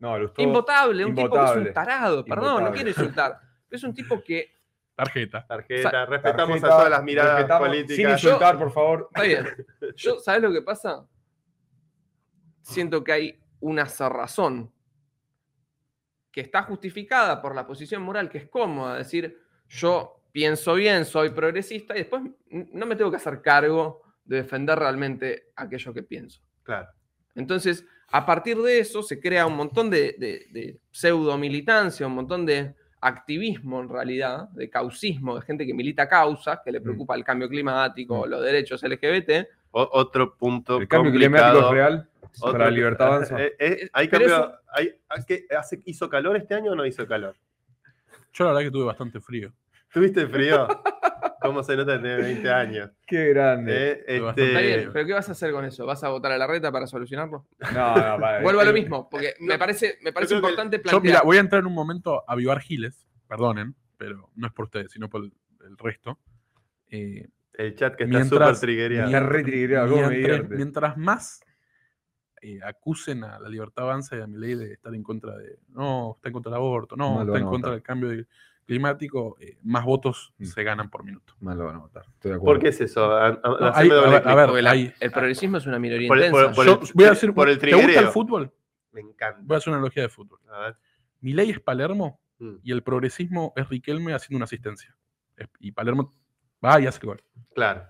No, 0.00 0.18
lo 0.18 0.26
estuvo- 0.26 0.42
Invotable, 0.46 1.04
un 1.04 1.14
tipo 1.14 1.30
que 1.30 1.44
es 1.44 1.56
un 1.56 1.72
tarado. 1.72 2.24
Perdón, 2.24 2.64
no 2.64 2.72
quiero 2.72 2.88
insultar. 2.88 3.38
Es 3.70 3.82
un 3.84 3.94
tipo 3.94 4.22
que. 4.22 4.59
Tarjeta. 5.04 5.46
Tarjeta, 5.46 5.90
Sa- 5.90 6.06
respetamos 6.06 6.60
Tarjeta, 6.60 6.66
a 6.66 6.70
todas 6.70 6.90
las 6.90 7.02
miradas 7.04 7.58
políticas. 7.58 7.96
Sin 7.96 8.08
insultar, 8.10 8.58
por 8.58 8.70
favor. 8.72 9.08
Está 9.10 9.22
bien. 9.22 9.46
Yo, 9.96 10.18
¿sabes 10.18 10.42
lo 10.42 10.52
que 10.52 10.62
pasa? 10.62 11.06
Siento 12.62 13.02
que 13.02 13.12
hay 13.12 13.40
una 13.60 13.86
cerrazón 13.86 14.72
que 16.30 16.42
está 16.42 16.62
justificada 16.62 17.40
por 17.42 17.54
la 17.54 17.66
posición 17.66 18.02
moral, 18.02 18.30
que 18.30 18.38
es 18.38 18.48
cómoda, 18.48 18.96
decir, 18.98 19.36
yo 19.68 20.22
pienso 20.30 20.74
bien, 20.74 21.04
soy 21.04 21.30
progresista, 21.30 21.94
y 21.94 21.98
después 22.00 22.22
no 22.50 22.86
me 22.86 22.94
tengo 22.94 23.10
que 23.10 23.16
hacer 23.16 23.42
cargo 23.42 24.02
de 24.24 24.36
defender 24.36 24.78
realmente 24.78 25.50
aquello 25.56 25.92
que 25.92 26.04
pienso. 26.04 26.40
Claro. 26.62 26.88
Entonces, 27.34 27.84
a 28.08 28.24
partir 28.24 28.56
de 28.58 28.78
eso 28.78 29.02
se 29.02 29.20
crea 29.20 29.46
un 29.46 29.56
montón 29.56 29.90
de, 29.90 30.14
de, 30.18 30.46
de 30.50 30.80
pseudo-militancia, 30.92 32.06
un 32.06 32.14
montón 32.14 32.46
de 32.46 32.76
activismo 33.00 33.80
en 33.80 33.88
realidad, 33.88 34.48
de 34.50 34.68
causismo, 34.68 35.36
de 35.36 35.42
gente 35.42 35.66
que 35.66 35.72
milita 35.74 36.08
causas, 36.08 36.60
que 36.64 36.70
le 36.72 36.80
preocupa 36.80 37.14
el 37.14 37.24
cambio 37.24 37.48
climático, 37.48 38.26
los 38.26 38.42
derechos 38.42 38.82
LGBT. 38.82 39.46
O- 39.72 39.88
otro 39.92 40.34
punto 40.36 40.78
El 40.78 40.88
cambio 40.88 41.12
complicado. 41.12 41.52
climático 41.52 41.66
es 41.68 41.72
real. 41.72 42.08
Otro 42.40 42.52
para 42.52 42.64
la 42.66 42.70
libertad 42.70 43.06
avanza. 43.08 43.36
Eh, 43.42 43.54
eh, 43.58 43.90
hay 43.92 44.08
Pero 44.08 44.26
cambio- 44.26 44.36
eso- 44.44 44.58
hay- 44.68 44.94
hay 45.08 45.24
que- 45.24 45.46
hace- 45.56 45.80
¿Hizo 45.84 46.08
calor 46.08 46.36
este 46.36 46.54
año 46.54 46.72
o 46.72 46.74
no 46.74 46.84
hizo 46.86 47.06
calor? 47.06 47.34
Yo 48.32 48.44
la 48.44 48.50
verdad 48.52 48.66
que 48.66 48.70
tuve 48.70 48.84
bastante 48.84 49.20
frío. 49.20 49.52
¿Tuviste 49.92 50.26
frío? 50.28 50.68
¿Cómo 51.42 51.62
se 51.62 51.74
nota 51.76 51.96
tener 51.96 52.22
20 52.22 52.50
años? 52.50 52.90
Qué 53.06 53.28
grande. 53.30 53.92
Eh, 53.92 54.04
este, 54.06 54.46
Está 54.48 54.60
bien, 54.60 54.90
pero 54.92 55.06
¿qué 55.06 55.12
vas 55.14 55.28
a 55.28 55.32
hacer 55.32 55.52
con 55.52 55.64
eso? 55.64 55.86
¿Vas 55.86 56.04
a 56.04 56.08
votar 56.10 56.32
a 56.32 56.38
la 56.38 56.46
reta 56.46 56.70
para 56.70 56.86
solucionarlo? 56.86 57.46
No, 57.72 57.96
no, 57.96 58.18
vale. 58.18 58.42
Vuelvo 58.44 58.60
a 58.60 58.64
lo 58.64 58.72
mismo, 58.72 59.08
porque 59.08 59.34
me 59.40 59.58
parece, 59.58 59.98
me 60.02 60.12
parece 60.12 60.34
importante 60.34 60.76
Yo, 60.76 60.82
plantear. 60.82 61.02
mira, 61.02 61.22
voy 61.22 61.38
a 61.38 61.40
entrar 61.40 61.60
en 61.60 61.66
un 61.66 61.74
momento 61.74 62.22
a 62.28 62.32
avivar 62.32 62.60
giles, 62.60 63.06
perdonen, 63.26 63.74
pero 63.96 64.30
no 64.34 64.46
es 64.46 64.52
por 64.52 64.66
ustedes, 64.66 64.92
sino 64.92 65.08
por 65.08 65.24
el, 65.24 65.32
el 65.66 65.76
resto. 65.78 66.18
Eh, 66.88 67.26
El 67.54 67.74
chat 67.74 67.96
que 67.96 68.04
está 68.04 68.24
súper 68.24 68.56
triggereado. 68.58 69.06
Está 69.08 69.20
re 69.20 69.42
triggerado, 69.42 69.88
¿cómo 69.90 70.02
me 70.08 70.18
mientras, 70.18 70.48
mientras 70.50 70.96
más 70.98 71.40
eh, 72.42 72.60
acusen 72.62 73.24
a 73.24 73.38
la 73.40 73.48
libertad 73.48 73.84
avanza 73.84 74.16
y 74.16 74.20
a 74.20 74.26
mi 74.26 74.38
ley 74.38 74.54
de 74.54 74.72
estar 74.74 74.94
en 74.94 75.02
contra 75.02 75.36
de, 75.36 75.58
no, 75.68 76.14
está 76.16 76.28
en 76.28 76.32
contra 76.34 76.50
del 76.50 76.56
aborto, 76.58 76.96
no, 76.96 77.22
está 77.22 77.38
en 77.38 77.46
contra 77.46 77.72
del 77.72 77.82
cambio 77.82 78.10
de- 78.10 78.26
climático, 78.74 79.36
eh, 79.40 79.58
más 79.62 79.84
votos 79.84 80.32
Mm. 80.38 80.44
se 80.44 80.62
ganan 80.62 80.90
por 80.90 81.04
minuto. 81.04 81.34
Mal 81.40 81.58
lo 81.58 81.64
van 81.66 81.76
a 81.76 81.78
votar. 81.80 82.04
Estoy 82.14 82.30
de 82.30 82.36
acuerdo. 82.36 82.54
¿Por 82.54 82.62
qué 82.62 82.68
es 82.68 82.80
eso? 82.80 83.04
A- 83.12 83.26
a- 83.28 83.30
No, 83.32 83.56
haceme 83.66 83.70
hay- 83.74 83.90
a 83.90 83.94
doble 83.94 84.10
ver, 84.10 84.22
clic. 84.22 84.32
a 84.32 84.34
ver, 84.36 84.46
Porque 84.46 84.62
la- 84.62 84.70
hay- 84.70 84.94
el 85.00 85.10
progresismo 85.10 85.56
es 85.56 85.66
una 85.66 85.78
minoría 85.78 86.08
Por 86.08 86.18
el- 86.18 86.24
intensa. 86.26 86.46
por- 86.46 86.54
por 86.54 86.66
Yo 86.66 86.72
el- 86.80 86.92
voy 86.94 87.04
a 87.04 87.10
decir, 87.10 87.34
por 87.34 87.48
el 87.48 87.58
¿te 87.58 87.74
gusta 87.74 88.00
el 88.00 88.06
fútbol? 88.08 88.52
Me 88.92 89.00
encanta. 89.00 89.40
Voy 89.42 89.54
a 89.54 89.58
hacer 89.58 89.68
una 89.70 89.78
analogía 89.78 90.02
de 90.04 90.08
fútbol. 90.08 90.38
A 90.52 90.58
ver. 90.60 90.76
Mi 91.20 91.32
ley 91.32 91.50
es 91.50 91.60
Palermo 91.60 92.20
Mm, 92.38 92.56
y 92.62 92.72
el 92.72 92.82
progresismo 92.82 93.52
es 93.56 93.68
Riquelme 93.68 94.14
haciendo 94.14 94.36
una 94.38 94.44
asistencia. 94.44 94.96
Y 95.58 95.72
Palermo 95.72 96.10
va 96.64 96.80
y 96.80 96.86
hace 96.86 97.00
el 97.02 97.06
gol. 97.06 97.22
Claro. 97.54 97.84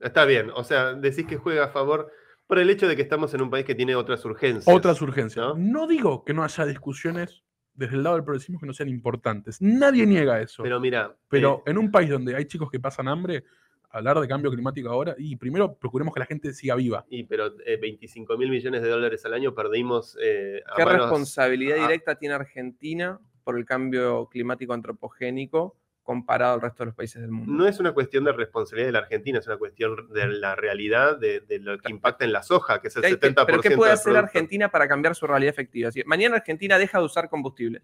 Está 0.00 0.24
bien. 0.26 0.50
O 0.54 0.62
sea, 0.64 0.92
decís 0.94 1.26
que 1.26 1.36
juega 1.38 1.64
a 1.64 1.68
favor 1.68 2.10
por 2.46 2.58
el 2.58 2.68
hecho 2.68 2.86
de 2.86 2.96
que 2.96 3.02
estamos 3.02 3.32
en 3.32 3.40
un 3.40 3.48
país 3.50 3.64
que 3.64 3.74
tiene 3.74 3.94
otras 3.94 4.22
urgencias. 4.26 4.64
Otras 4.74 5.00
urgencias. 5.00 5.46
¿no? 5.46 5.54
¿no? 5.56 5.86
digo 5.86 6.24
que 6.24 6.34
no 6.34 6.44
haya 6.44 6.66
discusiones 6.66 7.42
desde 7.74 7.96
el 7.96 8.02
lado 8.02 8.16
del 8.16 8.24
progresismo 8.24 8.58
que 8.60 8.66
no 8.66 8.72
sean 8.72 8.88
importantes. 8.88 9.60
Nadie 9.60 10.06
niega 10.06 10.40
eso. 10.40 10.62
Pero 10.62 10.78
mira. 10.80 11.14
Pero 11.28 11.62
eh, 11.66 11.70
en 11.70 11.78
un 11.78 11.90
país 11.90 12.08
donde 12.10 12.34
hay 12.36 12.44
chicos 12.44 12.70
que 12.70 12.78
pasan 12.80 13.08
hambre, 13.08 13.44
hablar 13.90 14.18
de 14.20 14.26
cambio 14.28 14.50
climático 14.50 14.88
ahora, 14.88 15.14
y 15.18 15.36
primero 15.36 15.74
procuremos 15.74 16.12
que 16.14 16.20
la 16.20 16.26
gente 16.26 16.52
siga 16.52 16.74
viva. 16.76 17.04
y 17.08 17.24
pero 17.24 17.52
eh, 17.66 17.76
25 17.80 18.36
mil 18.36 18.50
millones 18.50 18.82
de 18.82 18.88
dólares 18.88 19.24
al 19.24 19.34
año 19.34 19.54
perdimos. 19.54 20.16
eh, 20.20 20.62
a 20.66 20.74
¿Qué 20.76 20.84
manos- 20.84 21.02
responsabilidad 21.02 21.76
directa 21.76 22.16
tiene 22.16 22.34
Argentina 22.34 23.18
por 23.44 23.58
el 23.58 23.64
cambio 23.64 24.26
climático 24.30 24.72
antropogénico 24.72 25.76
comparado 26.04 26.54
al 26.54 26.60
resto 26.60 26.84
de 26.84 26.86
los 26.86 26.94
países 26.94 27.20
del 27.20 27.30
mundo? 27.32 27.52
No 27.52 27.66
es 27.66 27.80
una 27.80 27.92
cuestión 27.92 28.22
de 28.24 28.32
responsabilidad 28.32 28.86
de 28.88 28.92
la 28.92 28.98
Argentina, 29.00 29.38
es 29.40 29.46
una 29.48 29.56
cuestión 29.56 30.08
de 30.12 30.28
la 30.28 30.54
realidad 30.54 31.18
de, 31.18 31.40
de 31.40 31.58
lo 31.58 31.76
que 31.78 31.90
impacta 31.90 32.24
en 32.24 32.32
la 32.32 32.42
soja, 32.44 32.80
que 32.80 32.88
es 32.88 32.96
el 32.96 33.02
¿Qué 33.02 33.06
hay 33.08 33.16
que- 33.16 33.28
70% 33.34 33.46
¿Pero 33.46 33.60
qué 33.60 33.70
puede 33.76 33.90
hacer. 33.92 34.16
Argentina 34.16 34.70
para 34.70 34.86
cambiar 34.86 35.16
su 35.16 35.26
realidad 35.26 35.50
efectiva? 35.50 35.90
Si 35.90 36.04
mañana 36.04 36.36
Argentina 36.36 36.78
deja 36.78 36.98
de 36.98 37.04
usar 37.04 37.28
combustible. 37.28 37.82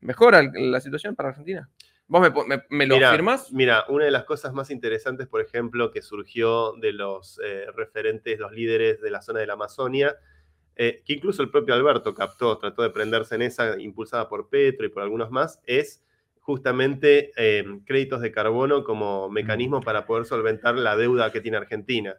¿Mejora 0.00 0.42
la 0.54 0.80
situación 0.80 1.14
para 1.14 1.30
Argentina? 1.30 1.68
¿Vos 2.06 2.20
me, 2.20 2.30
po- 2.30 2.44
me- 2.46 2.62
me 2.68 2.86
lo 2.86 2.96
Mira, 2.96 3.08
afirmás? 3.10 3.50
Mira, 3.52 3.84
una 3.88 4.04
de 4.04 4.10
las 4.10 4.24
cosas 4.24 4.52
más 4.52 4.70
interesantes, 4.70 5.26
por 5.26 5.40
ejemplo, 5.40 5.90
que 5.90 6.02
surgió 6.02 6.74
de 6.74 6.92
los 6.92 7.40
eh, 7.42 7.66
referentes, 7.74 8.38
los 8.38 8.52
líderes 8.52 9.00
de 9.00 9.10
la 9.10 9.22
zona 9.22 9.40
de 9.40 9.46
la 9.46 9.54
Amazonia, 9.54 10.14
eh, 10.76 11.02
que 11.06 11.14
incluso 11.14 11.40
el 11.42 11.50
propio 11.50 11.72
Alberto 11.72 12.14
captó, 12.14 12.58
trató 12.58 12.82
de 12.82 12.90
prenderse 12.90 13.34
en 13.36 13.42
esa, 13.42 13.80
impulsada 13.80 14.28
por 14.28 14.50
Petro 14.50 14.84
y 14.86 14.90
por 14.90 15.02
algunos 15.02 15.30
más, 15.30 15.60
es 15.64 16.02
justamente 16.44 17.32
eh, 17.36 17.64
créditos 17.86 18.20
de 18.20 18.30
carbono 18.30 18.84
como 18.84 19.28
mecanismo 19.30 19.80
para 19.80 20.04
poder 20.06 20.26
solventar 20.26 20.76
la 20.76 20.94
deuda 20.96 21.32
que 21.32 21.40
tiene 21.40 21.56
Argentina. 21.56 22.16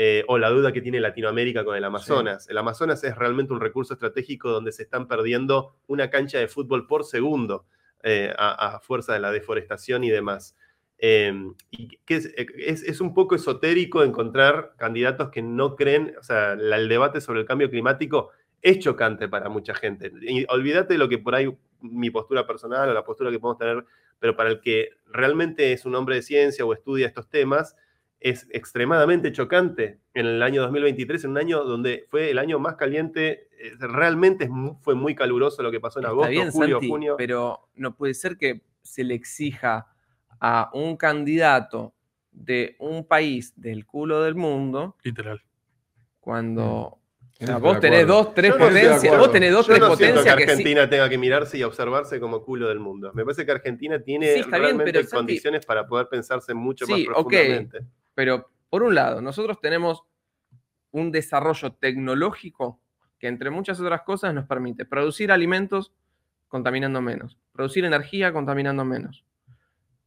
eh, 0.00 0.24
o 0.28 0.38
la 0.38 0.48
deuda 0.48 0.70
que 0.72 0.80
tiene 0.80 1.00
Latinoamérica 1.00 1.64
con 1.64 1.74
el 1.76 1.82
Amazonas. 1.84 2.48
El 2.48 2.56
Amazonas 2.58 3.02
es 3.02 3.16
realmente 3.16 3.52
un 3.52 3.60
recurso 3.60 3.94
estratégico 3.94 4.48
donde 4.48 4.70
se 4.70 4.84
están 4.84 5.08
perdiendo 5.08 5.74
una 5.88 6.08
cancha 6.08 6.38
de 6.38 6.46
fútbol 6.46 6.86
por 6.86 7.02
segundo 7.04 7.66
eh, 8.04 8.32
a, 8.38 8.76
a 8.76 8.80
fuerza 8.80 9.12
de 9.14 9.18
la 9.18 9.32
deforestación 9.32 10.04
y 10.04 10.10
demás. 10.10 10.56
Eh, 10.98 11.32
y 11.72 11.98
que 12.06 12.14
es, 12.14 12.32
es- 12.36 12.84
es 12.84 13.00
un 13.00 13.12
poco 13.12 13.34
esotérico 13.34 14.04
encontrar 14.04 14.74
candidatos 14.78 15.30
que 15.30 15.42
no 15.42 15.74
creen, 15.74 16.14
o 16.18 16.22
sea, 16.22 16.54
la- 16.54 16.76
el 16.76 16.88
debate 16.88 17.20
sobre 17.20 17.40
el 17.40 17.46
cambio 17.46 17.68
climático 17.68 18.30
es 18.62 18.78
chocante 18.78 19.28
para 19.28 19.48
mucha 19.48 19.74
gente. 19.74 20.12
Y 20.22 20.44
olvídate 20.48 20.94
de 20.94 20.98
lo 20.98 21.08
que 21.08 21.18
por 21.18 21.34
ahí 21.34 21.54
mi 21.80 22.10
postura 22.10 22.46
personal 22.46 22.88
o 22.88 22.92
la 22.94 23.04
postura 23.04 23.30
que 23.30 23.38
podemos 23.38 23.58
tener, 23.58 23.84
pero 24.18 24.36
para 24.36 24.50
el 24.50 24.60
que 24.60 24.90
realmente 25.06 25.72
es 25.72 25.84
un 25.84 25.94
hombre 25.94 26.16
de 26.16 26.22
ciencia 26.22 26.64
o 26.64 26.72
estudia 26.72 27.06
estos 27.06 27.28
temas, 27.28 27.76
es 28.20 28.48
extremadamente 28.50 29.30
chocante 29.30 30.00
en 30.12 30.26
el 30.26 30.42
año 30.42 30.62
2023, 30.62 31.24
en 31.24 31.30
un 31.30 31.38
año 31.38 31.62
donde 31.64 32.06
fue 32.08 32.30
el 32.30 32.38
año 32.38 32.58
más 32.58 32.74
caliente, 32.74 33.48
eh, 33.60 33.72
realmente 33.78 34.50
fue 34.80 34.96
muy 34.96 35.14
caluroso 35.14 35.62
lo 35.62 35.70
que 35.70 35.78
pasó 35.78 36.00
en 36.00 36.06
Está 36.06 36.10
agosto, 36.10 36.30
bien, 36.30 36.50
julio, 36.50 36.76
Santi, 36.76 36.88
junio. 36.88 37.14
pero 37.16 37.68
no 37.76 37.94
puede 37.94 38.14
ser 38.14 38.36
que 38.36 38.62
se 38.82 39.04
le 39.04 39.14
exija 39.14 39.86
a 40.40 40.70
un 40.74 40.96
candidato 40.96 41.94
de 42.32 42.76
un 42.80 43.06
país 43.06 43.52
del 43.56 43.86
culo 43.86 44.22
del 44.22 44.34
mundo 44.34 44.96
Literal. 45.04 45.42
cuando 46.20 46.97
Vos 47.60 47.78
tenés 47.78 48.04
dos, 48.06 48.34
tres 48.34 48.50
no 48.50 48.58
potencias, 48.58 49.16
vos 49.16 49.30
tenés 49.30 49.52
dos, 49.52 49.66
Yo 49.66 49.72
tres 49.74 49.88
no 49.88 49.94
siento 49.96 50.14
que 50.24 50.30
potencias 50.30 50.36
que, 50.36 50.42
sí- 50.44 50.50
Argentina 50.50 50.90
tenga 50.90 51.08
que 51.08 51.18
mirarse 51.18 51.56
y 51.58 51.62
observarse 51.62 52.18
como 52.18 52.42
culo 52.42 52.68
del 52.68 52.80
mundo. 52.80 53.12
Me 53.14 53.22
parece 53.24 53.46
que 53.46 53.52
Argentina 53.52 54.00
tiene 54.02 54.26
Sí, 54.26 54.34
bien, 54.40 54.50
realmente 54.50 55.04
Santi- 55.04 55.14
condiciones 55.16 55.64
para 55.64 55.86
poder 55.86 56.08
pensarse 56.08 56.52
mucho 56.52 56.84
Sí, 56.84 56.92
más 56.92 57.00
profundamente. 57.04 57.78
Pero 58.14 58.50
por 58.68 58.82
un 58.82 58.94
lado, 58.94 59.20
nosotros 59.22 59.60
tenemos 59.60 60.02
un 60.90 61.12
desarrollo 61.12 61.72
tecnológico 61.74 62.80
que 63.20 63.28
entre 63.28 63.50
muchas 63.50 63.78
otras 63.80 64.02
cosas 64.02 64.34
nos 64.34 64.46
permite 64.46 64.84
producir 64.84 65.30
alimentos 65.30 65.92
contaminando 66.48 67.00
menos, 67.00 67.38
producir 67.52 67.84
energía 67.84 68.32
contaminando 68.32 68.84
menos. 68.84 69.24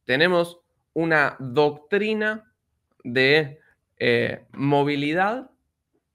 Tenemos 0.04 0.60
una 0.92 1.36
doctrina 1.38 2.52
de 3.04 3.58
eh, 3.98 4.44
movilidad 4.52 5.50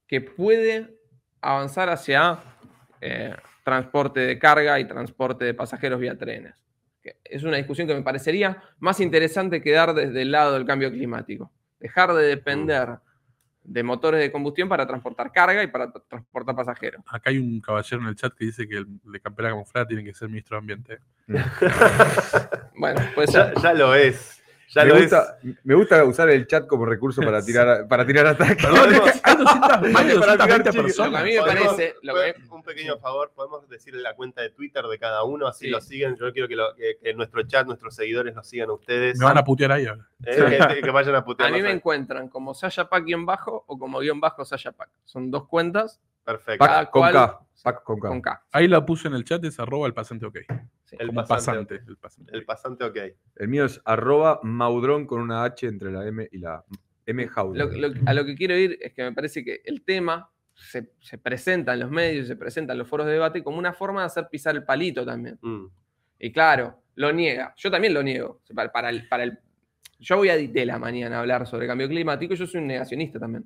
que 0.06 0.22
puede 0.22 0.97
avanzar 1.42 1.90
hacia 1.90 2.40
eh, 3.02 3.36
transporte 3.64 4.20
de 4.22 4.40
carga 4.40 4.80
y 4.80 4.86
transporte 4.86 5.46
de 5.46 5.54
pasajeros 5.54 6.00
vía 6.00 6.18
trenes. 6.18 6.56
Es 7.24 7.44
una 7.44 7.58
discusión 7.58 7.88
que 7.88 7.94
me 7.96 8.02
parecería 8.02 8.62
más 8.80 9.00
interesante 9.00 9.62
que 9.62 9.72
dar 9.72 9.94
desde 9.94 10.22
el 10.24 10.32
lado 10.32 10.54
del 10.54 10.66
cambio 10.66 10.92
climático. 10.92 11.52
Dejar 11.80 12.14
de 12.14 12.24
depender 12.26 12.98
de 13.64 13.84
motores 13.84 14.20
de 14.22 14.32
combustión 14.32 14.68
para 14.70 14.88
transportar 14.88 15.32
carga 15.32 15.62
y 15.62 15.68
para 15.68 15.88
tra- 15.92 16.04
transportar 16.08 16.56
pasajeros. 16.56 17.02
Acá 17.08 17.30
hay 17.30 17.38
un 17.38 17.60
caballero 17.62 18.02
en 18.02 18.08
el 18.08 18.16
chat 18.16 18.34
que 18.34 18.46
dice 18.46 18.68
que 18.68 18.78
el 18.78 18.86
de 19.04 19.20
campera 19.20 19.50
camuflada 19.50 19.86
tiene 19.88 20.04
que 20.04 20.14
ser 20.14 20.30
ministro 20.30 20.56
de 20.56 20.60
Ambiente. 20.60 21.00
Bueno, 22.76 23.02
pues 23.16 23.32
Ya, 23.34 23.54
ya 23.62 23.74
lo 23.74 23.96
es. 23.96 24.37
Ya 24.70 24.84
me, 24.84 24.90
lo 24.90 25.00
gusta, 25.00 25.38
me 25.64 25.76
gusta 25.76 26.04
usar 26.04 26.30
el 26.30 26.46
chat 26.46 26.68
como 26.68 26.86
recurso 26.86 27.22
para 27.22 27.42
tirar, 27.42 27.88
para 27.88 28.06
tirar 28.06 28.28
ataques. 28.28 28.66
Perdón, 28.66 28.80
Podemos- 28.90 29.22
hay 29.24 29.36
200, 29.38 29.46
más 29.64 29.82
de 29.82 29.92
Para 30.20 30.38
220 30.38 30.72
tirar 30.72 31.10
lo 31.10 31.12
que 31.12 31.18
a 31.18 31.24
mí 31.24 31.32
me 31.36 31.42
parece, 31.42 31.96
lo 32.02 32.14
que- 32.16 32.36
un 32.52 32.64
pequeño 32.64 32.98
favor, 32.98 33.32
podemos 33.34 33.70
decirle 33.70 34.02
la 34.02 34.14
cuenta 34.14 34.42
de 34.42 34.50
Twitter 34.50 34.84
de 34.86 35.00
cada 35.00 35.24
uno, 35.24 35.48
así 35.48 35.66
Sí. 35.66 35.72
lo 35.72 35.80
siguen. 35.80 36.18
Yo 36.18 36.34
quiero 36.34 36.48
que, 36.50 36.56
lo- 36.58 36.76
que- 36.76 36.98
que 37.02 37.14
nuestro 37.14 37.44
chat, 37.44 37.66
nuestros 37.66 37.96
seguidores 37.96 38.36
lo 38.36 38.44
sigan 38.44 38.70
a 38.70 38.74
ustedes. 38.74 39.18
Me 39.18 39.26
van 39.26 39.38
a 39.38 39.44
putear 39.44 39.72
ahí 39.72 39.86
ahora. 39.86 40.06
Eh, 40.26 40.60
que, 40.76 40.82
que 40.82 40.92
vayan 40.92 41.16
a 41.16 41.24
putear. 41.24 41.50
a 41.50 41.52
mí 41.54 41.62
me 41.62 41.70
ahí. 41.70 41.76
encuentran 41.76 42.28
como 42.28 42.54
Sasha 42.54 42.90
Pack 42.90 43.06
guion 43.06 43.26
bajo 43.26 43.64
o 43.68 43.80
como 43.80 44.00
guion 44.00 44.20
bajo 44.20 44.44
Sasha 44.44 44.74
Pack. 44.74 44.90
Son 45.06 45.32
dos 45.32 45.48
cuentas 45.48 46.02
Perfecto. 46.26 46.66
Pac 46.66 46.90
con 46.90 47.02
cual- 47.04 47.14
K. 47.14 47.40
Pac 47.64 47.84
con 47.84 48.00
K. 48.00 48.08
con 48.10 48.22
K. 48.22 48.44
Ahí 48.52 48.68
la 48.68 48.86
puse 48.86 49.08
en 49.08 49.14
el 49.14 49.24
chat, 49.24 49.44
es 49.46 49.60
arroba 49.60 49.88
el 49.88 49.94
pasante 49.94 50.26
ok. 50.26 50.40
Sí. 50.90 50.96
El 51.00 51.14
pasante. 51.14 51.28
pasante. 51.36 51.76
El 51.88 51.98
pasante. 51.98 52.32
El 52.36 52.46
pasante, 52.46 52.84
ok. 52.86 52.98
El 53.36 53.48
mío 53.50 53.66
es 53.66 53.82
arroba 53.86 54.40
maudrón 54.42 55.06
con 55.06 55.20
una 55.22 55.44
H 55.44 55.68
entre 55.68 55.92
la 55.92 56.08
M 56.08 56.28
y 56.32 56.38
la 56.40 56.64
M 57.06 57.28
jaula. 57.28 57.66
Lo- 57.66 57.72
lo- 57.90 57.94
a 58.06 58.14
lo 58.14 58.26
que 58.26 58.36
quiero 58.36 58.56
ir 58.58 58.78
es 58.82 58.94
que 58.94 59.04
me 59.04 59.12
parece 59.12 59.44
que 59.44 59.62
el 59.66 59.84
tema 59.84 60.30
se, 60.54 60.94
se 61.02 61.18
presenta 61.18 61.74
en 61.74 61.82
los 61.82 61.92
medios, 61.92 62.28
se 62.28 62.36
presenta 62.38 62.72
en 62.74 62.80
los 62.80 62.88
foros 62.88 63.06
de 63.06 63.12
debate 63.14 63.44
como 63.44 63.58
una 63.58 63.74
forma 63.74 64.00
de 64.00 64.06
hacer 64.08 64.28
pisar 64.32 64.56
el 64.56 64.64
palito 64.64 65.06
también. 65.06 65.38
Mm. 65.42 65.66
Y 66.20 66.32
claro, 66.32 66.82
lo 66.96 67.12
niega. 67.12 67.54
Yo 67.58 67.70
también 67.70 67.94
lo 67.94 68.02
niego. 68.02 68.42
Para, 68.56 68.72
para 68.72 68.90
el, 68.90 69.08
para 69.10 69.24
el- 69.24 69.38
yo 70.00 70.16
voy 70.16 70.30
a 70.30 70.36
Ditela 70.38 70.80
mañana 70.80 71.18
a 71.18 71.20
hablar 71.20 71.46
sobre 71.48 71.68
cambio 71.68 71.88
climático 71.90 72.34
y 72.34 72.38
yo 72.38 72.48
soy 72.48 72.62
un 72.62 72.68
negacionista 72.68 73.20
también. 73.20 73.46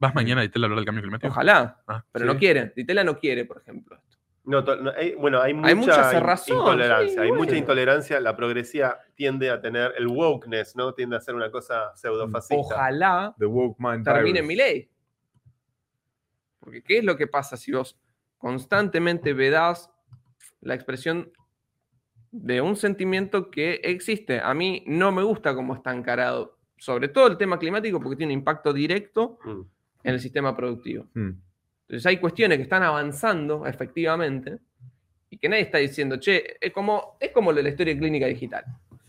¿Vas 0.00 0.14
mañana 0.14 0.40
a 0.40 0.44
Itela 0.44 0.64
a 0.64 0.66
hablar 0.66 0.78
del 0.80 0.86
cambio 0.86 1.02
climático? 1.02 1.28
Ojalá, 1.30 1.80
Ah, 1.86 2.04
pero 2.10 2.26
sí. 2.26 2.32
no 2.32 2.38
quiere. 2.38 2.72
Ditela 2.74 3.04
no 3.04 3.16
quiere, 3.18 3.44
por 3.44 3.58
ejemplo. 3.58 4.00
Esto. 4.40 4.50
No, 4.50 4.64
to- 4.64 4.76
no, 4.76 4.90
hay- 4.96 5.14
bueno, 5.14 5.40
hay 5.40 5.52
mucha, 5.54 5.68
Hay 5.68 5.74
mucha 5.76 6.10
cerrazón, 6.10 6.56
intolerancia. 6.58 7.08
sí, 7.14 7.18
hay 7.18 7.32
mucha 7.32 7.56
intolerancia. 7.56 8.20
La 8.20 8.34
progresía 8.36 8.98
tiende 9.14 9.50
a 9.50 9.60
tener 9.60 9.92
el 9.98 10.06
wokeness, 10.08 10.74
¿no? 10.76 10.94
Tiende 10.94 11.16
a 11.16 11.20
ser 11.20 11.34
una 11.34 11.50
cosa 11.50 11.94
pseudofascista. 11.94 12.56
Ojalá 12.74 13.34
The 13.38 13.46
Woke 13.46 13.76
Mind 13.78 14.04
termine 14.04 14.40
Virus. 14.42 14.48
mi 14.48 14.56
ley. 14.56 14.88
Porque 16.60 16.82
¿qué 16.82 16.98
es 16.98 17.04
lo 17.04 17.16
que 17.16 17.26
pasa 17.26 17.56
si 17.56 17.72
vos 17.72 17.98
constantemente 18.38 19.32
vedás 19.32 19.90
la 20.60 20.74
expresión 20.74 21.32
de 22.30 22.60
un 22.60 22.76
sentimiento 22.76 23.50
que 23.50 23.80
existe? 23.82 24.40
A 24.40 24.54
mí 24.54 24.84
no 24.86 25.10
me 25.12 25.22
gusta 25.22 25.54
cómo 25.54 25.74
está 25.74 25.94
encarado, 25.94 26.58
sobre 26.76 27.08
todo 27.08 27.26
el 27.28 27.36
tema 27.38 27.58
climático, 27.58 28.00
porque 28.00 28.16
tiene 28.16 28.32
un 28.34 28.40
impacto 28.40 28.72
directo 28.72 29.38
Mm. 29.44 29.60
en 30.04 30.14
el 30.14 30.20
sistema 30.20 30.56
productivo. 30.56 31.06
Mm. 31.14 31.30
Entonces 31.90 32.06
hay 32.06 32.18
cuestiones 32.18 32.56
que 32.58 32.62
están 32.62 32.84
avanzando 32.84 33.66
efectivamente 33.66 34.58
y 35.28 35.36
que 35.38 35.48
nadie 35.48 35.62
está 35.64 35.78
diciendo, 35.78 36.18
che, 36.20 36.56
es 36.60 36.72
como, 36.72 37.16
es 37.18 37.32
como 37.32 37.50
lo 37.50 37.56
de 37.56 37.64
la 37.64 37.68
historia 37.70 37.98
clínica 37.98 38.26
digital. 38.26 38.64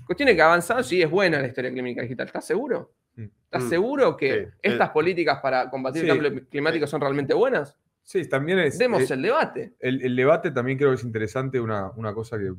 Cuestiones 0.07 0.33
que 0.35 0.41
avanzan, 0.41 0.83
sí, 0.83 0.99
es 0.99 1.09
buena 1.09 1.39
la 1.39 1.47
historia 1.47 1.71
clínica 1.71 2.01
digital. 2.01 2.25
¿Estás 2.25 2.45
seguro? 2.45 2.91
Mm. 3.15 3.23
¿Estás 3.45 3.63
Mm. 3.65 3.69
seguro 3.69 4.17
que 4.17 4.45
Sí. 4.45 4.51
estas 4.63 4.89
políticas 4.89 5.39
para 5.41 5.69
combatir 5.69 6.01
Sí. 6.01 6.09
el 6.09 6.23
cambio 6.23 6.47
climático 6.49 6.87
son 6.87 7.01
realmente 7.01 7.35
buenas? 7.35 7.77
Sí, 8.01 8.27
también 8.27 8.57
es. 8.57 8.79
Demos 8.79 9.09
eh, 9.09 9.13
el 9.13 9.21
debate. 9.21 9.73
el, 9.79 10.01
el 10.01 10.15
debate 10.15 10.49
también 10.49 10.77
creo 10.79 10.89
que 10.89 10.95
es 10.95 11.03
interesante, 11.03 11.59
una, 11.59 11.91
una 11.91 12.15
cosa 12.15 12.39
que 12.39 12.51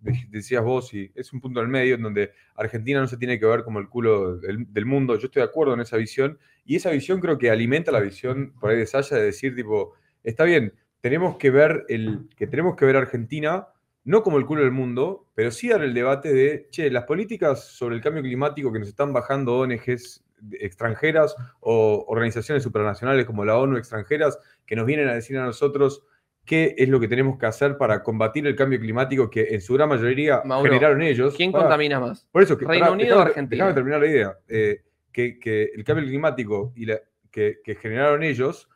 decías 0.00 0.62
vos, 0.62 0.92
y 0.94 1.10
es 1.14 1.32
un 1.32 1.40
punto 1.40 1.60
del 1.60 1.68
medio 1.68 1.94
en 1.94 2.02
donde 2.02 2.32
Argentina 2.54 3.00
no 3.00 3.08
se 3.08 3.16
tiene 3.16 3.38
que 3.38 3.46
ver 3.46 3.64
como 3.64 3.78
el 3.78 3.88
culo 3.88 4.38
del, 4.38 4.86
mundo. 4.86 5.16
Yo 5.16 5.26
estoy 5.26 5.40
de 5.40 5.48
acuerdo 5.48 5.74
en 5.74 5.80
esa 5.80 5.96
visión, 5.96 6.38
y 6.64 6.76
esa 6.76 6.90
visión 6.90 7.20
creo 7.20 7.38
que 7.38 7.50
alimenta 7.50 7.92
la 7.92 8.00
visión 8.00 8.54
por 8.60 8.70
ahí 8.70 8.78
de 8.78 8.86
Saya 8.86 9.16
de 9.16 9.24
decir, 9.24 9.54
tipo, 9.54 9.94
está 10.22 10.44
bien, 10.44 10.72
tenemos 11.00 11.36
que 11.36 11.50
ver 11.50 11.84
el, 11.88 12.28
que 12.36 12.46
tenemos 12.46 12.76
que 12.76 12.84
ver 12.84 12.96
a 12.96 13.00
Argentina 13.00 13.68
no 14.04 14.22
como 14.22 14.38
el 14.38 14.46
culo 14.46 14.62
del 14.62 14.70
mundo, 14.70 15.26
pero 15.34 15.50
sí 15.50 15.68
dar 15.68 15.82
el 15.82 15.92
debate 15.92 16.32
de, 16.32 16.68
che, 16.70 16.90
las 16.90 17.04
políticas 17.04 17.64
sobre 17.64 17.96
el 17.96 18.00
cambio 18.00 18.22
climático 18.22 18.72
que 18.72 18.78
nos 18.78 18.88
están 18.88 19.12
bajando 19.12 19.58
ONGs 19.58 20.24
extranjeras 20.52 21.34
o 21.60 22.04
organizaciones 22.08 22.62
supranacionales 22.62 23.26
como 23.26 23.44
la 23.44 23.58
ONU 23.58 23.76
extranjeras 23.76 24.38
que 24.64 24.76
nos 24.76 24.86
vienen 24.86 25.08
a 25.08 25.14
decir 25.14 25.36
a 25.38 25.44
nosotros 25.44 26.04
qué 26.46 26.74
es 26.78 26.88
lo 26.88 26.98
que 27.00 27.08
tenemos 27.08 27.38
que 27.38 27.44
hacer 27.46 27.76
para 27.76 28.02
combatir 28.02 28.46
el 28.46 28.54
cambio 28.56 28.78
climático 28.80 29.28
que 29.28 29.48
en 29.50 29.60
su 29.60 29.74
gran 29.74 29.88
mayoría 29.88 30.40
Mauro, 30.44 30.70
generaron 30.72 31.02
ellos. 31.02 31.34
¿Quién 31.36 31.50
contamina 31.52 31.98
más? 32.00 32.26
Por 32.32 32.42
eso, 32.42 32.56
que, 32.56 32.64
Reino 32.64 32.92
Unido 32.92 33.18
o 33.18 33.20
Argentina? 33.20 33.64
déjame 33.66 33.74
terminar 33.74 34.00
la 34.00 34.06
idea. 34.06 34.38
Eh, 34.48 34.80
que, 35.12 35.38
que 35.38 35.70
el 35.74 35.82
cambio 35.84 36.06
climático 36.06 36.72
y 36.76 36.86
la- 36.86 37.00
que, 37.30 37.58
que 37.64 37.74
generaron 37.74 38.22
ellos, 38.22 38.68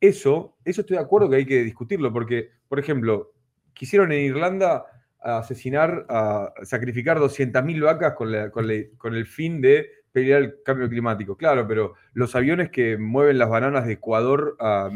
eso, 0.00 0.56
eso 0.64 0.80
estoy 0.82 0.96
de 0.96 1.02
acuerdo 1.02 1.28
que 1.28 1.36
hay 1.36 1.46
que 1.46 1.62
discutirlo, 1.64 2.12
porque, 2.12 2.50
por 2.68 2.78
ejemplo, 2.78 3.32
quisieron 3.74 4.12
en 4.12 4.20
Irlanda 4.24 4.84
asesinar, 5.20 6.06
a 6.08 6.52
sacrificar 6.62 7.18
200.000 7.18 7.82
vacas 7.82 8.14
con, 8.14 8.30
la- 8.30 8.50
con 8.50 8.66
la- 8.68 8.84
con 8.96 9.14
el 9.14 9.26
fin 9.26 9.60
de 9.60 9.90
pelear 10.12 10.42
el 10.42 10.62
cambio 10.62 10.88
climático. 10.88 11.36
Claro, 11.36 11.66
pero 11.66 11.94
los 12.12 12.34
aviones 12.36 12.70
que 12.70 12.96
mueven 12.96 13.38
las 13.38 13.48
bananas 13.50 13.86
de 13.86 13.94
Ecuador 13.94 14.56
a, 14.60 14.90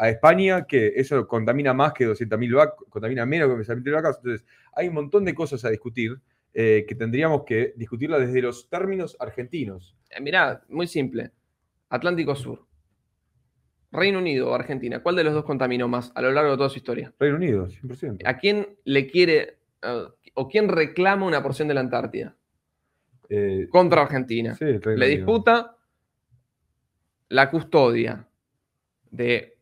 a 0.00 0.08
España, 0.08 0.64
que 0.64 0.94
eso 0.96 1.28
contamina 1.28 1.74
más 1.74 1.92
que 1.92 2.08
200.000 2.08 2.54
vacas, 2.56 2.74
contamina 2.88 3.26
menos 3.26 3.48
que 3.50 3.70
200.000 3.70 3.92
vacas. 3.92 4.16
Entonces, 4.16 4.46
hay 4.72 4.88
un 4.88 4.94
montón 4.94 5.26
de 5.26 5.34
cosas 5.34 5.62
a 5.66 5.68
discutir 5.68 6.18
eh, 6.54 6.86
que 6.88 6.94
tendríamos 6.94 7.44
que 7.44 7.74
discutirla 7.76 8.18
desde 8.18 8.40
los 8.40 8.70
términos 8.70 9.14
argentinos. 9.20 9.94
Eh, 10.08 10.22
mirá, 10.22 10.64
muy 10.70 10.86
simple. 10.86 11.32
Atlántico 11.90 12.34
Sur. 12.34 12.64
Reino 13.92 14.20
Unido 14.20 14.48
o 14.48 14.54
Argentina. 14.54 15.02
¿Cuál 15.02 15.16
de 15.16 15.24
los 15.24 15.34
dos 15.34 15.44
contaminó 15.44 15.86
más 15.86 16.12
a 16.14 16.22
lo 16.22 16.32
largo 16.32 16.52
de 16.52 16.56
toda 16.56 16.70
su 16.70 16.78
historia? 16.78 17.12
Reino 17.18 17.36
Unido, 17.36 17.68
100%. 17.68 18.22
¿A 18.24 18.38
quién 18.38 18.78
le 18.84 19.06
quiere 19.06 19.58
eh, 19.82 20.04
o 20.32 20.48
quién 20.48 20.70
reclama 20.70 21.26
una 21.26 21.42
porción 21.42 21.68
de 21.68 21.74
la 21.74 21.80
Antártida? 21.80 22.34
Eh, 23.28 23.68
Contra 23.68 24.00
Argentina. 24.00 24.54
sí, 24.54 24.64
Reino 24.64 24.98
le 24.98 25.08
disputa 25.08 25.76
la 27.28 27.50
custodia 27.50 28.26
de 29.10 29.59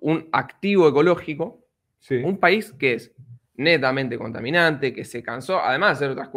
un 0.00 0.28
activo 0.32 0.88
ecológico, 0.88 1.64
Sí. 2.00 2.16
un 2.16 2.38
país 2.38 2.72
que 2.72 2.94
es 2.94 3.12
netamente 3.56 4.16
contaminante, 4.16 4.92
que 4.94 5.04
se 5.04 5.22
cansó, 5.22 5.60
además 5.60 5.98
de 5.98 6.06
hacer 6.06 6.10
otras, 6.18 6.30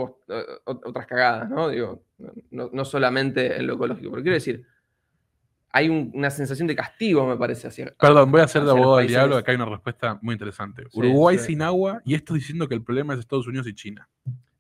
otras 0.66 1.06
cagadas, 1.06 1.50
¿no? 1.50 1.70
Digo, 1.70 2.04
no, 2.50 2.70
no 2.74 2.84
solamente 2.86 3.58
en 3.58 3.68
lo 3.68 3.76
ecológico, 3.76 4.10
pero 4.10 4.24
quiero 4.24 4.34
decir, 4.36 4.66
hay 5.74 5.88
un- 5.88 6.12
una 6.16 6.30
sensación 6.32 6.68
de 6.68 6.76
castigo, 6.76 7.26
me 7.28 7.38
parece, 7.38 7.68
hacia, 7.68 7.94
Perdón, 7.98 8.32
voy 8.32 8.42
a 8.42 8.46
hacer 8.46 8.64
de 8.64 8.72
abogado 8.72 8.98
del 8.98 9.08
diablo. 9.08 9.38
Acá 9.38 9.52
hay 9.52 9.56
una 9.58 9.66
respuesta 9.70 10.18
muy 10.22 10.34
interesante. 10.34 10.84
Sí, 10.90 10.90
Uruguay 11.00 11.38
sí. 11.38 11.46
sin 11.46 11.62
agua 11.62 12.02
y 12.04 12.16
esto 12.16 12.34
diciendo 12.34 12.68
que 12.68 12.74
el 12.76 12.84
problema 12.84 13.14
es 13.14 13.20
Estados 13.20 13.48
Unidos 13.48 13.68
y 13.68 13.76
China. 13.76 14.10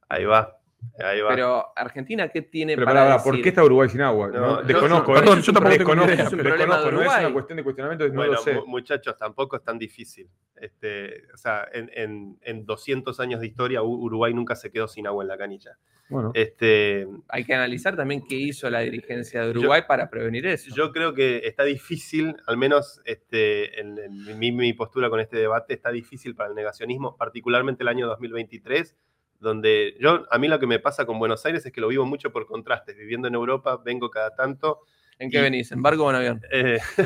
Ahí 0.07 0.23
va. 0.25 0.60
Ahí 0.99 1.21
va. 1.21 1.29
Pero 1.29 1.65
Argentina, 1.75 2.27
¿qué 2.29 2.41
tiene 2.41 2.75
Pero 2.75 2.85
para 2.85 2.99
pará, 3.01 3.05
pará, 3.05 3.17
decir? 3.17 3.31
¿por 3.31 3.41
qué 3.41 3.49
está 3.49 3.63
Uruguay 3.63 3.89
sin 3.89 4.01
agua? 4.01 4.27
No, 4.29 4.39
No, 4.39 4.61
yo- 4.61 4.67
desconozco. 4.67 5.15
¿eh? 5.17 5.21
yo 5.41 5.53
tampoco 5.53 5.69
desconozco, 5.69 6.11
Es 6.11 6.19
un 6.19 6.29
pero- 6.37 6.43
problema 6.49 6.75
de 6.77 6.81
desconozco, 6.83 6.91
no 6.91 7.01
es 7.13 7.19
una 7.25 7.33
cuestión 7.33 7.57
de 7.57 7.63
cuestionamiento, 7.63 8.07
no 8.07 8.13
Bueno, 8.13 8.31
lo 8.33 8.37
sé. 8.39 8.53
mu- 8.55 8.65
muchachos, 8.67 9.17
tampoco 9.17 9.55
es 9.55 9.63
tan 9.63 9.79
difícil. 9.79 10.27
Este, 10.55 11.23
o 11.33 11.37
sea, 11.37 11.67
en, 11.73 11.89
en- 11.93 12.37
en 12.41 12.65
200 12.65 13.19
años 13.19 13.39
de 13.39 13.47
historia, 13.47 13.81
Uruguay 13.81 14.33
nunca 14.33 14.55
se 14.55 14.71
quedó 14.71 14.87
sin 14.87 15.07
agua 15.07 15.23
en 15.23 15.27
la 15.29 15.37
canilla. 15.37 15.77
Bueno, 16.09 16.31
Este, 16.35 17.07
Hay 17.29 17.45
que 17.45 17.53
analizar 17.55 17.95
también 17.95 18.23
qué 18.27 18.35
hizo 18.35 18.69
la 18.69 18.81
dirigencia 18.81 19.43
de 19.43 19.51
Uruguay 19.51 19.83
para 19.87 20.09
prevenir 20.09 20.45
eso. 20.45 20.73
yo 20.75 20.91
creo 20.91 21.13
que 21.13 21.37
está 21.45 21.63
difícil, 21.63 22.35
al 22.47 22.57
menos 22.57 23.01
este, 23.05 23.79
en, 23.79 23.97
en 23.97 24.37
mi, 24.39 24.51
mi 24.51 24.73
postura 24.73 25.09
con 25.09 25.19
este 25.21 25.37
debate, 25.37 25.73
está 25.73 25.89
difícil 25.89 26.35
para 26.35 26.49
el 26.49 26.55
negacionismo, 26.55 27.15
particularmente 27.17 27.83
el 27.83 27.87
año 27.87 28.07
2023, 28.07 28.95
donde 29.41 29.95
yo, 29.99 30.26
a 30.31 30.38
mí 30.38 30.47
lo 30.47 30.57
que 30.59 30.68
me 30.68 30.80
pasa 30.80 31.05
con 31.05 31.19
Buenos 31.19 31.45
Aires 31.45 31.65
es 31.65 31.73
que 31.73 31.81
lo 31.81 31.89
vivo 31.89 32.05
mucho 32.05 32.31
por 32.31 32.45
contrastes. 32.45 32.95
Viviendo 32.95 33.27
en 33.27 33.35
Europa, 33.35 33.77
vengo 33.84 34.09
cada 34.09 34.34
tanto. 34.35 34.84
¿En 35.19 35.30
qué 35.30 35.39
y- 35.39 35.41
venís? 35.41 35.69
¿En 35.72 35.81
barco 35.81 36.05
o 36.05 36.09
en 36.09 36.15
avión? 36.15 36.41
eh, 36.51 36.80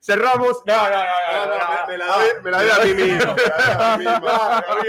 cerramos. 0.00 0.62
No, 0.66 0.76
no, 0.76 0.90
no, 0.90 1.46
no, 1.46 1.48
no, 1.48 1.58
no, 1.58 1.86
me 1.88 1.98
la 1.98 2.06
doy- 2.06 2.42
me 2.42 2.50
la 2.50 2.62
doy 2.62 2.70
a 2.70 2.84
mí 2.84 2.94
mismo, 3.02 3.36
a 3.78 3.96
mí 3.98 4.04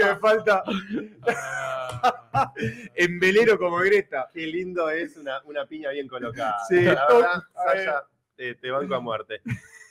me 0.02 0.16
falta 0.16 0.62
en 2.94 3.20
velero 3.20 3.58
como 3.58 3.76
Greta. 3.78 4.28
Qué 4.32 4.46
lindo 4.46 4.88
es 4.90 5.16
una, 5.16 5.40
una 5.44 5.66
piña 5.66 5.90
bien 5.90 6.06
colocada. 6.08 6.56
Sí. 6.68 6.82
La 6.82 7.06
verdad. 7.06 7.42
Sasha, 7.54 8.04
eh, 8.38 8.54
te 8.60 8.70
banco 8.70 8.94
a 8.94 9.00
muerte. 9.00 9.40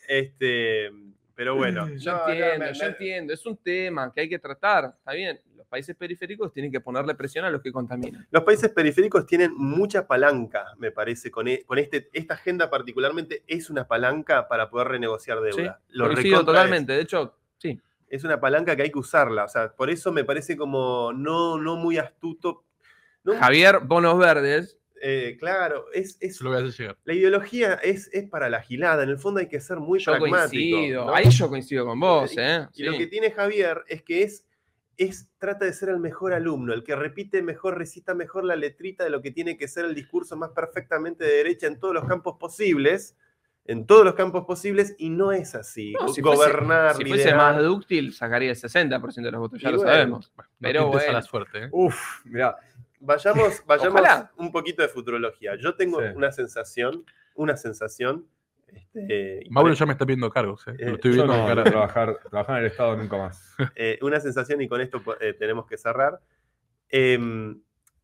Este, 0.08 0.92
pero 1.36 1.56
bueno. 1.56 1.88
Yo 1.98 2.12
no, 2.14 2.18
no, 2.20 2.30
entiendo, 2.30 2.66
me- 2.66 2.74
yo 2.74 2.80
me- 2.80 2.88
entiendo. 2.92 3.34
Es 3.34 3.46
un 3.46 3.58
tema 3.58 4.12
que 4.14 4.22
hay 4.22 4.30
que 4.30 4.40
tratar. 4.40 4.94
Está 4.98 5.12
bien. 5.14 5.40
Los 5.56 5.68
países 5.68 5.96
periféricos 5.96 6.54
tienen 6.54 6.72
que 6.72 6.80
ponerle 6.80 7.16
presión 7.16 7.44
a 7.46 7.50
los 7.50 7.62
que 7.62 7.72
contaminan. 7.72 8.26
Los 8.32 8.44
países 8.44 8.70
periféricos 8.72 9.26
tienen 9.26 9.54
mucha 9.56 10.08
palanca, 10.08 10.68
me 10.78 10.92
parece, 10.92 11.30
con, 11.32 11.48
e- 11.48 11.64
con 11.66 11.78
este, 11.80 12.10
esta 12.14 12.36
agenda 12.36 12.70
particularmente 12.70 13.44
es 13.48 13.70
una 13.70 13.88
palanca 13.88 14.48
para 14.48 14.70
poder 14.70 14.88
renegociar 14.90 15.40
Sí, 15.52 15.58
deuda. 15.58 15.82
Lo 15.90 16.06
coincido 16.06 16.38
recontra 16.40 16.54
totalmente. 16.54 16.94
De 16.94 17.02
hecho, 17.02 17.36
sí. 17.58 17.82
Es, 18.08 18.20
es 18.20 18.24
una 18.24 18.40
palanca 18.40 18.76
que 18.76 18.84
hay 18.84 18.92
que 18.92 19.00
usarla. 19.00 19.44
O 19.46 19.48
sea, 19.50 19.74
por 19.76 19.90
eso 19.90 20.12
me 20.14 20.24
parece 20.24 20.56
como 20.56 21.12
no, 21.14 21.58
no 21.58 21.76
muy 21.76 21.98
astuto. 21.98 22.64
No, 23.24 23.36
Javier 23.36 23.80
Bonos 23.80 24.18
Verdes, 24.20 24.78
eh, 25.02 25.36
claro, 25.40 25.86
es, 25.94 26.18
es- 26.22 26.40
lo 26.42 26.52
la 26.52 27.14
ideología 27.14 27.74
es, 27.76 28.10
es 28.14 28.30
para 28.30 28.50
la 28.50 28.62
gilada. 28.62 29.04
En 29.04 29.10
el 29.10 29.18
fondo 29.20 29.40
hay 29.40 29.48
que 29.48 29.60
ser 29.60 29.78
muy 29.78 30.00
yo 30.00 30.12
pragmático. 30.14 30.76
coincido. 30.78 31.06
¿no? 31.06 31.14
Ahí 31.16 31.30
yo 31.30 31.50
coincido 31.50 31.86
con 31.86 32.00
vos, 32.00 32.34
Y- 32.34 32.40
¿eh? 32.40 32.68
Y 32.74 32.84
lo 32.84 32.94
Sí. 32.94 32.98
que 33.00 33.08
tiene 33.08 33.32
Javier 33.32 33.84
es 33.88 34.02
que 34.04 34.24
es, 34.24 34.46
es, 34.98 35.28
trata 35.38 35.66
de 35.66 35.74
ser 35.74 35.90
el 35.90 36.00
mejor 36.00 36.34
alumno, 36.34 36.74
el 36.74 36.84
que 36.84 36.96
repite 36.96 37.42
mejor, 37.42 37.78
recita 37.78 38.14
mejor 38.14 38.46
la 38.46 38.56
letrita 38.56 39.04
de 39.04 39.10
lo 39.10 39.22
que 39.22 39.32
tiene 39.32 39.58
que 39.58 39.68
ser 39.68 39.84
el 39.86 39.94
discurso 39.94 40.38
más 40.38 40.52
perfectamente 40.52 41.26
de 41.26 41.32
derecha 41.38 41.68
en 41.68 41.80
todos 41.80 41.94
los 41.94 42.06
campos 42.06 42.38
posibles, 42.40 43.18
en 43.66 43.86
todos 43.88 44.06
los 44.06 44.14
campos 44.16 44.46
posibles, 44.46 44.96
y 44.98 45.10
no 45.10 45.32
es 45.34 45.56
así. 45.56 45.94
No, 46.00 46.08
si 46.08 46.22
fuese- 46.22 46.36
Gobernar, 46.38 46.96
Si 46.96 47.02
fuese 47.04 47.18
liderar. 47.26 47.56
más 47.56 47.64
dúctil, 47.64 48.14
sacaría 48.14 48.52
el 48.52 48.56
60% 48.56 49.28
de 49.28 49.32
los 49.32 49.40
votos, 49.42 49.60
ya 49.60 49.70
Y 49.70 49.72
lo 49.74 49.78
bueno, 49.80 49.92
sabemos. 49.92 50.34
Pero 50.62 50.80
tientes 50.82 51.02
a 51.02 51.06
bueno. 51.06 51.14
la 51.14 51.22
suerte, 51.24 51.64
¿eh? 51.66 51.70
Uf, 51.72 52.26
mirá. 52.26 52.56
Vayamos, 53.06 53.64
vayamos 53.68 54.02
Ojalá. 54.02 54.32
un 54.38 54.52
poquito 54.52 54.82
de 54.82 54.88
futurología. 54.90 55.56
Yo 55.56 55.76
tengo 55.76 56.00
Sí. 56.02 56.08
una 56.16 56.32
sensación, 56.32 57.06
una 57.36 57.56
sensación. 57.58 58.28
este, 58.68 59.42
Mauro 59.50 59.74
ya 59.74 59.86
me 59.86 59.94
está 59.94 60.06
pidiendo 60.06 60.30
cargos, 60.30 60.68
¿eh? 60.68 60.72
Eh, 60.80 60.86
Lo 60.90 60.96
estoy 60.96 61.12
viendo 61.14 61.38
no 61.38 61.46
cara. 61.48 61.64
trabajar, 61.64 62.20
trabajar 62.30 62.58
en 62.58 62.66
el 62.66 62.72
Estado 62.72 62.98
nunca 62.98 63.18
más. 63.18 63.56
eh, 63.76 63.98
una 64.02 64.20
sensación 64.20 64.62
y 64.62 64.68
con 64.68 64.82
esto 64.82 65.02
eh, 65.22 65.34
tenemos 65.34 65.66
que 65.68 65.78
cerrar. 65.78 66.20
Em, 66.90 67.62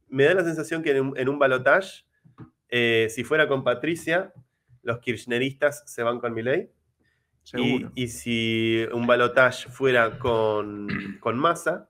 me 0.07 0.23
da 0.25 0.33
la 0.33 0.43
sensación 0.43 0.81
que 0.83 0.91
en 0.91 1.01
un, 1.07 1.17
en 1.17 1.29
un 1.29 1.39
balotage, 1.39 2.05
eh, 2.69 3.07
si 3.09 3.23
fuera 3.23 3.47
con 3.47 3.63
Patricia, 3.63 4.33
los 4.83 4.99
kirchneristas 4.99 5.83
se 5.85 6.03
van 6.03 6.19
con 6.19 6.33
Milei. 6.33 6.71
Y, 7.55 7.87
y 7.95 8.07
si 8.09 8.85
un 8.93 9.07
balotage 9.07 9.67
fuera 9.69 10.19
con, 10.19 10.87
con 11.19 11.37
Massa, 11.39 11.89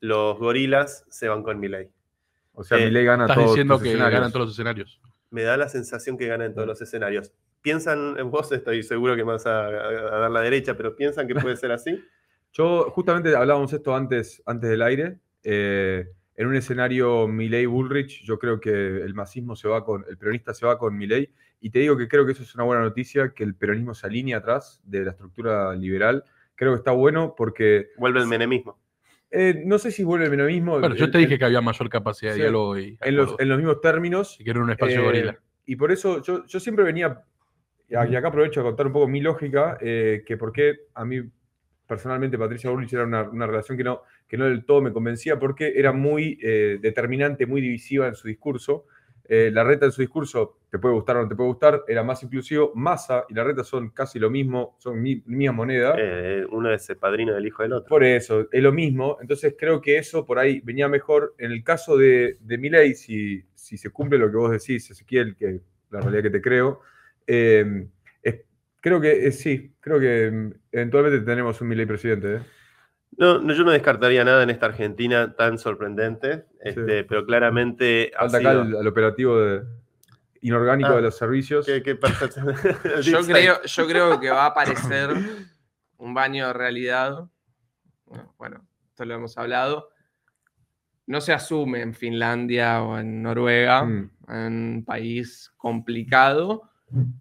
los 0.00 0.38
gorilas 0.38 1.06
se 1.08 1.28
van 1.28 1.42
con 1.42 1.58
Milei. 1.58 1.90
O 2.54 2.64
sea, 2.64 2.78
Eh, 2.78 2.86
Milei 2.86 3.04
gana 3.04 3.24
Estás 3.24 3.36
todos 3.36 3.50
diciendo 3.50 3.74
los 3.74 3.82
que 3.82 3.96
todos 3.96 4.46
los 4.46 4.50
escenarios. 4.52 5.00
Me 5.30 5.42
da 5.42 5.56
la 5.56 5.68
sensación 5.68 6.16
que 6.16 6.26
gana 6.26 6.44
en 6.44 6.54
todos 6.54 6.66
los 6.66 6.80
escenarios. 6.80 7.32
Piensan, 7.60 8.16
en 8.18 8.30
vos 8.30 8.50
estoy 8.52 8.82
seguro 8.82 9.16
que 9.16 9.24
me 9.24 9.32
vas 9.32 9.46
a, 9.46 9.66
a 9.66 10.18
dar 10.20 10.30
la 10.30 10.40
derecha, 10.40 10.76
pero 10.76 10.94
piensan 10.94 11.26
que 11.26 11.34
puede 11.34 11.56
ser 11.56 11.72
así. 11.72 12.02
Yo, 12.52 12.88
justamente 12.90 13.34
hablábamos 13.34 13.72
esto 13.72 13.96
antes, 13.96 14.40
antes 14.46 14.70
del 14.70 14.82
aire. 14.82 15.18
eh, 15.42 16.06
en 16.36 16.48
un 16.48 16.56
escenario 16.56 17.28
Milei-Bullrich, 17.28 18.24
yo 18.24 18.38
creo 18.40 18.58
que 18.58 18.70
el 18.70 19.14
masismo 19.14 19.54
se 19.54 19.68
va 19.68 19.84
con, 19.84 20.04
el 20.08 20.18
peronista 20.18 20.52
se 20.52 20.66
va 20.66 20.78
con 20.78 20.96
Milei. 20.96 21.30
Y 21.60 21.70
te 21.70 21.78
digo 21.78 21.96
que 21.96 22.08
creo 22.08 22.26
que 22.26 22.32
eso 22.32 22.42
es 22.42 22.54
una 22.56 22.64
buena 22.64 22.82
noticia, 22.82 23.32
que 23.32 23.44
el 23.44 23.54
peronismo 23.54 23.94
se 23.94 24.06
alinea 24.06 24.38
atrás 24.38 24.80
de 24.84 25.04
la 25.04 25.12
estructura 25.12 25.72
liberal. 25.74 26.24
Creo 26.56 26.72
que 26.72 26.78
está 26.78 26.90
bueno 26.90 27.34
porque 27.36 27.90
Vuelve 27.98 28.20
el 28.20 28.26
menemismo. 28.26 28.78
Eh, 29.34 29.62
no 29.66 29.78
sé 29.78 29.90
si 29.90 30.04
vuelve 30.04 30.24
el 30.26 30.30
menemismo. 30.30 30.78
Bueno, 30.80 30.94
yo 30.94 31.10
te 31.10 31.18
dije 31.18 31.34
el- 31.34 31.38
que 31.38 31.44
había 31.44 31.60
mayor 31.60 31.88
capacidad 31.90 32.30
de 32.32 32.36
Sí. 32.36 32.42
diálogo 32.42 32.78
y 32.78 32.96
en, 33.00 33.16
los, 33.16 33.34
en 33.38 33.48
los 33.48 33.58
mismos 33.58 33.80
términos. 33.80 34.36
Y 34.40 34.44
que 34.44 34.50
era 34.50 34.62
un 34.62 34.70
espacio 34.70 35.00
Eh, 35.00 35.04
gorila. 35.04 35.38
Y 35.66 35.76
por 35.76 35.92
eso 35.92 36.22
yo, 36.22 36.46
yo 36.46 36.60
siempre 36.60 36.84
venía, 36.84 37.22
y 37.88 37.94
acá 37.96 38.28
aprovecho 38.28 38.60
a 38.60 38.64
contar 38.64 38.86
un 38.86 38.92
poco 38.92 39.08
mi 39.08 39.20
lógica, 39.20 39.76
eh, 39.80 40.22
que 40.26 40.36
por 40.36 40.52
qué 40.52 40.74
a 40.94 41.04
mí 41.04 41.20
personalmente 41.86 42.38
Patricia 42.38 42.70
Bullrich 42.70 42.92
era 42.94 43.04
una, 43.04 43.22
una 43.28 43.46
relación 43.46 43.76
que 43.76 43.84
no, 43.84 44.02
que 44.26 44.36
no 44.38 44.46
del 44.46 44.64
todo 44.64 44.80
me 44.80 44.92
convencía, 44.92 45.38
porque 45.38 45.72
era 45.76 45.92
muy 45.92 46.36
determinante, 46.80 47.46
muy 47.46 47.60
divisiva 47.60 48.06
en 48.08 48.14
su 48.14 48.26
discurso. 48.28 48.86
La 49.28 49.64
reta 49.64 49.86
en 49.86 49.92
su 49.92 50.00
discurso, 50.02 50.58
te 50.74 50.80
puede 50.80 50.94
gustar 50.96 51.16
o 51.18 51.22
no 51.22 51.28
te 51.28 51.36
puede 51.36 51.50
gustar, 51.50 51.84
era 51.86 52.02
más 52.02 52.20
inclusivo. 52.24 52.72
Massa 52.74 53.24
y 53.28 53.34
la 53.34 53.44
reta 53.44 53.62
son 53.62 53.90
casi 53.90 54.18
lo 54.18 54.28
mismo, 54.28 54.74
son 54.80 55.00
mi, 55.00 55.22
misma 55.24 55.52
moneda. 55.52 55.94
Eh, 55.96 56.44
uno 56.50 56.72
es 56.72 56.90
el 56.90 56.96
padrino 56.96 57.32
del 57.32 57.46
hijo 57.46 57.62
del 57.62 57.74
otro. 57.74 57.88
Por 57.88 58.02
eso, 58.02 58.48
es 58.50 58.60
lo 58.62 58.72
mismo. 58.72 59.16
Entonces 59.20 59.54
creo 59.56 59.80
que 59.80 59.98
eso 59.98 60.26
por 60.26 60.40
ahí 60.40 60.60
venía 60.64 60.88
mejor. 60.88 61.32
En 61.38 61.52
el 61.52 61.62
caso 61.62 61.96
de, 61.96 62.38
de 62.40 62.58
Milei, 62.58 62.94
si, 62.94 63.44
si 63.54 63.78
se 63.78 63.90
cumple 63.90 64.18
lo 64.18 64.28
que 64.32 64.36
vos 64.36 64.50
decís, 64.50 64.90
Ezequiel, 64.90 65.36
que 65.36 65.60
la 65.90 66.00
realidad 66.00 66.24
que 66.24 66.30
te 66.30 66.42
creo, 66.42 66.80
eh, 67.24 67.86
es- 68.20 68.40
creo 68.80 69.00
que 69.00 69.28
eh, 69.28 69.30
sí, 69.30 69.76
creo 69.78 70.00
que 70.00 70.28
mm, 70.28 70.52
eventualmente 70.72 71.20
tenemos 71.24 71.60
un 71.60 71.68
Milei 71.68 71.86
presidente. 71.86 72.34
¿eh? 72.34 72.40
No, 73.16 73.38
no, 73.38 73.54
yo 73.54 73.62
no 73.62 73.70
descartaría 73.70 74.24
nada 74.24 74.42
en 74.42 74.50
esta 74.50 74.66
Argentina 74.66 75.36
tan 75.36 75.56
sorprendente, 75.58 76.46
este, 76.60 77.04
pero 77.04 77.24
claramente 77.24 78.10
Falta 78.18 78.38
acá 78.38 78.50
el, 78.52 78.74
el 78.74 78.86
operativo 78.88 79.40
de- 79.40 79.62
inorgánico 80.44 80.90
Ah, 80.92 80.96
de 80.96 81.02
los 81.02 81.16
servicios. 81.16 81.66
Yo 83.02 83.20
creo, 83.26 83.62
yo 83.62 83.86
creo 83.88 84.20
que 84.20 84.30
va 84.30 84.44
a 84.44 84.46
aparecer 84.50 85.10
un 85.98 86.14
baño 86.14 86.46
de 86.48 86.52
realidad. 86.52 87.24
Bueno, 88.38 88.66
esto 88.90 89.04
lo 89.04 89.14
hemos 89.14 89.36
hablado. 89.38 89.88
No 91.06 91.20
se 91.20 91.32
asume 91.32 91.82
en 91.82 91.94
Finlandia 91.94 92.82
o 92.82 92.98
en 92.98 93.22
Noruega, 93.22 93.84
Mm. 93.84 94.10
en 94.28 94.52
un 94.76 94.84
país 94.84 95.52
complicado, 95.56 96.70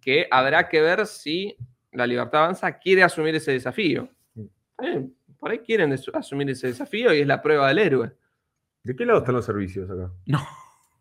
que 0.02 0.28
habrá 0.32 0.70
que 0.70 0.82
ver 0.82 1.06
si 1.06 1.56
la 1.92 2.06
Libertad 2.08 2.44
Avanza 2.44 2.78
quiere 2.78 3.04
asumir 3.04 3.36
ese 3.36 3.52
desafío. 3.52 4.08
Eh, 4.82 5.10
por 5.40 5.52
ahí 5.52 5.60
quieren 5.60 5.94
asumir 6.14 6.50
ese 6.50 6.68
desafío 6.68 7.14
y 7.14 7.20
es 7.22 7.28
la 7.28 7.42
prueba 7.42 7.68
del 7.68 7.80
héroe. 7.80 8.16
¿De 8.84 8.96
qué 8.96 9.06
lado 9.06 9.20
están 9.20 9.36
los 9.36 9.46
servicios 9.46 9.90
acá? 9.90 10.12
No, 10.26 10.46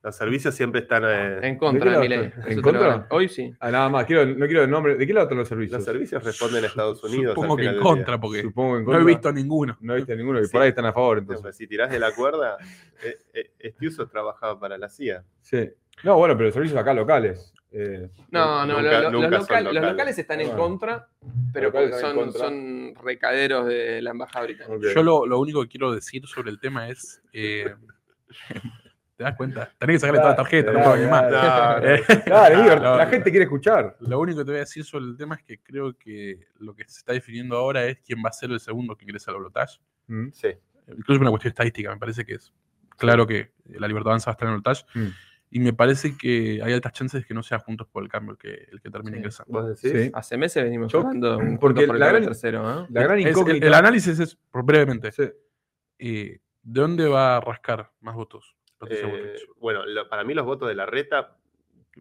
Los 0.03 0.17
servicios 0.17 0.55
siempre 0.55 0.81
están. 0.81 1.05
eh, 1.05 1.37
En 1.47 1.53
¿De 1.55 1.59
contra 1.59 2.01
de? 2.01 2.07
Eso 2.27 2.49
¿En 2.49 2.61
contra? 2.61 3.07
Hoy 3.11 3.29
sí. 3.29 3.55
Ah, 3.61 3.71
nada 3.71 3.89
más, 3.89 4.05
quiero, 4.05 4.27
no 4.27 4.47
quiero 4.47 4.65
el 4.65 4.71
nombre. 4.71 4.97
¿De 4.97 5.07
qué 5.07 5.13
lado 5.13 5.27
están 5.27 5.39
los 5.39 5.47
servicios? 5.49 5.79
los 5.79 5.85
servicios 5.85 6.25
responden 6.25 6.65
a 6.65 6.67
Estados 6.67 7.05
Unidos. 7.05 7.35
supongo 7.37 7.57
que 7.57 7.67
en 7.67 7.79
contra, 7.81 8.19
porque 8.21 8.43
Supongo 8.43 8.79
en 8.79 8.85
no 8.85 8.99
he 9.01 9.05
visto 9.05 9.33
ninguno. 9.33 9.77
No 9.81 9.95
viste 9.95 10.17
ninguno 10.17 10.41
y 10.41 10.45
Sí. 10.47 10.51
por 10.53 10.63
ahí 10.63 10.71
están 10.71 10.87
a 10.87 10.93
favor, 10.93 11.19
entonces. 11.19 11.57
si 11.57 11.69
tirás 11.69 11.89
de 11.91 12.01
la 12.01 12.13
cuerda, 12.13 12.57
eh, 13.05 13.17
eh, 13.33 13.51
Estiuso 13.61 14.07
trabajaba 14.09 14.59
para 14.59 14.77
la 14.77 14.89
CIA. 14.89 15.23
Sí. 15.41 15.71
No, 16.03 16.17
bueno, 16.17 16.35
pero 16.35 16.47
los 16.47 16.55
servicios 16.55 16.81
acá 16.81 16.93
locales. 16.95 17.53
eh, 17.71 18.11
No, 18.33 18.67
no, 18.67 18.79
Nunca- 18.83 18.83
lo- 18.83 19.03
lo- 19.03 19.11
nunca 19.13 19.29
los, 19.63 19.73
locales. 19.75 20.19
están 20.19 20.41
en 20.41 20.49
Bueno. 20.49 20.63
contra, 20.63 21.09
pero 21.55 21.71
porque 21.73 21.87
en 21.95 22.01
son, 22.01 22.17
contra. 22.17 22.41
son 22.41 22.95
recaderos 23.05 23.67
de 23.67 24.03
la 24.03 24.11
embajada 24.11 24.45
británica. 24.47 24.93
Yo 24.95 25.03
lo, 25.05 25.25
lo 25.27 25.39
único 25.39 25.63
que 25.63 25.69
quiero 25.69 25.95
decir 25.95 26.27
sobre 26.27 26.51
el 26.51 26.59
tema 26.59 26.89
es. 26.89 27.23
¿Te 29.23 29.29
das 29.29 29.37
cuenta? 29.37 29.73
Tenés 29.79 29.95
que 29.97 29.99
sacarle 30.01 30.19
toda 30.21 30.31
la 30.31 30.37
tarjeta, 30.37 30.73
no 30.73 30.79
puedo 30.81 30.93
animar. 30.95 31.31
dale. 31.31 32.03
Eh, 32.09 32.77
No, 32.81 32.97
la 32.97 33.07
gente 33.07 33.31
quiere 33.31 33.45
escuchar. 33.45 33.97
Lo 34.01 34.19
único 34.21 34.39
que 34.39 34.45
te 34.45 34.51
voy 34.51 34.57
a 34.57 34.61
decir 34.61 34.85
sobre 34.85 35.05
el 35.05 35.17
tema 35.17 35.37
es 35.37 35.43
que 35.45 35.61
creo 35.63 35.97
que 35.97 36.47
lo 36.59 36.75
que 36.75 36.85
se 36.89 36.99
está 36.99 37.13
definiendo 37.13 37.57
ahora 37.57 37.85
es 37.85 37.99
quién 38.01 38.19
va 38.25 38.29
a 38.31 38.33
ser 38.33 38.51
el 38.51 38.61
segundo 38.61 38.97
que 38.97 39.05
ingresa 39.05 39.31
al 39.31 39.37
balotaje. 39.39 39.79
Mm. 40.09 40.29
Sí. 40.33 40.49
Incluso 40.89 41.21
una 41.21 41.31
cuestión 41.31 41.51
estadística, 41.51 41.91
me 41.91 41.99
parece 41.99 42.25
que 42.25 42.35
es 42.35 42.53
claro 42.97 43.27
que 43.27 43.53
la 43.67 43.87
Libertad 43.87 44.11
Avanza 44.11 44.31
va 44.31 44.33
a 44.33 44.35
estar 44.35 44.49
en 44.49 44.55
el 44.55 44.61
balotaje. 44.61 44.85
Mm. 44.99 45.09
Y 45.55 45.61
me 45.61 45.73
parece 45.75 46.17
que 46.17 46.61
hay 46.65 46.73
altas 46.73 46.93
chances 46.93 47.21
de 47.21 47.27
que 47.27 47.35
no 47.35 47.43
sea 47.43 47.59
Juntos 47.59 47.87
por 47.87 48.03
el 48.03 48.09
Cambio 48.09 48.33
el 48.33 48.39
que, 48.39 48.69
el 48.73 48.81
que 48.81 48.91
termine 48.91 49.13
Sí. 49.13 49.19
ingresando. 49.19 49.53
¿Vos 49.53 49.69
decís? 49.83 50.01
Sí. 50.07 50.11
Hace 50.15 50.37
meses 50.39 50.65
venimos 50.65 50.91
Yo- 50.91 51.01
hablando 51.01 51.37
un 51.39 51.59
porque 51.59 51.87
por 51.87 51.97
el 51.97 52.01
la 52.01 52.09
gran- 52.09 52.25
tercero, 52.25 52.83
¿eh? 52.83 52.87
La 52.91 53.03
gran 53.03 53.19
Es- 53.21 53.37
el, 53.37 53.75
análisis 53.75 54.19
es, 54.19 54.39
brevemente, 54.53 55.13
Sí. 55.13 55.25
eh, 55.99 56.39
¿de 56.63 56.81
dónde 56.81 57.07
va 57.07 57.37
a 57.37 57.41
rascar 57.43 57.91
más 58.01 58.15
votos? 58.15 58.57
Eh, 58.91 59.37
bueno, 59.59 59.85
lo- 59.87 60.09
para 60.09 60.25
mí 60.25 60.35
los 60.35 60.45
votos 60.45 60.69
de 60.69 60.75
la 60.75 60.87
reta 60.87 61.37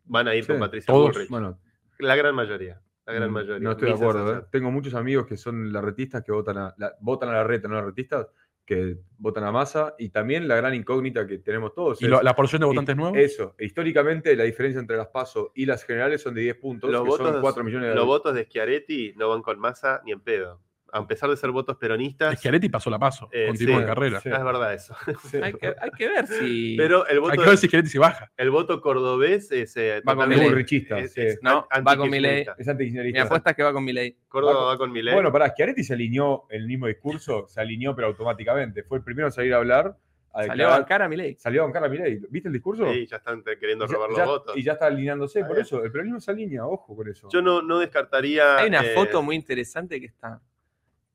van 0.05 0.27
a 0.27 0.35
ir 0.35 0.43
Sí, 0.43 0.51
con 0.51 0.59
Patricia 0.59 0.93
todos. 0.93 1.11
Bullrich. 1.11 1.29
Bueno, 1.29 1.59
La 1.99 2.15
gran 2.15 2.33
mayoría. 2.35 2.81
La 3.05 3.13
gran 3.13 3.29
mm, 3.29 3.33
mayoría. 3.33 3.59
no 3.59 3.71
estoy 3.71 3.89
de 3.89 3.93
acuerdo. 3.95 4.37
¿eh? 4.39 4.43
Tengo 4.51 4.71
muchos 4.71 4.93
amigos 4.93 5.25
que 5.27 5.37
son 5.37 5.71
larretistas 5.73 6.23
que 6.23 6.31
votan 6.31 6.57
a 6.57 6.75
la, 6.77 6.93
votan 7.01 7.29
a 7.29 7.33
la 7.33 7.43
reta, 7.43 7.67
no 7.67 7.75
larretistas, 7.75 8.27
que 8.65 8.97
votan 9.17 9.43
a 9.43 9.51
masa. 9.51 9.95
Y 9.97 10.09
también 10.09 10.47
la 10.47 10.55
gran 10.55 10.73
incógnita 10.73 11.25
que 11.27 11.39
tenemos 11.39 11.73
todos. 11.73 12.01
¿Y 12.01 12.05
es- 12.05 12.11
lo- 12.11 12.21
la 12.21 12.35
porción 12.35 12.61
de 12.61 12.67
y- 12.67 12.69
votantes 12.69 12.95
nuevos? 12.95 13.17
Eso. 13.17 13.55
Históricamente, 13.59 14.35
la 14.35 14.43
diferencia 14.43 14.79
entre 14.79 14.97
las 14.97 15.07
PASO 15.07 15.51
y 15.55 15.65
las 15.65 15.83
generales 15.83 16.21
son 16.21 16.33
de 16.35 16.41
10 16.41 16.55
puntos, 16.55 16.89
Los 16.89 17.01
que 17.03 17.09
votos, 17.09 17.27
son 17.31 17.41
4 17.41 17.63
millones 17.63 17.89
de 17.89 17.95
los 17.95 18.05
votos 18.05 18.33
de 18.35 18.45
Schiaretti 18.45 19.13
no 19.17 19.29
van 19.29 19.41
con 19.41 19.59
masa 19.59 20.01
ni 20.05 20.11
en 20.11 20.21
pedo. 20.21 20.61
A 20.93 21.07
pesar 21.07 21.29
de 21.29 21.37
ser 21.37 21.51
votos 21.51 21.77
peronistas, 21.77 22.37
Schiaretti 22.37 22.67
pasó 22.67 22.89
la 22.89 22.99
paso, 22.99 23.29
Eh, 23.31 23.47
continúa 23.47 23.75
sí, 23.77 23.81
en 23.81 23.87
carrera. 23.87 24.19
sí. 24.19 24.29
es 24.29 24.43
verdad 24.43 24.73
eso. 24.73 24.93
Hay 25.41 25.53
que, 25.53 25.73
hay 25.79 25.91
que 25.91 26.07
ver 26.09 26.27
si. 26.27 26.75
Pero 26.77 27.05
el 27.07 27.13
Hay 27.15 27.19
voto, 27.19 27.41
que 27.41 27.47
ver 27.49 27.57
si 27.57 27.67
Schiaretti 27.67 27.89
se 27.89 27.99
baja. 27.99 28.29
el 28.35 28.51
voto 28.51 28.81
cordobés 28.81 29.51
es 29.51 29.77
eh, 29.77 30.01
Va 30.07 30.15
con 30.15 30.29
bullrichista, 30.29 30.99
es- 30.99 31.17
es 31.17 31.39
No, 31.41 31.65
va 31.87 31.95
con 31.95 32.09
Milei. 32.09 32.41
antikirchnerista. 32.47 32.55
Es 32.59 32.67
Mi 32.67 32.71
antikirchnerista. 32.71 33.23
apuesta 33.23 33.49
es 33.51 33.55
que 33.55 33.63
va 33.63 33.71
con 33.73 33.83
Milei. 33.85 34.17
Córdoba 34.27 34.53
Va 34.61 34.65
va 34.65 34.77
con 34.77 34.91
Milei. 34.91 35.13
Bueno, 35.13 35.31
pará, 35.31 35.49
Schiaretti 35.49 35.83
se 35.83 35.93
alineó 35.93 36.45
en 36.49 36.61
el 36.61 36.67
mismo 36.67 36.87
discurso, 36.87 37.47
se 37.47 37.61
alineó 37.61 37.95
pero 37.95 38.07
automáticamente. 38.07 38.83
Fue 38.83 38.97
el 38.97 39.03
primero 39.03 39.27
a 39.29 39.31
salir 39.31 39.53
a 39.53 39.57
hablar. 39.57 39.95
A 40.33 40.45
Salió 40.45 40.67
a 40.67 40.71
bancar 40.77 41.01
a 41.01 41.09
Milei. 41.09 41.35
salió 41.37 41.61
a 41.61 41.65
bancar 41.65 41.83
a 41.85 41.89
Milei. 41.89 42.19
¿Viste 42.29 42.47
el 42.47 42.53
discurso? 42.53 42.89
Sí, 42.93 43.05
ya 43.05 43.17
están 43.17 43.43
queriendo 43.43 43.85
ya- 43.85 43.93
robar 43.93 44.09
ya- 44.11 44.17
los 44.19 44.27
votos. 44.27 44.57
Y 44.57 44.63
ya 44.63 44.73
está 44.73 44.87
alineándose, 44.87 45.43
por 45.43 45.59
eso. 45.59 45.83
El 45.83 45.91
peronismo 45.91 46.19
se 46.21 46.31
alinea, 46.31 46.65
ojo 46.65 46.95
con 46.95 47.07
eso. 47.09 47.27
Yo 47.31 47.41
no, 47.41 47.61
no 47.61 47.79
descartaría. 47.79 48.57
Hay 48.57 48.69
una 48.69 48.79
eh, 48.81 48.93
foto 48.95 49.21
muy 49.21 49.35
interesante 49.35 49.99
que 49.99 50.05
está 50.05 50.41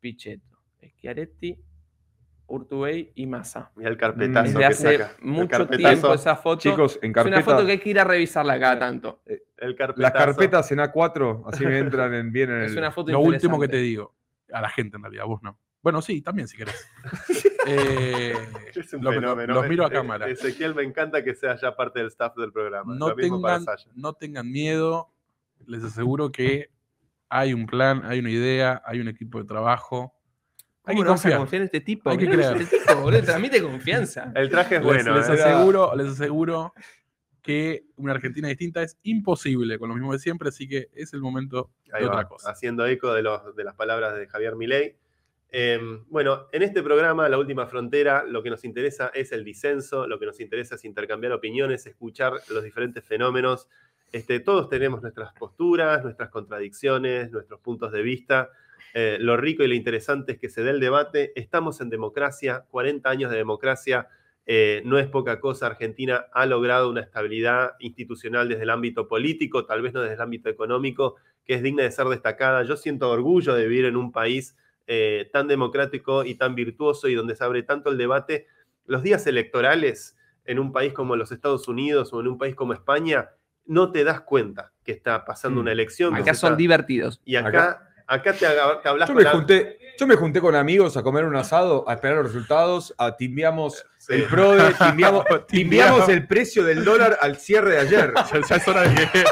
Pichetto, 0.07 0.59
Schiaretti 0.99 1.59
Urtubey 2.49 3.11
y 3.17 3.27
Massa. 3.27 3.73
Mira 3.75 3.91
el 3.91 3.97
carpetazo. 3.97 4.45
Desde 4.45 4.59
que 4.61 4.65
hace 4.65 4.99
saca. 4.99 5.17
El 5.21 5.27
mucho 5.27 5.49
carpetazo- 5.49 5.77
tiempo 5.79 6.15
esa 6.15 6.37
foto. 6.37 6.61
Chicos, 6.61 6.99
en 7.03 7.11
es 7.11 7.15
carpeta, 7.15 7.37
una 7.39 7.45
foto 7.45 7.67
que 7.67 7.73
hay 7.73 7.79
que 7.81 7.91
ir 7.91 7.99
a 7.99 8.05
revisarla 8.05 8.61
cada 8.61 8.79
tanto. 8.79 9.21
El 9.57 9.77
las 9.97 10.13
carpetas 10.13 10.71
en 10.71 10.79
A4, 10.79 11.43
así 11.53 11.67
me 11.67 11.79
entran 11.81 12.15
en, 12.15 12.31
bien 12.31 12.51
en 12.51 12.63
Es 12.63 12.73
el... 12.73 12.79
una 12.79 12.93
foto 12.93 13.11
Lo 13.11 13.19
último 13.21 13.59
que 13.59 13.67
te 13.67 13.79
digo, 13.79 14.15
a 14.53 14.61
la 14.61 14.69
gente 14.69 14.97
en 14.97 15.03
realidad, 15.03 15.25
vos 15.27 15.43
no. 15.43 15.59
Bueno, 15.83 16.01
sí, 16.03 16.23
también 16.23 16.47
si 16.47 16.57
querés. 16.57 16.89
Eh, 17.69 18.33
Es 18.77 18.93
un 18.95 19.03
lo- 19.03 19.11
fenómeno. 19.11 19.55
los 19.55 19.69
miro 19.69 19.85
a 19.85 19.91
cámara. 19.91 20.29
Ezequiel, 20.29 20.73
me 20.77 20.85
encanta 20.85 21.25
que 21.25 21.35
sea 21.35 21.57
ya 21.57 21.75
parte 21.75 21.99
del 21.99 22.09
staff 22.09 22.37
del 22.37 22.53
programa. 22.53 22.95
No 22.95 23.09
Lo 23.09 23.17
mismo 23.17 23.41
para 23.43 23.59
tengan, 23.59 23.77
Saya. 23.79 23.91
no 23.97 24.13
tengan 24.13 24.49
miedo, 24.53 25.11
les 25.67 25.83
aseguro 25.83 26.31
que 26.31 26.71
hay 27.29 27.53
un 27.55 27.67
plan, 27.67 28.03
hay 28.05 28.19
una 28.21 28.31
idea, 28.31 28.83
hay 28.85 29.01
un 29.01 29.09
equipo 29.09 29.39
de 29.41 29.45
trabajo. 29.47 30.15
Hay 30.85 30.95
¿Cómo 30.95 31.03
que 31.03 31.05
no 31.07 31.11
vas 31.13 31.27
a 31.27 31.37
confiar. 31.39 31.63
en 31.63 31.67
este 31.67 31.81
tipo? 31.81 32.11
Hay 32.11 32.19
que 32.19 32.29
creer. 32.29 32.57
Este 32.59 32.79
tipo, 32.79 32.97
boludo, 33.01 33.23
transmite 33.23 33.61
confianza. 33.63 34.33
El 34.37 34.49
traje 34.51 34.77
es 34.77 34.81
Les, 34.81 34.87
bueno. 34.87 35.17
les 35.17 35.29
¿eh? 35.29 35.33
aseguro, 35.33 35.95
les 35.97 36.07
aseguro 36.07 36.73
que 37.43 37.85
una 37.97 38.13
Argentina 38.13 38.49
distinta 38.49 38.83
es 38.83 38.99
imposible 39.03 39.79
con 39.79 39.89
lo 39.89 39.95
mismo 39.95 40.13
de 40.13 40.19
siempre, 40.19 40.49
así 40.49 40.69
que 40.69 40.89
es 40.95 41.13
el 41.13 41.21
momento 41.21 41.71
Ahí 41.93 42.03
de 42.03 42.09
va, 42.09 42.15
otra 42.15 42.29
cosa. 42.29 42.51
Haciendo 42.51 42.87
eco 42.87 43.13
de, 43.15 43.23
los- 43.23 43.55
de 43.55 43.65
las 43.65 43.75
palabras 43.75 44.17
de 44.17 44.27
Javier 44.27 44.57
Milei. 44.57 44.97
Eh, 45.51 45.79
bueno, 46.09 46.49
en 46.53 46.63
este 46.63 46.83
programa, 46.83 47.29
La 47.29 47.39
Última 47.39 47.67
Frontera, 47.67 48.25
lo 48.25 48.43
que 48.43 48.51
nos 48.51 48.65
interesa 48.65 49.11
es 49.15 49.31
el 49.33 49.45
disenso, 49.45 50.07
lo 50.09 50.19
que 50.19 50.27
nos 50.27 50.41
interesa 50.41 50.75
es 50.75 50.85
intercambiar 50.85 51.33
opiniones, 51.33 51.87
escuchar 51.87 52.33
los 52.51 52.65
diferentes 52.65 53.05
fenómenos. 53.05 53.69
Este, 54.13 54.41
todos 54.41 54.69
tenemos 54.69 55.03
nuestras 55.03 55.33
posturas, 55.35 56.03
nuestras 56.03 56.31
contradicciones, 56.31 57.31
nuestros 57.31 57.61
puntos 57.61 57.93
de 57.93 58.03
vista. 58.03 58.51
Eh, 58.95 59.19
lo 59.21 59.37
rico 59.37 59.63
y 59.63 59.69
lo 59.69 59.75
interesante 59.75 60.33
es 60.33 60.39
que 60.39 60.49
se 60.49 60.63
dé 60.63 60.71
el 60.71 60.81
debate. 60.81 61.33
Estamos 61.35 61.81
en 61.81 61.91
democracia, 61.91 62.65
40 62.71 63.09
años 63.11 63.31
de 63.31 63.37
democracia. 63.37 64.09
eh, 64.49 64.81
no 64.85 64.99
es 64.99 65.09
poca 65.09 65.41
cosa. 65.41 65.67
Argentina 65.67 66.27
ha 66.33 66.47
logrado 66.47 66.89
una 66.89 67.01
estabilidad 67.01 67.73
institucional 67.81 68.49
desde 68.49 68.63
el 68.63 68.71
ámbito 68.71 69.09
político, 69.09 69.67
tal 69.67 69.83
vez 69.83 69.93
no 69.93 70.03
desde 70.03 70.15
el 70.15 70.21
ámbito 70.21 70.49
económico, 70.49 71.17
que 71.45 71.55
es 71.55 71.63
digna 71.63 71.83
de 71.83 71.91
ser 71.91 72.07
destacada. 72.07 72.63
Yo 72.63 72.77
siento 72.77 73.11
orgullo 73.11 73.55
de 73.55 73.67
vivir 73.67 73.87
en 73.87 73.97
un 73.97 74.13
país 74.13 74.57
eh, 74.87 75.29
tan 75.33 75.49
democrático 75.49 76.25
y 76.25 76.37
tan 76.37 76.55
virtuoso 76.55 77.09
y 77.09 77.15
donde 77.15 77.35
se 77.35 77.43
abre 77.43 77.65
tanto 77.65 77.91
el 77.91 77.99
debate. 77.99 78.47
Los 78.87 79.03
días 79.03 79.27
electorales 79.27 80.17
en 80.45 80.61
un 80.61 80.73
país 80.73 80.93
como 80.93 81.17
los 81.17 81.33
Estados 81.33 81.67
Unidos 81.67 82.13
o 82.13 82.21
en 82.21 82.29
un 82.29 82.39
país 82.39 82.55
como 82.55 82.73
España, 82.73 83.31
no 83.67 83.91
te 83.93 84.05
das 84.05 84.21
cuenta 84.21 84.73
que 84.85 84.93
está 84.93 85.25
pasando 85.25 85.59
Mm. 85.59 85.63
una 85.63 85.73
elección. 85.73 86.15
que 86.15 86.23
Acá 86.23 86.35
son 86.35 86.53
está- 86.53 86.57
divertidos. 86.57 87.21
Y 87.25 87.37
acá, 87.37 87.89
acá 88.07 88.33
te, 88.33 88.39
te 88.47 88.89
hablas 88.89 89.09
Yo 89.09 89.15
con 89.15 89.17
me, 89.17 89.23
la- 89.25 89.31
junté, 89.33 89.79
yo 89.99 90.07
me 90.07 90.15
junté 90.17 90.41
con 90.41 90.55
amigos 90.55 90.97
a 90.97 91.03
comer 91.03 91.25
un 91.25 91.35
asado, 91.37 91.89
a 91.89 91.95
esperar 91.95 92.17
los 92.19 92.27
resultados, 92.27 92.95
a 92.99 93.17
timbiamos 93.17 93.85
Sí. 93.99 94.15
el 94.15 94.25
PRODE, 94.25 94.75
timbiamos, 94.75 95.25
timbiamos 95.49 96.09
el 96.09 96.27
precio 96.27 96.63
del 96.65 96.85
dólar 96.85 97.19
al 97.21 97.37
cierre 97.37 97.73
de 97.73 97.79
ayer. 97.79 98.13
Ya, 98.33 98.41
ya 98.49 98.57
es 98.57 98.69
hora 98.69 98.83
de 98.83 98.95
que. 99.11 99.25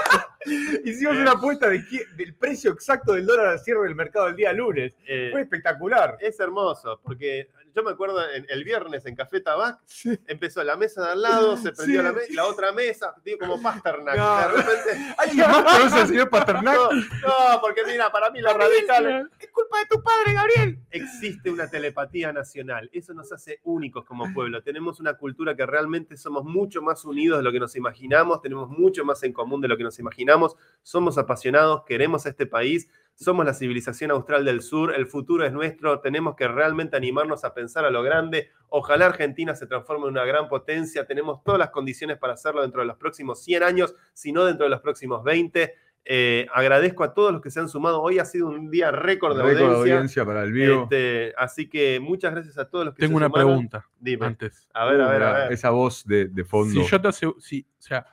Hicimos 0.84 1.16
una 1.16 1.32
apuesta 1.32 1.68
de 1.68 1.84
qué- 1.86 2.06
del 2.16 2.34
precio 2.34 2.72
exacto 2.72 3.12
del 3.14 3.26
dólar 3.26 3.46
al 3.46 3.58
cierre 3.60 3.82
del 3.84 3.94
mercado 3.94 4.28
el 4.28 4.36
día 4.36 4.52
lunes. 4.52 4.92
Eh, 5.06 5.28
Fue 5.32 5.40
espectacular. 5.42 6.16
Es 6.20 6.38
hermoso, 6.40 7.00
porque 7.02 7.48
yo 7.74 7.82
me 7.82 7.90
acuerdo 7.90 8.20
en- 8.30 8.46
el 8.48 8.62
viernes 8.64 9.04
en 9.06 9.16
Café 9.16 9.40
Tabac, 9.40 9.80
empezó 10.26 10.62
la 10.62 10.76
mesa 10.76 11.04
de 11.06 11.12
al 11.12 11.22
lado, 11.22 11.56
se 11.56 11.72
prendió 11.72 12.00
Sí. 12.00 12.06
la, 12.06 12.12
me- 12.12 12.28
la 12.34 12.46
otra 12.46 12.72
mesa, 12.72 13.14
digo, 13.24 13.38
como 13.38 13.60
Pasternak. 13.60 14.16
No. 14.16 14.38
De 14.38 14.48
repente, 14.48 15.14
¿Alguien 15.18 15.50
más 15.50 15.62
conoce 15.78 16.00
al 16.00 16.08
señor 16.08 16.30
Paternak? 16.30 16.74
no, 16.74 16.90
no, 16.92 17.60
porque 17.60 17.82
mira, 17.86 18.10
para 18.12 18.30
mí 18.30 18.40
los 18.40 18.52
radicales. 18.54 19.26
Es 19.40 19.50
culpa 19.50 19.78
de 19.80 19.86
tu 19.86 20.02
padre, 20.02 20.32
Gabriel. 20.34 20.78
Existe 20.90 21.50
una 21.50 21.68
telepatía 21.68 22.32
nacional. 22.32 22.88
Eso 22.92 23.12
nos 23.14 23.32
hace 23.32 23.60
únicos 23.64 24.04
como 24.04 24.32
pueblo. 24.32 24.62
Tenemos 24.62 25.00
una 25.00 25.14
cultura 25.14 25.56
que 25.56 25.66
realmente 25.66 26.16
somos 26.16 26.44
mucho 26.44 26.80
más 26.82 27.04
unidos 27.04 27.38
de 27.38 27.42
lo 27.44 27.50
que 27.52 27.58
nos 27.60 27.74
imaginamos. 27.76 28.40
Tenemos 28.40 28.68
mucho 28.68 29.04
más 29.04 29.22
en 29.24 29.32
común 29.32 29.60
de 29.60 29.68
lo 29.68 29.76
que 29.76 29.82
nos 29.84 29.98
imaginamos. 29.98 30.33
Somos 30.82 31.16
apasionados, 31.18 31.82
queremos 31.86 32.26
a 32.26 32.30
este 32.30 32.46
país. 32.46 32.88
Somos 33.14 33.46
la 33.46 33.54
civilización 33.54 34.10
austral 34.10 34.44
del 34.44 34.60
sur. 34.60 34.92
El 34.94 35.06
futuro 35.06 35.46
es 35.46 35.52
nuestro. 35.52 36.00
Tenemos 36.00 36.34
que 36.34 36.48
realmente 36.48 36.96
animarnos 36.96 37.44
a 37.44 37.54
pensar 37.54 37.84
a 37.84 37.90
lo 37.90 38.02
grande. 38.02 38.50
Ojalá 38.68 39.06
Argentina 39.06 39.54
se 39.54 39.66
transforme 39.66 40.06
en 40.06 40.10
una 40.12 40.24
gran 40.24 40.48
potencia. 40.48 41.06
Tenemos 41.06 41.42
todas 41.44 41.58
las 41.60 41.70
condiciones 41.70 42.18
para 42.18 42.32
hacerlo 42.34 42.62
dentro 42.62 42.80
de 42.80 42.86
los 42.88 42.96
próximos 42.96 43.42
100 43.44 43.62
años, 43.62 43.94
si 44.12 44.32
no 44.32 44.44
dentro 44.44 44.64
de 44.64 44.70
los 44.70 44.80
próximos 44.80 45.22
20. 45.22 45.74
Eh, 46.06 46.46
agradezco 46.52 47.02
a 47.02 47.14
todos 47.14 47.32
los 47.32 47.40
que 47.40 47.50
se 47.50 47.60
han 47.60 47.68
sumado. 47.68 48.02
Hoy 48.02 48.18
ha 48.18 48.24
sido 48.26 48.48
un 48.48 48.68
día 48.70 48.90
récord 48.90 49.36
de 49.36 49.42
Récord 49.44 49.58
de 49.58 49.64
audiencia. 49.64 49.94
audiencia 49.94 50.24
para 50.26 50.42
el 50.42 50.52
vivo. 50.52 50.82
Este, 50.82 51.32
así 51.38 51.68
que 51.68 51.98
muchas 52.00 52.32
gracias 52.34 52.58
a 52.58 52.68
todos 52.68 52.84
los 52.84 52.94
que 52.94 53.00
Tengo 53.00 53.12
se 53.12 53.16
una 53.24 53.26
sumaron. 53.28 53.48
pregunta 53.48 53.86
Dime. 53.98 54.26
antes. 54.26 54.68
A 54.74 54.84
ver, 54.86 55.00
a 55.00 55.08
ver, 55.08 55.22
a 55.22 55.32
ver. 55.44 55.52
Esa 55.52 55.70
voz 55.70 56.04
de, 56.04 56.26
de 56.26 56.44
fondo. 56.44 56.82
Si 56.82 56.90
yo 56.90 57.00
te 57.00 57.08
aseguro, 57.08 57.40
si, 57.40 57.64
o 57.78 57.82
sea, 57.82 58.04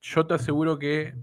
yo 0.00 0.26
te 0.26 0.34
aseguro 0.34 0.78
que 0.78 1.14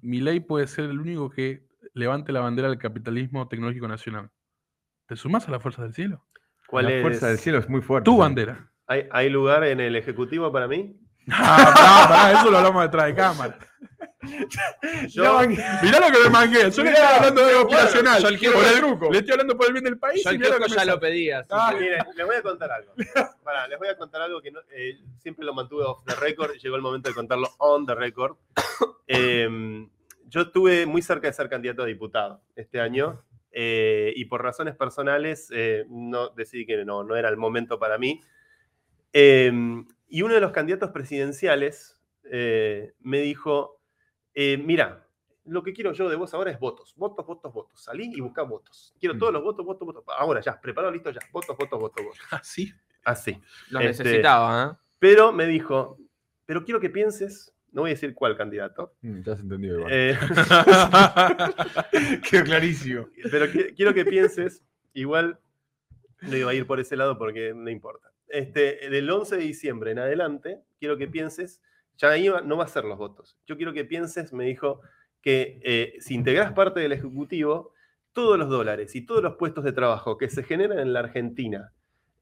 mi 0.00 0.20
ley 0.20 0.40
puede 0.40 0.66
ser 0.66 0.86
el 0.86 1.00
único 1.00 1.30
que 1.30 1.66
levante 1.94 2.32
la 2.32 2.40
bandera 2.40 2.68
del 2.68 2.78
capitalismo 2.78 3.48
tecnológico 3.48 3.88
nacional. 3.88 4.30
¿Te 5.06 5.16
sumás 5.16 5.48
a 5.48 5.50
las 5.50 5.62
fuerzas 5.62 5.84
del 5.84 5.94
cielo? 5.94 6.26
¿Cuál 6.66 6.84
la 6.86 6.92
es? 6.92 7.02
fuerza 7.02 7.28
del 7.28 7.38
cielo 7.38 7.58
es 7.58 7.68
muy 7.68 7.80
fuerte. 7.80 8.04
Tu 8.04 8.16
bandera. 8.16 8.70
¿Hay, 8.86 9.06
hay 9.10 9.30
lugar 9.30 9.64
en 9.64 9.80
el 9.80 9.96
Ejecutivo 9.96 10.52
para 10.52 10.68
mí? 10.68 10.96
Ah, 11.30 11.72
pará, 11.74 12.08
pará, 12.08 12.40
eso 12.40 12.50
lo 12.50 12.56
hablamos 12.56 12.82
detrás 12.84 13.04
de 13.06 13.14
cámara. 13.14 13.58
Yo- 15.08 15.42
No, 15.42 15.48
Mirá 15.48 16.00
lo 16.00 16.06
que 16.12 16.24
me 16.24 16.30
mangué. 16.30 16.70
Yo 16.70 16.82
le 16.82 16.90
Mirá, 16.90 17.02
estoy 17.02 17.16
hablando 17.18 17.44
de 17.46 17.50
algo 17.52 17.64
bueno, 17.66 17.88
yo 18.40 18.52
Por 18.52 18.64
el 18.64 18.76
truco. 18.78 19.10
Le 19.12 19.18
estoy 19.18 19.32
hablando 19.32 19.56
por 19.56 19.66
el 19.66 19.72
bien 19.72 19.84
del 19.84 19.98
país. 19.98 20.24
Yo 20.24 20.32
y 20.32 20.34
el 20.34 20.42
ya 20.42 20.52
me 20.54 20.58
lo 20.58 20.68
sale. 20.68 20.98
pedí. 20.98 21.30
así 21.30 21.48
Ah, 21.52 21.70
que- 21.72 21.80
Miren, 21.80 21.98
les 22.16 22.26
voy 22.26 22.36
a 22.36 22.42
contar 22.42 22.72
algo. 22.72 22.92
Pará, 23.44 23.68
les 23.68 23.78
voy 23.78 23.88
a 23.88 23.96
contar 23.96 24.22
algo 24.22 24.40
que 24.42 24.50
no- 24.50 24.60
eh, 24.72 24.98
siempre 25.18 25.44
lo 25.44 25.54
mantuve 25.54 25.84
off 25.84 26.04
the 26.04 26.14
record. 26.16 26.52
Llegó 26.56 26.76
el 26.76 26.82
momento 26.82 27.08
de 27.08 27.14
contarlo 27.14 27.48
on 27.58 27.86
the 27.86 27.94
record. 27.94 28.36
Eh, 29.10 29.48
yo 30.26 30.42
estuve 30.42 30.84
muy 30.84 31.00
cerca 31.00 31.28
de 31.28 31.32
ser 31.32 31.48
candidato 31.48 31.82
a 31.82 31.86
diputado 31.86 32.42
este 32.56 32.78
año 32.78 33.24
eh, 33.52 34.12
y 34.14 34.26
por 34.26 34.42
razones 34.42 34.76
personales 34.76 35.48
eh, 35.50 35.86
no, 35.88 36.28
decidí 36.28 36.66
que 36.66 36.84
no, 36.84 37.02
no 37.04 37.16
era 37.16 37.30
el 37.30 37.38
momento 37.38 37.78
para 37.78 37.96
mí. 37.96 38.20
Eh, 39.14 39.50
y 40.08 40.20
uno 40.22 40.34
de 40.34 40.40
los 40.40 40.52
candidatos 40.52 40.90
presidenciales 40.90 41.96
eh, 42.30 42.92
me 43.00 43.20
dijo, 43.22 43.77
eh, 44.40 44.56
mira, 44.56 45.04
lo 45.46 45.62
que 45.64 45.72
quiero 45.72 45.92
yo 45.92 46.08
de 46.08 46.14
vos 46.14 46.32
ahora 46.34 46.50
es 46.52 46.60
votos, 46.60 46.94
votos, 46.96 47.26
votos, 47.26 47.52
votos. 47.52 47.82
Salí 47.82 48.12
y 48.14 48.20
buscá 48.20 48.42
votos. 48.42 48.94
Quiero 49.00 49.14
Mm. 49.14 49.18
todos 49.18 49.32
los 49.32 49.42
votos, 49.42 49.66
votos, 49.66 49.86
votos. 49.86 50.04
Ahora 50.16 50.40
ya, 50.40 50.60
preparado, 50.60 50.92
listo 50.92 51.10
ya. 51.10 51.20
Votos, 51.32 51.56
votos, 51.56 51.80
votos, 51.80 52.04
votos. 52.04 52.20
Ah, 52.30 52.40
sí. 52.44 52.72
Así. 53.04 53.32
Lo 53.70 53.80
Este- 53.80 54.04
necesitaba, 54.04 54.72
¿eh? 54.72 54.76
Pero 55.00 55.32
me 55.32 55.46
dijo, 55.46 55.98
pero 56.46 56.64
quiero 56.64 56.78
que 56.78 56.90
pienses, 56.90 57.52
no 57.72 57.82
voy 57.82 57.90
a 57.90 57.94
decir 57.94 58.14
cuál 58.14 58.36
candidato, 58.36 58.94
Mm, 59.00 59.22
Ya 59.22 59.32
has 59.32 59.40
entendido 59.40 59.78
igual. 59.78 59.92
eh, 59.92 60.18
Quedó 62.30 62.44
clarísimo. 62.44 63.08
pero 63.30 63.46
qui- 63.46 63.74
quiero 63.74 63.94
que 63.94 64.04
pienses, 64.04 64.62
igual 64.92 65.38
no 66.22 66.36
iba 66.36 66.50
a 66.50 66.54
ir 66.54 66.66
por 66.66 66.80
ese 66.80 66.96
lado 66.96 67.16
porque 67.18 67.52
no 67.54 67.70
importa. 67.70 68.10
Este, 68.28 68.90
del 68.90 69.10
11 69.10 69.36
de 69.36 69.42
diciembre 69.42 69.90
en 69.92 69.98
adelante, 70.00 70.60
quiero 70.78 70.96
que 70.98 71.08
pienses, 71.08 71.62
ya 71.98 72.10
ahí 72.10 72.30
no 72.44 72.56
va 72.56 72.64
a 72.64 72.68
ser 72.68 72.84
los 72.84 72.96
votos. 72.96 73.36
Yo 73.46 73.56
quiero 73.56 73.72
que 73.72 73.84
pienses, 73.84 74.32
me 74.32 74.44
dijo, 74.44 74.80
que 75.20 75.60
eh, 75.62 75.94
si 76.00 76.14
integras 76.14 76.52
parte 76.52 76.80
del 76.80 76.92
Ejecutivo, 76.92 77.72
todos 78.12 78.38
los 78.38 78.48
dólares 78.48 78.94
y 78.94 79.04
todos 79.04 79.22
los 79.22 79.36
puestos 79.36 79.64
de 79.64 79.72
trabajo 79.72 80.16
que 80.16 80.30
se 80.30 80.42
generan 80.42 80.78
en 80.78 80.92
la 80.92 81.00
Argentina 81.00 81.72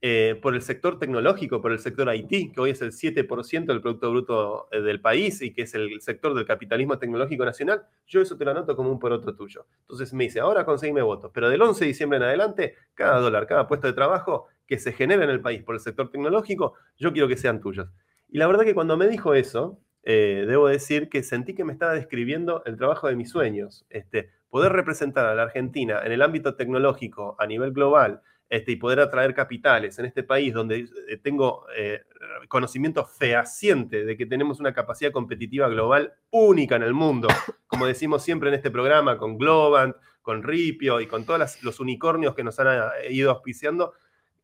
eh, 0.03 0.39
por 0.43 0.55
el 0.55 0.63
sector 0.63 0.99
tecnológico, 0.99 1.63
por 1.63 1.73
el 1.73 1.79
sector 1.79 2.15
IT, 2.15 2.55
que 2.55 2.61
hoy 2.61 2.71
es 2.71 2.83
el 2.83 2.93
7% 2.93 3.67
del 3.67 3.81
Producto 3.81 4.11
Bruto 4.11 4.69
eh, 4.71 4.81
del 4.83 5.01
país 5.01 5.41
y 5.41 5.53
que 5.53 5.63
es 5.63 5.75
el 5.75 6.01
sector 6.01 6.35
del 6.35 6.45
capitalismo 6.45 6.99
tecnológico 6.99 7.45
nacional, 7.45 7.87
yo 8.07 8.21
eso 8.21 8.37
te 8.37 8.45
lo 8.45 8.51
anoto 8.51 8.77
como 8.77 8.91
un 8.91 8.99
poroto 8.99 9.35
tuyo. 9.35 9.67
Entonces 9.83 10.13
me 10.13 10.25
dice, 10.25 10.41
ahora 10.41 10.65
conseguime 10.65 11.03
votos, 11.03 11.31
pero 11.33 11.49
del 11.49 11.63
11 11.63 11.81
de 11.81 11.89
diciembre 11.89 12.19
en 12.19 12.25
adelante, 12.25 12.75
cada 12.95 13.21
dólar, 13.21 13.47
cada 13.47 13.67
puesto 13.67 13.87
de 13.87 13.95
trabajo 13.95 14.49
que 14.67 14.79
se 14.79 14.93
genera 14.93 15.25
en 15.25 15.31
el 15.31 15.41
país 15.41 15.63
por 15.63 15.75
el 15.75 15.81
sector 15.81 16.11
tecnológico, 16.11 16.75
yo 16.99 17.13
quiero 17.13 17.29
que 17.29 17.37
sean 17.37 17.61
tuyos. 17.61 17.89
Y 18.29 18.39
la 18.39 18.47
verdad 18.47 18.65
que 18.65 18.75
cuando 18.75 18.97
me 18.97 19.09
dijo 19.09 19.35
eso, 19.35 19.81
eh, 20.03 20.45
debo 20.47 20.69
decir 20.69 21.09
que 21.09 21.23
sentí 21.23 21.55
que 21.55 21.65
me 21.65 21.73
estaba 21.73 21.93
describiendo 21.93 22.63
el 22.65 22.77
trabajo 22.77 23.09
de 23.09 23.17
mis 23.17 23.31
sueños. 23.31 23.87
Este, 23.91 24.31
poder 24.49 24.73
representar 24.73 25.27
a 25.27 25.35
la 25.35 25.43
Argentina 25.43 26.01
en 26.05 26.13
el 26.13 26.23
ámbito 26.23 26.55
tecnológico 26.55 27.37
a 27.39 27.47
nivel 27.47 27.73
global 27.73 28.23
este, 28.49 28.73
y 28.73 28.77
poder 28.77 29.01
atraer 29.01 29.35
capitales 29.35 29.99
en 29.99 30.07
este 30.07 30.23
país 30.23 30.55
donde 30.55 30.89
eh, 31.09 31.17
tengo 31.17 31.67
eh, 31.77 32.03
conocimiento 32.49 33.05
fehaciente 33.05 34.05
de 34.05 34.17
que 34.17 34.27
tenemos 34.27 34.61
una 34.61 34.73
capacidad 34.73 35.11
competitiva 35.11 35.69
global 35.69 36.15
única 36.31 36.77
en 36.77 36.85
el 36.85 36.95
mundo, 36.95 37.29
como 37.67 37.87
decimos 37.87 38.23
siempre 38.23 38.49
en 38.49 38.55
este 38.55 38.71
programa, 38.71 39.19
con 39.19 39.37
Globant, 39.37 39.97
con 40.23 40.43
Ripio 40.43 41.01
y 41.01 41.07
con 41.07 41.27
todos 41.27 41.63
los 41.63 41.81
unicornios 41.81 42.35
que 42.35 42.45
nos 42.45 42.59
han 42.61 42.91
ido 43.11 43.31
auspiciando, 43.31 43.95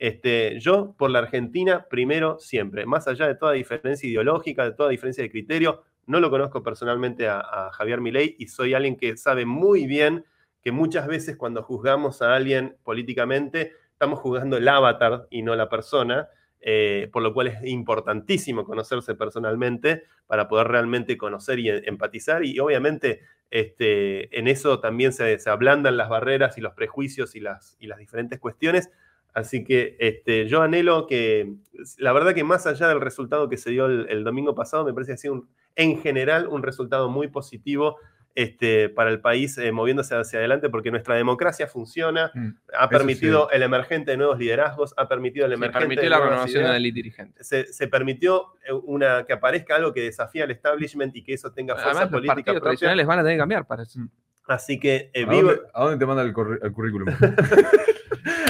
este, 0.02 0.58
yo 0.58 0.96
por 0.98 1.10
la 1.10 1.20
Argentina 1.20 1.86
primero 1.88 2.40
siempre, 2.40 2.86
más 2.86 3.06
allá 3.06 3.28
de 3.28 3.36
toda 3.36 3.52
diferencia 3.52 4.08
ideológica, 4.08 4.64
de 4.64 4.72
toda 4.72 4.88
diferencia 4.88 5.22
de 5.22 5.30
criterio, 5.30 5.84
no 6.06 6.18
lo 6.18 6.28
conozco 6.28 6.60
personalmente 6.60 7.28
a, 7.28 7.70
Javier 7.72 8.00
Milei 8.00 8.34
y 8.36 8.48
soy 8.48 8.74
alguien 8.74 8.96
que 8.96 9.16
sabe 9.16 9.46
muy 9.46 9.86
bien 9.86 10.24
que 10.60 10.72
muchas 10.72 11.06
veces 11.06 11.36
cuando 11.36 11.62
juzgamos 11.62 12.20
a 12.20 12.34
alguien 12.34 12.76
políticamente, 12.82 13.74
estamos 13.92 14.18
jugando 14.18 14.56
el 14.56 14.66
avatar 14.66 15.28
y 15.30 15.42
no 15.42 15.54
la 15.54 15.68
persona, 15.68 16.28
eh, 16.60 17.08
por 17.12 17.22
lo 17.22 17.32
cual 17.32 17.46
es 17.46 17.62
importantísimo 17.62 18.64
conocerse 18.64 19.14
personalmente 19.14 20.02
para 20.26 20.48
poder 20.48 20.66
realmente 20.66 21.16
conocer 21.16 21.60
y 21.60 21.68
empatizar. 21.68 22.44
Y 22.44 22.58
obviamente 22.58 23.20
este, 23.52 24.36
en 24.36 24.48
eso 24.48 24.80
también 24.80 25.12
se, 25.12 25.38
ablandan 25.46 25.96
las 25.96 26.08
barreras 26.08 26.58
y 26.58 26.60
los 26.60 26.74
prejuicios 26.74 27.36
y 27.36 27.40
las 27.40 27.76
diferentes 28.00 28.40
cuestiones. 28.40 28.90
Así 29.34 29.64
que 29.64 29.96
este, 29.98 30.46
yo 30.46 30.60
anhelo 30.62 31.06
que, 31.06 31.54
la 31.98 32.12
verdad 32.12 32.34
que 32.34 32.44
más 32.44 32.66
allá 32.66 32.88
del 32.88 33.00
resultado 33.00 33.48
que 33.48 33.56
se 33.56 33.70
dio 33.70 33.86
el, 33.86 34.06
el 34.10 34.24
domingo 34.24 34.54
pasado, 34.54 34.84
me 34.84 34.92
parece 34.92 35.10
que 35.10 35.14
ha 35.14 35.18
sido 35.18 35.34
un- 35.34 35.48
en 35.76 36.00
general 36.02 36.48
un 36.48 36.62
resultado 36.62 37.08
muy 37.08 37.28
positivo 37.28 37.96
este, 38.34 38.88
para 38.88 39.10
el 39.10 39.20
país 39.20 39.58
eh, 39.58 39.72
moviéndose 39.72 40.14
hacia 40.14 40.38
adelante 40.38 40.70
porque 40.70 40.90
nuestra 40.90 41.14
democracia 41.16 41.66
funciona, 41.66 42.30
Mm. 42.34 42.48
ha 42.78 42.88
permitido 42.88 43.50
el 43.50 43.62
emergente 43.62 44.10
de 44.12 44.16
nuevos 44.16 44.38
liderazgos, 44.38 44.94
ha 44.96 45.06
permitido 45.08 45.44
el 45.46 45.52
Se 45.52 45.56
emergente 45.56 45.78
permitió 45.80 46.02
de 46.04 46.08
la 46.10 46.20
renovación 46.20 46.62
de 46.64 46.68
la 46.70 46.76
elite 46.78 46.94
dirigente. 46.96 47.44
Se, 47.44 47.70
se 47.72 47.88
permitió 47.88 48.54
eh, 48.66 48.72
una, 48.72 49.24
que 49.24 49.32
aparezca 49.34 49.76
algo 49.76 49.92
que 49.92 50.00
desafía 50.02 50.44
al 50.44 50.50
establishment 50.50 51.14
y 51.16 51.22
que 51.22 51.34
eso 51.34 51.52
tenga 51.52 51.74
fuerza 51.74 51.90
Además, 51.90 52.04
los 52.10 52.20
política 52.20 52.34
partidos 52.34 52.54
propia. 52.60 52.68
tradicionales 52.70 53.06
van 53.06 53.18
a 53.18 53.22
tener 53.22 53.36
que 53.36 53.40
cambiar 53.40 53.66
para 53.66 53.82
eso. 53.82 54.00
Así 54.46 54.78
que 54.80 55.10
eh, 55.14 55.24
¿A 55.26 55.30
vivo, 55.30 55.48
dónde, 55.50 55.62
a 55.74 55.82
dónde 55.84 55.98
te 55.98 56.06
manda 56.06 56.22
el, 56.22 56.28
el 56.62 56.72
currículum? 56.72 57.08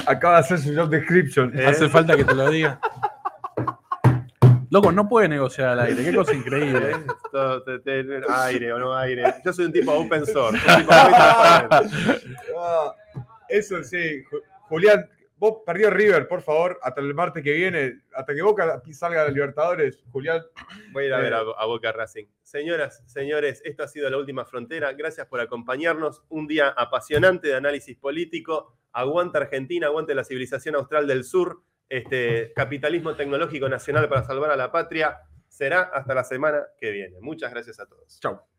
Acaba 0.05 0.35
de 0.35 0.39
hacer 0.41 0.59
su 0.59 0.75
job 0.75 0.89
description. 0.89 1.57
Eh. 1.57 1.65
Hace 1.65 1.89
falta 1.89 2.15
que 2.15 2.23
te 2.25 2.33
lo 2.33 2.49
diga. 2.49 2.79
Loco, 4.69 4.91
no 4.91 5.07
puede 5.07 5.27
negociar 5.29 5.69
al 5.69 5.79
aire. 5.81 6.03
Qué 6.03 6.15
cosa 6.15 6.33
increíble. 6.35 6.91
¿eh? 6.91 8.21
Aire 8.29 8.73
o 8.73 8.79
no 8.79 8.95
aire. 8.97 9.35
Yo 9.45 9.53
soy 9.53 9.65
un 9.65 9.71
tipo 9.73 9.91
open 9.93 10.25
source. 10.25 10.57
un 10.57 10.79
tipo 10.79 10.93
muy 11.03 11.13
transparente. 11.13 12.27
Ah, 12.59 12.93
eso 13.49 13.83
sí. 13.83 14.23
Ju- 14.31 14.41
Julián, 14.69 15.07
vos 15.37 15.63
perdió 15.65 15.89
River, 15.89 16.27
por 16.27 16.41
favor, 16.41 16.79
hasta 16.81 17.01
el 17.01 17.13
martes 17.13 17.43
que 17.43 17.51
viene, 17.51 18.01
hasta 18.13 18.33
que 18.33 18.41
Boca 18.41 18.81
salga 18.91 19.25
de 19.25 19.31
Libertadores. 19.31 20.03
Julián, 20.11 20.41
Voy 20.91 21.03
a 21.03 21.07
ir 21.07 21.13
a 21.13 21.19
ver 21.19 21.33
a, 21.33 21.39
a 21.39 21.65
Boca 21.65 21.91
Racing. 21.91 22.25
Señoras, 22.41 23.03
señores, 23.05 23.61
esto 23.65 23.83
ha 23.83 23.87
sido 23.87 24.09
La 24.09 24.17
Última 24.17 24.45
Frontera. 24.45 24.93
Gracias 24.93 25.27
por 25.27 25.39
acompañarnos. 25.39 26.23
Un 26.29 26.47
día 26.47 26.69
apasionante 26.69 27.47
de 27.47 27.55
análisis 27.55 27.97
político. 27.97 28.77
Aguanta 28.91 29.39
Argentina, 29.39 29.87
aguante 29.87 30.13
la 30.15 30.23
civilización 30.23 30.75
austral 30.75 31.07
del 31.07 31.23
sur. 31.23 31.63
Este 31.89 32.53
capitalismo 32.53 33.15
tecnológico 33.15 33.67
nacional 33.69 34.07
para 34.07 34.23
salvar 34.23 34.51
a 34.51 34.55
la 34.55 34.71
patria. 34.71 35.19
Será 35.47 35.81
hasta 35.81 36.15
la 36.15 36.23
semana 36.23 36.63
que 36.79 36.91
viene. 36.91 37.17
Muchas 37.21 37.51
gracias 37.51 37.79
a 37.79 37.85
todos. 37.85 38.19
chau. 38.19 38.52